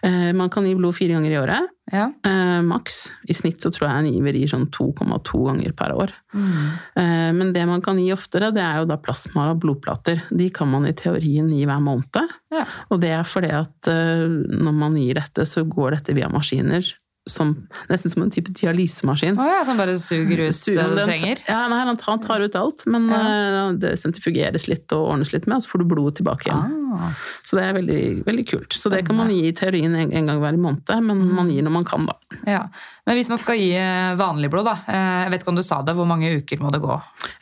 Uh, 0.02 0.32
Man 0.34 0.50
kan 0.50 0.64
gi 0.66 0.72
blod 0.74 0.96
fire 0.96 1.14
ganger 1.14 1.30
i 1.30 1.38
året. 1.38 1.68
Ja. 1.92 2.08
Uh, 2.26 2.58
maks. 2.66 3.12
I 3.30 3.34
snitt 3.38 3.62
så 3.62 3.70
tror 3.70 3.86
jeg 3.86 4.00
en 4.00 4.08
giver 4.16 4.38
gir 4.38 4.50
sånn 4.50 4.66
2,2 4.74 5.44
ganger 5.46 5.74
per 5.78 5.94
år. 5.94 6.14
Eh, 6.34 7.30
men 7.34 7.52
det 7.54 7.62
man 7.66 7.82
kan 7.82 7.98
gi 7.98 8.12
oftere, 8.14 8.52
det 8.54 8.62
er 8.62 8.80
jo 8.80 8.88
da 8.90 8.96
plasma 9.02 9.48
og 9.50 9.60
blodplater. 9.62 10.22
De 10.30 10.48
kan 10.54 10.70
man 10.70 10.86
i 10.86 10.94
teorien 10.94 11.48
gi 11.50 11.62
hver 11.66 11.82
måned. 11.82 12.34
Ja. 12.54 12.66
Og 12.90 13.00
det 13.02 13.10
er 13.14 13.26
fordi 13.26 13.50
at 13.54 13.90
når 13.90 14.74
man 14.74 14.98
gir 14.98 15.18
dette, 15.18 15.46
så 15.46 15.64
går 15.66 15.96
dette 15.98 16.14
via 16.14 16.30
maskiner 16.30 16.86
som, 17.30 17.54
nesten 17.88 18.10
som 18.12 18.22
en 18.26 18.30
type 18.34 18.52
dialysemaskin. 18.58 19.38
Oh 19.40 19.46
ja, 19.48 19.62
som 19.64 19.78
bare 19.80 19.94
suger 20.02 20.42
ut 20.48 20.54
Suger- 20.56 20.90
det 20.90 20.98
du 20.98 21.08
trenger? 21.08 21.42
Ja, 21.48 21.62
nei, 21.72 21.80
han 21.86 21.96
tar, 22.00 22.18
tar 22.24 22.40
ut 22.44 22.56
alt, 22.58 22.84
men 22.90 23.06
eh, 23.14 23.72
det 23.80 23.94
sentrifugeres 24.02 24.66
litt 24.68 24.92
og 24.96 25.12
ordnes 25.14 25.32
litt 25.32 25.46
med, 25.46 25.56
og 25.60 25.64
så 25.64 25.72
får 25.74 25.84
du 25.84 25.88
blodet 25.94 26.16
tilbake 26.20 26.50
igjen. 26.50 26.76
Ah. 26.90 27.12
Så 27.46 27.56
det 27.56 27.64
er 27.68 27.76
veldig, 27.78 28.00
veldig 28.26 28.46
kult. 28.50 28.74
Så 28.74 28.90
det 28.92 29.04
kan 29.06 29.16
man 29.16 29.30
gi 29.30 29.44
i 29.48 29.54
teorien 29.56 29.94
en, 29.94 30.10
en 30.12 30.26
gang 30.32 30.40
hver 30.42 30.58
måned, 30.58 30.90
men 31.06 31.20
Mm. 31.20 31.34
man 31.36 31.50
gir 31.52 31.62
når 31.62 31.70
man 31.74 31.84
kan, 31.84 32.06
da. 32.08 32.14
Ja. 32.48 32.62
Men 33.06 33.16
hvis 33.18 33.28
man 33.30 33.38
skal 33.38 33.58
gi 33.60 33.70
eh, 33.78 34.14
vanlig 34.18 34.50
blod, 34.50 34.64
da. 34.66 34.76
eh, 34.88 35.22
Jeg 35.24 35.30
vet 35.34 35.42
ikke 35.44 35.52
om 35.52 35.58
du 35.60 35.62
sa 35.66 35.80
det, 35.86 35.94
hvor 35.98 36.06
mange 36.08 36.30
uker 36.40 36.58
må 36.62 36.70
det 36.74 36.80
gå? 36.82 36.96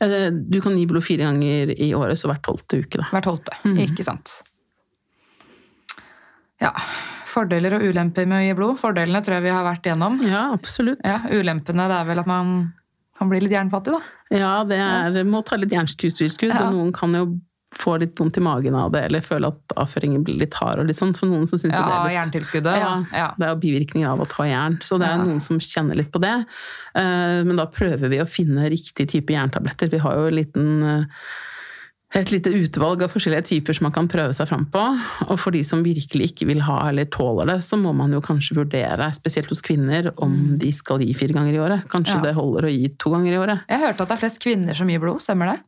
Eh, 0.04 0.30
Du 0.30 0.60
kan 0.64 0.76
gi 0.76 0.84
blod 0.90 1.04
fire 1.06 1.24
ganger 1.28 1.72
i 1.78 1.92
året, 1.96 2.18
så 2.20 2.28
hver 2.30 2.40
tolvte 2.44 2.82
uke, 2.84 2.98
da. 3.00 3.08
Hver 3.12 3.24
tolvte. 3.24 3.56
Mm. 3.64 3.78
Ikke 3.86 4.04
sant. 4.04 4.38
Ja. 6.60 6.72
Fordeler 7.28 7.76
og 7.76 7.82
ulemper 7.86 8.26
med 8.26 8.40
å 8.40 8.46
gi 8.48 8.54
blod. 8.58 8.78
Fordelene 8.80 9.20
tror 9.22 9.36
jeg 9.38 9.44
vi 9.46 9.52
har 9.54 9.64
vært 9.66 9.86
igjennom. 9.86 10.20
Ja, 10.26 10.46
absolutt. 10.56 11.02
Ja, 11.06 11.18
Ulempene 11.30 11.86
det 11.90 11.98
er 12.00 12.08
vel 12.08 12.18
at 12.24 12.26
man 12.30 12.54
kan 13.18 13.28
bli 13.30 13.40
litt 13.42 13.52
jernfattig, 13.54 13.92
da. 13.94 14.00
Ja, 14.30 14.54
det 14.64 14.78
er, 14.78 15.22
må 15.26 15.42
ta 15.44 15.56
litt 15.58 15.70
jernskuddstilskudd, 15.74 16.54
Ja. 16.54 16.66
og 16.68 16.74
noen 16.74 16.92
kan 16.94 17.12
jo 17.14 17.26
få 17.74 17.98
litt 18.00 18.14
vondt 18.16 18.38
i 18.38 18.40
magen 18.40 18.74
av 18.74 18.92
det, 18.94 19.02
eller 19.04 19.20
føle 19.20 19.50
at 19.52 19.74
avføringen 19.76 20.22
blir 20.24 20.38
litt 20.40 20.54
hard 20.54 20.80
og 20.80 20.86
litt 20.88 20.96
sånn. 20.96 21.12
For 21.18 21.26
noen 21.28 21.46
som 21.50 21.58
synes 21.60 21.76
Ja, 21.76 21.84
det 21.84 21.94
er 21.94 22.04
litt 22.08 22.16
Jerntilskuddet. 22.32 22.78
ja, 22.80 23.04
Ja. 23.12 23.26
det 23.36 23.44
er 23.46 23.50
jo 23.54 23.60
bivirkninger 23.60 24.08
av 24.08 24.20
å 24.20 24.28
ta 24.28 24.44
jern, 24.44 24.78
så 24.80 24.98
det 24.98 25.06
er 25.08 25.18
Ja. 25.18 25.24
noen 25.24 25.40
som 25.40 25.58
kjenner 25.58 25.94
litt 25.94 26.10
på 26.10 26.18
det. 26.20 26.46
Eh, 26.94 27.44
Men 27.44 27.56
da 27.56 27.66
prøver 27.66 28.08
vi 28.08 28.18
å 28.18 28.26
finne 28.26 28.70
riktig 28.70 29.08
type 29.08 29.28
jerntabletter. 29.34 29.90
Vi 29.90 29.98
har 29.98 30.14
jo 30.14 30.26
en 30.28 30.34
liten 30.34 30.82
eh, 30.82 31.04
et 32.16 32.30
lite 32.32 32.48
utvalg 32.56 33.02
av 33.04 33.10
forskjellige 33.12 33.44
typer 33.50 33.76
som 33.76 33.84
man 33.84 33.92
kan 33.92 34.06
prøve 34.08 34.32
seg 34.32 34.48
fram 34.48 34.62
på. 34.72 34.80
Og 35.28 35.34
for 35.36 35.52
de 35.52 35.60
som 35.66 35.82
virkelig 35.84 36.30
ikke 36.30 36.46
vil 36.48 36.62
ha 36.64 36.78
eller 36.88 37.04
tåler 37.12 37.50
det, 37.50 37.58
så 37.66 37.76
må 37.76 37.92
man 37.92 38.14
jo 38.16 38.22
kanskje 38.24 38.56
vurdere, 38.56 39.10
spesielt 39.12 39.50
hos 39.52 39.60
kvinner, 39.60 40.08
om 40.24 40.56
de 40.56 40.70
skal 40.72 41.02
gi 41.04 41.12
fire 41.12 41.36
ganger 41.36 41.52
i 41.52 41.60
året. 41.60 41.84
Kanskje 41.92 42.16
Ja. 42.16 42.22
det 42.24 42.32
holder 42.38 42.64
å 42.64 42.72
gi 42.72 42.88
to 42.96 43.10
ganger 43.12 43.32
i 43.34 43.36
året. 43.42 43.60
Jeg 43.68 43.80
hørte 43.84 44.00
at 44.00 44.08
det 44.08 44.16
er 44.16 44.22
flest 44.24 44.40
kvinner 44.40 44.74
som 44.74 44.88
gir 44.88 45.02
blod, 45.04 45.20
stemmer 45.20 45.52
det? 45.52 45.58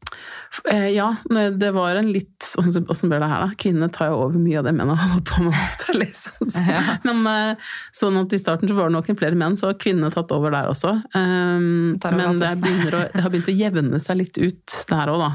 Eh, 0.72 0.88
Ja, 0.96 1.10
det 1.28 1.72
var 1.74 1.96
en 1.96 2.08
litt 2.10 2.26
Åssen 2.56 3.10
blir 3.12 3.20
det 3.20 3.28
her, 3.28 3.44
da? 3.46 3.50
Kvinnene 3.60 3.90
tar 3.92 4.08
jo 4.08 4.16
over 4.24 4.38
mye 4.40 4.58
av 4.58 4.64
det 4.64 4.72
mennene 4.74 4.96
holder 4.96 5.22
på 5.28 5.42
med 5.44 5.52
ofte, 5.52 5.92
liksom. 6.02 6.48
Så, 6.48 6.64
Ja. 6.66 6.80
Men 7.04 7.20
eh, 7.26 7.56
sånn 7.92 8.16
at 8.16 8.32
i 8.32 8.40
starten 8.40 8.66
så 8.66 8.74
var 8.74 8.88
det 8.88 8.96
nok 8.96 9.10
en 9.12 9.16
flere 9.20 9.36
menn, 9.36 9.58
så 9.60 9.68
har 9.70 9.74
kvinnene 9.74 10.10
tatt 10.10 10.32
over 10.32 10.50
der 10.56 10.72
også. 10.72 10.96
Um, 11.14 11.98
men 12.00 12.40
det, 12.40 12.54
å, 12.56 13.04
det 13.12 13.20
har 13.20 13.30
begynt 13.30 13.52
å 13.52 13.56
jevne 13.60 14.00
seg 14.00 14.16
litt 14.24 14.38
ut 14.40 14.78
der 14.88 15.12
òg, 15.12 15.20
da. 15.20 15.30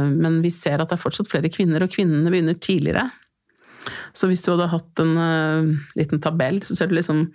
Eh, 0.00 0.12
men 0.12 0.40
vi 0.44 0.52
ser 0.54 0.80
at 0.82 0.90
det 0.90 0.98
er 0.98 1.04
fortsatt 1.04 1.30
flere 1.30 1.52
kvinner, 1.52 1.84
og 1.84 1.92
kvinnene 1.92 2.32
begynner 2.32 2.58
tidligere. 2.58 3.08
Så 4.12 4.28
hvis 4.28 4.42
du 4.44 4.50
hadde 4.52 4.68
hatt 4.72 5.00
en 5.00 5.14
uh, 5.16 5.70
liten 5.96 6.20
tabell, 6.20 6.60
så 6.66 6.76
ser 6.76 6.90
du 6.90 6.96
liksom 6.98 7.28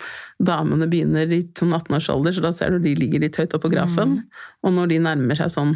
damene 0.46 0.86
begynner 0.92 1.32
i 1.34 1.42
sånn 1.58 1.74
18-årsalder, 1.74 2.36
så 2.36 2.44
da 2.46 2.52
ser 2.54 2.76
du 2.76 2.84
de 2.84 2.94
ligger 3.00 3.24
litt 3.24 3.40
høyt 3.40 3.56
oppe 3.56 3.66
på 3.66 3.74
grafen. 3.74 4.20
Mm. 4.20 4.46
Og 4.68 4.76
når 4.76 4.92
de 4.94 5.02
nærmer 5.08 5.40
seg 5.40 5.54
sånn 5.56 5.74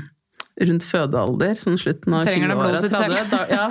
rundt 0.59 0.83
fødealder, 0.83 1.55
sånn 1.59 1.79
slutten 1.79 2.15
av 2.17 2.25
Trenger 2.27 2.51
de 2.51 2.57
20-åra, 2.59 2.79
sitt 2.83 2.95
selv? 2.95 3.19
da, 3.31 3.41
ja, 3.47 3.65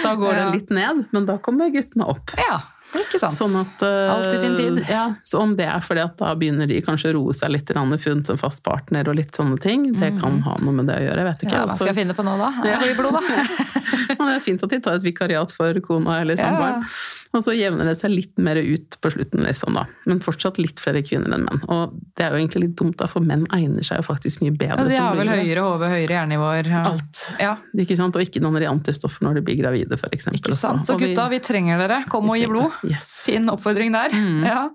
da 0.00 0.14
går 0.16 0.34
Ja. 0.38 0.40
det 0.40 0.58
litt 0.58 0.74
ned, 0.74 1.02
men 1.12 1.28
da 1.28 1.36
kommer 1.44 1.72
guttene 1.74 2.08
opp. 2.08 2.32
Ja. 2.40 2.62
Sånn 3.30 3.54
at, 3.60 3.82
uh, 3.84 4.14
Alt 4.16 4.34
i 4.34 4.38
sin 4.42 4.56
tid. 4.58 4.80
Ja, 4.90 5.04
så 5.26 5.42
om 5.42 5.54
det 5.58 5.66
er 5.70 5.82
fordi 5.84 6.02
at 6.04 6.16
da 6.18 6.32
begynner 6.38 6.68
de 6.70 6.80
kanskje 6.84 7.12
å 7.12 7.16
roe 7.18 7.34
seg 7.36 7.52
litt, 7.54 7.70
funnet 7.70 8.30
en 8.32 8.40
fast 8.40 8.62
partner 8.66 9.08
og 9.10 9.18
litt 9.18 9.36
sånne 9.36 9.60
ting, 9.62 9.90
det 9.98 10.14
kan 10.20 10.40
ha 10.46 10.56
noe 10.64 10.74
med 10.80 10.90
det 10.90 10.98
å 10.98 11.04
gjøre, 11.08 11.26
vet 11.30 11.44
ikke. 11.46 11.56
Ja, 11.56 11.66
hva 11.68 11.76
skal 11.76 11.92
jeg 11.92 12.00
finne 12.02 12.16
på 12.16 12.26
nå, 12.26 12.36
da? 12.40 12.50
Ja. 12.70 12.78
Blod, 12.96 13.16
da. 13.16 13.22
Det 14.10 14.34
er 14.34 14.42
fint 14.42 14.62
at 14.64 14.72
de 14.72 14.78
tar 14.82 14.98
et 14.98 15.04
vikariat 15.06 15.52
for 15.54 15.76
kona 15.84 16.20
eller 16.22 16.38
Ja. 16.40 16.82
Og 17.30 17.44
så 17.46 17.52
jevner 17.54 17.86
det 17.86 17.94
seg 18.00 18.10
litt 18.10 18.40
mer 18.42 18.58
ut 18.58 18.96
på 18.98 19.10
slutten, 19.14 19.44
liksom, 19.46 19.76
da. 19.78 19.84
Men 20.10 20.18
fortsatt 20.24 20.58
litt 20.58 20.80
flere 20.82 21.02
kvinner 21.06 21.30
enn 21.36 21.44
menn. 21.46 21.60
Og 21.70 21.92
det 22.18 22.24
er 22.26 22.34
jo 22.34 22.40
egentlig 22.40 22.64
litt 22.64 22.74
dumt, 22.80 22.96
da, 22.98 23.06
for 23.10 23.22
menn 23.22 23.44
egner 23.54 23.86
seg 23.86 24.00
jo 24.00 24.06
faktisk 24.08 24.42
mye 24.42 24.50
bedre 24.58 24.88
Ja, 24.88 24.90
de 24.90 24.98
har 24.98 25.18
vel 25.20 25.30
høyere 25.30 25.62
HV, 25.62 25.84
høyere 25.92 26.16
hjernenivåer. 26.16 26.70
Ja. 26.72 26.80
Alt. 26.90 27.22
Ja, 27.38 27.52
Ikke 27.78 27.98
sant? 28.00 28.18
Og 28.18 28.26
ikke 28.26 28.42
noen 28.42 28.58
antistoffer 28.66 29.22
når 29.28 29.38
de 29.38 29.44
blir 29.46 29.60
gravide, 29.62 29.98
for 30.00 30.10
eksempel. 30.16 30.56
Så 30.58 30.96
vi- 30.98 31.12
gutta, 31.12 31.28
vi 31.30 31.38
trenger 31.38 31.78
dere. 31.78 32.00
Kom 32.10 32.28
og 32.30 32.36
gi 32.40 32.50
blod. 32.50 32.74
Yes. 32.88 33.22
Fin 33.26 33.48
oppfordring 33.52 33.92
der. 33.92 34.14
Mm. 34.14 34.44
Ja. 34.46 34.68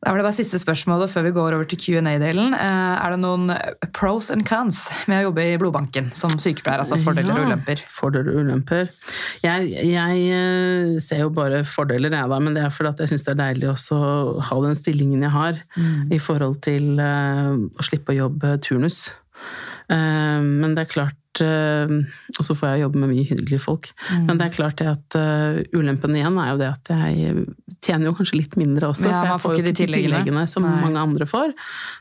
Da 0.00 0.14
var 0.14 0.16
det 0.16 0.24
bare 0.24 0.32
siste 0.38 0.56
spørsmålet 0.56 1.10
før 1.12 1.26
vi 1.26 1.30
går 1.36 1.54
over 1.58 1.66
til 1.68 1.76
Q&A-delen. 1.82 2.54
Eh, 2.56 2.94
Er 3.04 3.12
det 3.12 3.18
noen 3.20 3.50
pros 3.92 4.30
and 4.32 4.46
cons 4.48 4.78
med 5.10 5.18
å 5.20 5.26
jobbe 5.28 5.44
i 5.44 5.58
blodbanken 5.60 6.08
som 6.16 6.32
sykepleier? 6.40 6.80
Altså 6.80 6.96
fordeler 7.04 7.36
og 7.36 7.50
ulemper? 7.50 7.82
Fordeler 7.84 8.32
og 8.32 8.46
ulemper. 8.46 8.88
Jeg, 9.44 9.68
jeg 9.90 10.22
eh, 10.32 10.94
ser 11.04 11.20
jo 11.26 11.28
bare 11.36 11.60
fordeler, 11.68 12.16
jeg 12.16 12.32
da, 12.32 12.38
men 12.40 12.56
det 12.56 12.64
er 12.64 12.72
fordi 12.72 13.04
jeg 13.04 13.12
syns 13.12 13.26
det 13.28 13.34
er 13.34 13.40
deilig 13.42 13.68
å 13.74 14.00
ha 14.48 14.60
den 14.64 14.78
stillingen 14.80 15.26
jeg 15.28 15.34
har, 15.36 15.60
Mm. 15.76 16.08
i 16.16 16.18
forhold 16.18 16.62
til 16.64 16.96
eh, 16.98 17.52
å 17.76 17.84
slippe 17.84 18.14
å 18.14 18.20
jobbe 18.24 18.56
turnus. 18.64 19.10
Men 19.90 20.74
det 20.76 20.84
er 20.86 20.90
klart 20.92 21.16
Og 21.40 22.42
så 22.46 22.56
får 22.58 22.72
jeg 22.72 22.82
jobbe 22.82 23.00
med 23.02 23.12
mye 23.12 23.26
hyggelige 23.28 23.62
folk. 23.62 23.90
Mm. 24.10 24.24
Men 24.26 24.40
det 24.40 24.48
er 24.48 24.56
klart 24.56 24.80
det 24.80 24.88
at 24.90 25.16
uh, 25.18 25.60
ulempen 25.76 26.16
igjen 26.18 26.38
er 26.42 26.50
jo 26.50 26.58
det 26.60 26.70
at 26.72 26.90
jeg 26.90 27.44
tjener 27.80 28.10
jo 28.10 28.16
kanskje 28.18 28.40
litt 28.40 28.58
mindre 28.60 28.90
også. 28.90 29.08
Ja, 29.08 29.20
for 29.20 29.30
jeg 29.30 29.42
får 29.44 29.54
jo 29.54 29.60
ikke 29.60 29.68
de 29.68 29.76
tilleggene. 29.78 30.10
tilleggene 30.10 30.44
som 30.50 30.66
Nei. 30.66 30.76
mange 30.82 31.06
andre 31.06 31.30
får. 31.30 31.54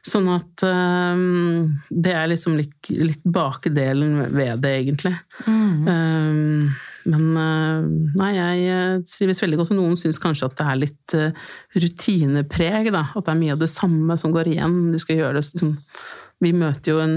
Sånn 0.09 0.29
at 0.33 0.65
um, 0.65 1.79
det 1.89 2.15
er 2.17 2.29
liksom 2.33 2.57
litt, 2.59 2.91
litt 2.91 3.23
bakdelen 3.23 4.23
ved 4.33 4.65
det, 4.65 4.75
egentlig. 4.81 5.15
Mm. 5.45 5.87
Um, 5.87 6.79
men 7.07 7.37
eh, 7.39 7.85
nei, 8.19 8.29
jeg 8.35 8.65
eh, 8.69 9.01
trives 9.07 9.41
veldig 9.43 9.59
godt. 9.61 9.73
Og 9.73 9.79
noen 9.79 9.99
syns 9.99 10.19
kanskje 10.21 10.49
at 10.49 10.57
det 10.59 10.67
er 10.67 10.79
litt 10.83 11.15
eh, 11.17 11.51
rutinepreg. 11.79 12.91
Da. 12.95 13.05
At 13.13 13.27
det 13.27 13.33
er 13.33 13.39
mye 13.39 13.55
av 13.55 13.63
det 13.63 13.71
samme 13.71 14.17
som 14.19 14.33
går 14.35 14.51
igjen. 14.53 14.79
Du 14.93 14.99
skal 15.01 15.21
gjøre 15.21 15.39
det 15.39 15.45
liksom, 15.47 15.75
vi 16.39 16.53
møter 16.55 16.93
jo 16.93 16.99
en 17.03 17.15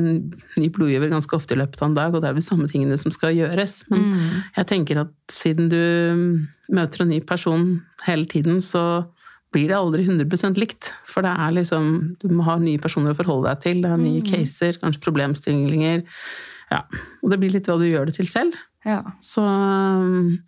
ny 0.59 0.69
blodgiver 0.75 1.11
ganske 1.13 1.37
ofte 1.37 1.55
i 1.55 1.61
løpet 1.61 1.83
av 1.83 1.91
en 1.91 1.95
dag, 1.95 2.15
og 2.15 2.23
det 2.23 2.31
er 2.31 2.35
vel 2.35 2.43
samme 2.43 2.67
tingene 2.71 2.99
som 2.99 3.13
skal 3.15 3.37
gjøres. 3.37 3.85
Men 3.91 4.01
Mm. 4.03 4.43
jeg 4.57 4.67
tenker 4.67 5.01
at 5.05 5.13
siden 5.31 5.69
du 5.71 6.49
møter 6.75 7.03
en 7.03 7.09
ny 7.11 7.21
person 7.21 7.83
hele 8.07 8.27
tiden, 8.27 8.59
så 8.61 9.07
blir 9.53 9.69
det 9.69 9.77
aldri 9.77 10.07
100% 10.07 10.57
likt. 10.59 10.93
For 11.07 11.23
det 11.23 11.31
er 11.31 11.53
liksom 11.53 12.17
Du 12.19 12.29
må 12.29 12.43
ha 12.45 12.57
nye 12.59 12.79
personer 12.79 13.13
å 13.13 13.19
forholde 13.19 13.49
deg 13.53 13.61
til. 13.61 13.83
Det 13.83 13.91
er 13.91 14.01
nye 14.01 14.23
caser, 14.23 14.79
kanskje 14.81 15.03
problemstillinger. 15.05 16.03
Ja. 16.73 16.83
Og 17.23 17.31
det 17.31 17.39
blir 17.39 17.53
litt 17.53 17.67
hva 17.69 17.79
du 17.79 17.85
gjør 17.85 18.07
det 18.07 18.15
til 18.17 18.27
selv. 18.27 18.55
Ja. 18.85 19.03
Så, 19.21 19.43
um, 19.45 20.39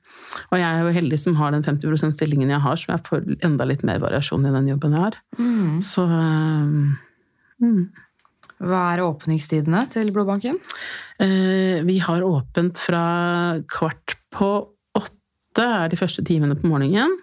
og 0.50 0.58
jeg 0.58 0.64
er 0.66 0.80
jo 0.82 0.94
heldig 1.00 1.18
som 1.20 1.36
har 1.36 1.52
den 1.52 1.62
50% 1.62 2.16
stillingen 2.16 2.50
jeg 2.50 2.60
har, 2.64 2.74
så 2.80 2.86
jeg 2.96 3.04
får 3.06 3.44
enda 3.44 3.64
litt 3.68 3.84
mer 3.84 4.00
variasjon 4.02 4.46
i 4.48 4.50
den 4.56 4.72
jobben 4.72 4.96
jeg 4.96 5.04
har. 5.04 5.18
Mm. 5.38 5.82
Så 5.84 6.02
um, 6.08 6.96
mm. 7.62 7.84
Hva 8.62 8.84
er 8.94 9.02
åpningstidene 9.05 9.82
til 9.92 10.12
blodbanken? 10.14 10.61
Eh, 11.22 11.82
vi 11.86 11.98
har 12.02 12.24
åpent 12.26 12.78
fra 12.86 13.05
kvart 13.70 14.16
på 14.34 14.50
åtte, 14.98 15.64
er 15.64 15.90
de 15.92 15.98
første 15.98 16.24
timene 16.26 16.57
på 16.59 16.70
morgenen. 16.70 17.18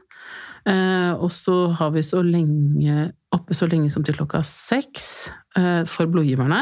Eh, 0.61 1.13
og 1.17 1.32
så 1.34 1.71
har 1.79 1.89
vi 1.95 2.03
så 2.05 2.21
lenge, 2.21 3.07
oppe 3.34 3.55
så 3.57 3.65
lenge 3.71 3.89
som 3.89 4.03
til 4.05 4.19
klokka 4.19 4.43
seks 4.45 5.32
eh, 5.57 5.88
for 5.89 6.11
blodgiverne. 6.11 6.61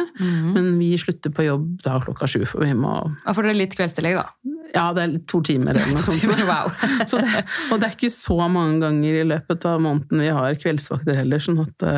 Men 0.53 0.71
vi 0.79 0.93
slutter 1.01 1.33
på 1.35 1.49
jobb 1.49 1.67
da 1.83 1.97
klokka 2.05 2.29
sju, 2.29 2.45
for 2.47 2.63
vi 2.63 2.71
må 2.77 3.01
Da 3.25 3.35
får 3.35 3.49
dere 3.49 3.59
litt 3.59 3.75
kveldstillegg, 3.75 4.21
da. 4.21 4.55
Ja, 4.69 4.91
det 4.93 5.03
er 5.03 5.13
to 5.27 5.41
timer 5.41 5.73
eller 5.73 5.95
noe 5.97 6.05
sånt. 6.07 6.23
Wow. 6.45 6.69
Så 7.09 7.19
det, 7.25 7.43
og 7.73 7.81
det 7.81 7.89
er 7.89 7.95
ikke 7.97 8.13
så 8.13 8.37
mange 8.45 8.79
ganger 8.85 9.21
i 9.23 9.29
løpet 9.33 9.65
av 9.67 9.81
måneden 9.83 10.21
vi 10.23 10.29
har 10.39 10.59
kveldsvakter 10.61 11.17
heller, 11.19 11.41
sånn 11.43 11.63
at 11.65 11.89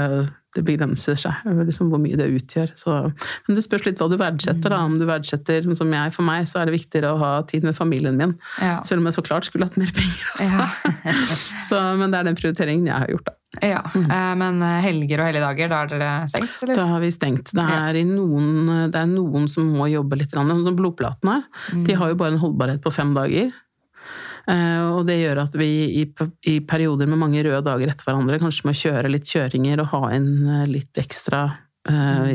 det 0.56 0.64
begrenser 0.68 1.16
seg 1.20 1.45
liksom 1.47 1.91
hvor 1.91 2.02
mye 2.02 2.18
det 2.20 2.28
utgjør. 2.36 2.74
Så, 2.80 2.95
men 3.47 3.58
det 3.58 3.64
spørs 3.66 3.86
litt 3.88 4.02
hva 4.02 4.10
du 4.12 4.18
verdsetter. 4.20 4.74
Da. 4.74 4.82
Om 4.88 4.97
du 4.99 5.06
verdsetter, 5.08 5.64
sånn 5.66 5.78
som 5.80 5.93
jeg, 5.95 6.14
For 6.16 6.28
meg 6.28 6.47
så 6.49 6.62
er 6.62 6.70
det 6.70 6.76
viktigere 6.76 7.14
å 7.14 7.20
ha 7.22 7.32
tid 7.47 7.68
med 7.68 7.78
familien 7.78 8.20
min. 8.20 8.36
Ja. 8.60 8.80
Selv 8.88 9.04
om 9.04 9.08
jeg 9.10 9.18
så 9.18 9.24
klart 9.26 9.47
skulle 9.47 9.70
hatt 9.70 9.80
mer 9.80 9.93
penger. 9.95 10.26
Altså. 10.36 10.49
Ja. 11.08 11.16
Så, 11.72 11.78
men 11.99 12.12
det 12.12 12.20
er 12.20 12.28
den 12.28 12.36
prioriteringen 12.36 12.89
jeg 12.89 12.97
har 13.06 13.14
gjort. 13.14 13.30
Da. 13.30 13.36
ja. 13.70 13.82
mm. 13.93 14.10
Men 14.41 14.62
eh, 14.68 14.78
helger 14.84 15.22
og 15.24 15.30
helligdager, 15.30 15.72
da 15.72 15.82
er 15.86 15.91
dere 15.93 16.12
stengt, 16.32 16.58
eller? 16.66 16.76
Da 16.76 16.88
har 16.91 17.04
vi 17.04 17.12
stengt. 17.16 17.54
Det 17.56 17.68
er, 17.80 17.99
i 18.02 18.06
noen, 18.08 18.89
det 18.91 18.99
er 18.99 19.10
noen 19.12 19.47
som 19.52 19.72
må 19.72 19.88
jobbe 19.91 20.20
litt, 20.20 20.36
sånn 20.36 20.52
som 20.66 20.78
blodplatene. 20.78 21.41
De 21.88 21.95
har 21.95 22.12
jo 22.12 22.20
bare 22.20 22.36
en 22.36 22.43
holdbarhet 22.43 22.84
på 22.84 22.93
fem 22.95 23.16
dager. 23.16 23.54
Eh, 24.49 24.83
og 24.89 25.05
det 25.05 25.19
gjør 25.19 25.43
at 25.43 25.55
vi 25.59 25.69
i, 26.01 26.05
i 26.49 26.55
perioder 26.65 27.09
med 27.09 27.21
mange 27.21 27.43
røde 27.45 27.61
dager 27.65 27.91
etter 27.91 28.07
hverandre 28.07 28.39
kanskje 28.41 28.67
må 28.67 28.75
kjøre 28.77 29.11
litt 29.11 29.29
kjøringer 29.29 29.83
og 29.83 29.91
ha 29.93 30.03
inn 30.17 30.31
eh, 30.47 30.69
litt 30.71 31.01
ekstra 31.01 31.43
uh, 31.89 32.31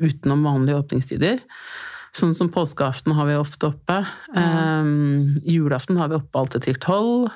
utenom 0.00 0.44
vanlige 0.44 0.80
åpningstider. 0.82 1.40
Sånn 2.16 2.34
som 2.36 2.50
påskeaften 2.52 3.14
har 3.14 3.28
vi 3.28 3.38
ofte 3.38 3.70
oppe. 3.70 4.00
Eh, 4.36 4.90
julaften 5.46 6.00
har 6.00 6.10
vi 6.10 6.18
oppe 6.18 6.42
alltid 6.42 6.66
til 6.66 6.82
tolv. 6.82 7.30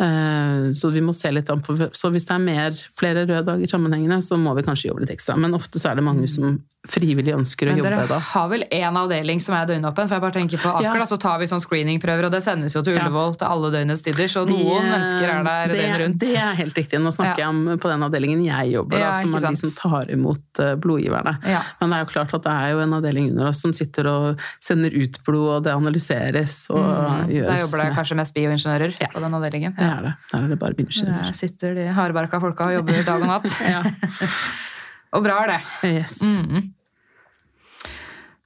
Så 0.00 0.88
vi 0.94 1.02
må 1.04 1.12
se 1.12 1.28
litt 1.28 1.50
an 1.52 1.60
på 1.60 1.74
Så 1.76 2.08
hvis 2.08 2.24
det 2.24 2.32
er 2.32 2.40
mer, 2.40 2.78
flere 2.96 3.26
røde 3.26 3.42
dager 3.44 3.68
sammenhengende, 3.68 4.16
så 4.24 4.38
må 4.40 4.54
vi 4.56 4.64
kanskje 4.64 4.88
jobbe 4.88 5.02
litt 5.04 5.12
ekstra. 5.12 5.36
Men 5.36 5.52
ofte 5.52 5.76
så 5.76 5.90
er 5.90 5.98
det 6.00 6.06
mange 6.06 6.24
som 6.32 6.54
frivillig 6.88 7.34
ønsker 7.36 7.68
å 7.68 7.74
Men 7.74 7.78
jobbe 7.82 7.90
dere 8.08 8.18
har 8.24 8.46
vel 8.48 8.62
én 8.72 8.96
avdeling 8.96 9.40
som 9.44 9.54
er 9.54 9.66
døgnåpen? 9.68 10.08
For 10.08 10.14
jeg 10.16 10.22
bare 10.24 10.32
tenker 10.32 10.58
på 10.62 10.70
Aker, 10.78 10.96
Ja. 10.96 11.04
så 11.04 11.18
tar 11.20 11.38
vi 11.38 11.44
sånn 11.44 11.60
screeningprøver, 11.60 12.24
og 12.24 12.32
det 12.32 12.42
sendes 12.42 12.72
jo 12.74 12.80
til 12.82 12.94
Ja. 12.96 13.04
Ullevål 13.04 13.36
til 13.36 13.46
alle 13.48 13.70
døgnets 13.70 14.02
tider, 14.02 14.24
så 14.32 14.46
De, 14.46 14.54
noen 14.54 14.88
mennesker 14.88 15.28
er 15.28 15.44
der 15.44 15.68
det, 15.68 15.76
døgnet 15.76 16.00
rundt. 16.00 16.18
Det 16.20 16.36
er 16.36 16.54
helt 16.56 16.74
riktig. 16.74 16.98
Nå 17.00 17.12
snakker 17.12 17.36
Ja. 17.38 17.44
jeg 17.44 17.48
om 17.48 17.78
på 17.78 17.88
den 17.92 18.00
avdelingen 18.02 18.44
jeg 18.44 18.72
jobber, 18.72 18.98
Ja, 18.98 19.12
da, 19.12 19.20
som 19.20 19.34
er 19.34 19.40
de 19.50 19.56
som 19.56 19.70
tar 19.70 20.10
imot 20.10 20.58
eh, 20.58 20.74
blodgiverne. 20.76 21.38
Ja. 21.44 21.60
Men 21.80 21.90
det 21.90 21.96
er 21.98 22.04
jo 22.06 22.10
klart 22.14 22.34
at 22.34 22.42
det 22.42 22.52
er 22.52 22.70
jo 22.72 22.78
en 22.80 22.92
avdeling 22.94 23.30
under 23.32 23.46
oss 23.48 23.60
som 23.60 23.72
sitter 23.72 24.06
og 24.08 24.40
sender 24.60 24.90
ut 24.96 25.22
blod, 25.24 25.48
og 25.56 25.62
det 25.64 25.72
analyseres 25.76 26.70
og 26.70 26.80
Mm. 26.80 27.28
gjøres 27.28 27.46
Der 27.46 27.58
jobber 27.66 27.78
det 27.84 27.96
kanskje 27.96 28.16
mest 28.16 28.34
bioingeniører 28.34 28.96
på 29.12 29.20
den 29.20 29.30
avdelingen. 29.34 29.74
Ja, 29.78 29.84
Det 29.84 29.98
er 29.98 30.02
det. 30.02 30.14
Der 30.32 30.42
er 30.44 30.48
det 30.48 30.58
bare 30.58 30.74
bioingeniører. 30.74 31.24
Der 31.26 31.32
sitter 31.32 31.74
de 31.74 31.92
hardbarka 31.92 32.40
folka 32.40 32.64
og 32.64 32.72
jobber 32.72 33.04
dag 33.04 33.20
og 33.20 33.28
natt. 33.28 33.44
Og 35.16 35.24
bra 35.24 35.40
er 35.44 35.56
det. 35.56 35.60
Yes. 35.90 36.20
Mm. 36.22 36.68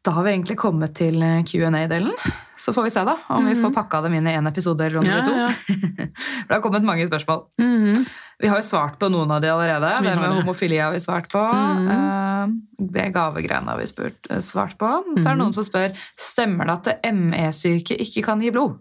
Da 0.04 0.12
har 0.12 0.24
vi 0.26 0.34
egentlig 0.34 0.58
kommet 0.60 0.92
til 0.98 1.16
eh, 1.24 1.38
Q&A-delen. 1.48 2.12
Så 2.60 2.74
får 2.76 2.84
vi 2.86 2.90
se 2.92 3.02
da, 3.08 3.14
om 3.34 3.46
vi 3.48 3.54
får 3.56 3.72
pakka 3.74 4.02
dem 4.04 4.12
inn 4.18 4.26
i 4.28 4.34
én 4.36 4.46
episode 4.46 4.84
eller 4.84 5.00
om 5.00 5.04
det 5.06 5.10
Ja, 5.14 5.20
blir 5.20 5.26
to. 5.26 5.36
ja. 5.40 5.48
For 6.44 6.50
det 6.50 6.56
har 6.58 6.62
kommet 6.62 6.84
mange 6.86 7.06
spørsmål. 7.08 7.46
Mhm. 7.60 8.04
Vi 8.42 8.50
har 8.50 8.58
jo 8.60 8.66
svart 8.66 8.98
på 9.00 9.08
noen 9.12 9.30
av 9.32 9.40
de 9.40 9.48
allerede. 9.48 9.88
Vi 10.02 10.08
Det 10.08 10.16
med 10.20 10.24
det. 10.30 10.42
homofili 10.42 10.78
har 10.82 10.92
vi 10.92 11.00
svart 11.00 11.28
på. 11.32 11.40
Eh, 11.40 12.52
Det 12.94 13.06
gavegreiene 13.14 13.70
har 13.72 13.78
vi 13.80 13.86
spurt, 13.86 14.26
eh, 14.30 14.40
svart 14.44 14.76
på. 14.78 14.90
Så 15.16 15.24
er 15.30 15.34
det 15.34 15.40
noen 15.40 15.54
som 15.56 15.64
spør 15.64 15.94
stemmer 16.20 16.66
det 16.68 16.76
at 16.98 17.04
ME-syke 17.14 17.96
ikke 18.04 18.24
kan 18.24 18.40
gi 18.44 18.50
blod. 18.50 18.76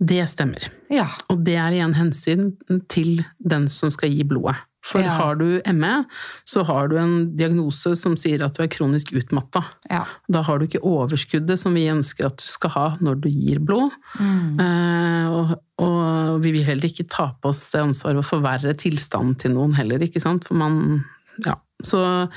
Det 0.00 0.24
stemmer. 0.32 0.66
Ja. 0.90 1.06
Og 1.28 1.44
det 1.44 1.54
er 1.60 1.70
igjen 1.76 1.94
hensyn 1.94 2.56
til 2.88 3.24
den 3.38 3.68
som 3.68 3.90
skal 3.94 4.10
gi 4.10 4.24
blodet. 4.24 4.56
For 4.82 5.00
Ja. 5.02 5.10
har 5.18 5.34
du 5.36 5.60
ME, 5.74 6.06
så 6.48 6.64
har 6.64 6.88
du 6.88 6.96
en 6.96 7.36
diagnose 7.36 7.94
som 7.96 8.14
sier 8.16 8.42
at 8.42 8.54
du 8.56 8.62
er 8.62 8.68
kronisk 8.68 9.12
utmatta. 9.12 9.62
ja. 9.90 10.04
Da 10.30 10.40
har 10.42 10.58
du 10.58 10.66
ikke 10.66 10.80
overskuddet 10.82 11.58
som 11.58 11.74
vi 11.74 11.86
ønsker 11.92 12.26
at 12.26 12.36
du 12.38 12.44
skal 12.48 12.70
ha 12.70 12.96
når 13.00 13.20
du 13.20 13.28
gir 13.28 13.58
blod. 13.60 13.90
Mm. 14.18 14.58
Eh, 14.58 15.28
og, 15.28 15.60
og 15.78 16.40
vi 16.42 16.52
vil 16.52 16.64
heller 16.64 16.88
ikke 16.88 17.08
ta 17.08 17.34
på 17.42 17.50
oss 17.52 17.70
det 17.72 17.80
ansvaret 17.82 18.22
å 18.24 18.26
forverre 18.26 18.72
tilstanden 18.74 19.36
til 19.38 19.52
noen 19.52 19.74
heller, 19.76 19.98
ikke 20.00 20.20
sant. 20.20 20.44
For 20.48 20.54
man 20.54 21.04
Ja. 21.44 21.54
Så 21.82 22.28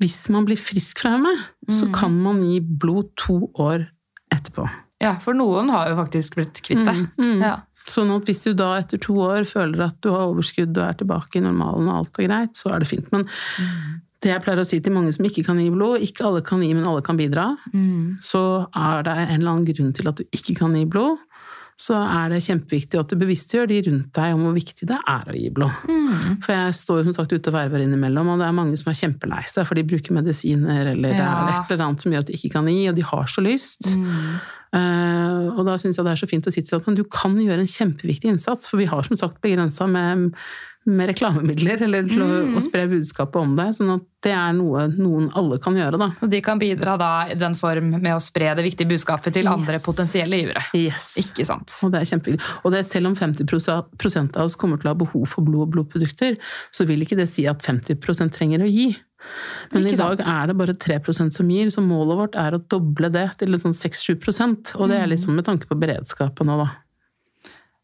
hvis 0.00 0.28
man 0.28 0.44
blir 0.44 0.58
frisk 0.60 0.98
fra 1.00 1.16
ME, 1.18 1.36
så 1.70 1.86
Mm. 1.86 1.92
kan 1.94 2.22
man 2.22 2.42
gi 2.42 2.60
blod 2.60 3.14
to 3.16 3.50
år 3.58 3.88
etterpå. 4.32 4.68
ja, 5.00 5.14
for 5.18 5.32
noen 5.32 5.70
har 5.70 5.88
jo 5.88 5.96
faktisk 5.96 6.34
blitt 6.36 6.60
kvitt 6.62 6.84
det. 6.84 6.94
Mm, 6.94 7.08
mm. 7.18 7.40
Ja. 7.42 7.56
Sånn 7.88 8.10
at 8.14 8.28
hvis 8.28 8.44
du 8.44 8.52
da 8.54 8.74
etter 8.78 8.98
to 9.00 9.14
år 9.24 9.46
føler 9.48 9.86
at 9.88 9.96
du 10.04 10.10
har 10.12 10.28
overskudd 10.28 10.76
og 10.76 10.84
er 10.84 10.98
tilbake 11.00 11.36
i 11.40 11.44
normalen 11.44 11.88
og 11.88 11.96
alt 12.02 12.18
er 12.20 12.28
greit, 12.28 12.52
så 12.60 12.74
er 12.74 12.80
det 12.84 12.88
fint. 12.90 13.08
Men 13.12 13.24
det 14.20 14.28
jeg 14.34 14.42
pleier 14.44 14.60
å 14.60 14.66
si 14.68 14.80
til 14.84 14.92
mange 14.92 15.12
som 15.16 15.24
ikke 15.24 15.46
kan 15.46 15.58
gi 15.58 15.70
blod, 15.72 16.02
ikke 16.04 16.26
alle 16.28 16.42
kan 16.44 16.60
gi, 16.62 16.74
men 16.76 16.86
alle 16.86 17.00
kan 17.02 17.16
bidra, 17.16 17.56
Mm. 17.72 18.18
så 18.20 18.68
er 18.76 19.02
det 19.02 19.16
en 19.16 19.40
eller 19.40 19.50
annen 19.56 19.64
grunn 19.70 19.92
til 19.96 20.08
at 20.08 20.16
du 20.16 20.24
ikke 20.30 20.54
kan 20.58 20.74
gi 20.76 20.84
blod, 20.84 21.16
så 21.80 21.96
er 21.96 22.28
det 22.28 22.42
kjempeviktig 22.44 23.00
at 23.00 23.08
du 23.08 23.16
bevisstgjør 23.16 23.66
de 23.70 23.78
rundt 23.88 24.12
deg 24.12 24.34
om 24.34 24.42
hvor 24.44 24.52
viktig 24.52 24.84
det 24.86 24.98
er 25.08 25.24
å 25.24 25.32
gi 25.32 25.48
blod. 25.48 25.72
Mm. 25.88 26.42
For 26.44 26.52
jeg 26.52 26.74
står 26.76 27.04
som 27.08 27.14
sagt 27.16 27.32
ute 27.32 27.48
og 27.48 27.54
verver 27.56 27.80
innimellom, 27.80 28.28
og 28.28 28.38
det 28.38 28.46
er 28.50 28.52
mange 28.52 28.76
som 28.76 28.90
er 28.92 28.98
kjempelei 29.00 29.40
seg, 29.48 29.64
for 29.66 29.74
de 29.74 29.82
bruker 29.88 30.12
medisiner 30.12 30.92
eller 30.92 31.08
det 31.16 31.24
er 31.24 31.54
et 31.56 31.72
eller 31.72 31.86
annet 31.86 32.04
som 32.04 32.12
gjør 32.12 32.20
at 32.20 32.26
de 32.28 32.36
ikke 32.36 32.52
kan 32.52 32.68
gi, 32.68 32.82
og 32.92 32.94
de 33.00 33.08
har 33.08 33.24
så 33.32 33.40
lyst. 33.40 33.88
Mm. 34.70 34.80
Eh, 34.80 35.46
og 35.58 35.64
da 35.66 35.76
syns 35.80 35.98
jeg 35.98 36.06
det 36.06 36.14
er 36.14 36.20
så 36.20 36.30
fint 36.30 36.46
å 36.46 36.54
si 36.54 36.62
til 36.62 36.78
at 36.78 36.90
du 36.96 37.04
kan 37.10 37.38
gjøre 37.38 37.64
en 37.64 37.70
kjempeviktig 37.70 38.30
innsats, 38.34 38.70
for 38.70 38.80
vi 38.80 38.90
har 38.90 39.06
som 39.06 39.18
sagt 39.18 39.40
begrensa 39.42 39.88
med, 39.90 40.30
med 40.86 41.10
reklamemidler 41.10 41.82
eller 41.88 42.06
til 42.08 42.22
å, 42.22 42.28
å 42.56 42.62
spre 42.64 42.86
budskapet 42.90 43.40
om 43.42 43.56
det. 43.58 43.66
Sånn 43.76 43.90
at 43.96 44.06
det 44.24 44.32
er 44.36 44.54
noe 44.56 44.86
noen 44.94 45.28
alle 45.38 45.58
kan 45.62 45.76
gjøre, 45.78 45.98
da. 46.00 46.10
Og 46.22 46.30
de 46.32 46.42
kan 46.44 46.60
bidra 46.60 46.94
da 47.00 47.10
i 47.32 47.36
den 47.40 47.56
form 47.58 47.90
med 47.96 48.12
å 48.14 48.22
spre 48.22 48.52
det 48.56 48.64
viktige 48.68 48.92
budskapet 48.92 49.34
til 49.36 49.50
andre 49.50 49.78
Yes. 49.80 49.86
potensielle 49.86 50.40
givere. 50.42 50.64
Yes. 50.76 51.10
Ikke 51.20 51.46
sant? 51.48 51.74
Og 51.82 51.94
det 51.94 52.02
er 52.02 52.10
kjempeviktig. 52.12 52.56
Og 52.62 52.74
det, 52.74 52.84
er 52.84 52.88
selv 52.88 53.10
om 53.10 53.18
50% 53.18 54.40
av 54.40 54.46
oss 54.46 54.58
kommer 54.60 54.80
til 54.80 54.90
å 54.90 54.94
ha 54.94 55.02
behov 55.02 55.26
for 55.34 55.46
blod 55.46 55.66
og 55.68 55.74
blodprodukter, 55.74 56.38
så 56.70 56.86
vil 56.88 57.02
ikke 57.06 57.18
det 57.18 57.30
si 57.32 57.48
at 57.50 57.64
50 57.66 58.30
trenger 58.30 58.62
å 58.62 58.70
gi. 58.70 58.92
Men 59.72 59.86
i 59.86 59.96
dag 59.96 60.20
er 60.20 60.46
det 60.50 60.56
bare 60.58 60.74
3% 60.74 61.32
som 61.32 61.48
gir, 61.50 61.70
så 61.70 61.82
målet 61.84 62.16
vårt 62.18 62.34
er 62.36 62.56
å 62.58 62.62
doble 62.68 63.10
det 63.14 63.28
til 63.38 63.54
sånn 63.60 63.74
6-7% 63.76 64.74
Og 64.80 64.88
det 64.90 64.98
er 65.00 65.06
litt 65.10 65.20
sånn 65.22 65.36
med 65.38 65.44
tanke 65.46 65.66
på 65.70 65.78
beredskapen 65.78 66.46
nå, 66.50 66.56
da. 66.64 66.70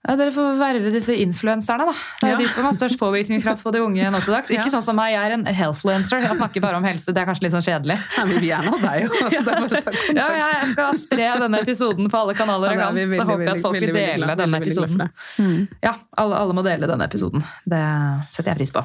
Ja, 0.07 0.14
dere 0.14 0.30
får 0.30 0.53
verve 0.61 0.90
disse 0.94 1.11
influenserne, 1.18 1.82
da. 1.88 1.94
Det 2.20 2.28
er 2.28 2.30
Ja. 2.30 2.36
de 2.38 2.47
som 2.47 2.62
har 2.62 2.70
størst 2.76 2.94
påvirkningskraft 3.01 3.64
på 3.66 3.72
de 3.74 3.80
unge 3.82 4.07
nå 4.14 4.20
til 4.22 4.34
dags. 4.36 4.51
Ikke 4.55 4.68
Ja. 4.70 4.70
sånn 4.76 4.82
som 4.86 4.94
meg, 4.94 5.11
jeg 5.16 5.18
er 5.18 5.34
en 5.34 5.44
healthfluencer. 5.47 6.20
Jeg 6.22 6.36
snakker 6.38 6.62
bare 6.62 6.76
om 6.78 6.84
helse. 6.86 7.07
Det 7.11 7.18
er 7.18 7.26
kanskje 7.26 7.42
litt 7.42 7.53
sånn 7.57 7.66
kjedelig. 7.66 7.97
Ja, 8.14 8.24
men 8.24 8.38
vi 8.38 8.51
er 8.55 8.62
nå 8.62 8.78
deg 8.78 9.03
jo. 9.03 9.11
Altså. 9.26 10.14
Ja, 10.14 10.28
jeg 10.38 10.68
skal 10.76 10.94
spre 10.94 11.26
denne 11.42 11.59
episoden 11.59 12.07
på 12.09 12.20
alle 12.22 12.34
kanaler 12.38 12.70
jeg 12.70 12.78
kan. 12.78 12.97
er 12.97 13.03
Så 13.03 13.11
veldig, 13.16 13.26
håper 13.32 13.42
jeg 13.49 13.57
at 13.57 13.62
folk 13.66 13.74
vil 13.74 13.82
veldig, 13.82 13.94
veldig 13.97 14.14
dele 14.14 14.26
glad- 14.30 14.38
denne 14.38 14.61
veldig, 14.61 14.76
veldig 14.76 14.94
episoden. 14.94 15.11
Mm. 15.42 15.68
Ja, 15.82 15.94
alle, 16.22 16.34
alle 16.36 16.55
må 16.55 16.62
dele 16.70 16.86
denne 16.86 17.09
episoden. 17.11 17.42
Det 17.66 17.82
setter 18.30 18.55
jeg 18.55 18.59
pris 18.62 18.70
på. 18.78 18.84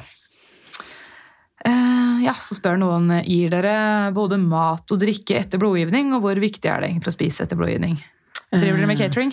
Eh, 1.64 2.01
ja, 2.22 2.34
så 2.38 2.56
spør 2.56 2.80
noen 2.80 3.10
gir 3.26 3.52
dere 3.52 4.12
både 4.14 4.38
mat 4.40 4.94
og 4.94 5.02
drikke 5.02 5.38
etter 5.40 5.60
blodgivning, 5.62 6.14
og 6.16 6.24
hvor 6.24 6.40
viktig 6.42 6.70
er 6.70 6.82
det 6.82 6.92
egentlig 6.92 7.12
å 7.12 7.18
spise 7.18 7.46
etter 7.46 7.58
blodgivning? 7.58 7.98
Driver 8.52 8.82
dere 8.82 8.88
med 8.90 8.98
catering? 9.00 9.30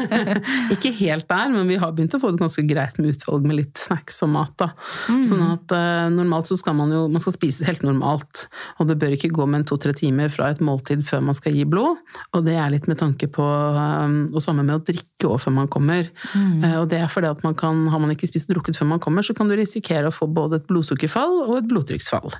ikke 0.74 0.92
helt 0.96 1.26
der, 1.28 1.50
men 1.52 1.68
vi 1.68 1.76
har 1.80 1.92
begynt 1.92 2.14
å 2.16 2.20
få 2.22 2.30
det 2.32 2.40
ganske 2.40 2.62
greit 2.64 2.96
med 2.96 3.12
utvalg 3.12 3.44
med 3.44 3.58
litt 3.58 3.80
snacks 3.80 4.22
og 4.24 4.30
mat. 4.32 4.54
da. 4.60 4.70
Mm. 5.12 5.18
Sånn 5.28 5.42
at 5.44 5.74
uh, 5.76 6.06
normalt 6.14 6.48
så 6.48 6.56
skal 6.56 6.78
man 6.78 6.94
jo 6.94 7.02
man 7.12 7.20
skal 7.20 7.36
spise 7.36 7.66
helt 7.68 7.84
normalt. 7.84 8.46
Og 8.80 8.88
det 8.88 8.96
bør 9.02 9.18
ikke 9.18 9.30
gå 9.36 9.44
med 9.44 9.62
en 9.62 9.66
to-tre 9.68 9.92
timer 9.96 10.32
fra 10.32 10.48
et 10.54 10.62
måltid 10.64 11.04
før 11.08 11.26
man 11.28 11.36
skal 11.36 11.58
gi 11.58 11.66
blod. 11.68 12.00
Og 12.32 12.46
det 12.46 12.56
er 12.56 12.72
litt 12.72 12.88
med 12.88 13.00
tanke 13.02 13.28
på 13.32 13.44
um, 13.44 14.16
Og 14.32 14.40
sammen 14.44 14.64
med 14.68 14.78
å 14.78 14.84
drikke 14.86 15.28
òg 15.28 15.42
før 15.44 15.56
man 15.60 15.68
kommer. 15.72 16.08
Mm. 16.32 16.64
Uh, 16.64 16.78
og 16.80 16.88
det 16.94 17.02
er 17.02 17.12
fordi 17.12 17.28
at 17.34 17.44
man 17.44 17.58
kan, 17.58 17.84
har 17.92 18.00
man 18.00 18.16
ikke 18.16 18.30
spist 18.32 18.48
og 18.48 18.56
drukket 18.56 18.80
før 18.80 18.92
man 18.94 19.04
kommer, 19.04 19.26
så 19.26 19.36
kan 19.36 19.52
du 19.52 19.58
risikere 19.60 20.08
å 20.08 20.14
få 20.14 20.30
både 20.32 20.62
et 20.62 20.68
blodsukkerfall 20.72 21.42
og 21.44 21.54
et 21.60 21.68
blodtrykksfall. 21.68 22.32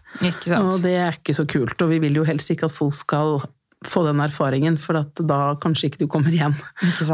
Og 0.64 0.80
det 0.84 0.96
er 1.04 1.20
ikke 1.20 1.36
så 1.36 1.44
kult. 1.48 1.76
Og 1.84 1.92
vi 1.92 2.00
vil 2.08 2.16
jo 2.22 2.26
helst 2.28 2.48
ikke 2.54 2.72
at 2.72 2.76
folk 2.80 2.96
skal 2.96 3.42
få 3.86 4.02
den 4.06 4.18
erfaringen, 4.20 4.74
for 4.80 4.98
at 4.98 5.20
da 5.22 5.54
kanskje 5.62 5.88
ikke 5.88 6.00
du 6.02 6.06
kommer 6.10 6.34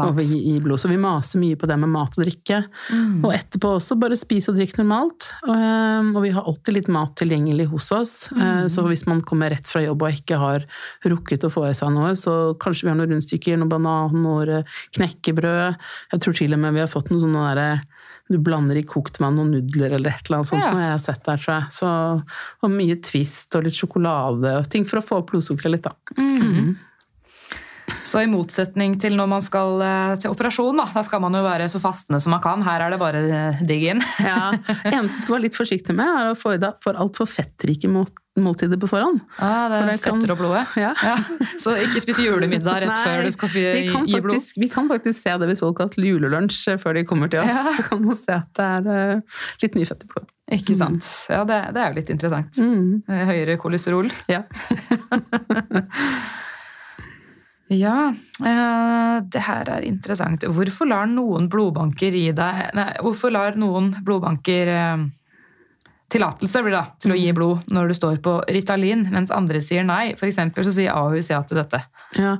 over 0.01 0.21
i, 0.23 0.55
blod. 0.63 0.81
Så 0.81 0.89
vi 0.89 0.97
maser 0.97 1.41
mye 1.41 1.57
på 1.59 1.69
det 1.69 1.77
med 1.77 1.91
mat 1.93 2.17
og 2.17 2.23
drikke. 2.23 2.63
Mm. 2.89 3.19
Og 3.21 3.35
etterpå 3.35 3.75
også 3.77 3.97
bare 4.01 4.17
spis 4.17 4.49
og 4.49 4.57
drikk 4.57 4.79
normalt. 4.79 5.29
Og, 5.45 6.15
og 6.15 6.19
vi 6.25 6.33
har 6.33 6.47
alltid 6.49 6.79
litt 6.79 6.89
mat 6.93 7.13
tilgjengelig 7.21 7.69
hos 7.73 7.91
oss. 7.95 8.15
Mm. 8.33 8.65
Så 8.73 8.85
hvis 8.89 9.05
man 9.09 9.21
kommer 9.25 9.53
rett 9.53 9.69
fra 9.69 9.83
jobb 9.85 10.07
og 10.07 10.17
ikke 10.17 10.41
har 10.41 10.65
rukket 11.05 11.45
å 11.45 11.53
få 11.53 11.67
i 11.69 11.75
seg 11.77 11.93
noe, 11.93 12.15
så 12.17 12.55
kanskje 12.61 12.87
vi 12.87 12.93
har 12.93 12.99
noen 12.99 13.13
rundstykker, 13.13 13.61
noen 13.61 13.73
banan, 13.75 14.17
noe 14.25 14.63
knekkebrød. 14.97 15.77
Jeg 16.15 16.25
tror 16.25 16.39
til 16.41 16.57
og 16.57 16.65
med 16.65 16.79
vi 16.79 16.85
har 16.85 16.91
fått 16.91 17.13
noen 17.13 17.27
sånne 17.27 17.45
derre 17.51 17.69
du 18.29 18.39
blander 18.41 18.79
i 18.79 18.85
kokt 18.89 19.19
med 19.21 19.35
noen 19.37 19.51
nudler 19.53 19.93
eller 19.99 20.15
et 20.15 20.25
eller 20.25 20.39
annet 20.39 20.49
sånt. 20.49 20.63
Ja. 20.65 20.71
når 20.73 20.81
jeg 20.85 20.93
har 20.95 21.03
sett 21.03 21.23
der, 21.27 21.37
tror 21.43 21.53
jeg. 21.59 21.75
Så, 21.75 21.91
og 22.65 22.73
mye 22.73 22.95
Twist 23.05 23.55
og 23.59 23.67
litt 23.67 23.77
sjokolade 23.77 24.55
og 24.63 24.69
ting 24.73 24.87
for 24.89 25.01
å 25.01 25.05
få 25.05 25.19
opp 25.21 25.29
blodsukkeret 25.33 25.75
litt, 25.75 25.85
da. 25.85 25.93
Mm. 26.17 26.73
Så 28.05 28.21
i 28.25 28.29
motsetning 28.29 28.95
til 29.01 29.13
når 29.17 29.27
man 29.29 29.43
skal 29.45 29.81
eh, 29.85 30.15
til 30.21 30.33
operasjon, 30.33 30.77
da, 30.81 30.87
da 30.93 31.03
skal 31.05 31.21
man 31.21 31.37
jo 31.37 31.43
være 31.45 31.67
så 31.69 31.77
fastende 31.81 32.17
som 32.23 32.33
man 32.33 32.41
kan. 32.41 32.63
Her 32.65 32.87
er 32.87 32.93
det 32.95 33.01
bare 33.01 33.21
eh, 33.29 33.61
digg 33.65 33.85
inn. 33.93 34.01
Ja. 34.25 34.51
Eneste 34.89 35.19
du 35.19 35.21
skal 35.21 35.35
være 35.37 35.45
litt 35.45 35.57
forsiktig 35.57 35.93
med, 35.97 36.09
er 36.09 36.31
å 36.33 36.37
få 36.39 36.55
i 36.55 36.61
deg 36.61 36.79
for 36.85 36.97
altfor 37.01 37.29
fettrike 37.29 37.89
må- 37.93 38.07
måltider 38.43 38.79
på 38.81 38.87
forhånd. 38.91 39.21
Ah, 39.39 39.69
det 39.71 39.77
er 39.79 39.91
det 39.91 40.01
kan- 40.03 40.29
og 40.31 40.37
blodet. 40.39 40.65
Ja. 40.75 40.91
Ja, 41.03 41.15
så 41.61 41.75
ikke 41.79 42.01
spise 42.03 42.25
julemiddag 42.25 42.81
rett 42.83 42.91
Nei, 42.91 43.03
før 43.05 43.23
du 43.23 43.31
skal 43.31 43.49
spise, 43.49 43.73
vi 43.77 43.87
kan, 43.91 44.05
gi 44.07 44.19
blod. 44.19 44.35
faktisk, 44.35 44.57
vi 44.59 44.69
kan 44.69 44.89
faktisk 44.91 45.21
se 45.21 45.37
det 45.37 45.47
har 45.79 45.87
hatt 45.87 45.95
julelunsj 45.95 46.67
eh, 46.73 46.77
før 46.81 46.93
de 46.99 47.03
kommer 47.07 47.31
til 47.31 47.39
oss. 47.45 47.55
Ja. 47.55 47.75
Så 47.77 47.87
kan 47.89 48.03
man 48.03 48.15
se 48.19 48.31
at 48.35 48.49
det 48.59 48.65
er 48.65 48.89
eh, 49.15 49.21
litt 49.63 49.75
mye 49.79 49.85
fett 49.91 50.03
i 50.03 50.07
blodet. 50.11 50.29
Ikke 50.59 50.75
sant. 50.77 51.07
Ja, 51.29 51.43
det, 51.47 51.61
det 51.73 51.81
er 51.81 51.89
jo 51.93 51.99
litt 52.01 52.09
interessant. 52.13 52.57
Mm. 52.61 53.03
Eh, 53.09 53.25
Høyere 53.31 53.57
kolesterol. 53.61 54.11
Ja. 54.29 54.43
Ja, 57.73 58.13
det 59.25 59.41
her 59.41 59.69
er 59.73 59.85
interessant. 59.87 60.43
Hvorfor 60.53 60.85
lar 60.85 61.07
noen 61.09 61.47
blodbanker 61.49 62.13
gi 62.13 62.27
deg 62.37 62.59
Nei, 62.77 62.91
hvorfor 63.01 63.33
lar 63.33 63.57
noen 63.57 63.87
blodbanker 64.05 64.69
tillatelse 66.13 66.61
blir 66.63 66.75
da, 66.75 66.83
til 67.01 67.13
å 67.15 67.17
gi 67.17 67.31
blod 67.35 67.65
når 67.73 67.89
du 67.89 67.95
står 67.97 68.19
på 68.25 68.35
Ritalin, 68.53 69.07
mens 69.11 69.33
andre 69.33 69.61
sier 69.63 69.85
nei? 69.87 70.13
For 70.19 70.29
så 70.29 70.73
sier 70.75 70.93
Ahus 70.93 71.31
ja 71.31 71.41
til 71.47 71.57
dette. 71.57 71.81
Ja. 72.19 72.35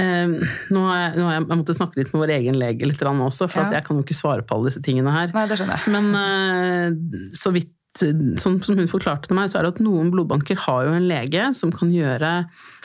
Eh, 0.00 0.32
nå 0.72 0.84
jeg, 0.88 1.12
nå 1.18 1.28
jeg, 1.28 1.44
jeg 1.44 1.60
måtte 1.60 1.76
snakke 1.76 2.00
litt 2.00 2.12
med 2.14 2.24
vår 2.24 2.34
egen 2.38 2.58
lege 2.60 2.88
litt 2.88 3.04
også, 3.04 3.48
for 3.50 3.60
Ja. 3.60 3.66
at 3.68 3.78
jeg 3.78 3.84
kan 3.84 3.96
jo 4.00 4.06
ikke 4.06 4.16
svare 4.16 4.42
på 4.46 4.56
alle 4.56 4.72
disse 4.72 4.82
tingene 4.84 5.12
her. 5.12 5.32
Nei, 5.36 5.46
det 5.50 5.60
skjønner 5.60 5.78
jeg. 5.84 5.92
Men 5.94 6.14
eh, 6.20 7.32
så 7.36 7.52
vidt 7.54 7.70
Sånn 7.94 8.56
som 8.58 8.74
hun 8.74 8.88
forklarte 8.90 9.28
til 9.30 9.36
meg, 9.38 9.46
så 9.52 9.60
er 9.60 9.68
det 9.68 9.76
at 9.76 9.82
noen 9.86 10.08
blodbanker 10.10 10.58
har 10.64 10.80
jo 10.88 10.96
en 10.96 11.04
lege 11.06 11.44
som 11.54 11.70
kan 11.70 11.92
gjøre 11.94 12.30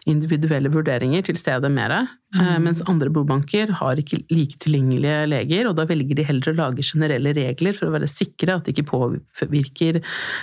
individuelle 0.07 0.71
vurderinger 0.71 1.25
til 1.27 1.39
stede 1.39 1.69
mer. 1.73 1.95
Mm. 2.29 2.61
mens 2.61 2.83
andre 2.85 3.09
blodbanker 3.09 3.71
har 3.79 3.97
ikke 3.97 4.19
like 4.29 4.59
tilgjengelige 4.61 5.25
leger, 5.31 5.65
og 5.65 5.75
da 5.79 5.87
velger 5.89 6.19
de 6.19 6.27
heller 6.27 6.51
å 6.51 6.57
lage 6.59 6.85
generelle 6.85 7.33
regler 7.33 7.73
for 7.73 7.89
å 7.89 7.95
være 7.95 8.09
sikre 8.11 8.59
at 8.59 8.67
de 8.67 8.75
ikke 8.75 8.85
påvirker 8.91 9.97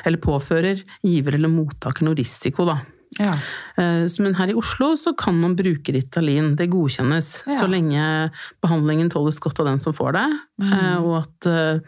eller 0.04 0.22
påfører 0.22 0.82
giver 1.07 1.38
eller 1.38 1.52
mottaker 1.52 2.09
noe 2.09 2.18
risiko, 2.18 2.66
da. 2.66 2.80
Ja. 3.19 3.33
Eh, 3.79 4.07
Men 4.23 4.35
her 4.35 4.49
i 4.53 4.55
Oslo 4.55 4.93
så 4.97 5.14
kan 5.17 5.39
man 5.41 5.57
bruke 5.57 5.93
Ritalin, 5.95 6.55
det 6.57 6.69
godkjennes, 6.71 7.45
Ja. 7.47 7.61
så 7.61 7.67
lenge 7.69 8.31
behandlingen 8.62 9.11
tåles 9.11 9.39
godt 9.41 9.61
av 9.61 9.67
den 9.67 9.81
som 9.81 9.93
får 9.93 10.12
det, 10.12 10.27
Mm. 10.61 10.73
eh, 10.73 10.97
og 11.03 11.17
at 11.23 11.47
eh, 11.47 11.81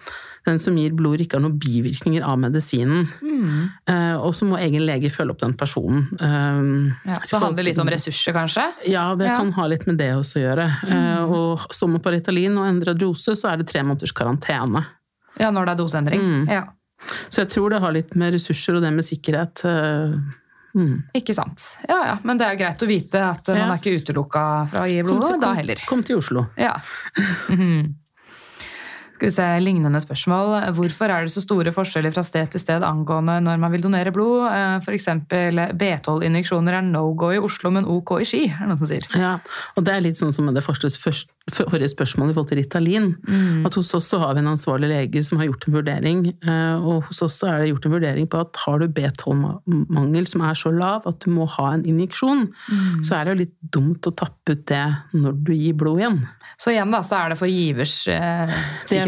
den 0.47 0.59
som 0.59 0.77
gir 0.77 0.93
blod 0.97 1.21
ikke 1.21 1.35
har 1.37 1.43
noen 1.45 1.59
bivirkninger 1.61 2.23
av 2.25 2.39
medisinen. 2.39 3.07
Mm. 3.21 3.71
Og 4.25 4.33
så 4.35 4.47
må 4.49 4.57
egen 4.59 4.81
lege 4.87 5.11
følge 5.13 5.31
opp 5.35 5.41
den 5.41 5.53
personen. 5.55 6.07
Ja. 7.05 7.19
Så 7.23 7.37
det 7.37 7.43
handler 7.45 7.65
litt 7.65 7.79
om 7.79 7.87
ressurser, 7.89 8.33
kanskje? 8.33 8.65
Ja, 8.89 9.15
det 9.15 9.29
kan 9.29 9.53
ha 9.53 9.67
litt 9.67 9.87
med 9.87 9.99
det 9.99 10.09
også 10.17 10.41
å 10.41 10.45
gjøre. 10.47 10.67
Mm. 10.89 11.31
Og 11.31 11.59
står 11.69 11.89
man 11.91 12.01
på 12.01 12.11
Ritalin 12.15 12.57
og 12.57 12.65
endrer 12.67 12.97
dose, 12.97 13.37
så 13.37 13.53
er 13.53 13.59
det 13.59 13.69
tre 13.69 13.83
måneders 13.83 14.13
karantene. 14.17 14.87
Ja, 15.39 15.51
når 15.51 15.67
det 15.67 15.75
er 15.75 15.83
doseendring? 15.85 16.21
Mm. 16.25 16.49
Ja. 16.49 16.65
Så 17.29 17.45
jeg 17.45 17.49
tror 17.53 17.71
det 17.71 17.81
har 17.81 17.93
litt 17.93 18.17
med 18.17 18.33
ressurser 18.33 18.77
og 18.77 18.83
det 18.83 18.93
med 18.93 19.05
sikkerhet. 19.05 19.63
Mm. 20.79 21.03
Ikke 21.19 21.35
sant. 21.35 21.65
Ja 21.89 21.97
ja, 22.07 22.17
men 22.23 22.39
det 22.39 22.47
er 22.47 22.59
greit 22.61 22.83
å 22.85 22.87
vite 22.87 23.19
at 23.33 23.49
man 23.51 23.57
Ja. 23.59 23.73
er 23.75 23.81
ikke 23.81 23.97
utelukka 23.99 24.43
fra 24.71 24.85
å 24.85 24.89
gi 24.89 25.01
Kom 25.03 25.17
blod 25.19 25.41
da 25.43 25.55
heller. 25.59 25.81
kom 25.91 26.03
til 26.07 26.21
Oslo. 26.23 26.47
Ja. 26.57 26.77
Mhm. 27.51 27.95
Skal 29.19 29.33
vi 29.33 29.35
se, 29.35 29.45
Lignende 29.59 29.99
spørsmål. 29.99 30.53
Hvorfor 30.77 31.11
er 31.11 31.25
det 31.27 31.33
så 31.35 31.41
store 31.43 31.73
forskjeller 31.75 32.13
fra 32.15 32.23
sted 32.23 32.53
til 32.53 32.63
sted 32.63 32.85
angående 32.87 33.41
når 33.43 33.57
man 33.59 33.73
vil 33.75 33.83
donere 33.83 34.13
blod? 34.15 34.45
F.eks. 34.47 34.85
For 34.87 34.95
eksempel 34.95 35.59
B12-injeksjoner 35.81 36.77
er 36.79 36.85
no 36.87 37.03
go 37.19 37.33
i 37.35 37.41
Oslo, 37.43 37.73
men 37.75 37.89
ok 37.91 38.13
i 38.23 38.29
Ski, 38.29 38.45
er 38.47 38.63
det 38.63 38.69
noen 38.71 38.79
som 38.79 38.91
sier. 38.93 39.09
Ja, 39.19 39.33
og 39.75 39.89
det 39.89 39.97
er 39.97 40.05
litt 40.07 40.21
sånn 40.21 40.31
som 40.37 40.47
med 40.47 40.55
det 40.55 40.63
første, 40.63 40.87
forrige 41.51 41.91
spørsmålet 41.91 42.31
i 42.31 42.37
forhold 42.37 42.51
til 42.53 42.61
Ritalin. 42.61 43.11
Mm. 43.27 43.67
At 43.67 43.75
hos 43.81 43.91
oss 43.99 44.07
så 44.13 44.21
har 44.23 44.37
vi 44.39 44.45
en 44.45 44.53
ansvarlig 44.53 44.93
lege 44.93 45.25
som 45.27 45.43
har 45.43 45.51
gjort 45.51 45.67
en 45.67 45.77
vurdering, 45.81 46.23
eh, 46.39 46.79
og 46.79 47.11
hos 47.11 47.23
oss 47.27 47.41
så 47.43 47.51
er 47.51 47.65
det 47.65 47.73
gjort 47.73 47.91
en 47.91 47.97
vurdering 47.99 48.31
på 48.31 48.43
at 48.45 48.63
har 48.69 48.79
du 48.85 48.87
B12-mangel 49.01 50.31
som 50.31 50.47
er 50.47 50.59
så 50.63 50.71
lav 50.75 51.11
at 51.11 51.19
du 51.25 51.33
må 51.35 51.49
ha 51.59 51.73
en 51.75 51.83
injeksjon, 51.89 52.47
Mm. 52.69 53.03
så 53.03 53.17
er 53.19 53.25
det 53.25 53.33
jo 53.33 53.41
litt 53.43 53.55
dumt 53.75 54.07
å 54.07 54.15
tappe 54.15 54.53
ut 54.55 54.67
det 54.69 54.85
når 55.15 55.43
du 55.43 55.53
gir 55.57 55.75
blod 55.75 55.99
igjen. 55.99 56.21
Så 56.59 56.73
igjen 56.73 56.91
da, 56.91 57.01
så 57.07 57.17
er 57.21 57.33
det 57.33 57.39
for 57.39 57.47
givers 57.51 57.95
eh, 58.11 58.51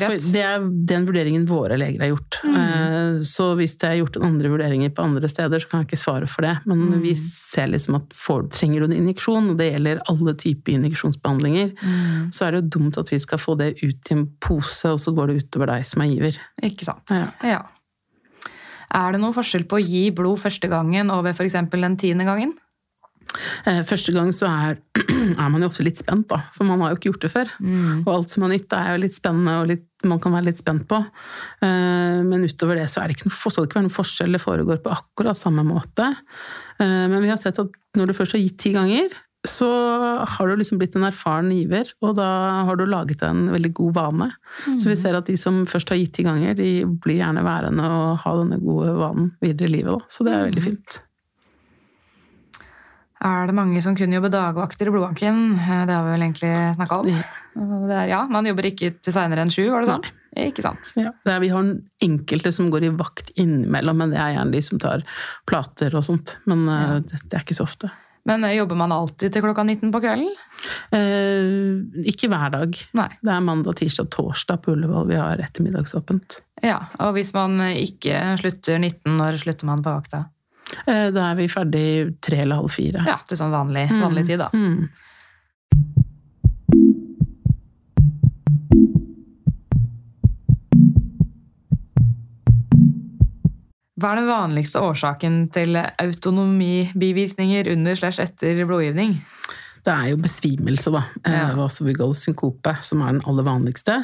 er, 0.06 0.16
det 0.34 0.42
er 0.46 0.64
den 0.90 1.06
vurderingen 1.08 1.46
våre 1.48 1.76
leger 1.80 2.00
har 2.04 2.10
gjort. 2.12 2.38
Mm. 2.44 3.24
Så 3.28 3.46
hvis 3.58 3.74
det 3.80 3.88
er 3.90 3.98
gjort 4.00 4.18
andre 4.24 4.50
vurderinger 4.52 4.92
på 4.96 5.04
andre 5.04 5.28
steder, 5.30 5.60
så 5.62 5.68
kan 5.70 5.82
jeg 5.82 5.90
ikke 5.90 6.00
svare 6.02 6.28
for 6.30 6.46
det. 6.46 6.54
Men 6.70 7.00
vi 7.02 7.12
ser 7.18 7.70
liksom 7.72 7.98
at 8.00 8.14
for, 8.16 8.46
trenger 8.54 8.80
du 8.84 8.88
en 8.90 8.96
injeksjon, 9.00 9.50
og 9.52 9.58
det 9.60 9.70
gjelder 9.72 10.02
alle 10.12 10.36
typer 10.40 10.78
injeksjonsbehandlinger, 10.78 11.74
Mm. 11.80 12.30
så 12.32 12.46
er 12.46 12.52
det 12.56 12.62
jo 12.62 12.70
dumt 12.78 12.98
at 13.00 13.10
vi 13.12 13.18
skal 13.22 13.38
få 13.42 13.56
det 13.60 13.74
ut 13.82 14.10
i 14.10 14.14
en 14.16 14.26
pose, 14.40 14.88
og 14.90 14.98
så 15.02 15.12
går 15.16 15.28
det 15.32 15.44
utover 15.44 15.66
deg 15.74 15.84
som 15.86 16.02
er 16.02 16.10
giver. 16.14 16.40
Ikke 16.62 16.84
sant. 16.88 17.10
Ja. 17.14 17.30
Ja. 17.44 17.60
Er 18.90 19.12
det 19.14 19.20
noen 19.22 19.34
forskjell 19.36 19.68
på 19.70 19.78
å 19.78 19.84
gi 19.84 20.08
blod 20.10 20.40
første 20.42 20.66
gangen 20.70 21.12
og 21.14 21.22
ved 21.28 21.36
f.eks. 21.38 21.54
den 21.70 21.96
tiende 22.00 22.26
gangen? 22.26 22.56
Eh, 23.68 23.82
Første 23.86 24.10
gang 24.14 24.32
så 24.34 24.48
er, 24.50 24.80
er 25.38 25.50
man 25.52 25.62
jo 25.62 25.68
ofte 25.70 25.84
litt 25.86 26.00
spent, 26.02 26.26
da, 26.32 26.40
for 26.56 26.66
man 26.66 26.80
har 26.82 26.90
jo 26.90 26.98
ikke 26.98 27.12
gjort 27.12 27.22
det 27.26 27.30
før. 27.30 27.52
Mm. 27.62 28.00
Og 28.02 28.10
alt 28.16 28.32
som 28.34 28.42
er 28.48 28.54
nytt 28.56 28.74
er 28.74 28.88
jo 28.96 29.02
litt 29.04 29.14
spennende, 29.14 29.54
og 29.62 29.70
litt, 29.70 29.84
man 30.08 30.20
kan 30.22 30.32
være 30.32 30.48
litt 30.50 30.60
spent 30.62 30.86
på. 30.88 31.00
Eh, 31.62 32.20
Men 32.26 32.44
utover 32.46 32.76
det 32.80 32.88
så 32.90 33.02
er 33.02 33.08
det 33.08 33.16
ikke 33.18 33.28
noe, 33.30 33.36
skal 33.36 33.64
det 33.64 33.70
ikke 33.70 33.80
være 33.80 33.88
noen 33.88 33.98
forskjell, 33.98 34.32
det 34.32 34.44
foregår 34.44 34.82
på 34.84 34.94
akkurat 34.94 35.36
samme 35.36 35.64
måte. 35.66 36.06
Eh, 36.80 37.08
Men 37.10 37.20
vi 37.22 37.28
har 37.28 37.36
sett 37.40 37.58
at 37.58 37.68
når 37.96 38.06
du 38.06 38.12
først 38.16 38.32
har 38.32 38.40
gitt 38.40 38.58
ti 38.58 38.72
ganger, 38.72 39.10
så 39.48 39.66
har 40.28 40.48
du 40.48 40.56
liksom 40.60 40.76
blitt 40.78 40.96
en 40.96 41.06
erfaren 41.08 41.48
giver, 41.48 41.88
og 42.04 42.16
da 42.18 42.26
har 42.68 42.76
du 42.76 42.84
laget 42.84 43.22
en 43.24 43.46
veldig 43.48 43.72
god 43.72 43.94
vane. 43.96 44.26
Så 44.76 44.90
vi 44.90 44.96
ser 45.00 45.16
at 45.16 45.24
de 45.26 45.36
som 45.40 45.62
først 45.64 45.88
har 45.88 45.96
gitt 45.96 46.12
ti 46.18 46.22
ganger, 46.26 46.54
de 46.54 46.84
blir 46.84 47.22
gjerne 47.22 47.42
værende 47.42 47.80
og 47.88 48.18
ha 48.20 48.34
denne 48.36 48.60
gode 48.60 48.92
vanen 48.98 49.30
videre 49.40 49.70
i 49.70 49.72
livet. 49.78 49.96
Da. 49.96 50.00
Så 50.12 50.26
det 50.26 50.34
er 50.34 50.44
veldig 50.50 50.62
fint. 50.66 51.00
Er 53.20 53.50
det 53.50 53.54
mange 53.56 53.82
som 53.84 53.96
kun 53.98 54.12
jobber 54.14 54.32
dagvakter 54.32 54.88
i 54.88 54.92
blodbanken? 54.94 55.40
Eh, 55.60 55.84
Det 55.86 55.92
har 55.92 56.04
vi 56.06 56.14
vel 56.14 56.24
egentlig 56.24 56.52
snakka 56.78 57.00
om. 57.00 57.10
Det 57.90 57.96
er, 57.96 58.06
ja, 58.08 58.26
Man 58.30 58.46
jobber 58.46 58.70
ikke 58.70 58.94
til 59.02 59.12
seinere 59.12 59.44
enn 59.44 59.52
sju, 59.52 59.66
var 59.70 59.84
det 59.84 59.90
sånn? 59.92 60.06
Ikke 60.40 60.62
sant. 60.62 60.92
Ja, 60.96 61.10
er, 61.26 61.40
vi 61.42 61.50
har 61.50 61.72
enkelte 62.06 62.52
som 62.54 62.70
går 62.70 62.86
i 62.86 62.92
vakt 62.94 63.32
innimellom, 63.34 63.98
men 63.98 64.14
det 64.14 64.20
er 64.22 64.36
gjerne 64.36 64.54
de 64.54 64.62
som 64.62 64.78
tar 64.78 65.02
plater 65.50 65.96
og 65.98 66.06
sånt. 66.06 66.36
Men 66.46 66.64
ja. 66.70 67.00
det, 67.02 67.20
det 67.26 67.36
er 67.36 67.44
ikke 67.44 67.58
så 67.58 67.66
ofte. 67.66 67.90
Men 68.28 68.44
eh, 68.44 68.54
jobber 68.56 68.78
man 68.78 68.92
alltid 68.94 69.32
til 69.34 69.44
klokka 69.44 69.64
19 69.66 69.92
på 69.92 70.00
kvelden? 70.04 70.32
Eh, 70.96 72.04
ikke 72.10 72.30
hver 72.30 72.52
dag. 72.54 72.76
Nei. 72.96 73.08
Det 73.20 73.32
er 73.34 73.44
mandag, 73.44 73.76
tirsdag, 73.80 74.10
torsdag 74.14 74.62
på 74.64 74.74
Ullevål 74.76 75.08
vi 75.10 75.18
har 75.20 75.42
ettermiddagsåpent. 75.44 76.40
Ja, 76.64 76.78
Og 77.00 77.14
hvis 77.16 77.32
man 77.36 77.56
ikke 77.72 78.36
slutter 78.40 78.78
19, 78.78 79.16
når 79.16 79.40
slutter 79.44 79.68
man 79.68 79.84
på 79.84 79.94
vakta? 79.96 80.26
Eh, 80.86 81.08
da 81.14 81.30
er 81.30 81.38
vi 81.38 81.48
ferdig 81.50 81.86
tre 82.22 82.42
eller 82.44 82.62
halv 82.62 82.72
fire. 82.72 83.04
Ja, 83.08 83.18
til 83.26 83.40
sånn 83.40 83.54
vanlig, 83.54 83.88
vanlig 83.90 84.26
tid, 84.28 84.42
da. 84.42 84.50
Mm. 84.54 84.90
Hva 94.00 94.14
er 94.14 94.22
den 94.22 94.30
vanligste 94.30 94.80
årsaken 94.80 95.42
til 95.52 95.76
autonomibivirkninger 95.76 97.68
under 97.74 97.98
slash 97.98 98.22
etter 98.22 98.62
blodgivning? 98.64 99.18
Det 99.84 99.92
er 99.92 100.06
jo 100.12 100.20
besvimelse, 100.20 100.92
da. 100.94 101.02
Ja. 101.24 101.34
Ja. 101.34 101.50
Vasovagal 101.58 102.14
synkope, 102.16 102.78
som 102.84 103.02
er 103.04 103.16
den 103.16 103.22
aller 103.28 103.44
vanligste. 103.44 103.98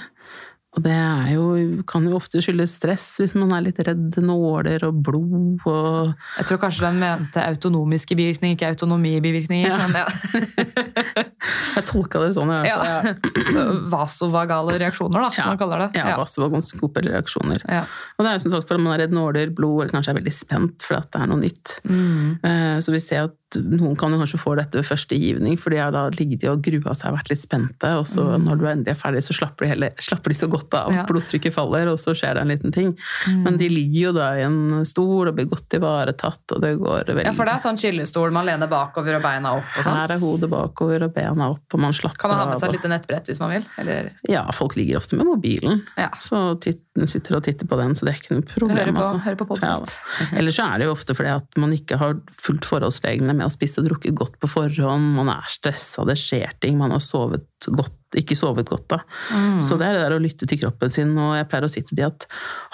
Og 0.76 0.84
det 0.84 0.96
jo, 1.32 1.44
kan 1.88 2.04
jo 2.04 2.18
ofte 2.18 2.42
skyldes 2.44 2.74
stress 2.76 3.04
hvis 3.22 3.32
man 3.38 3.54
er 3.56 3.64
litt 3.64 3.78
redd 3.80 4.18
nåler 4.20 4.82
og 4.84 4.98
blod 5.06 5.64
og 5.64 6.10
Jeg 6.36 6.48
tror 6.50 6.60
kanskje 6.66 6.84
den 6.84 6.98
mente 7.00 7.40
autonomiske 7.40 8.18
bivirkninger, 8.18 8.58
ikke 8.58 8.74
autonomibivirkninger. 8.74 9.72
Ja. 9.72 9.78
Men 9.88 9.96
ja. 10.02 11.24
Jeg 11.76 11.86
tolka 11.88 12.20
det 12.20 12.34
sånn, 12.36 12.52
i 12.52 12.58
hvert 12.60 12.76
fall. 12.76 13.56
Ja. 13.56 13.64
Vasovagale 13.92 14.76
reaksjoner, 14.82 15.26
da, 15.26 15.30
som 15.32 15.50
man 15.52 15.60
kaller 15.60 15.86
det. 15.86 16.02
Ja, 16.02 16.20
synkope 16.28 17.04
reaksjoner. 17.06 17.64
Ja. 17.68 17.84
Og 18.16 18.24
det 18.24 18.30
er 18.30 18.38
jo 18.38 18.44
som 18.46 18.54
sagt 18.56 18.68
for 18.68 18.76
at 18.76 18.84
man 18.84 18.96
er 18.96 19.04
redd 19.04 19.16
nåler, 19.16 19.52
blod, 19.56 19.84
eller 19.84 19.96
kanskje 19.96 20.12
er 20.14 20.20
veldig 20.20 20.34
spent 20.34 20.86
fordi 20.86 21.02
det 21.12 21.22
er 21.22 21.32
noe 21.32 21.40
nytt. 21.40 21.76
Mm. 21.88 22.36
Eh, 22.44 22.76
Så 22.84 22.92
vi 22.92 23.00
ser 23.00 23.30
at 23.30 23.36
noen 23.54 23.94
kan 23.96 24.10
jo 24.10 24.18
kanskje 24.18 24.40
få 24.42 24.56
dette 24.58 24.74
ved 24.80 24.84
første 24.88 25.14
givning, 25.16 25.54
for 25.58 25.70
de 25.70 25.78
har 25.78 25.92
da 25.94 26.08
ligget 26.10 26.44
og 26.50 26.62
grua 26.66 26.94
seg 26.98 27.12
og 27.12 27.18
vært 27.20 27.30
litt 27.30 27.42
spente, 27.44 27.90
og 28.00 28.06
så 28.10 28.24
når 28.42 28.58
du 28.58 28.64
endelig 28.66 28.90
er 28.90 28.98
ferdig, 28.98 29.22
så 29.22 29.36
slapper 29.38 29.64
de, 29.64 29.70
heller, 29.70 29.92
slapper 30.02 30.34
de 30.34 30.38
så 30.40 30.48
godt 30.50 30.74
av, 30.74 30.90
Mm. 30.90 30.96
Ja. 30.96 31.04
blodtrykket 31.06 31.52
faller, 31.54 31.88
og 31.92 31.98
så 31.98 32.14
skjer 32.14 32.34
det 32.34 32.42
en 32.42 32.48
liten 32.50 32.72
ting. 32.74 32.90
Mm. 33.28 33.42
Men 33.44 33.56
de 33.58 33.68
ligger 33.68 34.00
jo 34.08 34.12
da 34.16 34.26
i 34.38 34.42
en 34.42 34.84
stol 34.84 35.28
og 35.30 35.34
blir 35.36 35.46
godt 35.50 35.76
ivaretatt, 35.78 36.52
og 36.56 36.60
det 36.62 36.72
går 36.80 37.04
veldig 37.12 37.24
ja, 37.26 37.32
for 37.36 37.44
det 37.46 37.54
er 37.54 37.62
sånn 37.64 37.78
chillestol, 37.78 38.30
man 38.34 38.46
lener 38.46 38.66
bakover 38.70 39.16
og 39.18 39.22
beina 39.22 39.54
opp 39.60 39.78
og 39.78 39.84
Her 39.84 40.14
er 40.16 40.18
hodet 40.22 40.50
bakover 40.50 41.06
og 41.06 41.14
bena 41.14 41.50
opp, 41.54 41.64
og 41.74 41.80
man 41.80 41.92
slapper 41.96 42.18
Kan 42.26 42.30
man 42.34 42.38
ha 42.40 42.46
med 42.50 42.58
seg 42.60 42.68
et 42.72 42.78
lite 42.80 42.90
nettbrett 42.92 43.26
hvis 43.30 43.40
man 43.40 43.50
vil? 43.54 43.66
Eller 43.78 44.10
Ja, 44.28 44.44
folk 44.52 44.76
ligger 44.76 44.98
ofte 44.98 45.16
med 45.16 45.26
mobilen. 45.26 45.82
Ja. 45.96 46.10
Så 46.20 46.58
sitter 47.06 47.36
og 47.36 47.44
titter 47.44 47.66
på 47.68 47.76
den, 47.78 47.94
så 47.94 48.06
det 48.06 48.14
er 48.14 48.20
ikke 48.22 48.34
noe 48.38 48.46
problem. 48.48 48.76
hører 48.78 48.92
på, 48.96 49.02
altså. 49.04 49.18
Hører 49.26 49.36
på 49.42 49.46
podcast. 49.50 49.92
Ja. 50.20 50.38
Eller 50.40 50.50
så 50.56 50.64
er 50.72 50.78
det 50.78 50.86
jo 50.88 50.94
ofte 50.96 51.14
fordi 51.14 51.28
at 51.36 51.60
man 51.60 51.72
ikke 51.76 51.98
har 52.00 52.16
fulgt 52.40 52.64
forholdsreglene 52.64 53.35
med 53.36 53.46
å 53.46 53.52
spise 53.52 53.82
og 53.82 53.86
drukket 53.90 54.16
godt 54.16 54.38
på 54.42 54.48
forhånd, 54.50 55.12
man 55.18 55.30
er 55.32 55.46
stressa, 55.52 56.04
det 56.08 56.16
skjer 56.20 56.56
ting, 56.62 56.78
man 56.80 56.94
har 56.94 57.02
sovet 57.04 57.46
godt, 57.68 57.94
ikke 58.16 58.36
sovet 58.38 58.68
godt 58.70 58.88
da. 58.94 58.98
Mm. 59.30 59.60
Så 59.64 59.78
det 59.80 59.86
er 59.88 59.98
det 59.98 60.02
der 60.06 60.16
å 60.16 60.22
lytte 60.22 60.48
til 60.48 60.60
kroppen 60.62 60.92
sin, 60.92 61.12
og 61.20 61.36
jeg 61.38 61.48
pleier 61.52 61.68
å 61.68 61.72
si 61.72 61.84
til 61.86 62.00
de 62.00 62.06
at 62.08 62.26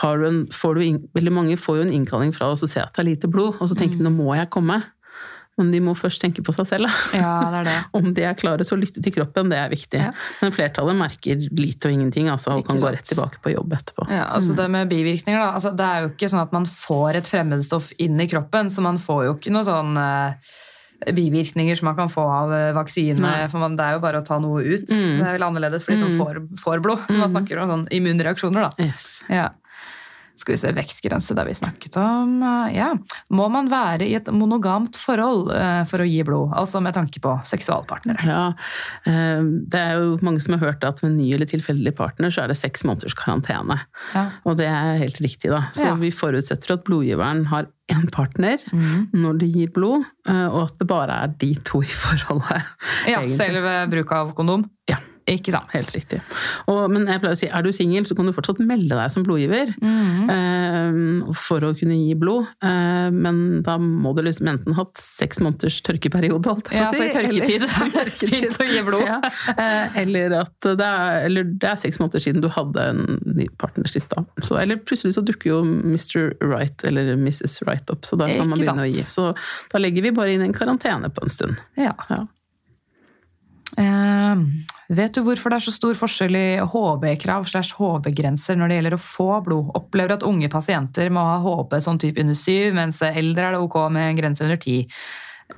har 0.04 0.18
du 0.22 0.28
en, 0.28 0.40
får 0.54 0.78
du 0.78 0.84
in, 0.86 0.98
veldig 1.18 1.34
mange 1.34 1.58
får 1.60 1.80
jo 1.80 1.86
en 1.88 1.94
innkalling 1.98 2.34
fra 2.36 2.50
oss 2.54 2.64
og 2.66 2.70
ser 2.72 2.86
at 2.86 2.94
det 2.96 3.04
er 3.04 3.10
lite 3.12 3.30
blod, 3.32 3.56
og 3.58 3.68
så 3.70 3.76
tenker 3.78 3.98
Mm. 3.98 4.04
de 4.04 4.08
nå 4.08 4.16
må 4.16 4.34
jeg 4.38 4.50
komme. 4.54 4.82
Men 5.60 5.68
de 5.70 5.80
må 5.84 5.92
først 5.94 6.22
tenke 6.22 6.40
på 6.40 6.54
seg 6.56 6.66
selv. 6.70 6.88
da. 6.88 7.18
Ja, 7.20 7.32
det 7.52 7.58
er 7.60 7.66
det. 7.68 7.74
Om 7.98 8.06
de 8.16 8.22
er 8.24 8.38
klare, 8.40 8.64
så 8.64 8.78
lytte 8.80 9.02
til 9.04 9.12
kroppen, 9.12 9.50
det 9.52 9.58
er 9.60 9.68
viktig. 9.68 10.00
Ja. 10.00 10.10
Men 10.40 10.54
flertallet 10.56 10.96
merker 10.96 11.36
lite 11.52 11.90
og 11.90 11.92
ingenting, 11.98 12.30
altså, 12.32 12.54
og 12.56 12.64
kan 12.66 12.80
gå 12.80 12.88
rett 12.94 13.04
tilbake 13.10 13.42
på 13.44 13.52
jobb 13.52 13.74
etterpå. 13.76 14.06
Ja, 14.08 14.30
altså 14.32 14.56
det 14.56 14.70
med 14.72 14.88
bivirkninger, 14.88 15.38
da. 15.42 15.50
Altså, 15.60 15.74
det 15.76 15.84
er 15.84 16.06
jo 16.06 16.12
ikke 16.14 16.30
sånn 16.32 16.44
at 16.46 16.56
man 16.56 16.64
får 16.72 17.20
et 17.20 17.28
fremmedstoff 17.28 17.92
inn 18.00 18.16
i 18.24 18.28
kroppen, 18.32 18.72
så 18.72 18.80
man 18.84 18.96
får 19.02 19.24
jo 19.28 19.36
ikke 19.36 19.52
noe 19.52 19.66
sånn 19.68 19.92
eh, 20.00 20.52
bivirkninger 21.12 21.76
som 21.76 21.88
man 21.90 21.96
kan 21.98 22.10
få 22.12 22.22
av 22.30 22.52
eh, 22.54 22.72
vaksine. 22.76 23.18
Nei. 23.20 23.48
For 23.52 23.58
man, 23.62 23.76
det 23.76 23.84
er 23.90 23.96
jo 23.98 24.02
bare 24.04 24.20
å 24.22 24.26
ta 24.26 24.38
noe 24.42 24.62
ut. 24.62 24.88
Mm. 24.88 25.18
Det 25.18 25.26
er 25.26 25.36
vel 25.36 25.46
annerledes 25.48 25.84
for 25.84 25.92
de 25.94 25.98
som 26.00 26.12
Mm. 26.12 26.18
får, 26.20 26.40
får 26.62 26.82
blod. 26.84 27.08
Man 27.10 27.28
snakker 27.32 27.58
om 27.58 27.72
sånn 27.76 27.88
immunreaksjoner, 27.92 28.68
da. 28.70 28.86
Yes. 28.88 29.24
Ja. 29.28 29.50
Skal 30.38 30.54
vi 30.54 30.58
se, 30.62 30.70
vekstgrense, 30.72 31.34
det 31.36 31.44
vi 31.46 31.54
snakket 31.54 31.96
om. 32.00 32.38
Eh, 32.42 32.72
Ja. 32.76 32.92
Må 33.30 33.48
man 33.52 33.68
være 33.70 34.06
i 34.08 34.14
et 34.16 34.26
monogamt 34.32 34.96
forhold 34.96 35.50
eh, 35.52 35.82
for 35.90 36.00
å 36.02 36.06
gi 36.08 36.22
blod? 36.24 36.54
Altså 36.56 36.80
med 36.82 36.94
tanke 36.96 37.20
på 37.22 37.34
seksualpartnere. 37.48 38.24
Ja, 38.26 38.44
eh, 39.06 39.42
det 39.68 39.80
er 39.82 40.00
jo 40.00 40.16
mange 40.24 40.40
som 40.40 40.56
har 40.56 40.64
hørt 40.72 40.84
at 40.88 41.02
med 41.04 41.18
ny 41.18 41.28
eller 41.36 41.46
tilfeldig 41.50 41.94
partner 41.98 42.32
så 42.32 42.44
er 42.44 42.52
det 42.52 42.56
seks 42.60 42.84
måneders 42.88 43.14
karantene. 43.18 43.80
Ja. 44.14 44.24
Og 44.48 44.56
det 44.60 44.66
er 44.70 44.98
helt 45.02 45.20
riktig, 45.20 45.50
da. 45.52 45.66
Så 45.76 45.86
Ja. 45.90 45.94
vi 46.00 46.10
forutsetter 46.10 46.74
at 46.78 46.84
blodgiveren 46.88 47.44
har 47.52 47.68
én 47.92 48.08
partner 48.10 48.58
mm. 48.72 49.10
når 49.12 49.38
de 49.42 49.46
gir 49.52 49.68
blod, 49.74 50.04
og 50.26 50.60
at 50.64 50.78
det 50.78 50.86
bare 50.88 51.10
er 51.24 51.32
de 51.38 51.54
to 51.66 51.82
i 51.82 51.86
forholdet. 52.04 52.62
Ja, 53.06 53.20
egentlig. 53.20 53.36
selv 53.36 53.62
ved 53.66 53.90
bruk 53.90 54.12
av 54.12 54.34
kondom. 54.38 54.64
Ja. 54.88 54.96
Ikke 55.30 55.52
sant? 55.54 55.70
Helt 55.74 55.90
riktig. 55.94 56.18
Og, 56.66 56.90
men 56.90 57.04
jeg 57.06 57.20
pleier 57.22 57.36
å 57.36 57.38
si, 57.38 57.46
er 57.46 57.62
du 57.62 57.70
singel, 57.74 58.06
så 58.08 58.16
kan 58.18 58.26
du 58.26 58.32
fortsatt 58.34 58.58
melde 58.66 58.96
deg 58.98 59.12
som 59.14 59.22
blodgiver. 59.26 59.70
mm. 59.78 60.30
eh, 60.32 61.32
For 61.38 61.62
å 61.68 61.72
kunne 61.78 61.94
gi 62.00 62.14
blod. 62.18 62.48
Eh, 62.64 63.10
Men 63.14 63.62
da 63.66 63.76
må 63.78 64.14
du 64.16 64.22
liksom 64.26 64.48
enten 64.50 64.74
ha 64.74 64.82
hatt 64.84 64.98
seks 65.02 65.38
måneders 65.44 65.80
tørkeperiode, 65.86 66.50
holdt 66.50 66.72
jeg 66.72 66.78
på 66.78 66.82
Ja, 66.82 66.88
å 66.90 66.96
si. 66.96 66.98
så 66.98 67.06
i 67.06 67.14
tørketid 67.14 67.66
så 67.70 67.86
er 67.86 68.10
det 68.10 68.30
fint 68.32 68.58
å 68.58 68.66
gi 68.68 68.82
blod. 68.88 69.06
Ja. 69.06 69.20
eh, 69.54 70.00
Eller 70.02 70.36
at 70.40 70.68
det 70.82 70.88
er, 70.88 71.26
eller 71.28 71.44
det 71.62 71.70
er 71.70 71.80
seks 71.84 72.00
måneder 72.02 72.24
siden 72.26 72.42
du 72.44 72.50
hadde 72.52 72.88
en 72.92 73.04
ny 73.38 73.46
partner 73.62 73.86
sist. 73.90 74.10
da. 74.16 74.24
Så, 74.42 74.58
eller 74.60 74.82
plutselig 74.82 75.14
så 75.18 75.22
dukker 75.26 75.52
jo 75.54 75.62
Mr. 75.64 76.32
Right 76.42 76.82
eller 76.88 77.14
Mrs. 77.16 77.60
Right 77.68 77.88
opp, 77.94 78.02
så 78.08 78.18
da 78.18 78.26
kan 78.32 78.48
man 78.50 78.58
begynne 78.58 78.86
å 78.88 78.90
gi. 78.90 79.06
Så 79.12 79.30
da 79.72 79.78
legger 79.82 80.02
vi 80.08 80.14
bare 80.16 80.34
inn 80.34 80.42
en 80.46 80.54
karantene 80.56 81.10
på 81.14 81.22
en 81.26 81.32
stund. 81.32 81.60
Ja. 81.78 81.94
Ja. 82.10 82.24
Eh, 83.80 84.36
vet 84.92 85.14
du 85.16 85.22
hvorfor 85.24 85.52
det 85.52 85.58
er 85.60 85.64
så 85.64 85.74
stor 85.74 85.96
forskjell 85.96 86.36
i 86.36 86.46
HB-krav 86.60 87.46
slash 87.48 87.78
HB-grenser 87.78 88.58
når 88.58 88.68
det 88.68 88.78
gjelder 88.78 88.96
å 88.98 89.02
få 89.02 89.28
blod? 89.46 89.72
Opplever 89.78 90.16
at 90.16 90.26
unge 90.28 90.50
pasienter 90.52 91.12
må 91.12 91.24
ha 91.24 91.38
HB 91.44 91.78
sånn 91.84 92.00
type 92.02 92.20
under 92.20 92.36
syv, 92.36 92.72
mens 92.76 93.00
eldre 93.06 93.48
er 93.48 93.56
det 93.56 93.62
ok 93.64 93.78
med 93.94 94.10
en 94.10 94.20
grense 94.20 94.44
under 94.44 94.60
ti 94.60 94.82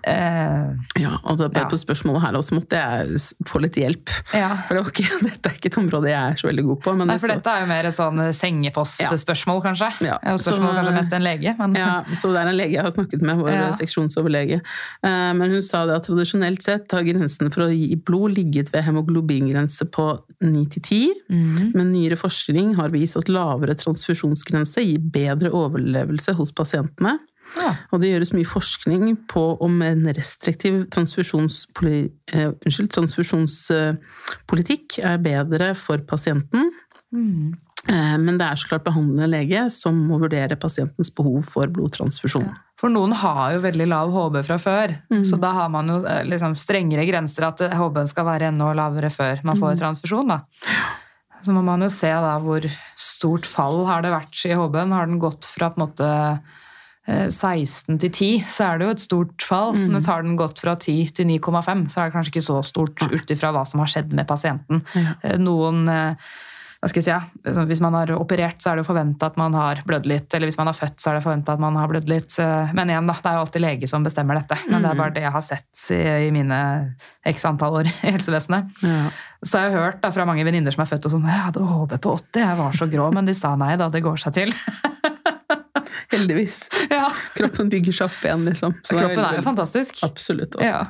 Uh, 0.05 0.75
ja, 1.01 1.15
og 1.23 1.39
det, 1.41 1.49
ja. 1.55 1.65
på 1.71 1.79
spørsmålet 1.81 2.25
her 2.27 2.37
også 2.39 2.57
måtte 2.59 2.81
jeg 2.81 3.21
få 3.49 3.61
litt 3.63 3.79
hjelp. 3.79 4.13
Ja. 4.37 4.51
For 4.67 4.79
det 4.79 4.93
ikke, 4.93 5.19
dette 5.29 5.51
er 5.51 5.59
ikke 5.59 5.71
et 5.73 5.79
område 5.81 6.11
jeg 6.11 6.19
er 6.19 6.41
så 6.41 6.49
veldig 6.49 6.65
god 6.69 6.81
på. 6.85 6.95
Nei, 7.01 7.17
for 7.23 7.33
dette 7.33 7.55
er 7.55 7.65
jo 7.65 7.71
mer 7.71 7.89
sånn 7.95 8.23
eh, 8.27 8.33
sengepostspørsmål, 8.37 9.61
ja. 9.61 9.65
kanskje. 9.69 9.91
Ja. 10.09 10.19
Spørsmål 10.41 10.71
så, 10.71 10.77
kanskje 10.79 10.95
eh, 10.95 10.99
mest 10.99 11.17
en 11.19 11.27
lege. 11.27 11.55
Men. 11.61 11.77
Ja, 11.81 11.91
så 12.13 12.33
det 12.35 12.43
er 12.43 12.53
en 12.53 12.59
lege 12.59 12.77
jeg 12.77 12.87
har 12.87 12.95
snakket 12.95 13.25
med, 13.25 13.43
vår 13.43 13.77
seksjonsoverlege. 13.81 14.61
Uh, 15.05 15.33
men 15.39 15.57
hun 15.57 15.65
sa 15.65 15.85
det 15.89 15.99
at 16.01 16.09
tradisjonelt 16.09 16.65
sett 16.65 16.97
har 16.97 17.07
grensen 17.07 17.53
for 17.55 17.67
å 17.67 17.71
gi 17.73 17.95
blod 17.97 18.37
ligget 18.39 18.73
ved 18.75 18.87
hemoglobingrense 18.89 19.89
på 19.95 20.09
9 20.45 20.65
til 20.75 20.85
10. 20.85 21.21
Mm. 21.33 21.71
Men 21.77 21.93
nyere 21.93 22.19
forskning 22.21 22.75
har 22.81 22.93
vist 22.95 23.19
at 23.21 23.31
lavere 23.33 23.77
transfusjonsgrense 23.79 24.85
gir 24.85 25.05
bedre 25.15 25.53
overlevelse 25.55 26.37
hos 26.39 26.53
pasientene. 26.57 27.19
Ja. 27.61 27.75
Og 27.93 28.01
det 28.01 28.09
gjøres 28.13 28.33
mye 28.35 28.47
forskning 28.49 29.17
på 29.31 29.43
om 29.63 29.83
en 29.83 30.07
restriktiv 30.17 30.87
transfusjonspoli, 30.95 32.01
eh, 32.33 32.51
unnskyld, 32.67 32.91
transfusjonspolitikk 32.97 34.99
er 35.05 35.19
bedre 35.23 35.75
for 35.79 35.99
pasienten. 36.09 36.71
Mm. 37.15 37.53
Eh, 37.89 38.17
Men 38.19 38.39
det 38.39 38.47
er 38.49 38.55
så 38.57 38.69
klart 38.73 38.85
behandlende 38.87 39.29
lege 39.31 39.71
som 39.71 39.95
må 40.09 40.19
vurdere 40.19 40.57
pasientens 40.59 41.11
behov 41.15 41.45
for 41.45 41.67
blodtransfusjon. 41.69 42.49
For 42.81 42.89
noen 42.91 43.13
har 43.13 43.53
jo 43.55 43.61
veldig 43.65 43.87
lav 43.89 44.11
HB 44.11 44.43
fra 44.45 44.59
før, 44.59 44.97
Mm. 45.11 45.23
så 45.25 45.37
da 45.41 45.53
har 45.53 45.69
man 45.69 45.87
jo 45.89 46.05
eh, 46.05 46.25
liksom 46.25 46.55
strengere 46.57 47.07
grenser 47.07 47.43
at 47.47 47.59
HB-en 47.61 48.09
skal 48.09 48.25
være 48.25 48.43
enda 48.49 48.73
lavere 48.75 49.11
før 49.11 49.41
man 49.45 49.57
Mm. 49.57 49.61
får 49.63 49.77
transfusjon. 49.79 50.29
Da. 50.29 50.41
Så 51.45 51.53
må 51.53 51.63
man 51.63 51.81
jo 51.83 51.89
se 51.89 52.09
da 52.09 52.39
hvor 52.41 52.61
stort 52.97 53.47
fall 53.47 53.85
har 53.87 54.03
det 54.03 54.11
vært 54.11 54.45
i 54.47 54.55
HB-en. 54.55 54.93
Har 54.93 55.07
den 55.07 55.19
gått 55.21 55.45
fra 55.45 55.71
på 55.71 55.79
en 55.79 55.87
måte 55.87 56.41
16 57.07 57.99
til 58.01 58.11
10, 58.11 58.31
så 58.49 58.71
er 58.71 58.79
det 58.81 58.87
jo 58.89 58.95
et 58.95 59.05
stort 59.05 59.45
fall. 59.45 59.75
Mm. 59.77 59.91
Men 59.93 60.07
har 60.09 60.25
den 60.25 60.39
gått 60.41 60.63
fra 60.65 60.73
10 60.81 61.13
til 61.19 61.29
9,5, 61.29 61.85
så 61.93 62.01
er 62.01 62.09
det 62.09 62.17
kanskje 62.17 62.33
ikke 62.33 62.47
så 62.49 62.63
stort 62.65 63.05
ut 63.11 63.35
ifra 63.37 63.53
hva 63.53 63.67
som 63.69 63.83
har 63.85 63.93
skjedd 63.93 64.17
med 64.17 64.29
pasienten. 64.31 64.81
Ja. 64.97 65.15
Eh, 65.23 65.39
Noen 65.43 65.85
eh, 65.93 66.33
hva 66.85 66.91
skal 66.93 67.01
jeg 67.01 67.07
si, 67.07 67.39
altså, 67.49 67.63
Hvis 67.65 67.81
man 67.81 67.95
har 67.97 68.11
operert, 68.13 68.59
så 68.61 68.75
er 68.75 68.77
det 68.77 68.83
forventa 68.85 69.31
at 69.31 69.39
man 69.41 69.55
har 69.57 69.79
blødd 69.89 70.05
litt. 70.05 70.35
Eller 70.37 70.51
hvis 70.51 70.59
man 70.61 70.69
har 70.69 70.77
født, 70.77 70.99
så 71.01 71.11
er 71.11 71.17
det 71.17 71.25
forventa 71.25 71.55
at 71.57 71.63
man 71.63 71.79
har 71.81 71.89
blødd 71.89 72.11
litt. 72.13 72.35
eh, 72.39 72.75
Men 72.77 72.93
igjen, 72.93 73.09
da, 73.09 73.15
det 73.17 73.31
er 73.31 73.39
jo 73.39 73.45
alltid 73.47 73.65
lege 73.65 73.89
som 73.89 74.05
bestemmer 74.05 74.37
dette. 74.37 74.59
Men 74.69 74.85
det 74.85 74.91
er 74.91 74.99
bare 75.01 75.15
det 75.17 75.23
jeg 75.25 75.33
har 75.33 75.45
sett 75.47 75.87
i, 75.97 76.03
i 76.29 76.33
mine 76.35 76.59
x 77.25 77.47
antall 77.49 77.81
år 77.81 77.89
i 77.89 77.95
helsevesenet. 78.11 78.85
Ja. 78.85 79.07
Så 79.45 79.61
jeg 79.65 79.73
har 79.73 79.81
hørt 79.81 80.03
da, 80.05 80.13
fra 80.13 80.29
mange 80.29 80.45
venninner 80.45 80.77
som 80.77 80.85
er 80.85 80.89
født 80.93 81.09
og 81.09 81.13
sånn 81.17 81.25
Jeg 81.29 81.43
hadde 81.47 81.65
HB 81.69 81.97
på 82.05 82.15
80, 82.21 82.45
jeg 82.45 82.61
var 82.61 82.77
så 82.77 82.89
grå. 82.93 83.09
Men 83.17 83.33
de 83.33 83.37
sa 83.37 83.55
nei 83.61 83.75
da, 83.81 83.89
det 83.93 84.05
går 84.05 84.21
seg 84.21 84.37
til. 84.37 84.53
Heldigvis. 86.15 86.59
ja. 86.91 87.09
Kroppen 87.37 87.71
bygger 87.73 87.97
seg 88.01 88.11
opp 88.11 88.27
igjen, 88.27 88.45
liksom. 88.49 88.77
Så 88.83 88.95
Kroppen 88.95 89.11
er 89.11 89.23
veldig- 89.23 89.41
jo 89.41 89.49
fantastisk. 89.49 90.05
Absolutt. 90.07 90.55
også. 90.59 90.69
Ja. 90.69 90.85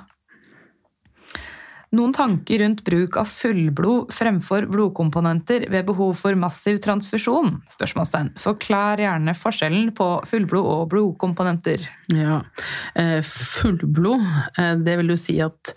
Noen 1.95 2.11
tanker 2.11 2.59
rundt 2.59 2.81
bruk 2.83 3.17
av 3.21 3.29
fullblod 3.31 4.11
fremfor 4.15 4.65
blodkomponenter 4.67 5.69
ved 5.71 5.87
behov 5.87 6.17
for 6.19 6.35
massiv 6.35 6.81
transfusjon? 6.83 7.61
Spørsmålstegn. 7.71 8.33
Forklar 8.43 8.99
gjerne 8.99 9.35
forskjellen 9.39 9.93
på 9.95 10.09
fullblod 10.27 10.67
og 10.73 10.89
blodkomponenter. 10.91 11.87
Ja. 12.13 12.43
Eh, 12.95 13.23
Fullblod, 13.23 14.21
eh, 14.59 14.75
det 14.77 14.97
vil 15.01 15.13
jo 15.15 15.17
si 15.19 15.39
at 15.41 15.73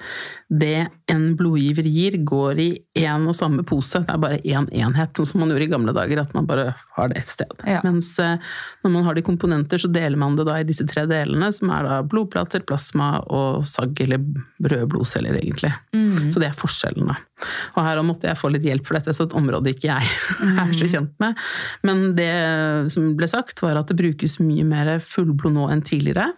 det 0.47 0.87
en 1.11 1.23
blodgiver 1.39 1.87
gir, 1.87 2.17
går 2.27 2.59
i 2.59 2.67
én 2.99 3.27
og 3.27 3.35
samme 3.35 3.63
pose. 3.67 4.01
Det 4.03 4.11
er 4.11 4.21
bare 4.21 4.39
én 4.43 4.67
enhet, 4.75 5.15
sånn 5.15 5.29
som 5.29 5.43
man 5.43 5.51
gjorde 5.53 5.67
i 5.67 5.71
gamle 5.71 5.95
dager, 5.95 6.21
at 6.23 6.33
man 6.35 6.47
bare 6.49 6.73
har 6.97 7.11
det 7.11 7.21
ett 7.21 7.31
sted. 7.31 7.53
Ja. 7.67 7.79
Mens 7.85 8.13
eh, 8.23 8.35
når 8.83 8.95
man 8.95 9.07
har 9.07 9.15
det 9.15 9.23
i 9.23 9.29
komponenter, 9.29 9.81
så 9.81 9.91
deler 9.91 10.19
man 10.19 10.35
det 10.39 10.47
da 10.49 10.59
i 10.59 10.67
disse 10.67 10.87
tre 10.89 11.05
delene, 11.09 11.51
som 11.55 11.71
er 11.75 11.87
da 11.87 12.01
blodplater, 12.03 12.65
plasma 12.67 13.17
og 13.27 13.67
sagg, 13.69 13.99
eller 14.03 14.23
røde 14.63 14.87
blodceller, 14.91 15.39
egentlig. 15.39 15.71
Så 16.33 16.41
det 16.43 16.51
er 16.51 16.59
forskjellen, 16.59 17.11
da. 17.11 17.19
Og 17.75 17.83
her 17.85 18.01
måtte 18.05 18.27
jeg 18.29 18.39
få 18.39 18.49
litt 18.53 18.65
hjelp 18.65 18.87
for 18.87 18.97
dette, 18.97 19.13
så 19.13 19.27
et 19.27 19.35
område 19.37 19.73
ikke 19.75 19.91
jeg 19.91 20.09
er 20.63 20.73
så 20.79 20.89
kjent 20.89 21.13
med. 21.21 21.37
Men 21.85 22.03
det 22.17 22.31
som 22.93 23.11
ble 23.19 23.29
sagt, 23.29 23.61
var 23.61 23.77
at 23.79 23.91
det 23.91 23.99
brukes 23.99 24.39
mye 24.41 24.65
mer 24.67 24.97
fullblod 25.03 25.53
nå 25.57 25.67
enn 25.73 25.83
tidligere. 25.85 26.31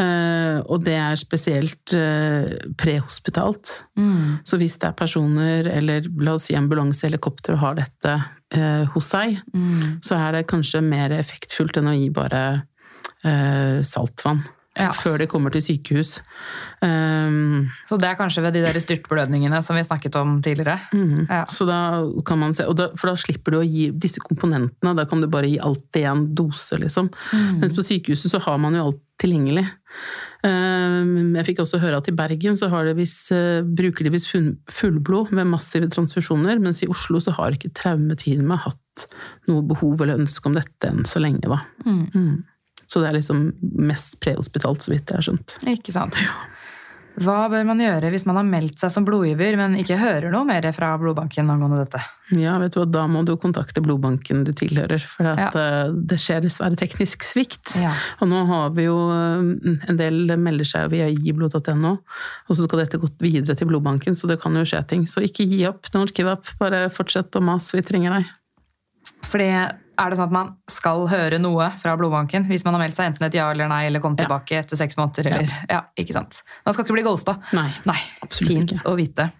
Eh, 0.00 0.58
og 0.72 0.84
det 0.86 0.94
er 0.96 1.18
spesielt 1.20 1.92
eh, 1.98 2.54
prehospitalt. 2.80 3.74
Mm. 3.98 4.38
Så 4.46 4.56
hvis 4.62 4.78
det 4.80 4.88
er 4.88 4.96
personer, 4.96 5.68
eller 5.68 6.06
la 6.22 6.36
oss 6.38 6.46
si 6.48 6.56
ambulanse, 6.56 7.04
helikopter, 7.08 7.58
har 7.60 7.76
dette 7.80 8.14
eh, 8.54 8.86
hos 8.94 9.10
seg, 9.12 9.40
Mm. 9.52 9.98
så 10.06 10.16
er 10.16 10.38
det 10.38 10.46
kanskje 10.48 10.80
mer 10.86 11.12
effektfullt 11.18 11.76
enn 11.82 11.90
å 11.90 11.96
gi 11.98 12.08
bare 12.14 12.42
saltvann. 13.86 14.40
Ja. 14.78 14.88
Før 14.96 15.18
de 15.20 15.26
kommer 15.28 15.52
til 15.52 15.60
sykehus. 15.60 16.14
Um, 16.80 17.68
Så 17.90 17.98
det 18.00 18.08
er 18.08 18.16
kanskje 18.16 18.40
ved 18.42 18.54
de 18.56 18.62
der 18.64 18.78
styrtblødningene 18.80 19.58
som 19.62 19.76
vi 19.76 19.82
snakket 19.84 20.16
om 20.16 20.38
tidligere. 20.42 20.78
Mm, 20.94 21.26
Ja. 21.28 21.44
Så 21.44 21.66
da 21.68 22.00
kan 22.24 22.38
man 22.40 22.54
se, 22.54 22.64
og 22.64 22.76
da, 22.76 22.88
For 22.96 23.08
da 23.10 23.14
slipper 23.20 23.52
du 23.52 23.58
å 23.60 23.66
gi 23.68 23.90
disse 23.92 24.18
komponentene. 24.24 24.94
Da 24.96 25.04
kan 25.04 25.20
du 25.20 25.26
bare 25.28 25.50
gi 25.50 25.58
alt 25.60 25.94
i 26.00 26.06
én 26.08 26.24
dose, 26.34 26.78
liksom. 26.80 27.10
Mm. 27.32 27.60
Mens 27.60 27.72
på 27.76 27.84
sykehuset 27.84 28.32
så 28.32 28.40
har 28.40 28.56
man 28.58 28.74
jo 28.74 28.86
alt 28.86 29.00
tilgjengelig. 29.20 29.66
Um, 30.42 31.34
Jeg 31.36 31.44
fikk 31.50 31.60
også 31.62 31.78
høre 31.78 31.98
at 32.00 32.08
i 32.08 32.12
Bergen 32.16 32.56
så 32.58 32.68
har 32.72 32.84
det 32.88 32.96
vis, 32.96 33.30
uh, 33.30 33.62
bruker 33.62 34.04
de 34.04 34.10
visst 34.14 34.32
fullblod 34.72 35.30
med 35.32 35.46
massive 35.52 35.88
transfusjoner, 35.92 36.58
mens 36.58 36.82
i 36.82 36.88
Oslo 36.90 37.20
så 37.20 37.30
har 37.36 37.52
ikke 37.52 37.70
traumeteamet 37.76 38.64
hatt 38.64 39.06
noe 39.48 39.62
behov 39.62 40.00
eller 40.00 40.18
ønske 40.18 40.46
om 40.48 40.56
dette 40.56 40.88
enn 40.88 41.04
så 41.08 41.20
lenge, 41.22 41.44
da. 41.46 41.60
Mm. 41.86 42.42
Mm. 42.92 42.94
Så 42.94 43.00
det 43.00 43.08
er 43.08 43.16
liksom 43.16 43.44
mest 43.88 44.18
prehospitalt, 44.20 44.84
så 44.84 44.92
vidt 44.92 45.08
jeg 45.08 45.16
har 45.16 45.24
skjønt. 45.30 45.56
Ikke 45.72 45.94
sant. 45.94 46.18
Hva 47.20 47.44
bør 47.52 47.64
man 47.68 47.80
gjøre 47.80 48.08
hvis 48.12 48.24
man 48.24 48.38
har 48.38 48.46
meldt 48.48 48.80
seg 48.80 48.92
som 48.94 49.04
blodgiver, 49.04 49.56
men 49.60 49.74
ikke 49.80 49.98
hører 50.00 50.32
noe 50.32 50.46
mer 50.48 50.64
fra 50.72 50.94
blodbanken 51.00 51.50
angående 51.52 51.82
dette? 51.82 52.00
Ja, 52.40 52.54
vet 52.62 52.72
du 52.72 52.80
hva, 52.80 52.86
da 52.88 53.02
må 53.10 53.20
du 53.28 53.34
kontakte 53.40 53.82
blodbanken 53.84 54.46
du 54.48 54.52
tilhører, 54.56 55.02
for 55.04 55.28
at, 55.28 55.56
eh, 55.58 55.92
det 55.92 56.16
skjer 56.22 56.40
dessverre 56.46 56.78
teknisk 56.80 57.26
svikt. 57.26 57.74
Ja. 57.80 57.92
Og 58.24 58.30
nå 58.32 58.44
har 58.48 58.72
vi 58.76 58.86
jo 58.86 58.96
eh, 59.12 59.80
En 59.92 60.00
del 60.00 60.36
melder 60.40 60.68
seg 60.68 60.88
via 60.94 61.10
giblod.no, 61.12 61.92
og 62.48 62.56
så 62.56 62.64
skal 62.64 62.84
dette 62.84 63.00
gå 63.02 63.10
videre 63.20 63.56
til 63.58 63.68
blodbanken, 63.68 64.16
så 64.16 64.30
det 64.30 64.40
kan 64.40 64.56
jo 64.56 64.64
skje 64.68 64.80
ting. 64.88 65.04
Så 65.08 65.24
ikke 65.26 65.44
gi 65.48 65.66
opp, 65.68 65.92
don't 65.92 66.16
give 66.16 66.32
up. 66.32 66.48
Bare 66.62 66.86
fortsett 66.92 67.36
å 67.36 67.44
mase, 67.44 67.76
vi 67.76 67.84
trenger 67.84 68.16
deg. 68.16 68.32
Fordi 69.28 69.52
er 69.98 70.10
det 70.10 70.16
sånn 70.18 70.30
at 70.30 70.32
man 70.34 70.54
skal 70.72 71.06
høre 71.10 71.38
noe 71.38 71.70
fra 71.82 71.96
blodbanken 72.00 72.46
hvis 72.48 72.64
man 72.64 72.74
har 72.74 72.82
meldt 72.84 72.96
seg 72.96 73.10
enten 73.12 73.26
et 73.28 73.34
ja 73.36 73.50
eller 73.52 73.68
nei, 73.68 73.84
eller 73.90 74.00
kom 74.00 74.14
Ja. 74.18 74.24
tilbake 74.24 74.58
etter 74.62 74.76
seks 74.80 74.96
måneder, 74.96 75.26
eller 75.32 75.52
Ja, 75.68 75.82
ikke 75.98 76.12
sant. 76.16 76.42
Man 76.64 76.74
skal 76.74 76.84
ikke 76.86 76.96
bli 76.96 77.02
ghosta. 77.06 77.36
Nei. 77.52 77.68
Nei, 77.84 77.98
absolutt 78.22 78.48
fint 78.56 78.72
ikke. 78.72 78.88
å 78.88 78.96
vite. 78.96 79.30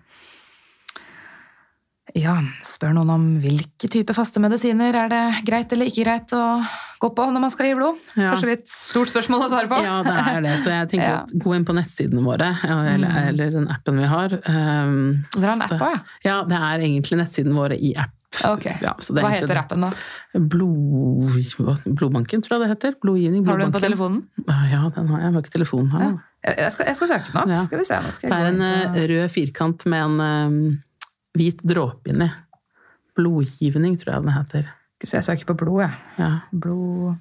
Ja, 2.18 2.34
spør 2.60 2.92
noen 2.92 3.08
om 3.14 3.22
hvilke 3.40 3.88
type 3.88 4.12
faste 4.12 4.36
medisiner 4.42 4.92
er 5.06 5.08
det 5.08 5.20
greit 5.48 5.70
eller 5.72 5.88
ikke 5.88 6.02
greit 6.04 6.32
å 6.36 6.40
gå 7.00 7.08
på 7.16 7.24
når 7.32 7.40
man 7.40 7.50
skal 7.54 7.70
gi 7.70 7.76
blod? 7.78 8.02
Ja. 8.18 8.34
Kanskje 8.34 8.50
litt 8.50 8.66
stort 8.68 9.08
spørsmål 9.08 9.46
å 9.46 9.48
svare 9.48 9.70
på? 9.70 9.78
Ja, 9.80 9.94
det 10.04 10.12
er 10.20 10.42
det. 10.44 10.52
Så 10.60 10.74
jeg 10.74 10.90
tenker 10.92 11.08
Ja. 11.14 11.20
at 11.22 11.32
gå 11.32 11.54
inn 11.56 11.64
på 11.64 11.72
nettsidene 11.78 12.20
våre, 12.26 12.50
ja, 12.68 12.76
eller, 12.92 13.16
eller 13.30 13.54
den 13.56 13.70
appen 13.72 13.96
vi 14.02 14.10
har. 14.10 14.34
Um, 14.44 15.24
Dere 15.38 15.46
har 15.46 15.56
en 15.56 15.64
app 15.64 15.72
òg, 15.78 15.94
ja? 15.94 16.02
ja, 16.28 16.36
det 16.52 16.58
er 16.60 16.84
egentlig 16.90 17.18
nettsidene 17.22 17.56
våre 17.56 17.78
i 17.80 17.94
app. 17.96 18.12
Ok. 18.48 18.64
Ja, 18.80 18.94
så 18.98 19.14
det 19.14 19.22
Hva 19.24 19.30
heter 19.34 19.59
appen, 19.60 19.80
da? 19.84 19.90
Blod, 20.52 21.84
blodbanken, 21.84 22.42
tror 22.44 22.56
jeg 22.56 22.62
det 22.64 22.68
heter. 22.72 22.94
Blodgivning. 23.02 23.44
Har 23.46 23.59
du 23.60 23.64
den 23.66 23.72
på 23.74 23.82
telefonen? 23.84 24.22
Ja, 24.48 24.86
den 24.94 25.09
har 25.10 25.18
jeg. 25.20 25.26
Jeg 25.26 25.32
har 25.36 25.42
ikke 25.44 25.54
telefonen 25.59 25.90
her. 25.92 26.06
Ja. 26.06 26.54
Jeg 26.64 26.72
skal, 26.74 26.86
jeg 26.90 26.96
skal 26.98 27.10
søke 27.12 27.28
den 27.32 27.40
opp. 27.42 27.50
Ja. 27.52 27.62
Skal 27.68 27.78
vi 27.78 27.84
se. 27.90 27.98
Skal 28.16 28.30
Det 28.32 28.38
er 28.38 28.46
en 28.52 28.62
på- 28.62 28.96
eh, 29.02 29.09
rød 29.12 29.28
firkant 29.30 29.84
med 29.86 30.04
en 30.06 30.20
um, 30.20 30.78
hvit 31.38 31.60
dråpe 31.62 32.10
inni. 32.14 32.30
Blodgivning, 33.16 33.98
tror 34.00 34.14
jeg 34.16 34.22
den 34.24 34.32
heter. 34.38 34.70
Skal 35.02 35.18
jeg 35.18 35.24
søker 35.28 35.50
på 35.52 35.56
blod, 35.64 35.82
jeg. 35.82 35.94
Ja. 36.18 36.30
Blod 36.52 37.16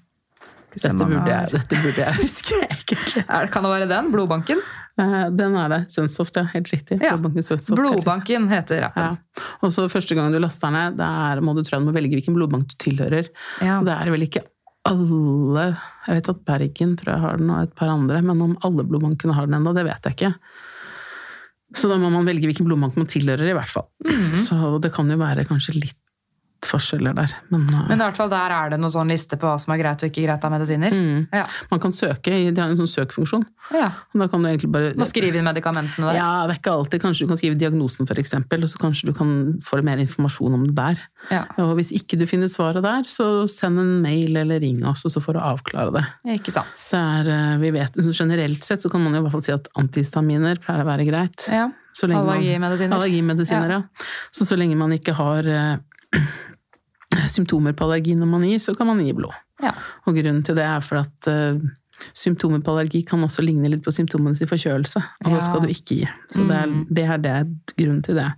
Dette, 0.71 0.93
burde 0.95 1.27
jeg, 1.27 1.49
dette 1.51 1.75
burde 1.83 1.99
jeg 1.99 2.15
huske, 2.21 2.55
egentlig. 2.71 3.25
Kan 3.51 3.65
det 3.65 3.71
være 3.73 3.87
den? 3.91 4.11
Blodbanken? 4.13 4.61
Den 5.39 5.57
er 5.59 5.73
det. 5.73 5.81
Sunsoft, 5.93 6.37
ja. 6.39 6.45
Helt 6.53 6.71
riktig. 6.73 6.99
Ja. 7.03 7.17
Blodbanken 7.17 8.47
heter 8.51 8.87
appen. 8.87 9.17
Ja. 9.17 9.45
Og 9.61 9.73
så 9.75 9.87
første 9.91 10.17
gang 10.17 10.33
du 10.33 10.39
laster 10.41 10.73
ned, 10.73 10.97
der 10.99 11.43
må 11.45 11.55
du 11.57 11.63
tror 11.63 11.77
jeg 11.77 11.85
du 11.85 11.91
må 11.91 11.95
velge 11.95 12.17
hvilken 12.19 12.37
blodbank 12.37 12.71
du 12.71 12.75
tilhører. 12.81 13.29
Ja. 13.61 13.79
Og 13.79 13.87
det 13.89 13.95
er 13.97 14.11
vel 14.13 14.27
ikke 14.27 14.45
alle 14.89 15.63
Jeg 16.07 16.17
vet 16.17 16.29
at 16.31 16.39
Bergen 16.47 16.93
tror 16.97 17.13
jeg 17.13 17.21
har 17.21 17.37
den, 17.37 17.51
og 17.53 17.67
et 17.67 17.73
par 17.77 17.91
andre, 17.93 18.21
men 18.25 18.39
om 18.41 18.53
alle 18.65 18.85
blodbankene 18.87 19.35
har 19.37 19.45
den 19.45 19.59
ennå, 19.59 19.75
det 19.77 19.85
vet 19.85 20.07
jeg 20.09 20.17
ikke. 20.17 20.31
Så 21.77 21.87
da 21.87 21.99
må 22.01 22.09
man 22.11 22.25
velge 22.27 22.49
hvilken 22.49 22.65
blodbank 22.67 22.97
man 22.99 23.09
tilhører, 23.11 23.45
i 23.47 23.55
hvert 23.55 23.71
fall. 23.71 23.87
Mhm. 24.03 24.39
Så 24.47 24.57
det 24.81 24.91
kan 24.95 25.09
jo 25.11 25.19
være 25.21 25.45
kanskje 25.47 25.77
litt 25.77 26.00
forskjeller 26.67 27.15
der, 27.17 27.33
men, 27.49 27.63
uh, 27.73 27.87
Men 27.89 27.99
i 27.99 28.05
hvert 28.05 28.17
fall 28.19 28.29
der 28.31 28.53
er 28.53 28.73
det 28.73 28.79
noen 28.81 28.93
sånn 28.93 29.11
liste 29.11 29.37
på 29.39 29.49
hva 29.49 29.57
som 29.61 29.73
er 29.73 29.81
greit 29.81 30.03
og 30.03 30.11
ikke 30.11 30.25
greit 30.25 30.45
av 30.45 30.53
medisiner. 30.53 30.93
mm. 30.93 31.27
Ja. 31.33 31.45
Man 31.71 31.81
kan 31.83 31.93
søke, 31.95 32.31
de 32.31 32.61
har 32.61 32.69
en 32.69 32.79
sånn 32.79 32.91
søkfunksjon. 32.91 33.45
ja. 33.73 33.89
Da 34.21 34.27
kan 34.29 34.43
du 34.43 34.49
egentlig 34.49 34.69
bare 34.71 34.91
Må 34.99 35.07
skrive 35.09 35.39
inn 35.39 35.47
medikamentene 35.47 36.11
der. 36.11 36.19
Ja, 36.19 36.29
det 36.45 36.55
er 36.55 36.59
ikke 36.61 36.75
alltid. 36.75 37.01
Kanskje 37.01 37.25
du 37.25 37.31
kan 37.31 37.39
skrive 37.39 37.57
diagnosen, 37.57 38.07
eksempel, 38.21 38.63
og 38.65 38.69
så 38.69 38.81
kanskje 38.81 39.09
du 39.09 39.13
kan 39.17 39.31
få 39.65 39.81
mer 39.85 39.97
informasjon 40.03 40.53
om 40.59 40.65
det 40.67 40.75
der. 40.77 41.01
Ja. 41.31 41.43
Og 41.61 41.73
hvis 41.79 41.91
ikke 41.95 42.19
du 42.19 42.27
finner 42.29 42.51
svaret 42.51 42.83
der, 42.85 43.07
så 43.09 43.47
send 43.49 43.81
en 43.81 44.01
mail 44.03 44.37
eller 44.37 44.61
ring 44.61 44.83
oss, 44.85 45.05
og 45.07 45.13
så 45.13 45.21
får 45.23 45.37
du 45.37 45.41
avklare 45.41 45.93
det. 45.95 46.05
Ikke 46.37 46.53
sant. 46.53 46.77
Er, 46.97 47.29
eh, 47.31 47.57
vi 47.61 47.71
vet, 47.73 47.97
generelt 48.11 48.63
sett 48.67 48.83
så 48.83 48.91
kan 48.91 49.01
man 49.03 49.15
jo 49.15 49.21
i 49.21 49.25
hvert 49.25 49.37
fall 49.37 49.45
si 49.45 49.55
at 49.55 49.69
antihistaminer 49.79 50.61
pleier 50.61 50.85
å 50.85 50.89
være 50.89 51.07
greit. 51.07 51.47
Ja. 51.49 51.69
Allergimedisiner. 52.01 52.95
Allergimedisiner, 52.95 53.71
ja. 53.71 53.81
Så 54.31 54.45
så 54.47 54.57
lenge 54.59 54.77
man 54.79 54.93
ikke 54.95 55.15
har 55.17 55.47
eh, 55.47 56.21
symptomer 57.35 57.73
på 57.77 57.85
allergi 57.87 58.15
når 58.17 58.29
man 58.31 58.43
gir, 58.47 58.59
så 58.63 58.75
kan 58.77 58.87
man 58.89 58.99
gi 59.03 59.13
blod. 59.17 59.35
Ja. 59.61 59.73
Og 60.07 60.15
grunnen 60.17 60.41
til 60.45 60.57
det 60.57 60.65
er 60.65 60.81
for 60.81 61.01
at 61.03 61.29
uh, 61.29 61.59
symptomer 62.17 62.63
på 62.65 62.73
allergi 62.73 63.03
kan 63.05 63.21
også 63.21 63.43
ligne 63.45 63.69
litt 63.69 63.83
på 63.85 63.93
symptomene 63.93 64.37
til 64.39 64.49
forkjølelse, 64.49 65.01
og 65.25 65.31
det 65.35 65.41
skal 65.45 65.61
du 65.61 65.69
ikke 65.69 65.99
gi. 66.01 66.07
Så 66.33 66.47
det, 66.49 66.57
er, 66.57 66.67
Mm. 66.71 66.85
det 66.89 67.03
er 67.05 67.17
det 67.21 67.35
grunnen 67.77 68.01
til 68.03 68.15
det. 68.17 68.29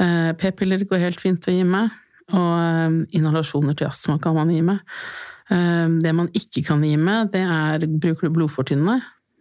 Uh, 0.00 0.32
P-piller 0.40 0.82
går 0.88 0.98
helt 1.04 1.20
fint 1.20 1.46
å 1.46 1.54
gi 1.54 1.62
med, 1.64 1.90
og 2.32 2.50
uh, 2.58 2.98
inhalasjoner 3.14 3.76
til 3.78 3.86
astma 3.90 4.18
kan 4.22 4.34
man 4.34 4.50
gi 4.50 4.62
med. 4.62 4.80
Det 5.50 6.12
man 6.14 6.28
ikke 6.30 6.62
kan 6.62 6.82
gi 6.86 6.92
med, 6.94 7.32
det 7.32 7.40
er 7.42 7.82
bruker 7.98 8.28
du 8.28 8.36
blodfortynnende, 8.36 9.00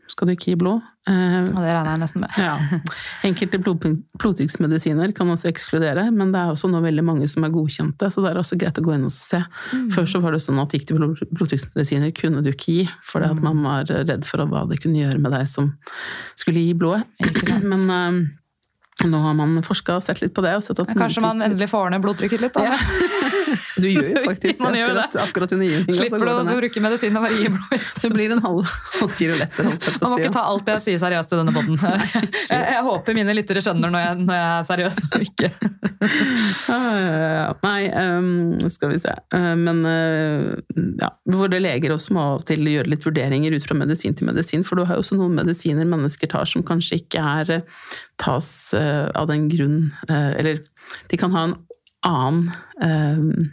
skal 0.10 0.28
du 0.28 0.34
ikke 0.34 0.52
gi 0.52 0.56
blod. 0.60 0.82
Eh, 1.10 1.40
Og 1.50 1.60
det 1.64 1.70
regner 1.74 1.92
jeg 1.96 2.02
nesten 2.04 2.22
med. 2.22 2.30
ja. 2.38 2.56
Enkelte 3.26 3.60
blod, 3.62 3.86
blodtrykksmedisiner 4.22 5.14
kan 5.18 5.30
også 5.34 5.50
ekskludere, 5.52 6.08
men 6.14 6.32
det 6.34 6.42
er 6.42 6.52
også 6.54 6.70
nå 6.72 6.82
veldig 6.84 7.04
mange 7.06 7.28
som 7.32 7.46
er 7.48 7.54
godkjente, 7.54 8.10
så 8.14 8.24
det 8.26 8.32
er 8.34 8.40
også 8.42 8.58
greit 8.62 8.78
å 8.82 8.86
gå 8.86 8.94
inn 8.98 9.08
og 9.08 9.14
se. 9.16 9.42
Mm. 9.74 9.88
Før 9.96 10.10
så 10.12 10.22
var 10.24 10.36
det 10.36 10.42
sånn 10.46 10.60
at 10.62 10.74
gikk 10.76 10.88
det 10.92 10.98
blod, 11.00 11.22
blodtrykksmedisiner 11.32 12.14
kunne 12.18 12.44
du 12.46 12.52
ikke 12.52 12.76
gi, 12.80 12.90
fordi 13.06 13.30
Mm. 13.30 13.38
at 13.38 13.44
man 13.44 13.64
var 13.64 13.86
redd 14.10 14.26
for 14.26 14.46
hva 14.46 14.66
det 14.70 14.82
kunne 14.82 15.02
gjøre 15.02 15.20
med 15.22 15.32
deg 15.32 15.48
som 15.48 15.74
skulle 16.36 16.60
gi 16.66 16.74
blodet. 16.74 17.06
Men 17.64 17.90
eh, 17.90 18.20
nå 19.08 19.22
har 19.24 19.36
man 19.38 19.60
forska 19.64 20.00
og 20.00 20.04
sett 20.04 20.22
litt 20.24 20.34
på 20.36 20.44
det. 20.44 20.56
Og 20.60 20.66
sett 20.66 20.80
at 20.84 20.92
Kanskje 20.98 21.24
man 21.24 21.42
endelig 21.46 21.70
får 21.72 21.94
ned 21.94 22.04
blodtrykket 22.04 22.44
litt? 22.44 22.58
da? 22.58 22.66
Ja. 22.68 22.78
Du 23.80 23.88
gjør 23.88 24.10
jo 24.12 24.24
faktisk 24.30 24.60
Man 24.64 24.76
gjør 24.78 24.92
akkurat, 24.92 25.18
akkurat 25.24 25.56
under 25.56 25.70
givninga. 25.70 25.96
så 25.96 26.02
Slipper 26.04 26.26
du 26.26 26.34
å 26.34 26.58
bruke 26.60 26.84
medisin 26.84 27.20
og 27.20 27.26
bare 27.26 27.38
gi 27.38 27.52
blod 27.54 27.76
i 27.76 27.80
stedet? 27.80 28.04
Det 28.04 28.12
blir 28.16 28.36
en 28.36 28.44
halv, 28.44 28.76
halv 29.00 29.16
kilo 29.16 29.38
lettere. 29.40 29.76
Man 30.02 30.14
må 30.14 30.18
si, 30.18 30.26
ikke 30.26 30.36
ta 30.36 30.46
alt 30.52 30.74
jeg 30.74 30.86
sier 30.88 31.04
seriøst 31.06 31.36
i 31.36 31.40
denne 31.42 31.56
poden. 31.56 31.80
Jeg, 32.50 32.62
jeg 32.74 32.82
håper 32.86 33.16
mine 33.16 33.34
lyttere 33.36 33.62
skjønner 33.62 33.92
når 33.94 34.02
jeg, 34.02 34.22
når 34.26 34.38
jeg 34.38 34.48
er 34.50 34.64
seriøs 34.70 34.96
og 35.06 35.26
ikke. 35.28 35.50
Nei, 37.64 37.82
um, 37.94 38.70
skal 38.72 38.94
vi 38.94 39.00
se. 39.04 39.14
Eh, 39.36 39.54
men 39.60 39.82
eh, 39.86 40.86
ja, 41.02 41.12
våre 41.30 41.60
leger 41.62 41.94
også 41.94 42.16
må 42.16 42.24
av 42.24 42.40
og 42.40 42.46
til 42.50 42.66
gjøre 42.70 42.92
litt 42.94 43.06
vurderinger 43.06 43.56
ut 43.56 43.68
fra 43.68 43.78
medisin 43.78 44.16
til 44.18 44.30
medisin, 44.30 44.66
for 44.68 44.80
du 44.80 44.86
har 44.88 44.98
jo 44.98 45.06
også 45.06 45.20
noen 45.20 45.38
medisiner 45.38 45.88
mennesker 45.90 46.32
tar 46.32 46.50
som 46.50 46.66
kanskje 46.66 47.02
ikke 47.04 47.24
er 47.42 47.54
eh, 47.60 47.86
tas 48.20 48.74
eh, 48.78 49.08
av 49.16 49.28
den 49.32 49.48
grunn 49.52 49.78
eh, 50.10 50.32
Eller 50.40 50.60
de 51.10 51.18
kan 51.22 51.32
ha 51.32 51.46
en 51.48 51.56
annen 52.06 52.52
ehm, 52.84 53.50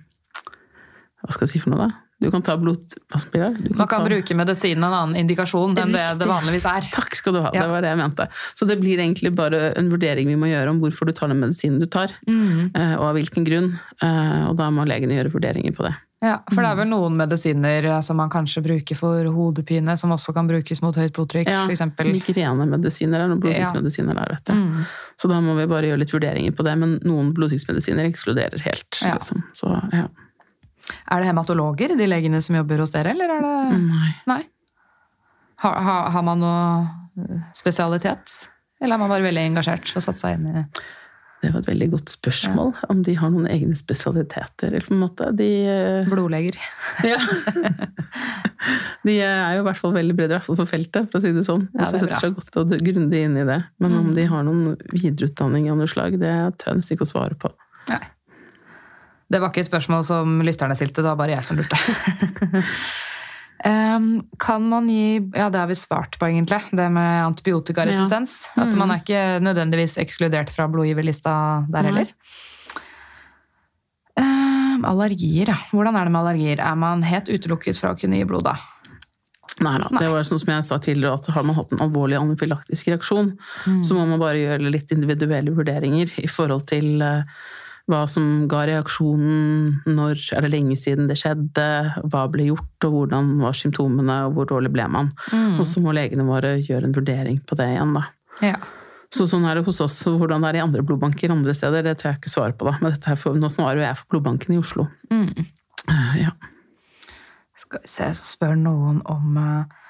Hva 1.23 1.33
skal 1.35 1.47
jeg 1.49 1.57
si 1.57 1.63
for 1.63 1.73
noe, 1.75 1.87
da? 1.87 2.03
Du 2.23 2.31
kan 2.33 2.41
ta 2.41 2.55
blod... 2.57 2.81
Hva 3.13 3.19
blir 3.29 3.43
det? 3.45 3.49
Du 3.67 3.75
Man 3.77 3.89
kan 3.91 4.01
ta- 4.01 4.09
bruke 4.09 4.35
medisinen 4.39 4.87
en 4.87 4.95
annen 4.97 5.19
indikasjon 5.21 5.75
enn 5.83 5.91
det 5.93 6.05
det 6.23 6.29
vanligvis 6.31 6.65
er. 6.71 6.87
Takk 6.95 7.13
skal 7.19 7.35
du 7.37 7.41
ha, 7.45 7.51
Ja. 7.53 7.67
det 7.67 7.73
var 7.75 7.85
det 7.85 7.91
jeg 7.93 7.99
mente. 8.01 8.27
Så 8.57 8.65
det 8.71 8.79
blir 8.81 9.03
egentlig 9.03 9.35
bare 9.37 9.75
en 9.77 9.91
vurdering 9.93 10.31
vi 10.33 10.39
må 10.41 10.49
gjøre 10.49 10.73
om 10.73 10.79
hvorfor 10.81 11.11
du 11.11 11.13
tar 11.13 11.29
den 11.29 11.43
medisinen 11.43 11.77
du 11.83 11.85
tar, 11.93 12.15
eh, 12.27 12.95
og 12.97 13.05
av 13.11 13.19
hvilken 13.19 13.45
grunn. 13.45 13.69
Eh, 14.01 14.47
Og 14.49 14.57
da 14.57 14.71
må 14.73 14.87
legene 14.89 15.19
gjøre 15.19 15.35
vurderinger 15.35 15.77
på 15.77 15.85
det. 15.91 15.93
Ja, 16.25 16.39
For 16.49 16.65
det 16.65 16.69
er 16.71 16.79
vel 16.79 16.89
noen 16.89 17.17
medisiner 17.19 17.87
eh, 17.91 17.99
som 18.05 18.17
man 18.17 18.31
kanskje 18.33 18.63
bruker 18.65 18.97
for 18.97 19.29
hodepine, 19.35 19.99
som 20.01 20.15
også 20.15 20.33
kan 20.37 20.49
brukes 20.49 20.81
mot 20.81 20.97
høyt 20.97 21.13
blodtrykk, 21.17 21.51
Ja, 21.53 21.67
eksempel. 21.69 22.09
Migrenemedisiner 22.15 23.21
er 23.21 23.29
noen 23.29 23.43
blodtrykksmedisiner 23.43 24.17
der, 24.17 24.33
vet 24.33 24.49
du. 24.49 24.55
Mm. 24.57 24.87
Så 25.21 25.29
da 25.29 25.43
må 25.45 25.59
vi 25.59 25.69
bare 25.69 25.91
gjøre 25.91 26.01
litt 26.01 26.15
vurderinger 26.17 26.57
på 26.57 26.65
det, 26.65 26.77
men 26.81 26.97
noen 27.05 27.35
blodtrykksmedisiner 27.37 28.09
ekskluderer 28.09 28.65
helt. 28.65 29.03
Ja. 29.03 29.19
Liksom. 29.19 29.45
Så 29.57 29.75
ja. 29.93 30.07
Er 31.11 31.21
det 31.21 31.29
hematologer, 31.29 31.97
de 31.99 32.09
legene 32.09 32.41
som 32.43 32.57
jobber 32.57 32.81
hos 32.81 32.95
dere, 32.95 33.13
eller 33.13 33.37
er 33.37 33.45
det 33.45 33.81
Nei. 33.85 34.13
Nei. 34.31 34.43
Har, 35.61 35.81
har, 35.85 36.13
har 36.17 36.25
man 36.25 36.41
noe 36.41 36.61
eh, 37.27 37.49
spesialitet? 37.57 38.39
Eller 38.81 38.97
er 38.97 39.05
man 39.05 39.13
bare 39.13 39.25
veldig 39.25 39.51
engasjert 39.51 39.93
og 39.97 40.05
satt 40.05 40.21
seg 40.21 40.39
inn 40.39 40.49
i 40.53 40.65
Det 41.47 41.53
var 41.55 41.63
et 41.63 41.69
veldig 41.71 41.87
godt 41.93 42.11
spørsmål. 42.11 42.73
Om 42.91 43.03
de 43.07 43.13
har 43.15 43.31
noen 43.31 43.47
egne 43.47 43.77
spesialiteter, 43.79 44.73
eller 44.73 44.87
på 44.89 44.95
en 44.97 45.03
måte. 45.05 45.29
De, 45.39 45.47
eh, 45.71 46.09
Blodleger. 46.11 46.59
ja. 47.07 47.21
de 49.07 49.15
er 49.23 49.55
jo 49.55 49.63
i 49.63 49.67
hvert 49.69 49.79
fall 49.79 49.95
veldig 49.95 50.17
brede, 50.19 50.33
i 50.33 50.35
hvert 50.35 50.49
fall 50.49 50.59
for 50.59 50.73
feltet, 50.73 51.07
for 51.13 51.21
å 51.21 51.23
si 51.23 51.31
det 51.37 51.47
sånn. 51.47 51.69
Ja, 51.71 51.85
Og 51.85 51.93
så 51.93 52.01
er 52.01 52.03
setter 52.03 52.25
seg 52.25 52.35
godt 52.35 52.59
og 52.65 52.75
grundig 52.89 53.23
inn 53.29 53.39
i 53.39 53.47
det. 53.47 53.61
Men 53.79 53.95
om 54.01 54.11
de 54.17 54.27
har 54.27 54.43
noen 54.49 54.75
videreutdanning 54.91 55.71
av 55.71 55.79
noe 55.79 55.93
slag, 55.93 56.19
det 56.19 56.35
tør 56.59 56.75
jeg 56.75 56.83
nesten 56.83 56.99
ikke 56.99 57.07
å 57.07 57.13
svare 57.15 57.39
på. 57.39 57.53
Nei. 57.93 58.03
Det 59.31 59.43
var 59.43 59.55
ikke 59.55 59.63
et 59.63 59.71
spørsmål 59.71 60.03
som 60.07 60.41
lytterne 60.47 60.75
stilte, 60.79 61.03
det 61.03 61.13
var 61.13 61.21
bare 61.23 61.39
jeg 61.39 61.47
som 61.47 61.63
lurte. 61.63 61.79
Em, 63.65 64.21
kan 64.39 64.69
man 64.69 64.89
gi 64.91 65.31
Ja, 65.35 65.49
det 65.51 65.59
har 65.59 65.71
vi 65.71 65.79
svart 65.79 66.19
på, 66.19 66.29
egentlig. 66.29 66.61
Det 66.77 66.91
med 66.93 67.25
antibiotikaresistens. 67.25 68.45
At 68.57 68.75
man 68.77 68.93
er 68.93 69.01
ikke 69.01 69.25
nødvendigvis 69.41 69.97
ekskludert 70.03 70.53
fra 70.53 70.69
blodgiverlista 70.69 71.65
der 71.73 71.89
heller. 71.89 72.13
Um, 74.17 74.85
allergier, 74.85 75.53
ja. 75.53 75.59
Hvordan 75.73 75.97
er 75.97 76.09
det 76.09 76.13
med 76.13 76.21
allergier? 76.21 76.61
Er 76.61 76.77
man 76.81 77.05
helt 77.07 77.33
utelukket 77.33 77.81
fra 77.81 77.95
å 77.95 77.99
kunne 77.99 78.21
gi 78.21 78.29
blod 78.29 78.45
da? 78.49 78.57
Nei 79.65 79.79
da. 79.81 79.89
Det 79.89 80.09
var 80.13 80.27
sånn 80.29 80.41
som 80.43 80.53
jeg 80.53 80.65
sa 80.69 80.77
tidligere, 80.83 81.17
at 81.17 81.31
har 81.33 81.45
man 81.47 81.57
hatt 81.57 81.71
en 81.73 81.81
alvorlig 81.87 82.19
anafylaktisk 82.19 82.91
reaksjon, 82.93 83.31
så 83.65 83.97
må 83.97 84.05
man 84.11 84.21
bare 84.21 84.43
gjøre 84.43 84.73
litt 84.73 84.93
individuelle 84.93 85.55
vurderinger 85.57 86.13
i 86.21 86.29
forhold 86.29 86.67
til 86.69 87.01
eh, 87.01 87.23
hva 87.87 88.01
som 88.11 88.47
ga 88.51 88.65
reaksjonen, 88.67 89.83
når 89.87 90.23
er 90.35 90.43
det 90.43 90.51
lenge 90.51 90.77
siden 90.81 91.07
det 91.07 91.19
skjedde, 91.21 91.67
hva 92.11 92.25
ble 92.33 92.49
gjort, 92.49 92.87
og 92.89 92.97
hvordan 92.97 93.29
var 93.45 93.55
symptomene, 93.55 94.17
og 94.27 94.35
hvor 94.35 94.49
dårlig 94.51 94.73
ble 94.75 94.89
man. 94.91 95.13
Og 95.61 95.63
så 95.71 95.83
må 95.85 95.95
legene 95.95 96.27
våre 96.27 96.57
gjøre 96.59 96.89
en 96.89 96.97
vurdering 96.97 97.39
på 97.47 97.59
det 97.61 97.69
igjen, 97.77 97.95
da. 97.95 98.03
Ja. 98.43 98.57
Så 99.15 99.29
sånn 99.31 99.47
er 99.47 99.55
det 99.61 99.63
hos 99.69 99.79
oss. 99.85 100.01
Hvordan 100.03 100.43
det 100.43 100.51
er 100.51 100.59
i 100.59 100.65
andre 100.65 100.83
blodbanker 100.83 101.31
andre 101.31 101.55
steder, 101.55 101.87
det 101.87 101.95
tør 102.01 102.11
jeg 102.11 102.21
ikke 102.25 102.33
svare 102.35 102.57
på, 102.59 102.67
da. 102.67 102.75
Men 102.83 102.99
for, 103.23 103.39
nå 103.39 103.51
svarer 103.55 103.79
jo 103.79 103.87
jeg 103.87 104.01
for 104.01 104.11
blodbanken 104.17 104.57
i 104.57 104.61
Oslo. 104.61 104.89
Eh, 105.15 106.21
Ja. 106.25 106.35
Skal 107.67 107.83
vi 107.83 107.89
se, 107.91 108.11
så 108.15 108.27
spør 108.35 108.59
noen 108.59 109.01
om 109.11 109.39
eh, 109.39 109.83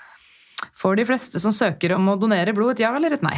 Får 0.77 0.97
de 0.97 1.05
fleste 1.09 1.41
som 1.41 1.53
søker 1.53 1.93
om 1.97 2.07
å 2.09 2.15
donere 2.21 2.53
blod, 2.57 2.75
et 2.77 2.85
ja 2.85 2.93
eller 2.97 3.17
et 3.17 3.25
nei? 3.25 3.37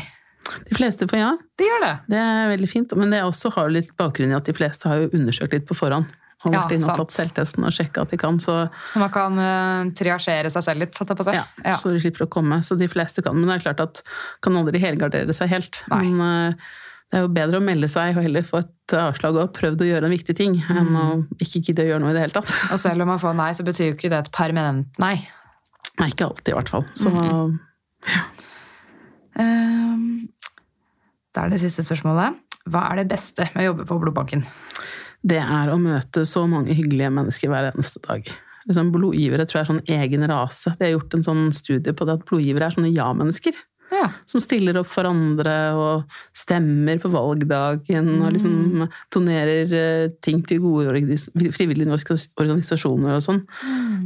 De 0.68 0.76
fleste 0.78 1.08
får 1.10 1.20
ja. 1.20 1.32
Det 1.58 1.66
gjør 1.68 1.84
det. 1.84 1.92
Det 2.12 2.20
er 2.22 2.48
veldig 2.54 2.70
fint. 2.70 2.94
Men 2.98 3.12
det 3.14 3.20
også 3.26 3.52
har 3.56 3.70
litt 3.74 3.90
bakgrunn 3.98 4.32
i 4.32 4.38
at 4.38 4.48
de 4.48 4.54
fleste 4.56 4.88
har 4.90 5.04
jo 5.04 5.10
undersøkt 5.18 5.56
litt 5.56 5.68
på 5.68 5.76
forhånd. 5.78 6.08
Og 6.46 6.52
Ja, 6.54 6.60
vært 6.62 6.76
inne 6.76 6.92
og 6.92 7.00
tatt 7.00 7.14
selvtesten 7.16 7.64
og 7.66 7.72
sjekka 7.74 8.04
at 8.04 8.12
de 8.14 8.18
kan. 8.20 8.36
Så, 8.38 8.54
Man 8.94 9.10
kan 9.10 9.38
uh, 9.42 9.88
triasjere 9.98 10.52
seg 10.54 10.62
selv 10.68 10.84
litt, 10.84 10.94
satt 10.94 11.10
jeg 11.10 11.18
på 11.18 11.24
å 11.24 11.30
si. 11.32 11.34
ja, 11.34 11.78
så 11.82 11.90
de 11.90 11.98
slipper 12.04 12.28
å 12.28 12.30
komme. 12.30 12.60
Så 12.62 12.76
de 12.78 12.86
fleste 12.90 13.24
kan. 13.26 13.34
Men 13.34 13.50
det 13.50 13.56
er 13.56 13.64
klart 13.66 13.82
at 13.82 14.02
kan 14.46 14.58
aldri 14.60 14.78
helgardere 14.82 15.34
seg 15.34 15.50
helt. 15.50 15.80
Nei. 15.90 16.04
Men 16.06 16.22
uh, 16.54 16.68
det 17.10 17.18
er 17.18 17.24
jo 17.24 17.32
bedre 17.34 17.58
å 17.58 17.64
melde 17.64 17.88
seg 17.90 18.18
og 18.20 18.22
heller 18.22 18.46
få 18.46 18.60
et 18.62 18.94
avslag 19.00 19.36
og 19.40 19.50
prøvd 19.56 19.82
å 19.82 19.88
gjøre 19.88 20.06
en 20.06 20.14
viktig 20.14 20.34
ting, 20.38 20.58
enn 20.70 20.94
å 20.94 21.06
ikke 21.40 21.62
gidde 21.64 21.86
å 21.86 21.90
gjøre 21.90 22.04
noe 22.04 22.12
i 22.12 22.16
det 22.18 22.26
hele 22.26 22.36
tatt. 22.36 22.52
Og 22.70 22.78
selv 22.82 23.02
om 23.02 23.10
man 23.10 23.20
får 23.22 23.34
nei, 23.38 23.50
så 23.56 23.64
betyr 23.66 23.90
jo 23.90 23.96
ikke 23.96 24.10
det 24.12 24.20
et 24.26 24.30
permanent 24.36 25.00
nei. 25.02 25.16
Nei, 25.98 26.10
ikke 26.12 26.28
alltid 26.28 26.52
i 26.52 26.58
hvert 26.60 26.70
fall. 26.70 26.84
Så 26.94 27.10
Ehm, 29.38 30.28
Da 31.38 31.46
er 31.46 31.54
det 31.54 31.62
siste 31.62 31.86
spørsmålet. 31.86 32.42
Hva 32.68 32.88
er 32.90 33.00
det 33.00 33.10
beste 33.14 33.46
med 33.54 33.62
å 33.62 33.68
jobbe 33.70 33.86
på 33.86 34.02
blodbanken? 34.02 34.42
det 35.26 35.40
er 35.40 35.72
å 35.72 35.78
møte 35.80 36.24
så 36.28 36.44
mange 36.50 36.76
hyggelige 36.76 37.10
mennesker 37.14 37.50
hver 37.50 37.72
eneste 37.72 38.02
dag. 38.04 38.28
Liksom, 38.68 38.92
blodgivere 38.94 39.48
tror 39.48 39.60
jeg 39.60 39.64
er 39.64 39.72
sånn 39.72 39.96
egen 40.02 40.28
rase. 40.28 40.74
De 40.76 40.86
har 40.86 40.94
gjort 40.94 41.16
en 41.16 41.26
sånn 41.26 41.48
studie 41.56 41.96
på 41.96 42.06
det 42.06 42.18
at 42.18 42.28
blodgivere 42.28 42.68
er 42.68 42.76
sånne 42.76 42.92
ja-mennesker. 42.92 43.56
Ja. 43.88 44.10
Som 44.28 44.42
stiller 44.44 44.76
opp 44.76 44.90
for 44.92 45.08
andre 45.08 45.52
og 45.72 46.18
stemmer 46.36 46.98
på 47.00 47.08
valgdagen 47.08 48.10
og 48.18 48.34
liksom 48.34 48.82
tonerer 49.14 49.72
eh, 49.78 50.10
ting 50.20 50.42
til 50.44 50.60
gode 50.60 50.92
frivillige 51.56 51.88
norske 51.88 52.18
organisasjoner 52.36 53.16
og 53.16 53.24
sånn. 53.24 53.40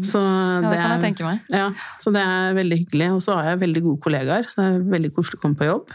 Så 0.06 0.22
ja, 0.22 0.62
det 0.62 0.76
kan 0.78 0.94
jeg 0.94 1.04
tenke 1.08 1.26
meg. 1.26 1.42
Ja, 1.50 1.72
så 1.98 2.14
det 2.14 2.22
er 2.22 2.54
veldig 2.60 2.78
hyggelig. 2.84 3.10
Og 3.16 3.26
så 3.26 3.34
har 3.40 3.50
jeg 3.50 3.64
veldig 3.64 3.84
gode 3.88 4.04
kollegaer. 4.06 4.46
Det 4.54 4.68
er 4.68 4.80
veldig 4.94 5.12
koselig 5.18 5.42
å 5.42 5.44
komme 5.48 5.58
på 5.58 5.66
jobb. 5.72 5.90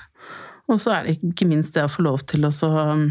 Og 0.68 0.82
så 0.84 0.98
er 0.98 1.06
det 1.06 1.18
ikke 1.24 1.48
minst 1.48 1.76
det 1.76 1.86
å 1.86 1.92
få 1.92 2.04
lov 2.06 2.26
til 2.28 2.48
å 2.48 2.52
så 2.54 2.70
um, 2.92 3.08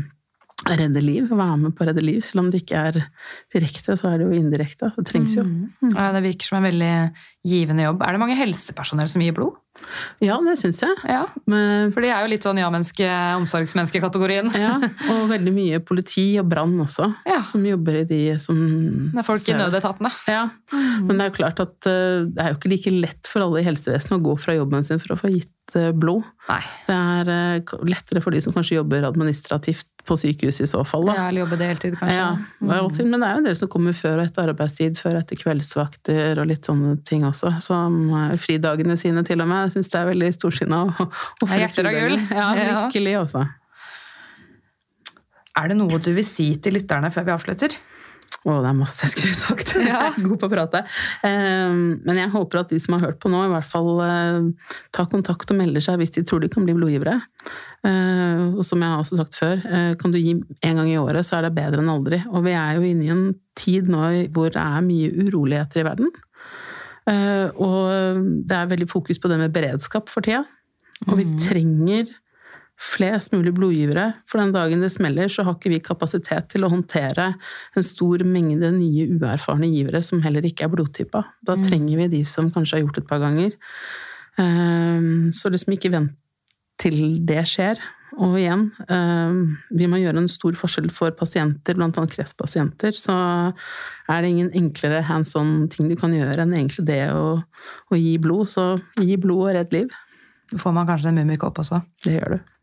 redde 0.65 1.03
liv, 1.05 1.29
være 1.29 1.59
med 1.61 1.75
på 1.77 1.85
å 1.85 1.91
redde 1.91 2.03
liv. 2.05 2.23
Selv 2.25 2.47
om 2.47 2.51
det 2.51 2.63
ikke 2.65 2.81
er 2.89 2.97
direkte, 3.53 3.97
så 4.01 4.09
er 4.13 4.19
det 4.23 4.27
jo 4.31 4.39
indirekte. 4.41 4.89
Det 4.97 5.05
trengs 5.11 5.37
jo. 5.37 5.45
Ja, 5.93 6.09
det 6.17 6.23
virker 6.25 6.49
som 6.49 6.59
en 6.63 6.69
veldig 6.71 6.93
givende 7.47 7.85
jobb. 7.85 8.01
Er 8.07 8.17
det 8.17 8.23
mange 8.25 8.39
helsepersonell 8.41 9.11
som 9.13 9.21
gir 9.23 9.37
blod? 9.37 9.59
Ja, 10.25 10.39
det 10.41 10.55
syns 10.57 10.79
jeg. 10.81 10.95
Ja, 11.05 11.27
Men, 11.45 11.91
For 11.93 12.01
de 12.01 12.09
er 12.09 12.23
jo 12.25 12.31
litt 12.33 12.47
sånn 12.47 12.57
ja-menneske, 12.57 13.05
omsorgsmenneskekategorien. 13.43 14.49
ja, 14.57 14.79
og 15.13 15.27
veldig 15.29 15.53
mye 15.53 15.81
politi 15.85 16.39
og 16.41 16.49
brann 16.49 16.73
også, 16.81 17.11
Ja. 17.29 17.43
som 17.45 17.65
jobber 17.69 18.01
i 18.01 18.05
de 18.09 18.39
som 18.41 18.57
Det 19.13 19.21
er 19.21 19.27
folk 19.27 19.45
i 19.53 19.53
nødetatene. 19.59 20.11
Ja, 20.33 20.47
men 20.73 21.19
det 21.19 21.21
er 21.27 21.29
jo 21.31 21.37
klart 21.37 21.61
at 21.61 21.91
eh, 21.93 22.25
det 22.33 22.41
er 22.41 22.55
jo 22.55 22.57
ikke 22.57 22.73
like 22.73 22.95
lett 23.05 23.29
for 23.29 23.45
alle 23.45 23.61
i 23.61 23.67
helsevesenet 23.69 24.17
å 24.17 24.25
gå 24.25 24.39
fra 24.41 24.57
jobben 24.57 24.83
sin 24.83 24.99
for 25.05 25.15
å 25.15 25.21
få 25.21 25.29
gitt 25.37 25.77
eh, 25.77 25.93
blod. 25.93 26.25
Nei. 26.49 26.63
Det 26.89 26.97
er 26.97 27.29
eh, 27.37 27.77
lettere 27.85 28.25
for 28.25 28.33
de 28.33 28.41
som 28.41 28.57
kanskje 28.57 28.81
jobber 28.81 29.05
administrativt 29.13 29.87
på 30.07 30.17
sykehus 30.21 30.61
i 30.65 30.69
så 30.71 30.81
fall. 30.87 31.05
Da. 31.11 31.15
Ja, 31.19 31.25
eller 31.31 31.45
jobbe 31.45 31.59
deltid, 31.61 31.97
kanskje. 32.01 32.17
Ja, 32.17 32.29
er 32.37 33.05
men 33.07 33.21
det 33.21 33.29
er 33.29 33.35
jo 33.37 33.43
en 33.43 33.49
del 33.49 33.57
som 33.59 33.71
kommer 33.73 33.97
før 33.99 34.21
og 34.23 34.27
etter 34.29 34.53
arbeidstid, 34.53 34.97
før 35.03 35.17
og 35.19 35.25
etter 35.25 35.41
kveldsvakter 35.43 36.41
og 36.43 36.49
litt 36.51 36.67
sånne 36.71 36.97
ting 37.09 37.27
også. 37.29 37.53
Som 37.65 37.99
fridagene 38.43 38.97
sine 39.01 39.25
til 39.27 39.43
og 39.45 39.51
med. 39.51 39.67
Jeg 39.67 39.77
syns 39.77 39.93
det 39.93 40.01
er 40.01 40.11
veldig 40.13 40.33
storsinna 40.39 40.83
å 40.87 41.09
ofre 41.45 41.61
hjerter 41.65 41.91
av 41.91 41.99
gull. 42.01 42.19
Ja, 42.31 42.49
Ja. 42.57 42.73
virkelig 42.87 43.19
også. 43.25 43.45
Er 45.57 45.69
det 45.73 45.77
noe 45.79 45.99
du 45.99 46.11
vil 46.13 46.25
si 46.29 46.51
til 46.61 46.77
lytterne 46.77 47.09
før 47.15 47.25
vi 47.25 47.33
avslutter? 47.33 47.77
Å, 48.47 48.57
det 48.63 48.69
er 48.71 48.77
masse 48.79 49.03
jeg 49.03 49.11
skulle 49.11 49.35
sagt. 49.35 49.73
Er 49.83 50.19
god 50.23 50.37
på 50.39 50.47
å 50.47 50.53
prate. 50.53 50.85
Eh, 51.27 51.73
Men 52.07 52.21
jeg 52.21 52.31
håper 52.31 52.61
at 52.61 52.71
de 52.71 52.79
som 52.83 52.95
har 52.95 53.09
hørt 53.09 53.19
på 53.23 53.31
nå, 53.33 53.41
i 53.43 53.51
hvert 53.51 53.67
fall 53.67 53.89
eh, 54.05 54.69
tar 54.95 55.09
kontakt 55.11 55.51
og 55.51 55.59
melder 55.59 55.83
seg 55.83 55.99
hvis 55.99 56.15
de 56.15 56.23
tror 56.27 56.45
de 56.45 56.51
kan 56.53 56.67
bli 56.67 56.77
blodgivere. 56.79 57.17
Eh, 57.87 58.45
Og 58.55 58.63
som 58.67 58.83
jeg 58.85 58.93
har 58.93 59.03
også 59.03 59.19
sagt 59.19 59.35
før, 59.41 59.59
eh, 59.67 59.89
kan 59.99 60.15
du 60.15 60.21
gi 60.21 60.37
en 60.39 60.79
gang 60.79 60.93
i 60.93 60.99
året, 61.01 61.27
så 61.27 61.41
er 61.41 61.49
det 61.49 61.57
bedre 61.59 61.83
enn 61.83 61.91
aldri. 61.91 62.21
Og 62.31 62.47
vi 62.47 62.55
er 62.55 62.79
jo 62.79 62.87
inne 62.87 63.09
i 63.09 63.13
en 63.17 63.25
tid 63.59 63.91
nå 63.91 64.05
hvor 64.37 64.55
det 64.55 64.63
er 64.63 64.87
mye 64.87 65.11
uroligheter 65.27 65.83
i 65.83 65.89
verden. 65.91 66.15
Og 67.07 68.23
det 68.47 68.57
er 68.57 68.71
veldig 68.71 68.89
fokus 68.91 69.19
på 69.23 69.29
det 69.31 69.37
med 69.39 69.53
beredskap 69.55 70.09
for 70.11 70.27
tida. 70.27 70.45
Og 71.07 71.19
vi 71.21 71.27
trenger 71.39 72.09
flest 72.77 73.33
mulig 73.33 73.55
blodgivere. 73.57 74.07
For 74.29 74.41
den 74.41 74.53
dagen 74.53 74.83
det 74.85 74.93
smeller, 74.93 75.31
så 75.33 75.45
har 75.47 75.57
ikke 75.57 75.73
vi 75.73 75.81
kapasitet 75.85 76.51
til 76.53 76.67
å 76.67 76.71
håndtere 76.73 77.31
en 77.77 77.87
stor 77.87 78.25
mengde 78.29 78.71
nye 78.77 79.09
uerfarne 79.17 79.71
givere 79.73 80.03
som 80.05 80.21
heller 80.25 80.45
ikke 80.45 80.67
er 80.67 80.75
blodtypa. 80.75 81.25
Da 81.47 81.57
trenger 81.65 82.03
vi 82.03 82.11
de 82.19 82.23
som 82.29 82.51
kanskje 82.53 82.79
har 82.79 82.85
gjort 82.85 82.99
det 82.99 83.05
et 83.07 83.11
par 83.11 83.23
ganger. 83.25 83.57
Ehm, 84.39 85.33
Så 85.33 85.51
liksom 85.51 85.73
ikke 85.77 85.93
vent 85.93 86.17
til 86.79 87.25
det 87.25 87.45
skjer. 87.49 87.81
Og 88.17 88.37
igjen, 88.39 88.71
ehm, 88.89 89.57
vi 89.77 89.87
må 89.87 89.99
gjøre 90.01 90.23
en 90.23 90.29
stor 90.29 90.53
forskjell 90.53 90.91
for 90.91 91.11
pasienter, 91.11 91.75
annet 91.75 92.13
kreftpasienter. 92.13 92.93
Så 92.93 93.13
er 94.09 94.23
det 94.23 94.31
ingen 94.31 94.51
enklere 94.53 95.03
hands 95.03 95.35
on 95.37 95.69
ting 95.69 95.89
du 95.89 95.97
kan 95.97 96.13
gjøre 96.13 96.45
enn 96.45 96.53
egentlig 96.53 96.87
det 96.87 97.11
å, 97.13 97.43
å 97.91 97.95
gi 97.97 98.17
blod. 98.19 98.49
Så 98.49 98.81
gi 99.01 99.17
blod 99.17 99.49
og 99.49 99.55
redd 99.55 99.73
liv. 99.73 99.89
Får 100.57 100.73
man 100.73 100.87
kanskje 100.87 101.09
en 101.09 101.19
mummikopp 101.19 101.59
også. 101.59 101.83
Det 102.05 102.21
gjør 102.21 102.37
du. 102.37 102.56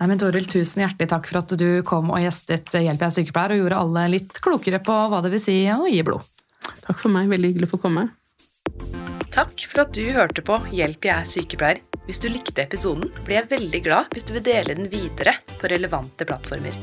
Nei, 0.00 0.06
men 0.08 0.20
Toril, 0.20 0.46
tusen 0.48 0.84
hjertelig 0.84 1.10
takk 1.10 1.26
for 1.28 1.42
at 1.42 1.52
du 1.60 1.82
kom 1.86 2.08
og 2.14 2.22
gjestet 2.22 2.72
Hjelp 2.72 3.02
jeg 3.02 3.10
er 3.10 3.16
sykepleier 3.18 3.52
og 3.54 3.60
gjorde 3.64 3.80
alle 3.84 4.06
litt 4.14 4.38
klokere 4.40 4.80
på 4.84 4.96
hva 5.12 5.20
det 5.24 5.34
vil 5.34 5.42
si 5.42 5.58
å 5.74 5.84
gi 5.90 6.00
blod. 6.06 6.24
Takk 6.86 6.98
for 7.02 7.12
meg. 7.12 7.28
Veldig 7.30 7.52
hyggelig 7.52 7.68
å 7.68 7.74
få 7.74 7.82
komme. 7.84 8.08
Takk 9.30 9.62
for 9.70 9.84
at 9.84 9.92
du 9.94 10.02
hørte 10.16 10.42
på 10.42 10.56
Hjelp 10.74 11.06
jeg 11.06 11.14
er 11.14 11.28
sykepleier. 11.28 11.82
Hvis 12.06 12.18
du 12.22 12.30
likte 12.32 12.64
episoden, 12.64 13.12
blir 13.26 13.38
jeg 13.38 13.50
veldig 13.52 13.80
glad 13.84 14.16
hvis 14.16 14.26
du 14.26 14.32
vil 14.34 14.46
dele 14.48 14.74
den 14.74 14.88
videre 14.90 15.36
på 15.60 15.70
relevante 15.70 16.26
plattformer. 16.26 16.80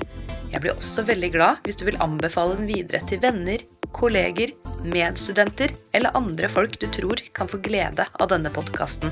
Jeg 0.53 0.63
blir 0.63 0.77
også 0.77 1.03
veldig 1.09 1.31
glad 1.33 1.65
hvis 1.65 1.79
du 1.81 1.83
vil 1.89 1.99
anbefale 2.03 2.55
den 2.59 2.69
videre 2.69 3.01
til 3.09 3.19
venner, 3.23 3.59
kolleger, 3.97 4.53
medstudenter 4.85 5.73
eller 5.97 6.15
andre 6.15 6.47
folk 6.51 6.77
du 6.79 6.87
tror 6.93 7.19
kan 7.35 7.49
få 7.51 7.59
glede 7.65 8.07
av 8.13 8.31
denne 8.31 8.53
podkasten. 8.53 9.11